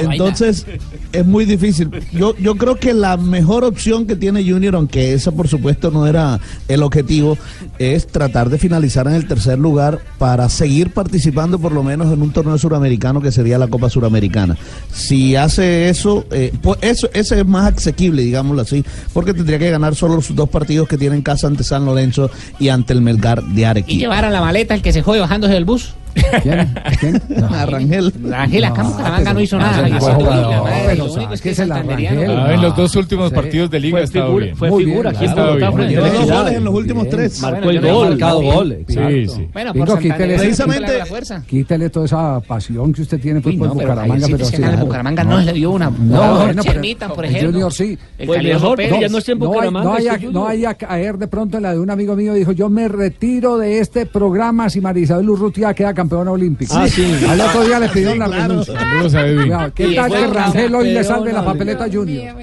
Entonces, 0.00 0.66
es 1.12 1.26
muy 1.26 1.44
difícil. 1.44 1.90
Yo, 2.12 2.36
yo 2.36 2.56
creo 2.56 2.76
que 2.76 2.92
la 2.94 3.16
mejor 3.16 3.64
opción 3.64 4.06
que 4.06 4.16
tiene 4.16 4.44
Junior, 4.48 4.74
aunque 4.76 5.12
esa 5.14 5.32
por 5.32 5.48
supuesto 5.48 5.90
no 5.90 6.06
era 6.06 6.40
el 6.68 6.82
objetivo, 6.82 7.36
es 7.78 8.06
tratar 8.06 8.50
de 8.50 8.58
finalizar 8.58 9.06
en 9.06 9.14
el 9.14 9.26
tercer 9.26 9.58
lugar 9.58 10.00
para 10.18 10.48
seguir 10.48 10.92
participando 10.92 11.58
por 11.58 11.72
lo 11.72 11.82
menos 11.82 12.12
en 12.12 12.22
un 12.22 12.32
torneo 12.32 12.58
suramericano 12.58 13.20
que 13.20 13.32
sería 13.32 13.58
la 13.58 13.68
Copa 13.68 13.88
Suramericana. 13.90 14.56
Si 14.92 15.36
hace 15.36 15.88
eso, 15.88 16.24
eh, 16.30 16.52
pues 16.62 16.78
eso 16.82 17.08
es 17.32 17.46
más 17.46 17.74
asequible, 17.76 18.22
digámoslo 18.22 18.62
así, 18.62 18.84
porque 19.12 19.34
tendría 19.34 19.58
que 19.58 19.70
ganar 19.70 19.94
solo 19.94 20.16
los 20.16 20.34
dos 20.34 20.48
partidos 20.48 20.88
que 20.88 20.98
tiene 20.98 21.16
en 21.16 21.22
casa 21.22 21.46
ante 21.46 21.64
San 21.64 21.84
Lorenzo 21.84 22.30
y 22.58 22.68
ante 22.68 22.92
el 22.92 23.02
Melgar 23.02 23.42
de 23.42 23.60
Y 23.60 23.64
Arequipa. 23.64 23.98
llevar 24.00 24.24
a 24.24 24.30
la 24.30 24.40
maleta 24.40 24.74
el 24.74 24.82
que 24.82 24.92
se 24.92 25.02
jode 25.02 25.20
bajándose 25.20 25.52
del 25.54 25.64
bus. 25.64 25.94
¿Quién? 26.42 26.74
¿Quién? 27.00 27.22
A 27.44 27.66
Rangel. 27.66 28.12
Rangel, 28.22 28.64
acá 28.64 28.82
Bucaramanga 28.82 29.34
no 29.34 29.40
hizo 29.40 29.58
nada. 29.58 29.82
Madre, 29.88 30.84
Pero 30.88 31.06
lo 31.06 31.12
único 31.12 31.34
es 31.34 31.40
que 31.40 31.54
sáquese 31.54 31.66
la 31.66 31.74
santanderiano. 31.76 32.20
Rangel. 32.20 32.38
Ah, 32.38 32.54
en 32.54 32.62
los 32.62 32.76
dos 32.76 32.96
últimos 32.96 33.28
Sí. 33.30 33.34
partidos 33.34 33.70
de 33.70 33.80
liga 33.80 33.92
Fue 33.92 34.00
ha 34.00 34.04
estado 34.04 34.26
figura- 34.26 34.44
bien. 34.44 34.56
fue 34.56 34.70
Muy 34.70 34.84
figura 34.84 35.10
bien, 35.10 35.16
aquí 35.16 35.24
Está 35.26 35.34
bien. 35.52 35.64
a 35.64 35.70
la 35.70 36.10
Dos 36.10 36.30
goles 36.30 36.52
en 36.54 36.64
los 36.64 36.74
últimos 36.74 37.08
tres. 37.08 37.40
Marcó 37.42 37.60
Bueno, 37.64 37.80
el 37.80 37.86
no 37.86 37.94
gol. 37.94 38.08
Marcado 38.10 38.42
gol. 38.42 38.68
Sí, 38.88 38.94
exacto. 38.94 39.34
sí. 39.36 39.48
Bueno, 39.52 39.74
por 39.74 39.88
quítele- 39.98 40.08
Santander, 40.10 40.38
Precisamente-. 40.38 41.46
Quítele 41.48 41.90
toda 41.90 42.06
esa 42.06 42.40
pasión 42.40 42.92
que 42.92 43.02
usted 43.02 43.20
tiene 43.20 43.40
pues, 43.40 43.56
por 43.56 43.68
no, 43.68 43.74
pero 43.74 43.88
Bucaramanga. 43.90 44.26
sí 44.26 44.32
pero 44.32 44.38
que 44.38 44.50
sí, 44.50 44.56
el 44.56 44.62
claro. 44.62 44.78
Bucaramanga 44.86 45.24
no 45.24 45.38
le 45.40 45.52
dio 45.52 45.70
una. 45.70 45.90
No, 45.90 46.38
No, 46.40 46.46
pero 46.46 46.62
Chermitan, 46.62 47.10
por 47.12 47.24
el 47.24 47.30
ejemplo. 47.30 47.50
Junior 47.52 47.72
sí. 47.72 47.98
El 48.18 48.26
Pues 48.26 48.42
mejor, 48.42 48.76
pero 48.76 49.00
ya 49.00 49.08
no 49.08 49.18
está 49.18 49.32
en 49.32 49.38
No, 49.38 49.44
hay- 49.44 49.48
Bucaramanga. 49.50 49.84
no, 49.90 49.98
no 49.98 50.18
Junior. 50.20 50.50
haya 50.50 50.74
caer 50.74 51.18
de 51.18 51.28
pronto 51.28 51.56
en 51.56 51.62
la 51.62 51.72
de 51.72 51.78
un 51.80 51.90
amigo 51.90 52.16
mío 52.16 52.34
dijo 52.34 52.52
yo 52.52 52.68
me 52.68 52.88
retiro 52.88 53.58
de 53.58 53.78
este 53.78 54.06
programa 54.06 54.68
si 54.70 54.80
Marisabel 54.80 55.28
Urrutia 55.28 55.74
queda 55.74 55.94
campeona 56.00 56.30
olímpica. 56.30 56.82
Ah, 56.82 56.88
sí. 56.88 57.04
Al 57.28 57.40
otro 57.40 57.64
día 57.64 57.78
le 57.78 57.88
pidieron 57.88 58.18
la 58.18 58.26
claro. 58.26 58.48
renuncia. 58.48 58.80
Saludos 58.80 59.14
a 59.14 59.26
Edwin. 59.26 59.42
Cuidado, 59.42 59.72
¿Qué 59.74 59.88
Y 59.88 59.94
tal 59.94 60.12
que 60.12 60.26
Rangel 60.26 60.74
hoy 60.74 60.92
le 60.92 61.04
salve 61.04 61.32
la 61.32 61.44
papeleta 61.44 61.84
a 61.84 61.90
Junior? 61.90 62.36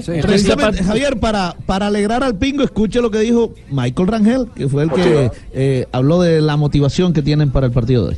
Sí. 0.00 0.12
Precisamente, 0.22 0.84
Javier, 0.84 1.18
para, 1.18 1.56
para 1.66 1.88
alegrar 1.88 2.22
al 2.22 2.36
pingo, 2.36 2.62
escuche 2.62 3.00
lo 3.00 3.10
que 3.10 3.18
dijo 3.18 3.52
Michael 3.70 4.08
Rangel, 4.08 4.48
que 4.54 4.68
fue 4.68 4.84
el 4.84 4.92
que 4.92 5.30
eh, 5.52 5.86
habló 5.90 6.22
de 6.22 6.40
la 6.40 6.56
motivación 6.56 7.12
que 7.12 7.22
tienen 7.22 7.50
para 7.50 7.66
el 7.66 7.72
partido 7.72 8.04
de 8.04 8.08
hoy. 8.10 8.16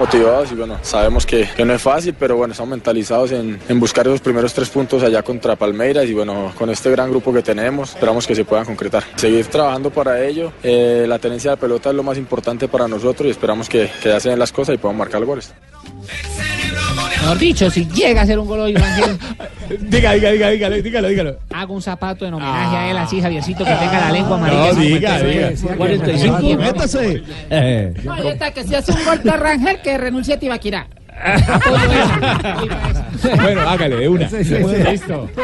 Motivados 0.00 0.50
y 0.50 0.54
bueno, 0.54 0.78
sabemos 0.82 1.26
que, 1.26 1.46
no 1.64 1.74
es 1.74 1.82
fácil, 1.82 2.14
pero 2.18 2.36
bueno, 2.36 2.52
estamos 2.52 2.70
mentalizados 2.70 3.32
en, 3.32 3.60
buscar 3.78 4.06
esos 4.06 4.20
primeros 4.20 4.54
tres 4.54 4.70
puntos 4.70 5.02
allá 5.02 5.22
contra 5.22 5.56
Palmeiras 5.56 6.06
y 6.06 6.14
bueno, 6.14 6.52
con 6.56 6.70
este 6.70 6.90
gran 6.90 7.10
grupo 7.10 7.32
que 7.32 7.42
tenemos, 7.42 7.90
esperamos 7.90 8.26
que 8.26 8.34
se 8.34 8.44
puedan 8.44 8.64
concretar. 8.64 9.04
Seguir 9.16 9.46
trabajando 9.46 9.90
para 9.90 10.24
ello, 10.24 10.52
eh, 10.62 11.04
la 11.06 11.18
tenencia 11.18 11.52
de 11.52 11.56
pelota 11.58 11.90
es 11.90 11.96
lo 11.96 12.02
más 12.02 12.16
importante 12.16 12.66
para 12.66 12.88
nosotros 12.88 13.28
y 13.28 13.30
esperamos 13.30 13.68
que, 13.68 13.90
que 14.02 14.08
ya 14.08 14.18
se 14.18 14.30
den 14.30 14.38
las 14.38 14.52
cosas 14.52 14.74
y 14.74 14.78
puedan 14.78 14.96
marcar 14.96 15.22
goles. 15.24 15.52
Mejor 17.20 17.38
dicho, 17.38 17.70
si 17.70 17.86
llega 17.86 18.22
a 18.22 18.26
ser 18.26 18.38
un 18.38 18.46
gol 18.48 18.60
hoy, 18.60 18.74
Rangel, 18.74 19.18
Diga, 19.82 20.12
diga, 20.14 20.30
diga, 20.30 20.48
dígalo, 20.50 20.76
dígalo, 20.82 21.08
dígalo. 21.08 21.38
hago 21.54 21.74
un 21.74 21.82
zapato 21.82 22.26
en 22.26 22.34
homenaje 22.34 22.76
a 22.76 22.90
él, 22.90 22.96
así, 22.98 23.20
Javiercito, 23.20 23.64
que 23.64 23.70
tenga 23.72 24.00
la 24.00 24.10
lengua 24.12 24.36
amarilla. 24.36 24.72
No, 24.72 24.80
diga, 24.80 25.22
diga. 25.22 25.50
45. 25.76 26.56
Métase. 26.58 27.22
Eh, 27.50 27.94
No, 28.04 28.22
ya 28.22 28.30
está, 28.30 28.50
que 28.52 28.64
si 28.64 28.74
hace 28.74 28.92
un 28.92 29.04
golpe 29.04 29.30
a 29.30 29.36
Rangel, 29.36 29.80
que 29.80 29.96
renuncie 29.98 30.34
a 30.34 30.40
Tibaquirá. 30.40 30.88
Bueno, 33.42 33.60
hágale 33.60 33.96
de 33.96 34.08
una. 34.08 34.30
Listo. 34.30 35.28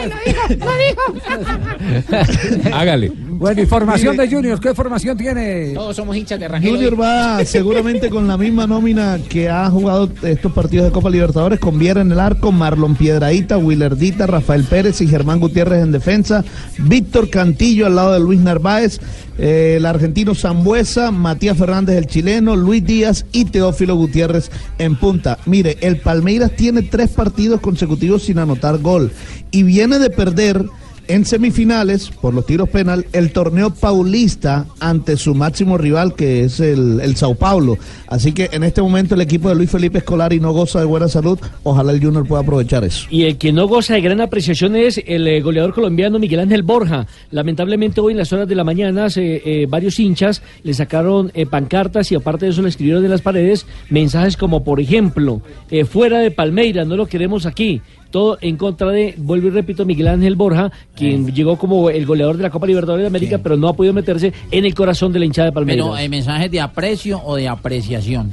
Hágale. 2.73 3.13
Bueno, 3.29 3.61
y 3.61 3.67
formación 3.67 4.17
de 4.17 4.31
Junior, 4.31 4.59
¿qué 4.59 4.75
formación 4.75 5.17
tiene? 5.17 5.73
Todos 5.75 5.95
somos 5.95 6.17
hinchas 6.17 6.41
de 6.41 6.49
Rangel. 6.49 6.71
Junior 6.71 6.99
va 6.99 7.45
seguramente 7.45 8.09
con 8.09 8.27
la 8.27 8.39
misma 8.39 8.67
nómina 8.67 9.19
que 9.29 9.51
ha 9.51 9.69
jugado 9.69 10.11
estos 10.23 10.53
partidos 10.53 10.87
de 10.87 10.93
Copa 10.93 11.11
Libertadores, 11.11 11.61
con 11.61 11.79
Viera 11.79 12.01
en 12.01 12.13
el 12.13 12.21
arco, 12.21 12.51
Marlon 12.51 12.97
Piedraíta, 12.97 13.59
Willardita, 13.59 14.27
Rafael 14.27 14.65
Pérez 14.65 15.03
y 15.03 15.07
Germán 15.07 15.39
Gutiérrez 15.39 15.83
en 15.83 15.93
defensa, 15.93 16.45
Víctor 16.79 17.29
Cantillo 17.29 17.87
al 17.87 17.97
lado 17.97 18.15
de 18.15 18.21
Luis 18.21 18.41
Narváez, 18.41 19.01
eh, 19.39 19.75
el 19.77 19.85
argentino 19.85 20.35
Zambuesa, 20.35 21.11
Matías 21.11 21.59
Fernández 21.59 21.97
el 21.97 22.07
chileno, 22.07 22.57
Luis 22.57 22.85
Díaz 22.85 23.27
y 23.33 23.45
Teófilo 23.45 23.97
Gutiérrez 23.97 24.51
en 24.79 24.97
punta. 24.97 25.39
El 25.73 25.99
Palmeiras 25.99 26.55
tiene 26.57 26.83
tres 26.83 27.11
partidos 27.11 27.61
consecutivos 27.61 28.25
sin 28.25 28.39
anotar 28.39 28.79
gol 28.79 29.13
y 29.51 29.63
viene 29.63 29.99
de 29.99 30.11
perder 30.11 30.65
en 31.09 31.25
semifinales, 31.25 32.11
por 32.11 32.35
los 32.35 32.47
tiros 32.47 32.69
penal, 32.69 33.07
el 33.13 33.33
torneo 33.33 33.71
paulista 33.71 34.67
ante 34.81 35.17
su 35.17 35.35
máximo 35.35 35.79
rival, 35.79 36.15
que 36.15 36.45
es 36.45 36.61
el, 36.61 37.01
el 37.01 37.17
Sao 37.17 37.35
Paulo. 37.35 37.79
Así 38.09 38.33
que 38.33 38.51
en 38.53 38.65
este 38.65 38.83
momento 38.83 39.15
el 39.15 39.21
equipo 39.21 39.49
de 39.49 39.55
Luis 39.55 39.71
Felipe 39.71 39.99
Escolari 39.99 40.41
no 40.41 40.53
goza 40.53 40.79
de 40.79 40.85
buena 40.85 41.09
salud. 41.09 41.39
Ojalá 41.63 41.93
el 41.93 42.03
Junior 42.03 42.27
pueda 42.27 42.43
aprovechar 42.43 42.85
eso. 42.85 43.07
Y 43.11 43.25
el 43.25 43.37
que 43.39 43.53
no 43.53 43.67
goza 43.67 43.95
de 43.95 44.01
gran 44.01 44.21
apreciación 44.21 44.77
es 44.77 45.01
el 45.07 45.27
eh, 45.27 45.41
goleador 45.41 45.75
colombiano 45.75 46.19
Miguel 46.19 46.41
Ángel 46.41 46.63
Borja. 46.63 47.07
Lamentablemente 47.31 48.01
hoy 48.01 48.13
en 48.13 48.19
las 48.19 48.33
horas 48.33 48.49
de 48.49 48.55
la 48.55 48.65
mañana 48.65 49.09
eh, 49.17 49.67
varios 49.69 49.99
hinchas 49.99 50.43
le 50.63 50.75
sacaron 50.75 51.31
eh, 51.35 51.47
pancartas 51.47 52.11
y 52.13 52.15
aparte 52.15 52.47
de 52.47 52.53
eso 52.53 52.63
le 52.63 52.69
escribieron 52.69 53.05
en 53.05 53.11
las 53.11 53.23
paredes 53.23 53.67
mensajes 53.91 54.37
como 54.37 54.65
por 54.65 54.81
ejemplo, 54.81 55.43
fuera 55.89 56.19
de 56.19 56.31
Palmeiras, 56.31 56.87
no 56.87 56.97
lo 56.97 57.07
queremos 57.07 57.47
aquí. 57.47 57.81
Todo 58.11 58.39
en 58.41 58.57
contra 58.57 58.91
de, 58.91 59.15
vuelvo 59.19 59.49
y 59.49 59.51
repito, 59.51 59.85
Miguel 59.85 60.09
Ángel 60.09 60.37
Borja, 60.37 60.71
quien 60.95 61.35
llegó 61.35 61.59
como 61.59 61.91
el 61.91 62.07
goleador 62.07 62.37
de 62.37 62.43
la 62.43 62.51
Copa 62.51 62.67
Libertadores 62.67 63.03
de 63.03 63.09
América, 63.09 63.39
pero 63.43 63.57
no 63.57 63.69
ha 63.69 63.75
podido 63.75 63.93
meterse 63.93 64.33
en 64.51 64.65
el 64.65 64.75
corazón 64.75 65.13
de 65.13 65.19
la 65.19 65.25
hinchada 65.27 65.47
de 65.47 65.53
Palmeiras. 65.53 65.85
Pero 65.85 65.95
hay 65.95 66.09
mensajes 66.09 66.51
de 66.51 66.61
aprecio 66.61 67.21
o 67.25 67.37
de 67.37 67.49
apreciación. 67.49 68.33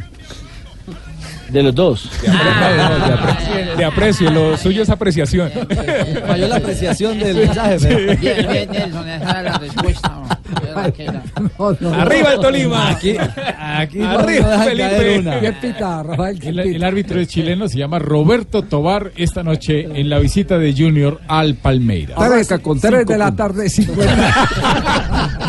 De 1.50 1.62
los 1.64 1.76
dos. 1.76 2.10
De 2.22 2.30
aprecio, 2.30 3.76
de 3.78 3.86
aprecio, 3.86 4.32
lo 4.32 4.58
suyo 4.58 4.84
es 4.84 4.90
apreciación. 4.90 5.52
Falló 6.28 6.48
la 6.48 6.56
apreciación 6.58 7.20
del 7.20 7.36
mensaje. 7.38 7.78
Bien, 8.16 8.48
bien, 8.50 8.72
Nelson, 8.72 9.10
esa 9.10 9.30
era 9.30 9.42
la 9.44 9.58
respuesta. 9.58 10.10
¿no? 10.10 11.94
Arriba 11.94 12.34
el 12.34 12.40
Tolima. 12.40 12.90
Aquí, 12.90 13.16
aquí 13.18 14.02
Arriba, 14.02 14.60
Felipe. 14.64 14.90
caer 14.90 15.20
una. 15.20 15.40
¿Quién 15.40 15.56
pita, 15.62 16.02
El, 16.02 16.42
pita? 16.42 16.62
el 16.64 16.84
árbitro 16.84 17.20
es 17.20 17.28
chileno, 17.28 17.68
se 17.68 17.78
llama 17.78 18.00
Roberto 18.00 18.64
Tobar 18.64 19.12
esta 19.16 19.44
noche 19.44 19.82
en 20.00 20.10
la 20.10 20.20
visita 20.20 20.58
de 20.58 20.74
Junior 20.74 21.20
al 21.28 21.56
Palmeiras. 21.56 22.18
Tres, 22.18 22.48
tres 22.82 23.06
de 23.06 23.18
la 23.18 23.36
tarde, 23.36 23.70
50. 23.70 24.34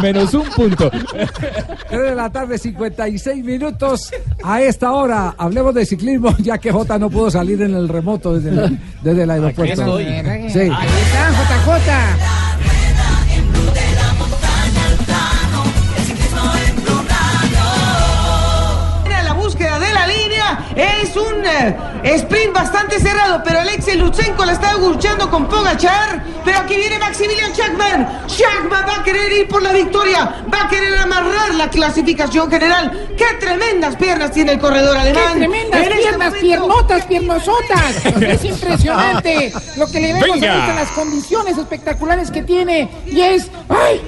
Menos 0.02 0.34
un 0.34 0.44
punto. 0.50 0.90
3 1.88 2.02
de 2.02 2.14
la 2.14 2.30
tarde, 2.30 2.58
56 2.58 3.44
minutos. 3.44 4.10
A 4.42 4.60
esta 4.62 4.92
hora, 4.92 5.34
hablemos 5.38 5.74
de 5.74 5.84
ciclismo, 5.85 6.36
ya 6.39 6.59
que 6.59 6.70
Jota 6.70 6.98
no 6.98 7.11
pudo 7.11 7.31
salir 7.31 7.61
en 7.62 7.74
el 7.74 7.89
remoto 7.89 8.39
desde 8.39 8.51
el, 8.51 8.78
desde 9.02 9.23
el 9.23 9.31
aeropuerto. 9.31 9.98
Sí. 9.98 10.61
Ahí 10.61 10.89
está, 11.02 11.31
JJ. 11.31 12.43
Es 20.76 21.14
un 21.16 21.44
eh, 21.46 21.76
sprint 22.16 22.52
bastante 22.52 22.98
cerrado, 22.98 23.42
pero 23.44 23.60
Alexei 23.60 23.96
Lutsenko 23.96 24.44
la 24.44 24.52
está 24.52 24.74
luchando 24.74 25.30
con 25.30 25.46
Pogachar. 25.48 26.22
Pero 26.44 26.59
aquí 26.59 26.74
viene 26.76 26.98
Maximilian 26.98 27.52
Schachmann. 27.55 28.09
Schachmann 28.28 28.84
va 28.86 28.96
a 29.01 29.02
querer 29.05 29.32
ir 29.32 29.48
por 29.48 29.62
la 29.62 29.72
victoria. 29.72 30.44
Va 30.52 30.62
a 30.64 30.68
querer 30.68 30.96
amarrar 30.98 31.55
la 31.55 31.70
clasificación 31.70 32.51
general. 32.51 33.09
¡Qué 33.16 33.24
tremendas 33.38 33.96
piernas 33.96 34.32
tiene 34.32 34.52
el 34.52 34.59
corredor 34.59 34.94
¡Qué 34.96 35.01
alemán! 35.02 35.32
tremendas 35.38 35.80
En 35.80 35.86
este 35.92 35.98
piernas, 36.02 36.18
momento- 36.28 36.40
piernotas, 36.46 37.06
piernosotas! 37.06 38.05
Es 38.24 38.44
impresionante 38.44 39.52
lo 39.76 39.86
que 39.86 40.01
le 40.01 40.12
vemos 40.12 40.28
ahorita, 40.28 40.74
las 40.74 40.90
condiciones 40.90 41.56
espectaculares 41.56 42.30
que 42.30 42.42
tiene. 42.42 42.90
Y 43.06 43.20
es... 43.20 43.48
¡Ay! 43.68 44.01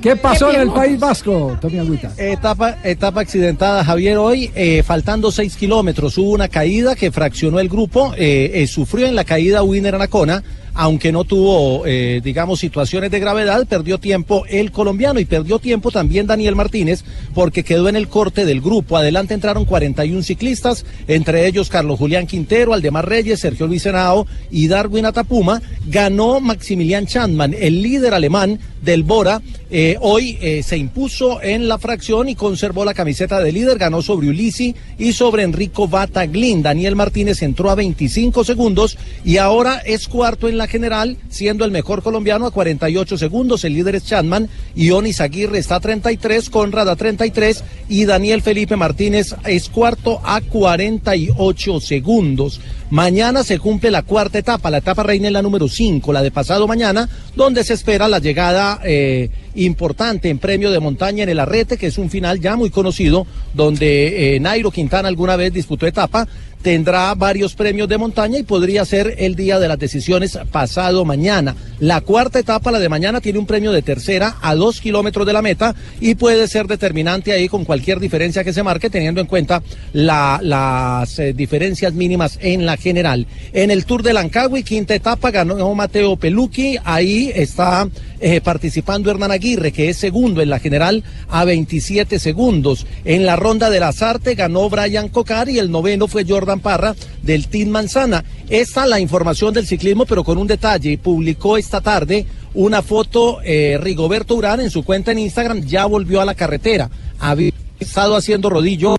¿Qué 0.00 0.16
pasó 0.16 0.52
en 0.52 0.60
el. 0.60 0.70
País 0.70 0.98
Vasco, 0.98 1.56
Tommy 1.60 1.78
Agüita? 1.78 2.12
Etapa, 2.16 2.78
etapa 2.82 3.20
accidentada, 3.20 3.84
Javier, 3.84 4.18
hoy, 4.18 4.50
eh, 4.54 4.82
faltando 4.82 5.30
seis 5.30 5.56
kilómetros, 5.56 6.18
hubo 6.18 6.30
una 6.30 6.48
caída 6.48 6.94
que 6.96 7.12
fraccionó 7.12 7.60
el 7.60 7.68
grupo, 7.68 8.12
eh, 8.16 8.50
eh, 8.54 8.66
sufrió 8.66 9.06
en 9.06 9.14
la 9.14 9.24
caída 9.24 9.62
Winner 9.62 9.94
Anacona, 9.94 10.42
aunque 10.74 11.12
no 11.12 11.24
tuvo, 11.24 11.86
eh, 11.86 12.20
digamos, 12.22 12.58
situaciones 12.58 13.10
de 13.10 13.20
gravedad, 13.20 13.66
perdió 13.66 13.98
tiempo 13.98 14.44
el 14.48 14.72
colombiano 14.72 15.20
y 15.20 15.24
perdió 15.24 15.60
tiempo 15.60 15.90
también 15.90 16.26
Daniel 16.26 16.56
Martínez, 16.56 17.04
porque 17.32 17.62
quedó 17.62 17.88
en 17.88 17.96
el 17.96 18.08
corte 18.08 18.44
del 18.44 18.60
grupo. 18.60 18.96
Adelante 18.96 19.34
entraron 19.34 19.64
41 19.64 20.22
ciclistas, 20.22 20.84
entre 21.06 21.46
ellos 21.46 21.68
Carlos 21.68 21.98
Julián 21.98 22.26
Quintero, 22.26 22.74
Aldemar 22.74 23.08
Reyes, 23.08 23.40
Sergio 23.40 23.68
Luis 23.68 23.86
Henao 23.86 24.26
y 24.50 24.66
Darwin 24.66 25.06
Atapuma. 25.06 25.62
Ganó 25.86 26.40
Maximilian 26.40 27.06
Chandman, 27.06 27.54
el 27.58 27.80
líder 27.80 28.14
alemán 28.14 28.58
del 28.84 29.02
Bora. 29.02 29.40
eh, 29.70 29.96
hoy 30.00 30.38
eh, 30.40 30.62
se 30.62 30.76
impuso 30.76 31.42
en 31.42 31.66
la 31.66 31.78
fracción 31.78 32.28
y 32.28 32.34
conservó 32.34 32.84
la 32.84 32.94
camiseta 32.94 33.40
de 33.40 33.50
líder, 33.50 33.78
ganó 33.78 34.02
sobre 34.02 34.28
Ulisi 34.28 34.74
y 34.98 35.12
sobre 35.12 35.42
Enrico 35.42 35.88
Bataglin. 35.88 36.62
Daniel 36.62 36.94
Martínez 36.94 37.42
entró 37.42 37.70
a 37.70 37.74
25 37.74 38.44
segundos 38.44 38.96
y 39.24 39.38
ahora 39.38 39.78
es 39.78 40.06
cuarto 40.06 40.48
en 40.48 40.58
la 40.58 40.68
general, 40.68 41.16
siendo 41.28 41.64
el 41.64 41.70
mejor 41.70 42.02
colombiano 42.02 42.46
a 42.46 42.50
48 42.50 43.18
segundos. 43.18 43.64
El 43.64 43.74
líder 43.74 43.96
es 43.96 44.04
Chandman, 44.04 44.48
Ionis 44.76 45.20
Aguirre 45.20 45.58
está 45.58 45.76
a 45.76 45.80
33, 45.80 46.50
Conrad 46.50 46.88
a 46.88 46.96
33 46.96 47.64
y 47.88 48.04
Daniel 48.04 48.42
Felipe 48.42 48.76
Martínez 48.76 49.34
es 49.44 49.68
cuarto 49.68 50.20
a 50.24 50.40
48 50.40 51.80
segundos. 51.80 52.60
Mañana 52.90 53.42
se 53.42 53.58
cumple 53.58 53.90
la 53.90 54.02
cuarta 54.02 54.38
etapa, 54.38 54.70
la 54.70 54.78
etapa 54.78 55.02
reina 55.02 55.28
es 55.28 55.32
la 55.32 55.42
número 55.42 55.68
5, 55.68 56.12
la 56.12 56.22
de 56.22 56.30
pasado 56.30 56.68
mañana, 56.68 57.08
donde 57.34 57.64
se 57.64 57.72
espera 57.74 58.08
la 58.08 58.18
llegada 58.18 58.78
eh, 58.84 59.30
importante 59.54 60.28
en 60.28 60.38
premio 60.38 60.70
de 60.70 60.80
montaña 60.80 61.22
en 61.22 61.30
el 61.30 61.40
Arrete, 61.40 61.78
que 61.78 61.86
es 61.86 61.96
un 61.96 62.10
final 62.10 62.40
ya 62.40 62.56
muy 62.56 62.68
conocido, 62.68 63.26
donde 63.54 64.36
eh, 64.36 64.40
Nairo 64.40 64.70
Quintana 64.70 65.08
alguna 65.08 65.36
vez 65.36 65.52
disputó 65.52 65.86
etapa, 65.86 66.28
tendrá 66.64 67.14
varios 67.14 67.54
premios 67.54 67.90
de 67.90 67.98
montaña 67.98 68.38
y 68.38 68.42
podría 68.42 68.86
ser 68.86 69.16
el 69.18 69.36
día 69.36 69.58
de 69.58 69.68
las 69.68 69.78
decisiones 69.78 70.38
pasado 70.50 71.04
mañana. 71.04 71.54
La 71.78 72.00
cuarta 72.00 72.38
etapa, 72.38 72.70
la 72.72 72.78
de 72.78 72.88
mañana, 72.88 73.20
tiene 73.20 73.38
un 73.38 73.44
premio 73.44 73.70
de 73.70 73.82
tercera 73.82 74.36
a 74.40 74.54
dos 74.54 74.80
kilómetros 74.80 75.26
de 75.26 75.34
la 75.34 75.42
meta 75.42 75.74
y 76.00 76.14
puede 76.14 76.48
ser 76.48 76.66
determinante 76.66 77.32
ahí 77.32 77.50
con 77.50 77.66
cualquier 77.66 78.00
diferencia 78.00 78.42
que 78.44 78.54
se 78.54 78.62
marque, 78.62 78.88
teniendo 78.88 79.20
en 79.20 79.26
cuenta 79.26 79.62
la- 79.92 80.40
las 80.42 81.18
eh, 81.18 81.34
diferencias 81.34 81.92
mínimas 81.92 82.38
en 82.40 82.64
la 82.64 82.78
general. 82.78 83.26
En 83.52 83.70
el 83.70 83.84
Tour 83.84 84.02
de 84.02 84.14
Lancagui, 84.14 84.62
quinta 84.62 84.94
etapa, 84.94 85.30
ganó 85.30 85.74
Mateo 85.74 86.16
Pelucchi, 86.16 86.78
ahí 86.82 87.30
está 87.34 87.86
eh, 88.20 88.40
participando 88.40 89.10
Hernán 89.10 89.32
Aguirre, 89.32 89.70
que 89.70 89.90
es 89.90 89.98
segundo 89.98 90.40
en 90.40 90.48
la 90.48 90.60
general 90.60 91.04
a 91.28 91.44
27 91.44 92.18
segundos. 92.18 92.86
En 93.04 93.26
la 93.26 93.36
ronda 93.36 93.68
de 93.68 93.80
las 93.80 94.00
artes 94.00 94.34
ganó 94.34 94.70
Brian 94.70 95.08
Cocar 95.10 95.50
y 95.50 95.58
el 95.58 95.70
noveno 95.70 96.08
fue 96.08 96.24
Jordan 96.26 96.53
Parra 96.60 96.94
del 97.22 97.48
Team 97.48 97.68
Manzana. 97.68 98.24
Esta 98.48 98.86
la 98.86 99.00
información 99.00 99.54
del 99.54 99.66
ciclismo, 99.66 100.06
pero 100.06 100.24
con 100.24 100.38
un 100.38 100.46
detalle. 100.46 100.98
Publicó 100.98 101.56
esta 101.56 101.80
tarde 101.80 102.26
una 102.54 102.82
foto 102.82 103.40
eh, 103.42 103.78
Rigoberto 103.80 104.34
Urán 104.34 104.60
en 104.60 104.70
su 104.70 104.84
cuenta 104.84 105.12
en 105.12 105.18
Instagram, 105.18 105.62
ya 105.62 105.86
volvió 105.86 106.20
a 106.20 106.24
la 106.24 106.34
carretera. 106.34 106.88
Había 107.18 107.52
estado 107.78 108.16
haciendo 108.16 108.50
rodillo. 108.50 108.96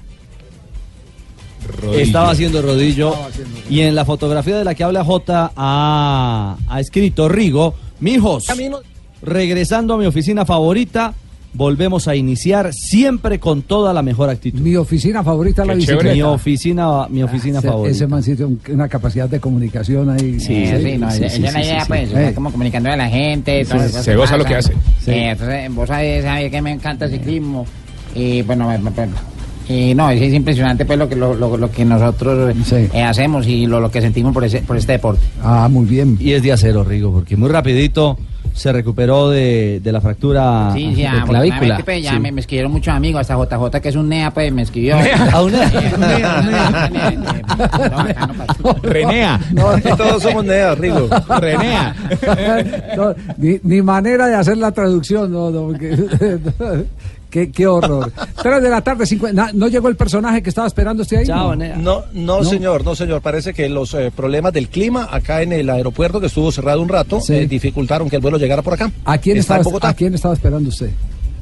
Estaba 1.94 2.32
haciendo 2.32 2.62
rodillo. 2.62 3.14
Y 3.70 3.82
en 3.82 3.96
la 3.96 4.06
fotografía 4.06 4.58
de 4.58 4.64
la 4.64 4.76
que 4.76 4.84
habla 4.84 5.04
J 5.04 5.52
ha, 5.56 6.58
ha 6.68 6.80
escrito 6.80 7.28
Rigo, 7.30 7.76
mijos, 8.00 8.46
regresando 9.22 9.94
a 9.94 9.98
mi 9.98 10.06
oficina 10.06 10.46
favorita, 10.46 11.14
volvemos 11.56 12.08
a 12.08 12.16
iniciar 12.16 12.74
siempre 12.74 13.40
con 13.40 13.62
toda 13.64 13.94
la 13.94 14.02
mejor 14.02 14.30
actitud. 14.30 14.60
Mi 14.60 14.76
oficina 14.76 15.24
favorita 15.24 15.62
es 15.64 15.68
la 15.68 15.74
bicicleta. 15.76 16.02
chévere. 16.02 16.16
Mi 16.16 16.22
oficina, 16.24 17.08
mi 17.10 17.24
oficina 17.24 17.60
Ese- 17.60 17.68
favorita. 17.68 17.96
Ese 17.96 18.08
man 18.08 18.24
sí 18.24 18.36
tiene 18.36 18.46
un- 18.52 18.60
una 18.74 18.88
capacidad 18.88 19.30
de 19.30 19.40
comunicación 19.40 20.10
ahí. 20.10 20.40
Sí, 20.40 20.66
sí, 20.66 20.98
no, 20.98 21.10
ella 21.10 21.28
ella 21.28 21.52
la 21.52 21.64
idea, 21.64 21.84
pues, 21.88 22.12
Eh, 22.14 22.32
como 22.36 22.52
comunicando 22.52 22.90
a 22.92 22.96
la 22.96 23.08
gente. 23.10 23.64
Sí, 23.66 23.72
se 24.02 24.16
goza 24.16 24.38
lo 24.38 24.46
que 24.46 24.56
hace. 24.56 24.74
Eh, 25.08 25.30
entonces, 25.32 25.74
vos 25.74 25.88
sabés, 25.88 26.24
sabés 26.24 26.52
que 26.52 26.62
me 26.62 26.72
encanta 26.72 27.06
el 27.06 27.12
ciclismo. 27.12 27.66
Y 28.14 28.42
bueno, 28.44 28.68
me- 28.70 28.78
me- 28.78 28.92
me- 28.92 29.36
y 29.68 29.96
no, 29.96 30.10
es, 30.12 30.22
es 30.22 30.34
impresionante 30.34 30.86
pues 30.86 31.00
lo 31.00 31.10
que, 31.10 31.16
lo, 31.16 31.34
lo- 31.34 31.58
lo 31.58 31.72
que 31.72 31.84
nosotros 31.84 32.54
eh, 32.72 33.02
hacemos 33.04 33.48
y 33.48 33.66
lo, 33.66 33.80
lo 33.80 33.90
que 33.90 34.00
sentimos 34.00 34.32
por, 34.34 34.44
ese, 34.46 34.60
por 34.62 34.78
este 34.78 34.92
deporte. 34.94 35.26
Ah, 35.42 35.68
muy 35.72 35.86
bien. 35.86 36.18
Y 36.20 36.34
es 36.34 36.44
de 36.44 36.52
acero, 36.52 36.84
Rigo, 36.84 37.12
porque 37.12 37.36
muy 37.36 37.50
rapidito 37.50 38.18
se 38.56 38.72
recuperó 38.72 39.30
de, 39.30 39.80
de 39.84 39.92
la 39.92 40.00
fractura 40.02 40.72
Sí, 40.74 40.94
sí, 40.96 41.02
de 41.02 41.08
afortunadamente, 41.08 41.84
pues, 41.84 42.02
ya 42.04 42.12
Sí. 42.14 42.20
me, 42.20 42.32
me 42.32 42.40
escribieron 42.42 42.72
muchos 42.72 42.94
amigos, 42.94 43.20
hasta 43.30 43.36
JJ, 43.36 43.82
que 43.82 43.90
es 43.90 43.96
un 43.96 44.08
NEA, 44.10 44.32
pues 44.32 44.52
me 44.54 44.62
escribió. 44.64 44.96
¿A 45.32 45.42
un 45.44 45.52
NEA? 45.52 46.90
Renea. 48.82 49.40
Todos 49.98 50.24
somos 50.24 50.46
Nea, 50.46 50.76
Rigo. 50.76 51.08
Renea. 51.40 51.96
No, 52.96 53.14
ni, 53.38 53.60
ni 53.64 53.82
manera 53.82 54.28
de 54.28 54.36
hacer 54.36 54.58
la 54.58 54.72
traducción, 54.72 55.32
no, 55.32 55.50
no, 55.52 55.68
porque- 55.68 55.96
qué, 57.36 57.52
qué 57.52 57.68
horror. 57.68 58.12
Tres 58.42 58.62
de 58.62 58.70
la 58.70 58.82
tarde, 58.82 59.06
cincuenta- 59.06 59.52
¿no 59.54 59.68
llegó 59.68 59.90
el 59.90 59.98
personaje 59.98 60.42
que 60.42 60.50
estaba 60.50 60.68
esperando 60.68 61.04
usted 61.04 61.18
ahí? 61.18 61.28
No, 61.28 61.54
no, 61.56 62.04
no, 62.14 62.44
señor, 62.46 62.86
no, 62.86 62.96
señor. 62.96 63.22
Parece 63.22 63.54
que 63.54 63.68
los 63.68 63.94
eh, 63.94 64.10
problemas 64.16 64.54
del 64.54 64.70
clima 64.70 65.10
acá 65.12 65.42
en 65.42 65.52
el 65.52 65.70
aeropuerto, 65.70 66.22
que 66.22 66.28
estuvo 66.28 66.50
cerrado 66.52 66.82
un 66.82 66.88
rato, 66.88 67.20
Sí. 67.20 67.34
eh, 67.34 67.48
dificultaron 67.48 68.10
que 68.10 68.16
el 68.16 68.22
vuelo 68.22 68.38
llegara 68.38 68.62
por 68.62 68.74
acá. 68.74 68.90
¿A 69.04 69.18
quién, 69.18 69.38
Está 69.38 69.58
estaba. 69.58 69.90
¿A 69.90 69.94
quién 69.94 70.14
estaba 70.16 70.34
esperando 70.34 70.70
usted? 70.70 70.90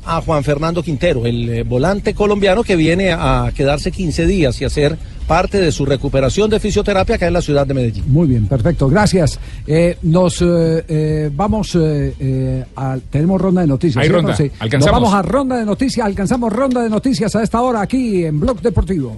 a 0.05 0.19
Juan 0.21 0.43
Fernando 0.43 0.83
Quintero, 0.83 1.25
el 1.25 1.47
eh, 1.49 1.63
volante 1.63 2.13
colombiano 2.13 2.63
que 2.63 2.75
viene 2.75 3.13
a 3.13 3.51
quedarse 3.55 3.89
15 3.89 4.25
días 4.25 4.59
y 4.61 4.65
hacer 4.65 4.97
parte 5.23 5.59
de 5.59 5.71
su 5.71 5.85
recuperación 5.85 6.49
de 6.49 6.59
fisioterapia 6.59 7.15
acá 7.15 7.27
en 7.27 7.33
la 7.33 7.41
ciudad 7.41 7.65
de 7.65 7.73
Medellín. 7.73 8.03
Muy 8.07 8.27
bien, 8.27 8.47
perfecto, 8.47 8.87
gracias. 8.87 9.39
Eh, 9.67 9.97
nos 10.03 10.41
eh, 10.41 10.85
eh, 10.87 11.29
vamos, 11.33 11.75
eh, 11.75 12.13
eh, 12.19 12.65
a- 12.75 12.97
tenemos 13.09 13.39
ronda 13.41 13.61
de 13.61 13.67
noticias. 13.67 13.97
Hay 14.01 14.09
¿cierto? 14.09 14.21
ronda, 14.27 14.35
Sí. 14.37 14.51
alcanzamos. 14.59 15.01
Nos 15.01 15.09
vamos 15.11 15.13
a 15.13 15.21
ronda 15.27 15.57
de 15.57 15.65
noticias, 15.65 16.05
alcanzamos 16.05 16.51
ronda 16.53 16.81
de 16.81 16.89
noticias 16.89 17.35
a 17.35 17.43
esta 17.43 17.61
hora 17.61 17.81
aquí 17.81 18.25
en 18.25 18.39
Blog 18.39 18.61
Deportivo. 18.61 19.17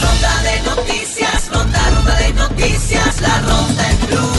Ronda 0.00 0.42
de 0.42 0.62
noticias, 0.68 1.50
ronda, 1.52 1.90
ronda 1.90 2.16
de 2.18 2.32
noticias, 2.34 3.20
la 3.20 3.38
ronda 3.40 3.90
en 3.90 4.06
blue, 4.06 4.33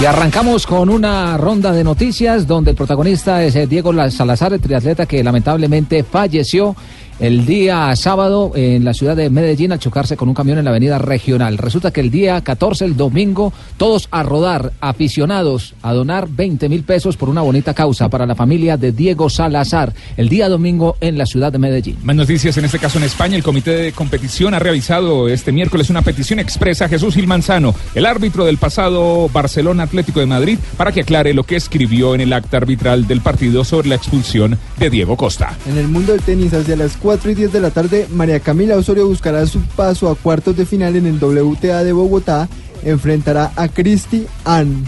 Y 0.00 0.06
arrancamos 0.06 0.66
con 0.66 0.88
una 0.88 1.36
ronda 1.36 1.72
de 1.72 1.84
noticias 1.84 2.46
donde 2.46 2.70
el 2.70 2.76
protagonista 2.76 3.44
es 3.44 3.54
eh, 3.54 3.66
Diego 3.66 3.92
La- 3.92 4.10
Salazar, 4.10 4.54
el 4.54 4.60
triatleta 4.60 5.04
que 5.04 5.22
lamentablemente 5.22 6.02
falleció 6.04 6.74
el 7.20 7.44
día 7.44 7.94
sábado 7.96 8.52
en 8.54 8.84
la 8.84 8.94
ciudad 8.94 9.14
de 9.14 9.28
Medellín 9.28 9.72
al 9.72 9.78
chocarse 9.78 10.16
con 10.16 10.28
un 10.28 10.34
camión 10.34 10.58
en 10.58 10.64
la 10.64 10.70
avenida 10.70 10.98
regional. 10.98 11.58
Resulta 11.58 11.90
que 11.90 12.00
el 12.00 12.10
día 12.10 12.40
14, 12.40 12.86
el 12.86 12.96
domingo, 12.96 13.52
todos 13.76 14.08
a 14.10 14.22
rodar, 14.22 14.72
aficionados, 14.80 15.74
a 15.82 15.92
donar 15.92 16.28
20 16.28 16.68
mil 16.68 16.82
pesos 16.82 17.16
por 17.16 17.28
una 17.28 17.42
bonita 17.42 17.74
causa 17.74 18.08
para 18.08 18.26
la 18.26 18.34
familia 18.34 18.76
de 18.78 18.92
Diego 18.92 19.28
Salazar, 19.28 19.92
el 20.16 20.28
día 20.28 20.48
domingo 20.48 20.96
en 21.00 21.18
la 21.18 21.26
ciudad 21.26 21.52
de 21.52 21.58
Medellín. 21.58 21.98
Más 22.02 22.16
noticias 22.16 22.56
en 22.56 22.64
este 22.64 22.78
caso 22.78 22.98
en 22.98 23.04
España. 23.04 23.36
El 23.36 23.42
comité 23.42 23.76
de 23.76 23.92
competición 23.92 24.54
ha 24.54 24.58
realizado 24.58 25.28
este 25.28 25.52
miércoles 25.52 25.90
una 25.90 26.02
petición 26.02 26.38
expresa 26.38 26.86
a 26.86 26.88
Jesús 26.88 27.14
Gil 27.14 27.26
Manzano, 27.26 27.74
el 27.94 28.06
árbitro 28.06 28.46
del 28.46 28.56
pasado 28.56 29.28
Barcelona 29.28 29.82
Atlético 29.82 30.20
de 30.20 30.26
Madrid, 30.26 30.58
para 30.76 30.92
que 30.92 31.02
aclare 31.02 31.34
lo 31.34 31.44
que 31.44 31.56
escribió 31.56 32.14
en 32.14 32.22
el 32.22 32.32
acta 32.32 32.56
arbitral 32.56 33.06
del 33.06 33.20
partido 33.20 33.64
sobre 33.64 33.88
la 33.88 33.96
expulsión 33.96 34.58
de 34.78 34.90
Diego 34.90 35.16
Costa. 35.16 35.56
En 35.66 35.76
el 35.76 35.88
mundo 35.88 36.12
del 36.12 36.22
tenis, 36.22 36.54
hacia 36.54 36.76
las 36.76 36.96
4 37.10 37.32
y 37.32 37.34
10 37.34 37.52
de 37.52 37.60
la 37.60 37.72
tarde, 37.72 38.06
María 38.12 38.38
Camila 38.38 38.76
Osorio 38.76 39.04
buscará 39.04 39.44
su 39.44 39.60
paso 39.62 40.08
a 40.08 40.14
cuartos 40.14 40.56
de 40.56 40.64
final 40.64 40.94
en 40.94 41.06
el 41.06 41.18
WTA 41.20 41.82
de 41.82 41.92
Bogotá. 41.92 42.48
Enfrentará 42.84 43.50
a 43.56 43.66
Cristi 43.66 44.28
Ann. 44.44 44.84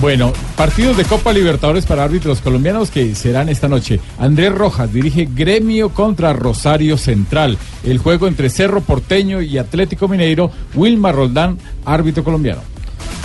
Bueno, 0.00 0.32
partidos 0.56 0.96
de 0.96 1.04
Copa 1.04 1.32
Libertadores 1.32 1.86
para 1.86 2.04
árbitros 2.04 2.40
colombianos 2.40 2.92
que 2.92 3.16
serán 3.16 3.48
esta 3.48 3.66
noche. 3.66 3.98
Andrés 4.20 4.54
Rojas 4.54 4.92
dirige 4.92 5.28
Gremio 5.34 5.88
contra 5.88 6.32
Rosario 6.34 6.96
Central. 6.96 7.58
El 7.82 7.98
juego 7.98 8.28
entre 8.28 8.48
Cerro 8.48 8.80
Porteño 8.80 9.42
y 9.42 9.58
Atlético 9.58 10.06
Mineiro. 10.06 10.52
Wilmar 10.76 11.16
Roldán, 11.16 11.58
árbitro 11.84 12.22
colombiano. 12.22 12.60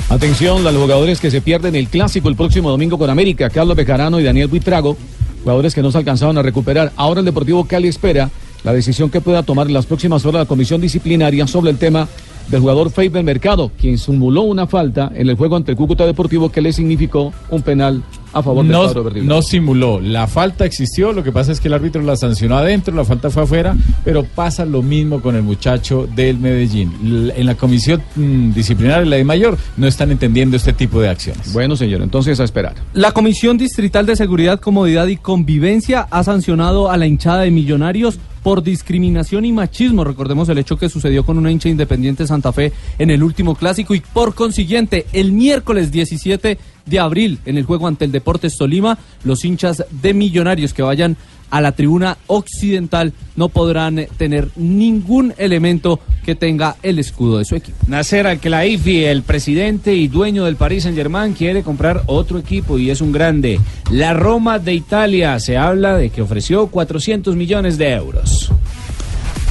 Atención, 0.10 0.66
a 0.66 0.72
los 0.72 0.82
jugadores 0.82 1.20
que 1.20 1.30
se 1.30 1.42
pierden 1.42 1.76
el 1.76 1.90
clásico 1.90 2.28
el 2.28 2.36
próximo 2.36 2.72
domingo 2.72 2.98
con 2.98 3.12
América, 3.12 3.52
Carlos 3.52 3.78
Bejarano 3.78 4.20
y 4.20 4.24
Daniel 4.24 4.48
Buitrago, 4.48 4.98
jugadores 5.44 5.76
que 5.76 5.82
no 5.82 5.92
se 5.92 5.98
alcanzaron 6.00 6.38
a 6.38 6.42
recuperar. 6.42 6.92
Ahora 6.96 7.20
el 7.20 7.26
Deportivo 7.26 7.66
Cali 7.66 7.88
espera 7.88 8.30
la 8.64 8.74
decisión 8.74 9.10
que 9.10 9.22
pueda 9.22 9.44
tomar 9.44 9.68
en 9.68 9.74
las 9.74 9.86
próximas 9.86 10.26
horas 10.26 10.42
la 10.42 10.46
comisión 10.46 10.82
disciplinaria 10.82 11.46
sobre 11.48 11.72
el 11.72 11.78
tema 11.78 12.08
del 12.48 12.62
jugador 12.62 12.90
Faber 12.90 13.24
Mercado, 13.24 13.72
quien 13.80 13.98
simuló 13.98 14.42
una 14.42 14.68
falta 14.68 15.12
en 15.14 15.30
el 15.30 15.36
juego 15.36 15.56
ante 15.56 15.72
el 15.72 15.78
Cúcuta 15.78 16.06
Deportivo 16.06 16.52
que 16.52 16.62
le 16.62 16.74
significó 16.74 17.34
un 17.50 17.62
penal 17.62 18.04
a 18.34 18.42
favor 18.42 18.66
del 18.66 18.76
cuadro 18.76 19.04
No, 19.04 19.24
no 19.24 19.42
simuló, 19.42 20.00
la 20.02 20.28
falta 20.28 20.66
existió, 20.66 21.14
lo 21.14 21.24
que 21.24 21.32
pasa 21.32 21.52
es 21.52 21.60
que 21.60 21.68
el 21.68 21.74
árbitro 21.76 22.02
la 22.02 22.16
sancionó 22.16 22.58
adentro, 22.58 22.94
la 22.96 23.06
falta 23.06 23.30
fue 23.30 23.44
afuera, 23.44 23.76
pero 24.04 24.24
pasa 24.24 24.66
lo 24.66 24.82
mismo 24.82 25.22
con 25.22 25.36
el 25.36 25.44
muchacho 25.44 26.08
del 26.16 26.40
Medellín. 26.40 26.92
En 27.36 27.46
la 27.46 27.56
comisión 27.56 28.02
mm, 28.16 28.54
disciplinaria, 28.54 29.06
la 29.06 29.18
de 29.18 29.24
mayor, 29.24 29.58
no 29.78 29.88
están 29.88 30.12
entendiendo 30.12 30.58
este 30.58 30.74
tipo 30.74 31.00
de 31.00 31.10
acciones. 31.10 31.54
Bueno, 31.54 31.76
señor, 31.76 32.02
entonces 32.02 32.40
a 32.40 32.44
esperar. 32.44 32.74
La 32.94 33.12
Comisión 33.12 33.58
Distrital 33.58 34.06
de 34.06 34.16
Seguridad, 34.16 34.60
Comodidad 34.60 35.08
y 35.08 35.18
Convivencia 35.18 36.08
ha 36.10 36.24
sancionado 36.24 36.90
a 36.90 36.98
la 36.98 37.06
hinchada 37.06 37.42
de 37.42 37.52
Millonarios 37.52 38.20
por 38.44 38.62
discriminación 38.62 39.46
y 39.46 39.52
machismo. 39.52 40.04
Recordemos 40.04 40.50
el 40.50 40.58
hecho 40.58 40.78
que 40.78 40.90
sucedió 40.90 41.26
con 41.26 41.38
una 41.38 41.52
hincha 41.52 41.70
independiente 41.70 42.28
Santa 42.28 42.52
Fe 42.52 42.74
en 43.00 43.10
el 43.10 43.24
último 43.24 43.56
clásico 43.56 43.96
y 43.96 44.02
por 44.02 44.36
consiguiente 44.36 45.08
el 45.14 45.32
miércoles 45.32 45.92
17 45.92 46.58
de 46.86 47.00
abril 47.00 47.40
en 47.46 47.58
el 47.58 47.64
juego 47.64 47.88
ante 47.88 48.06
el 48.06 48.12
Deportes 48.12 48.58
Tolima, 48.58 49.00
los 49.24 49.46
hinchas 49.46 49.86
de 49.90 50.14
Millonarios 50.14 50.74
que 50.74 50.84
vayan 50.84 51.16
a 51.54 51.62
la 51.62 51.74
tribuna 51.74 52.18
occidental 52.26 53.14
no 53.36 53.48
podrán 53.48 54.00
eh, 54.00 54.10
tener 54.18 54.50
ningún 54.56 55.36
elemento 55.38 56.00
que 56.26 56.34
tenga 56.34 56.78
el 56.82 56.98
escudo 56.98 57.38
de 57.38 57.46
su 57.46 57.56
equipo. 57.56 57.78
Nasser 57.86 58.26
Al-Khelaifi, 58.26 59.06
el 59.06 59.22
presidente 59.22 59.94
y 59.94 60.08
dueño 60.08 60.46
del 60.46 60.56
Paris 60.56 60.84
Saint-Germain, 60.84 61.34
quiere 61.34 61.62
comprar 61.62 62.02
otro 62.08 62.40
equipo 62.40 62.80
y 62.80 62.90
es 62.90 63.02
un 63.02 63.12
grande. 63.12 63.60
La 63.92 64.16
Roma 64.16 64.58
de 64.58 64.74
Italia 64.74 65.40
se 65.40 65.56
habla 65.56 65.96
de 65.96 66.10
que 66.10 66.24
ofreció 66.24 66.66
400 66.68 67.36
millones 67.36 67.78
de 67.78 67.92
euros. 67.92 68.52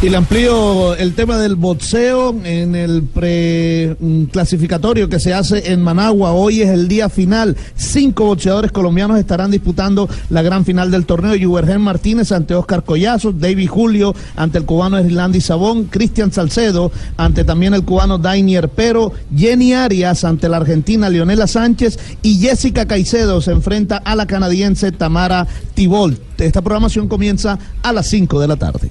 Y 0.02 0.08
le 0.08 0.16
amplío 0.16 0.96
el 0.96 1.14
tema 1.14 1.38
del 1.38 1.54
boxeo 1.54 2.34
en 2.42 2.74
el 2.74 3.04
preclasificatorio 3.04 5.08
que 5.08 5.20
se 5.20 5.32
hace 5.32 5.72
en 5.72 5.80
Managua. 5.80 6.32
Hoy 6.32 6.60
es 6.60 6.70
el 6.70 6.88
día 6.88 7.08
final. 7.08 7.56
Cinco 7.76 8.24
boxeadores 8.24 8.72
colombianos 8.72 9.20
estarán 9.20 9.52
disputando 9.52 10.08
la 10.28 10.42
gran 10.42 10.64
final 10.64 10.90
del 10.90 11.06
torneo. 11.06 11.36
Yubergen 11.36 11.80
Martínez 11.80 12.32
ante 12.32 12.56
Oscar 12.56 12.82
Collazo, 12.82 13.30
David 13.30 13.68
Julio 13.68 14.12
ante 14.34 14.58
el 14.58 14.64
cubano 14.64 14.98
Irlandi 14.98 15.40
Sabón, 15.40 15.84
Cristian 15.84 16.32
Salcedo 16.32 16.90
ante 17.16 17.44
también 17.44 17.72
el 17.72 17.84
cubano 17.84 18.18
Dainier 18.18 18.70
Pero, 18.70 19.12
Jenny 19.32 19.72
Arias 19.72 20.24
ante 20.24 20.48
la 20.48 20.56
argentina 20.56 21.10
Leonela 21.10 21.46
Sánchez 21.46 22.00
y 22.22 22.40
Jessica 22.40 22.86
Caicedo 22.86 23.40
se 23.40 23.52
enfrenta 23.52 23.98
a 23.98 24.16
la 24.16 24.26
canadiense 24.26 24.90
Tamara 24.90 25.46
Tibol. 25.74 26.18
Esta 26.38 26.60
programación 26.60 27.06
comienza 27.06 27.56
a 27.84 27.92
las 27.92 28.08
5 28.08 28.40
de 28.40 28.48
la 28.48 28.56
tarde. 28.56 28.90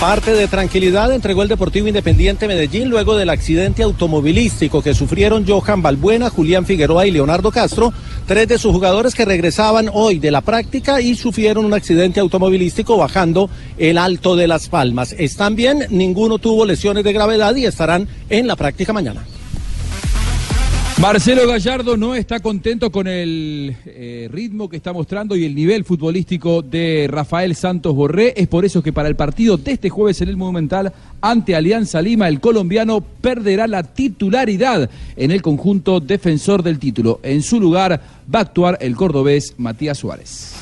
Parte 0.00 0.32
de 0.32 0.48
tranquilidad 0.48 1.12
entregó 1.12 1.42
el 1.42 1.48
Deportivo 1.50 1.86
Independiente 1.86 2.48
Medellín 2.48 2.88
luego 2.88 3.16
del 3.16 3.28
accidente 3.28 3.82
automovilístico 3.82 4.80
que 4.80 4.94
sufrieron 4.94 5.46
Johan 5.46 5.82
Balbuena, 5.82 6.30
Julián 6.30 6.64
Figueroa 6.64 7.06
y 7.06 7.10
Leonardo 7.10 7.50
Castro, 7.50 7.92
tres 8.26 8.48
de 8.48 8.56
sus 8.56 8.72
jugadores 8.72 9.14
que 9.14 9.26
regresaban 9.26 9.90
hoy 9.92 10.18
de 10.18 10.30
la 10.30 10.40
práctica 10.40 11.02
y 11.02 11.16
sufrieron 11.16 11.66
un 11.66 11.74
accidente 11.74 12.18
automovilístico 12.18 12.96
bajando 12.96 13.50
el 13.76 13.98
Alto 13.98 14.36
de 14.36 14.48
las 14.48 14.70
Palmas. 14.70 15.14
Están 15.18 15.54
bien, 15.54 15.84
ninguno 15.90 16.38
tuvo 16.38 16.64
lesiones 16.64 17.04
de 17.04 17.12
gravedad 17.12 17.54
y 17.56 17.66
estarán 17.66 18.08
en 18.30 18.46
la 18.46 18.56
práctica 18.56 18.94
mañana. 18.94 19.26
Marcelo 21.00 21.48
Gallardo 21.48 21.96
no 21.96 22.14
está 22.14 22.40
contento 22.40 22.92
con 22.92 23.06
el 23.06 23.74
eh, 23.86 24.28
ritmo 24.30 24.68
que 24.68 24.76
está 24.76 24.92
mostrando 24.92 25.34
y 25.34 25.46
el 25.46 25.54
nivel 25.54 25.82
futbolístico 25.82 26.60
de 26.60 27.08
Rafael 27.10 27.54
Santos 27.54 27.94
Borré. 27.94 28.34
Es 28.36 28.48
por 28.48 28.66
eso 28.66 28.82
que 28.82 28.92
para 28.92 29.08
el 29.08 29.16
partido 29.16 29.56
de 29.56 29.72
este 29.72 29.88
jueves 29.88 30.20
en 30.20 30.28
el 30.28 30.36
Monumental 30.36 30.92
ante 31.22 31.56
Alianza 31.56 32.02
Lima, 32.02 32.28
el 32.28 32.38
colombiano 32.38 33.00
perderá 33.00 33.66
la 33.66 33.82
titularidad 33.82 34.90
en 35.16 35.30
el 35.30 35.40
conjunto 35.40 36.00
defensor 36.00 36.62
del 36.62 36.78
título. 36.78 37.18
En 37.22 37.40
su 37.40 37.58
lugar 37.58 38.02
va 38.32 38.40
a 38.40 38.42
actuar 38.42 38.76
el 38.82 38.94
cordobés 38.94 39.54
Matías 39.56 39.96
Suárez. 39.96 40.59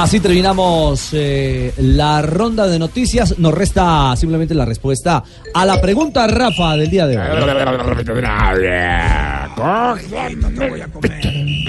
Así 0.00 0.20
terminamos 0.20 1.08
eh, 1.12 1.74
la 1.76 2.22
ronda 2.22 2.68
de 2.68 2.78
noticias. 2.78 3.36
Nos 3.40 3.52
resta 3.52 4.14
simplemente 4.14 4.54
la 4.54 4.64
respuesta 4.64 5.24
a 5.52 5.64
la 5.66 5.80
pregunta 5.80 6.24
Rafa 6.28 6.76
del 6.76 6.88
día 6.88 7.08
de 7.08 7.18
hoy. 7.18 7.26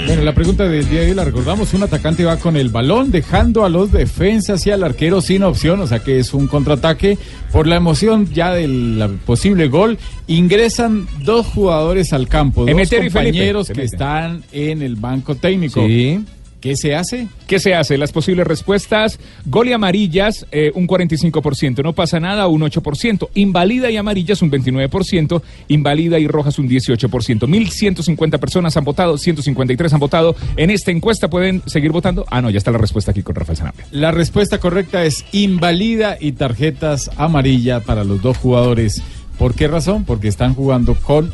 Bueno, 0.06 0.22
la 0.22 0.36
pregunta 0.36 0.66
del 0.66 0.88
día 0.88 1.02
de 1.02 1.08
hoy 1.08 1.16
la 1.16 1.26
recordamos. 1.26 1.74
Un 1.74 1.82
atacante 1.82 2.24
va 2.24 2.38
con 2.38 2.56
el 2.56 2.70
balón 2.70 3.10
dejando 3.10 3.66
a 3.66 3.70
los 3.70 3.92
defensas 3.92 4.64
y 4.68 4.70
al 4.70 4.84
arquero 4.84 5.22
sin 5.22 5.42
opción, 5.42 5.80
o 5.80 5.88
sea 5.88 5.98
que 5.98 6.20
es 6.20 6.32
un 6.32 6.46
contraataque. 6.46 7.18
Por 7.52 7.66
la 7.66 7.78
emoción 7.78 8.32
ya 8.32 8.54
del 8.54 9.18
posible 9.26 9.70
gol, 9.70 9.98
ingresan 10.28 11.08
dos 11.24 11.48
jugadores 11.48 12.14
al 12.14 12.28
campo, 12.28 12.62
dos 12.62 12.70
Emeterio 12.70 13.12
compañeros 13.12 13.70
que 13.70 13.86
están 13.86 14.44
en 14.52 14.84
el 14.84 14.98
banco 14.98 15.34
técnico. 15.34 15.84
Sí. 15.84 16.24
¿Qué 16.60 16.76
se 16.76 16.94
hace? 16.94 17.28
¿Qué 17.48 17.60
se 17.60 17.74
hace? 17.74 17.98
Las 17.98 18.12
posibles 18.12 18.46
respuestas, 18.46 19.20
gol 19.46 19.70
y 19.70 19.74
amarillas, 19.74 20.46
eh, 20.52 20.72
un 20.76 20.88
45%, 20.88 21.84
no 21.84 21.94
pasa 21.94 22.20
nada, 22.20 22.48
un 22.48 22.62
8%, 22.62 23.30
invalida 23.36 23.90
y 23.90 23.96
amarillas, 23.96 24.42
un 24.42 24.52
29%, 24.52 25.42
invalida 25.70 26.20
y 26.20 26.28
rojas, 26.28 26.60
un 26.60 26.68
18%. 26.68 27.48
1.150 27.48 28.40
personas 28.40 28.76
han 28.76 28.84
votado, 28.84 29.18
153 29.18 29.94
han 29.94 30.00
votado. 30.00 30.36
En 30.58 30.70
esta 30.70 30.92
encuesta 30.92 31.30
pueden 31.30 31.64
seguir 31.66 31.92
votando. 31.92 32.26
Ah, 32.30 32.42
no, 32.42 32.50
ya 32.50 32.58
está 32.58 32.72
la 32.72 32.78
respuesta 32.78 33.12
aquí 33.12 33.24
con 33.24 33.36
Rafael 33.36 33.58
Sanabria. 33.58 33.86
La 33.92 34.12
respuesta 34.12 34.58
correcta 34.58 35.06
es 35.06 35.26
invalida 35.32 36.18
y 36.20 36.34
tarjetas 36.34 37.10
amarillas 37.16 37.84
para 37.86 38.04
los 38.04 38.22
dos 38.22 38.38
jugadores. 38.38 39.02
¿Por 39.38 39.56
qué 39.56 39.70
razón? 39.70 40.04
Porque 40.04 40.28
están 40.28 40.54
jugando 40.56 40.96
con 40.96 41.34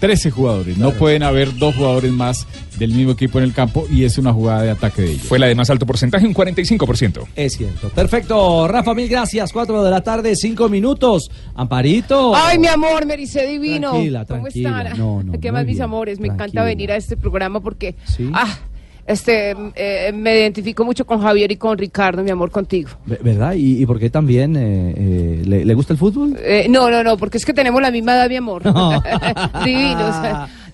13 0.00 0.30
jugadores. 0.30 0.78
No 0.78 0.92
pueden 0.92 1.22
haber 1.22 1.56
dos 1.56 1.74
jugadores 1.76 2.10
más 2.10 2.46
del 2.78 2.92
mismo 2.92 3.12
equipo 3.12 3.38
en 3.38 3.44
el 3.44 3.52
campo 3.52 3.86
y 3.90 4.04
es 4.04 4.16
una 4.18 4.32
jugada 4.32 4.62
de 4.62 4.70
ataque 4.70 5.02
de 5.02 5.10
ellos. 5.12 5.22
Fue 5.26 5.38
la 5.38 5.46
de 5.46 5.54
más 5.54 5.68
alto 5.70 5.84
porcentaje, 5.86 6.26
un 6.26 6.34
45%. 6.34 7.26
Es 7.36 7.52
cierto. 7.56 7.90
Perfecto, 7.90 8.66
Rafa, 8.66 8.94
mil 8.94 9.08
gracias. 9.08 9.52
Cuatro 9.52 9.84
de 9.84 9.90
la 9.90 10.00
tarde, 10.00 10.34
cinco 10.34 10.68
minutos. 10.68 11.30
Amparito. 11.54 12.34
Ay, 12.34 12.58
mi 12.58 12.66
amor, 12.68 13.04
me 13.06 13.16
dice 13.16 13.46
divino. 13.46 13.90
Tranquila, 13.90 14.24
¿Cómo 14.24 14.40
tranquila. 14.42 14.82
están? 14.82 14.98
No, 14.98 15.22
no, 15.22 15.32
¿Qué 15.40 15.52
más, 15.52 15.66
mis 15.66 15.80
amores? 15.80 16.18
Me 16.18 16.28
encanta 16.28 16.64
venir 16.64 16.90
a 16.92 16.96
este 16.96 17.16
programa 17.16 17.60
porque, 17.60 17.94
Sí. 18.06 18.30
ah, 18.32 18.58
este, 19.10 19.54
eh, 19.74 20.12
me 20.14 20.38
identifico 20.38 20.84
mucho 20.84 21.04
con 21.06 21.20
Javier 21.20 21.50
y 21.52 21.56
con 21.56 21.76
Ricardo, 21.78 22.22
mi 22.22 22.30
amor, 22.30 22.50
contigo. 22.50 22.90
Ve- 23.06 23.18
¿Verdad? 23.22 23.54
¿Y, 23.54 23.82
y 23.82 23.86
por 23.86 23.98
qué 23.98 24.10
también 24.10 24.56
eh, 24.56 24.94
eh, 24.96 25.42
¿le, 25.44 25.64
le 25.64 25.74
gusta 25.74 25.92
el 25.92 25.98
fútbol? 25.98 26.36
Eh, 26.40 26.66
no, 26.70 26.90
no, 26.90 27.02
no, 27.04 27.16
porque 27.16 27.38
es 27.38 27.44
que 27.44 27.52
tenemos 27.52 27.80
la 27.82 27.90
misma 27.90 28.14
edad, 28.14 28.28
mi 28.28 28.36
amor. 28.36 28.62
Divinos. 29.64 30.14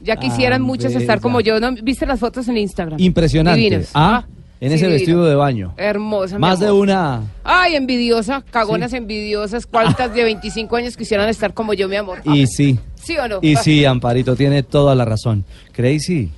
Ya 0.02 0.16
quisieran 0.16 0.62
Ah, 0.62 0.64
muchos 0.64 0.92
estar 0.92 1.16
bella. 1.16 1.20
como 1.20 1.40
yo. 1.40 1.58
¿no? 1.58 1.72
¿Viste 1.82 2.06
las 2.06 2.20
fotos 2.20 2.46
en 2.48 2.58
Instagram? 2.58 3.00
Impresionante. 3.00 3.58
Divinos. 3.60 3.88
Ah, 3.94 4.24
en 4.60 4.70
sí, 4.70 4.74
ese 4.76 4.84
divino. 4.86 4.92
vestido 4.98 5.24
de 5.26 5.34
baño. 5.34 5.74
Hermosa, 5.76 6.36
mi 6.36 6.40
Más 6.42 6.60
de 6.60 6.70
una. 6.70 7.22
Ay, 7.44 7.74
envidiosa, 7.74 8.42
cagonas 8.50 8.92
envidiosas, 8.92 9.66
cuántas 9.66 10.14
de 10.14 10.24
25 10.24 10.76
años 10.76 10.96
quisieran 10.96 11.28
estar 11.28 11.52
como 11.54 11.74
yo, 11.74 11.88
mi 11.88 11.96
amor. 11.96 12.20
Y 12.24 12.46
sí. 12.46 12.78
¿Sí 12.94 13.16
o 13.18 13.26
no? 13.28 13.38
Y 13.42 13.56
sí, 13.56 13.84
Amparito 13.84 14.34
tiene 14.36 14.62
toda 14.62 14.94
la 14.94 15.04
razón. 15.04 15.44
Crazy. 15.72 16.30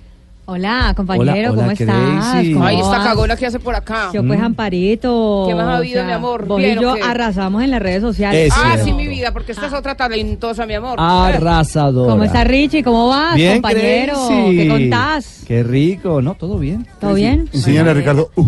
Hola, 0.50 0.94
compañero, 0.96 1.30
Hola, 1.30 1.48
¿cómo 1.50 1.60
hola, 1.60 1.72
estás? 1.74 2.46
¿Cómo 2.54 2.64
Ay, 2.64 2.76
esta 2.76 2.88
vas? 2.88 3.06
cagona 3.06 3.36
que 3.36 3.44
hace 3.44 3.60
por 3.60 3.74
acá. 3.74 4.08
Yo 4.14 4.26
pues 4.26 4.40
Amparito. 4.40 5.44
¿Qué 5.46 5.54
más 5.54 5.66
ha 5.66 5.72
o 5.72 5.76
habido, 5.76 5.96
sea, 5.96 6.06
mi 6.06 6.12
amor? 6.12 6.46
Vos 6.46 6.56
¿Bien 6.56 6.78
y 6.78 6.80
yo 6.80 6.94
arrasamos 7.04 7.62
en 7.62 7.70
las 7.70 7.82
redes 7.82 8.00
sociales. 8.00 8.46
Es 8.46 8.54
ah, 8.56 8.70
cierto. 8.72 8.84
sí, 8.86 8.92
mi 8.94 9.08
vida, 9.08 9.30
porque 9.34 9.52
esta 9.52 9.66
es 9.66 9.74
otra 9.74 9.94
talentosa, 9.94 10.64
mi 10.64 10.72
amor. 10.72 10.96
Arrasadora. 10.98 12.10
¿Cómo 12.12 12.24
está 12.24 12.44
Richie? 12.44 12.82
¿Cómo 12.82 13.08
vas, 13.08 13.34
Bien, 13.34 13.60
compañero? 13.60 14.14
Crazy. 14.14 14.56
¿Qué 14.56 14.68
contás? 14.68 15.44
Qué 15.46 15.62
rico, 15.62 16.22
¿no? 16.22 16.34
¿Todo 16.34 16.58
bien? 16.58 16.86
¿Todo 16.98 17.12
bien? 17.12 17.50
Enseñale 17.52 17.90
a 17.90 17.92
Ricardo. 17.92 18.30
Uh. 18.34 18.46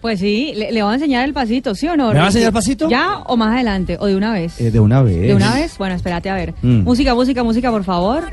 Pues 0.00 0.20
sí, 0.20 0.52
le, 0.54 0.70
le 0.70 0.82
voy 0.84 0.92
a 0.92 0.94
enseñar 0.94 1.24
el 1.24 1.34
pasito, 1.34 1.74
¿sí 1.74 1.88
o 1.88 1.96
no? 1.96 2.12
¿Me 2.12 2.20
va 2.20 2.22
a 2.22 2.26
enseñar 2.26 2.46
el 2.46 2.54
pasito? 2.54 2.88
¿Ya 2.88 3.22
o 3.26 3.36
más 3.36 3.52
adelante? 3.52 3.96
¿O 3.98 4.06
de 4.06 4.14
una 4.14 4.32
vez? 4.32 4.60
Eh, 4.60 4.70
de 4.70 4.78
una 4.78 5.02
vez. 5.02 5.20
¿De 5.20 5.34
una 5.34 5.52
vez? 5.52 5.76
Bueno, 5.78 5.96
espérate 5.96 6.30
a 6.30 6.34
ver. 6.36 6.54
Mm. 6.62 6.84
Música, 6.84 7.12
música, 7.12 7.42
música, 7.42 7.72
por 7.72 7.82
favor. 7.82 8.30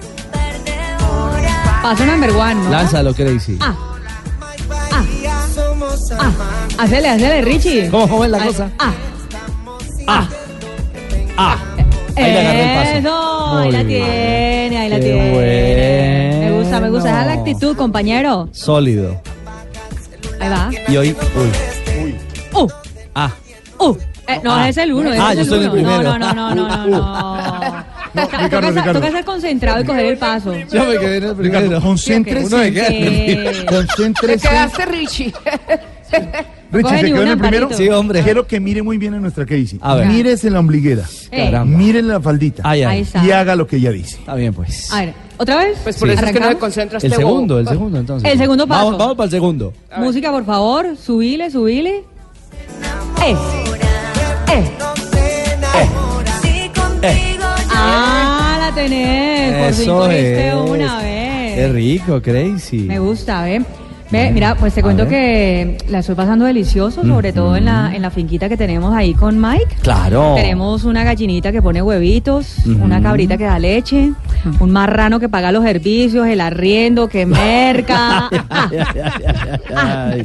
Paso 1.87 2.05
number 2.05 2.31
one, 2.35 2.55
¿no? 2.55 2.69
Lánzalo, 2.69 3.13
Crazy. 3.13 3.57
Ah. 3.61 3.73
Ah. 4.91 5.05
Ah. 6.19 6.31
Hacele, 6.79 7.07
hacele, 7.07 7.41
Richie. 7.43 7.89
¿Cómo, 7.89 8.09
cómo 8.09 8.25
es 8.25 8.31
la 8.31 8.39
Ay, 8.41 8.47
cosa? 8.49 8.69
Ah. 8.77 8.91
Ah. 10.05 10.27
Ah. 11.37 11.57
Ahí 12.17 12.23
le 12.33 12.39
agarré 12.41 12.63
el 12.63 12.77
paso. 12.77 12.97
Eso, 12.97 13.57
ahí 13.59 13.71
la 13.71 13.83
bien. 13.83 13.87
tiene, 14.03 14.77
ahí 14.79 14.89
la 14.89 14.95
Qué 14.97 15.01
tiene. 15.01 16.39
Me 16.49 16.51
gusta, 16.59 16.79
me 16.81 16.89
gusta. 16.89 17.09
Esa 17.09 17.19
es 17.21 17.25
la 17.27 17.33
bueno. 17.35 17.39
actitud, 17.51 17.77
compañero. 17.77 18.49
Sólido. 18.51 19.21
Ahí 20.41 20.49
va. 20.49 20.69
Y 20.89 20.97
hoy. 20.97 21.15
Uy. 21.35 22.15
Uh, 22.53 22.67
Ah. 23.15 23.31
uh. 23.79 23.95
Eh, 24.27 24.41
no, 24.43 24.53
Ah. 24.55 24.67
es 24.67 24.75
el 24.75 24.91
uno. 24.91 25.11
Ah, 25.17 25.31
es 25.31 25.37
yo 25.37 25.41
el 25.43 25.47
soy 25.49 25.59
el 25.59 25.63
uno. 25.65 25.71
primero. 25.71 26.03
No, 26.03 26.19
no, 26.19 26.33
no, 26.33 26.53
no, 26.53 26.85
no, 26.85 26.87
no. 26.87 27.59
Toca, 28.13 28.37
Ricardo, 28.37 28.69
Ricardo. 28.69 28.93
toca 28.93 29.11
ser 29.11 29.25
concentrado 29.25 29.81
y 29.81 29.85
coger 29.85 30.05
el 30.05 30.17
paso. 30.17 30.53
Yo 30.71 30.85
me 30.85 30.97
quedé 30.97 31.17
en 31.17 31.23
el 31.23 31.35
primero. 31.35 31.81
concéntrese. 31.81 32.45
Uno 32.47 32.57
me 32.57 32.73
queda 32.73 32.87
en 32.87 33.03
el. 33.03 33.65
Te 33.65 34.37
quedaste, 34.37 34.85
Richie. 34.85 35.33
Richie, 36.71 36.99
¿se 36.99 37.05
quedó 37.05 37.21
en 37.23 37.27
el 37.29 37.37
primero? 37.37 37.69
Sí, 37.73 37.89
hombre. 37.89 38.23
Quiero 38.23 38.47
que 38.47 38.59
mire 38.59 38.81
muy 38.81 38.97
bien 38.97 39.13
a 39.13 39.19
nuestra 39.19 39.45
Casey. 39.45 39.79
A 39.81 39.95
ver. 39.95 40.07
Mírese 40.07 40.47
en 40.47 40.53
la 40.53 40.59
ombliguera. 40.59 41.03
Eh. 41.31 41.45
Caramba. 41.45 41.77
Mire 41.77 42.01
la 42.01 42.19
faldita. 42.21 42.61
Ay, 42.65 42.83
Ahí 42.83 43.01
está. 43.01 43.23
Y 43.25 43.31
haga 43.31 43.55
lo 43.55 43.67
que 43.67 43.77
ella 43.77 43.91
dice. 43.91 44.17
Está 44.17 44.35
bien, 44.35 44.53
pues. 44.53 44.91
A 44.91 45.01
ver, 45.01 45.13
¿otra 45.37 45.57
vez? 45.57 45.77
Pues 45.83 45.97
por 45.97 46.09
eso 46.09 46.19
es 46.19 46.25
que 46.25 46.33
no 46.33 46.33
se 46.33 46.37
¿Arrancamos? 46.39 46.59
concentra 46.59 46.99
El 46.99 47.05
este 47.05 47.17
segundo, 47.17 47.59
el 47.59 47.67
segundo, 47.67 47.99
entonces. 47.99 48.31
El 48.31 48.37
segundo 48.37 48.67
paso. 48.67 48.85
Vamos, 48.85 48.99
vamos 48.99 49.15
para 49.15 49.25
el 49.25 49.31
segundo. 49.31 49.73
Música, 49.97 50.31
por 50.31 50.45
favor. 50.45 50.97
Subile, 50.97 51.49
subile. 51.51 52.03
Eh. 53.25 53.35
Eh. 57.03 57.36
Ah, 57.89 58.57
la 58.59 58.75
tenés. 58.75 59.53
Por 59.65 59.73
fin 59.73 59.83
Eso 59.83 59.97
cogiste 59.99 60.47
es. 60.49 60.53
una 60.55 60.97
vez. 60.99 61.55
Qué 61.55 61.67
rico, 61.69 62.21
Crazy. 62.21 62.79
Me 62.79 62.99
gusta, 62.99 63.43
¿ve? 63.43 63.61
Ve, 64.09 64.31
mira, 64.31 64.55
pues 64.55 64.73
te 64.73 64.81
cuento 64.81 65.05
que 65.07 65.77
la 65.89 65.99
estoy 65.99 66.15
pasando 66.15 66.45
delicioso, 66.45 67.03
sobre 67.03 67.33
todo 67.33 67.57
en 67.57 67.65
la, 67.65 67.93
en 67.93 68.01
la 68.01 68.09
finquita 68.09 68.47
que 68.47 68.55
tenemos 68.55 68.95
ahí 68.95 69.13
con 69.13 69.39
Mike. 69.39 69.75
Claro. 69.81 70.33
Tenemos 70.35 70.85
una 70.85 71.03
gallinita 71.03 71.51
que 71.51 71.61
pone 71.61 71.81
huevitos, 71.81 72.55
una 72.65 73.01
cabrita 73.01 73.37
que 73.37 73.43
da 73.43 73.59
leche, 73.59 74.13
un 74.61 74.71
marrano 74.71 75.19
que 75.19 75.27
paga 75.27 75.51
los 75.51 75.63
servicios, 75.63 76.25
el 76.27 76.39
arriendo 76.39 77.09
que 77.09 77.25
merca. 77.25 78.29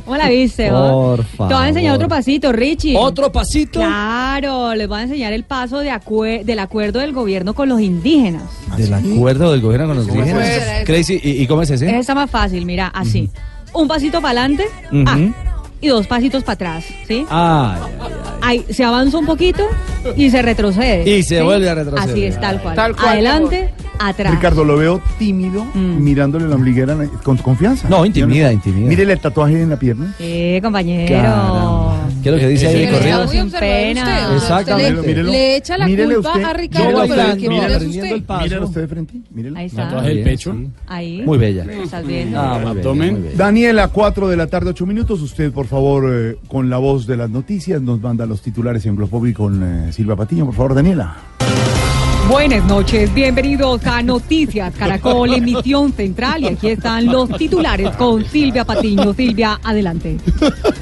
¿Cómo 0.05 0.17
la 0.17 0.29
viste? 0.29 0.71
vos? 0.71 1.21
Por 1.37 1.49
Te 1.49 1.55
voy 1.55 1.65
a 1.65 1.69
enseñar 1.69 1.93
favor. 1.93 2.05
otro 2.05 2.09
pasito, 2.09 2.53
Richie. 2.53 2.97
¿Otro 2.97 3.33
pasito? 3.33 3.81
Claro, 3.81 4.75
les 4.75 4.87
voy 4.89 5.01
a 5.01 5.03
enseñar 5.03 5.33
el 5.33 5.45
paso 5.45 5.81
de 5.81 5.91
acue- 5.91 6.45
del 6.45 6.59
acuerdo 6.61 7.01
del 7.01 7.13
gobierno 7.13 7.55
con 7.55 7.69
los 7.69 7.81
indígenas. 7.81 8.45
Del 8.77 8.93
acuerdo 8.95 9.51
del 9.53 9.61
gobierno 9.61 9.89
con 9.89 9.97
los 9.97 10.07
¿Cómo 10.07 10.21
indígenas. 10.21 10.85
Crazy, 10.85 11.21
¿y, 11.23 11.43
y 11.43 11.47
cómo 11.47 11.63
es 11.63 11.71
ese? 11.71 11.99
Está 11.99 12.15
más 12.15 12.31
fácil, 12.31 12.65
mira, 12.65 12.87
así. 12.89 13.29
Un 13.75 13.89
pasito 13.89 14.21
para 14.21 14.41
adelante 14.43 14.67
ah, 15.07 15.19
y 15.81 15.89
dos 15.89 16.07
pasitos 16.07 16.43
para 16.45 16.55
atrás, 16.55 16.85
¿sí? 17.09 17.25
Ay, 17.31 17.79
Ahí 18.45 18.65
se 18.71 18.85
avanza 18.85 19.19
un 19.19 19.27
poquito 19.27 19.65
y 20.17 20.31
se 20.31 20.43
retrocede. 20.43 21.09
Y 21.09 21.23
se 21.23 21.39
¿sí? 21.39 21.43
vuelve 21.45 21.69
a 21.71 21.75
retroceder. 21.75 22.11
Así 22.11 22.25
es, 22.25 22.41
tal 22.41 22.61
cual. 22.61 22.75
Tal 22.77 22.95
cual, 22.97 23.09
Adelante, 23.09 23.73
atrás. 23.99 24.33
Ricardo, 24.35 24.65
lo 24.65 24.77
veo 24.77 25.01
tímido, 25.19 25.65
Mm. 25.75 26.03
mirándole 26.03 26.49
la 26.49 26.57
ombliguera 26.57 26.97
con 27.23 27.37
confianza. 27.39 27.89
No, 27.89 28.05
intimida, 28.05 28.53
intimida. 28.53 28.89
Mírele 28.89 29.13
el 29.15 29.21
tatuaje 29.21 29.63
en 29.63 29.71
la 29.71 29.77
pierna. 29.77 30.15
Sí, 30.19 30.59
compañero. 30.63 31.15
Caramba. 31.15 31.95
¿Qué 32.23 32.29
es 32.29 32.35
lo 32.35 32.41
que 32.41 32.49
dice 32.49 32.67
ahí 32.69 32.83
el 32.85 32.95
está 32.95 33.29
Sin 33.29 33.43
usted, 33.47 33.59
pena. 33.61 34.03
usted 34.05 34.37
Exactamente. 34.37 34.93
le- 35.03 35.07
Mírelo. 35.09 35.33
Le 35.33 35.57
echa 35.57 35.79
la 35.79 35.87
Mírele 35.87 36.15
culpa 36.15 36.31
usted. 36.33 36.45
a 36.45 36.53
Ricardo, 36.53 36.85
Yo 36.85 36.91
pero 36.91 37.03
el 37.03 37.09
bailando, 37.09 37.37
que 37.37 37.45
es 37.75 37.81
rindiendo 37.83 38.03
usted. 38.03 38.17
el 38.17 38.23
paso. 38.23 38.43
Mírelo 38.45 38.67
usted 38.67 38.81
de 38.83 38.87
frente. 38.89 39.15
Mírelo. 39.31 39.59
Ahí 39.59 39.67
está. 39.67 40.01
Bien, 40.03 40.25
pecho. 40.25 40.53
sí. 40.53 40.69
Ahí. 40.87 41.23
Muy 41.25 41.39
bella. 41.39 41.65
Estás 41.83 42.07
viendo. 42.07 42.39
Ah, 42.41 42.59
muy 42.61 42.71
Abdomen. 42.71 43.23
bella. 43.25 43.37
Daniela, 43.37 43.89
4 43.89 44.29
de 44.29 44.37
la 44.37 44.47
tarde, 44.47 44.71
8 44.71 44.87
minutos. 44.87 45.21
Usted, 45.23 45.51
por 45.53 45.67
favor, 45.67 46.05
eh, 46.13 46.37
con 46.49 46.71
la 46.71 46.79
voz 46.79 47.07
de 47.07 47.17
las 47.17 47.29
noticias, 47.31 47.83
nos 47.83 48.01
manda 48.01 48.25
los 48.27 48.41
titulares 48.43 48.87
en 48.87 48.97
Globovi 48.97 49.33
con 49.33 49.63
eh, 49.89 49.93
Silva 49.93 50.17
Patiño. 50.17 50.47
Por 50.47 50.55
favor, 50.55 50.75
Daniela. 50.75 51.17
Buenas 52.33 52.65
noches, 52.65 53.13
bienvenidos 53.13 53.85
a 53.87 54.03
Noticias 54.03 54.75
Caracol, 54.75 55.35
emisión 55.35 55.93
central. 55.93 56.43
Y 56.43 56.47
aquí 56.47 56.71
están 56.71 57.05
los 57.05 57.29
titulares 57.37 57.91
con 57.97 58.25
Silvia 58.25 58.65
Patiño. 58.65 59.13
Silvia, 59.13 59.61
adelante. 59.63 60.17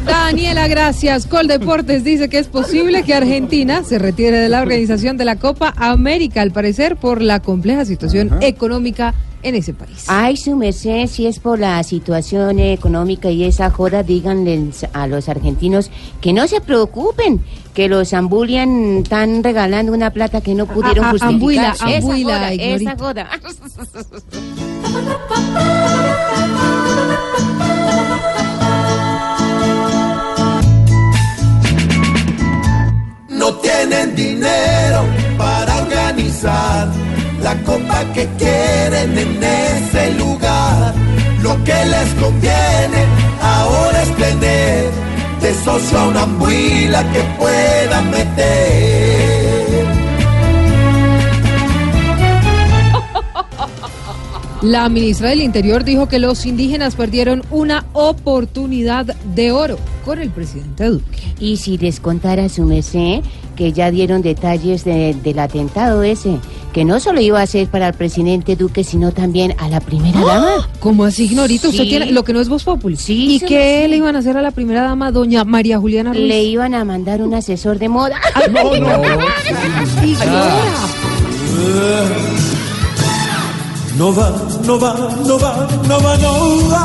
Daniela, 0.07 0.69
gracias. 0.69 1.27
Coldeportes 1.27 2.05
dice 2.05 2.29
que 2.29 2.39
es 2.39 2.47
posible 2.47 3.03
que 3.03 3.15
Argentina 3.15 3.83
se 3.83 3.99
retire 3.99 4.39
de 4.39 4.49
la 4.49 4.63
organización 4.63 5.17
de 5.17 5.25
la 5.25 5.37
Copa 5.37 5.75
América, 5.77 6.41
al 6.41 6.53
parecer 6.53 6.95
por 6.95 7.21
la 7.21 7.41
compleja 7.41 7.85
situación 7.85 8.39
económica 8.43 9.13
en 9.43 9.55
ese 9.55 9.73
país. 9.75 10.05
Ay, 10.09 10.37
su 10.37 10.55
merced, 10.57 11.07
si 11.07 11.27
es 11.27 11.39
por 11.39 11.59
la 11.59 11.83
situación 11.83 12.59
económica 12.59 13.31
y 13.31 13.45
esa 13.45 13.71
joda, 13.71 14.03
díganle 14.03 14.71
a 14.93 15.07
los 15.07 15.29
argentinos 15.29 15.91
que 16.21 16.33
no 16.33 16.47
se 16.47 16.61
preocupen, 16.61 17.41
que 17.75 17.89
los 17.89 18.13
ambulian 18.15 18.99
están 19.05 19.43
regalando 19.43 19.93
una 19.93 20.11
plata 20.11 20.41
que 20.41 20.55
no 20.55 20.67
pudieron 20.67 21.05
Ah, 21.05 21.09
ah, 21.09 21.11
justificar. 21.13 21.35
ambuila, 21.35 21.71
esa 21.73 21.85
ambuila, 21.97 22.35
joda, 22.39 22.55
ignorita. 22.55 22.93
esa 22.93 22.99
joda. 23.03 23.29
No 33.29 33.55
tienen 33.57 34.15
dinero 34.15 35.05
para 35.39 35.83
organizar 35.83 36.89
la 37.51 37.63
copa 37.65 38.05
que 38.15 38.29
quieren 38.39 39.19
en 39.19 39.43
ese 39.43 40.13
lugar. 40.23 40.95
Lo 41.43 41.53
que 41.65 41.79
les 41.95 42.09
conviene 42.23 43.01
ahora 43.43 44.03
es 44.03 44.17
tener 44.17 44.91
de 45.43 45.55
socio 45.65 45.99
a 45.99 46.09
una 46.09 46.23
ambuila 46.23 47.03
que 47.13 47.23
pueda 47.39 48.03
meter. 48.03 49.40
La 54.63 54.89
ministra 54.91 55.31
del 55.31 55.41
Interior 55.41 55.85
dijo 55.85 56.07
que 56.07 56.19
los 56.19 56.45
indígenas 56.45 56.95
perdieron 56.95 57.43
una 57.51 57.87
oportunidad 57.95 59.07
de 59.35 59.53
oro 59.53 59.79
con 60.05 60.21
el 60.21 60.29
presidente 60.31 60.85
Duque. 60.85 61.19
Y 61.39 61.57
si 61.57 61.79
les 61.79 61.99
contara 61.99 62.49
su 62.51 62.65
merced 62.65 63.21
que 63.57 63.73
ya 63.73 63.91
dieron 63.91 64.21
detalles 64.23 64.85
de- 64.85 65.15
del 65.23 65.39
atentado 65.39 66.03
ese, 66.03 66.37
que 66.75 66.85
no 66.85 67.01
solo 67.01 67.21
iba 67.21 67.41
a 67.41 67.47
ser 67.47 67.69
para 67.69 67.89
el 67.89 67.95
presidente 67.95 68.55
Duque, 68.57 68.85
sino 68.85 69.13
también 69.13 69.55
a 69.59 69.69
la 69.71 69.81
primera 69.81 70.21
dama. 70.21 70.69
¿Cómo 70.79 71.05
así, 71.05 71.25
Ignorita? 71.25 71.69
Usted 71.69 71.85
Sí. 71.85 71.89
tiene 71.89 72.13
lo 72.13 72.23
que 72.25 72.33
no 72.35 72.41
es 72.41 72.49
Voz 72.49 72.65
Populi. 72.65 72.97
Sí, 72.97 73.37
¿Y 73.37 73.41
qué 73.41 73.83
sí. 73.85 73.91
le 73.91 73.97
iban 73.97 74.15
a 74.17 74.19
hacer 74.21 74.37
a 74.37 74.43
la 74.43 74.51
primera 74.51 74.83
dama, 74.83 75.11
doña 75.11 75.45
María 75.45 75.79
Juliana 75.79 76.13
Ruiz? 76.13 76.27
Le 76.29 76.43
iban 76.45 76.75
a 76.75 76.85
mandar 76.85 77.23
un 77.23 77.33
asesor 77.35 77.79
de 77.79 77.89
moda. 77.89 78.21
No, 78.51 78.77
no. 78.77 79.03
¿Y 80.07 80.15
No 84.01 84.15
va, 84.15 84.33
no 84.65 84.79
va, 84.81 84.95
no 85.27 85.39
va, 85.39 85.69
no 85.87 86.01
va, 86.01 86.17
no 86.17 86.31
va. 86.71 86.85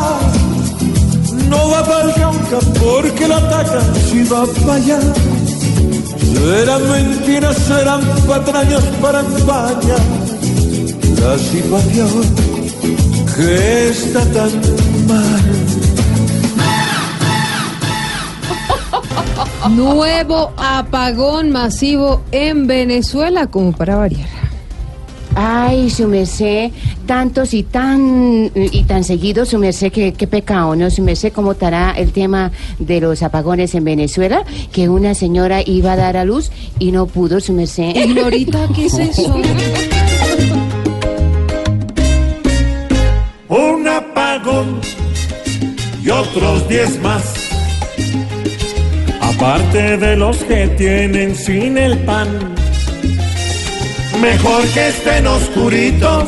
No 1.48 1.70
va 1.70 1.82
para 1.86 2.14
Cauca 2.14 2.60
porque 2.78 3.26
lo 3.30 3.36
atacan 3.36 3.96
si 3.96 4.24
va 4.24 4.46
para 4.46 4.74
allá. 4.74 5.00
Serán 6.34 6.90
mentiras, 6.90 7.56
serán 7.56 8.02
patrañas 8.28 8.84
para 9.02 9.22
España. 9.22 9.96
La 11.22 11.38
situación 11.40 12.36
que 13.34 13.90
está 13.92 14.20
tan 14.34 14.52
mal. 15.08 15.44
Nuevo 19.74 20.52
apagón 20.58 21.52
masivo 21.52 22.24
en 22.34 22.68
Venezuela, 22.68 23.48
como 23.48 23.72
para 23.72 23.96
variar. 23.96 24.45
Ay, 25.36 25.90
su 25.90 26.08
merced, 26.08 26.72
tantos 27.06 27.54
y 27.54 27.64
tan 27.64 28.52
y 28.56 28.84
tan 28.84 29.04
seguidos, 29.04 29.50
su 29.50 29.60
merced, 29.60 29.92
qué, 29.92 30.14
qué 30.14 30.28
pecado, 30.28 30.76
¿no? 30.76 30.90
Su 30.90 31.04
merced, 31.04 31.34
¿cómo 31.34 31.52
estará 31.52 31.92
el 31.92 32.14
tema 32.14 32.52
de 32.80 33.02
los 33.02 33.22
apagones 33.22 33.76
en 33.76 33.84
Venezuela? 33.84 34.44
Que 34.72 34.88
una 34.88 35.14
señora 35.14 35.62
iba 35.66 35.92
a 35.92 35.96
dar 35.98 36.16
a 36.16 36.24
luz 36.24 36.52
y 36.80 36.92
no 36.92 37.06
pudo, 37.06 37.42
su 37.42 37.52
merced. 37.52 37.96
Ignorita, 37.96 38.68
¿qué 38.74 38.86
es 38.86 38.98
eso? 38.98 39.36
Un 43.50 43.88
apagón 43.88 44.80
y 46.04 46.10
otros 46.10 46.68
10 46.70 47.02
más. 47.02 47.34
Aparte 49.22 49.98
de 49.98 50.16
los 50.16 50.38
que 50.38 50.68
tienen 50.78 51.36
sin 51.36 51.78
el 51.78 51.98
pan. 52.00 52.55
Mejor 54.26 54.64
que 54.74 54.88
estén 54.88 55.28
oscuritos, 55.28 56.26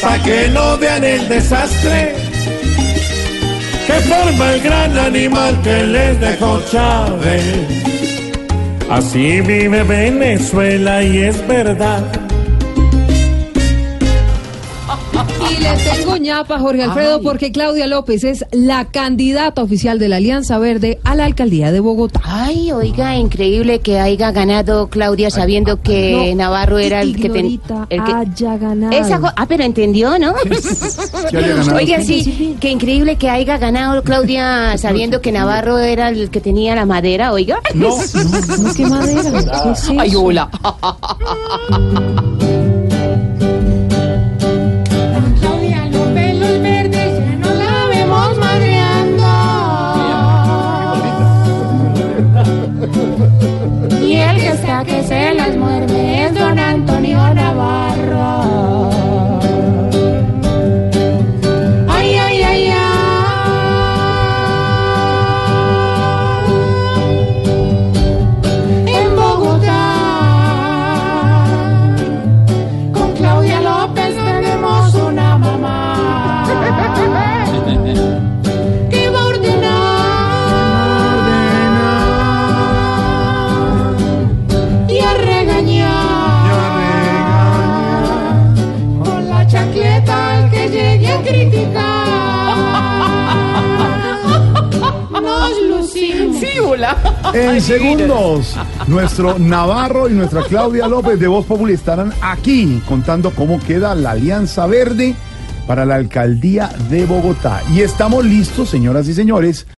pa' 0.00 0.18
que 0.22 0.48
no 0.54 0.78
vean 0.78 1.02
el 1.02 1.28
desastre 1.28 2.14
que 3.90 4.00
forma 4.08 4.52
el 4.52 4.60
gran 4.60 4.96
animal 4.96 5.60
que 5.62 5.82
les 5.82 6.20
dejó 6.20 6.62
Chávez. 6.70 7.42
Así 8.88 9.40
vive 9.40 9.82
Venezuela 9.82 11.02
y 11.02 11.18
es 11.18 11.46
verdad. 11.48 12.19
Ñapa, 16.20 16.58
Jorge 16.58 16.82
Alfredo, 16.82 17.22
porque 17.22 17.52
Claudia 17.52 17.86
López 17.86 18.24
es 18.24 18.44
la 18.52 18.86
candidata 18.86 19.62
oficial 19.62 19.98
de 19.98 20.08
la 20.08 20.16
Alianza 20.16 20.58
Verde 20.58 20.98
a 21.04 21.14
la 21.14 21.24
alcaldía 21.24 21.72
de 21.72 21.80
Bogotá. 21.80 22.20
Ay, 22.24 22.72
oiga, 22.72 23.16
increíble 23.16 23.80
que 23.80 23.98
haya 23.98 24.30
ganado 24.30 24.88
Claudia 24.88 25.30
sabiendo 25.30 25.82
que 25.82 26.30
No, 26.30 26.36
Navarro 26.36 26.78
era 26.78 27.02
el 27.02 27.16
que 27.16 27.28
tenía. 27.28 27.58
Ignorita, 27.88 28.20
haya 28.20 28.56
ganado. 28.56 28.92
Esa 28.92 29.20
ah, 29.36 29.46
pero 29.46 29.64
entendió, 29.64 30.18
¿no? 30.18 30.34
Que 31.30 31.40
ganado. 31.40 31.76
Oiga, 31.76 32.02
sí, 32.02 32.56
qué 32.60 32.70
increíble 32.70 33.16
que 33.16 33.28
haya 33.28 33.58
ganado 33.58 34.02
Claudia 34.02 34.76
sabiendo 34.78 35.20
que 35.20 35.32
Navarro 35.32 35.78
era 35.78 36.08
el 36.08 36.30
que 36.30 36.40
tenía 36.40 36.74
la 36.74 36.86
madera, 36.86 37.32
oiga. 37.32 37.60
No, 37.74 37.96
no, 37.96 38.74
¿qué 38.74 38.86
madera? 38.86 39.22
¿Qué 39.62 39.70
es 39.70 39.90
Ay, 39.98 40.14
hola. 40.14 40.50
En 97.32 97.60
segundos, 97.60 98.56
nuestro 98.88 99.38
Navarro 99.38 100.08
y 100.08 100.14
nuestra 100.14 100.42
Claudia 100.42 100.88
López 100.88 101.20
de 101.20 101.28
Voz 101.28 101.46
Populi 101.46 101.74
estarán 101.74 102.12
aquí 102.20 102.82
contando 102.88 103.30
cómo 103.30 103.60
queda 103.60 103.94
la 103.94 104.12
Alianza 104.12 104.66
Verde 104.66 105.14
para 105.66 105.84
la 105.84 105.94
alcaldía 105.94 106.70
de 106.88 107.06
Bogotá. 107.06 107.62
Y 107.72 107.82
estamos 107.82 108.24
listos, 108.24 108.68
señoras 108.68 109.06
y 109.06 109.14
señores, 109.14 109.68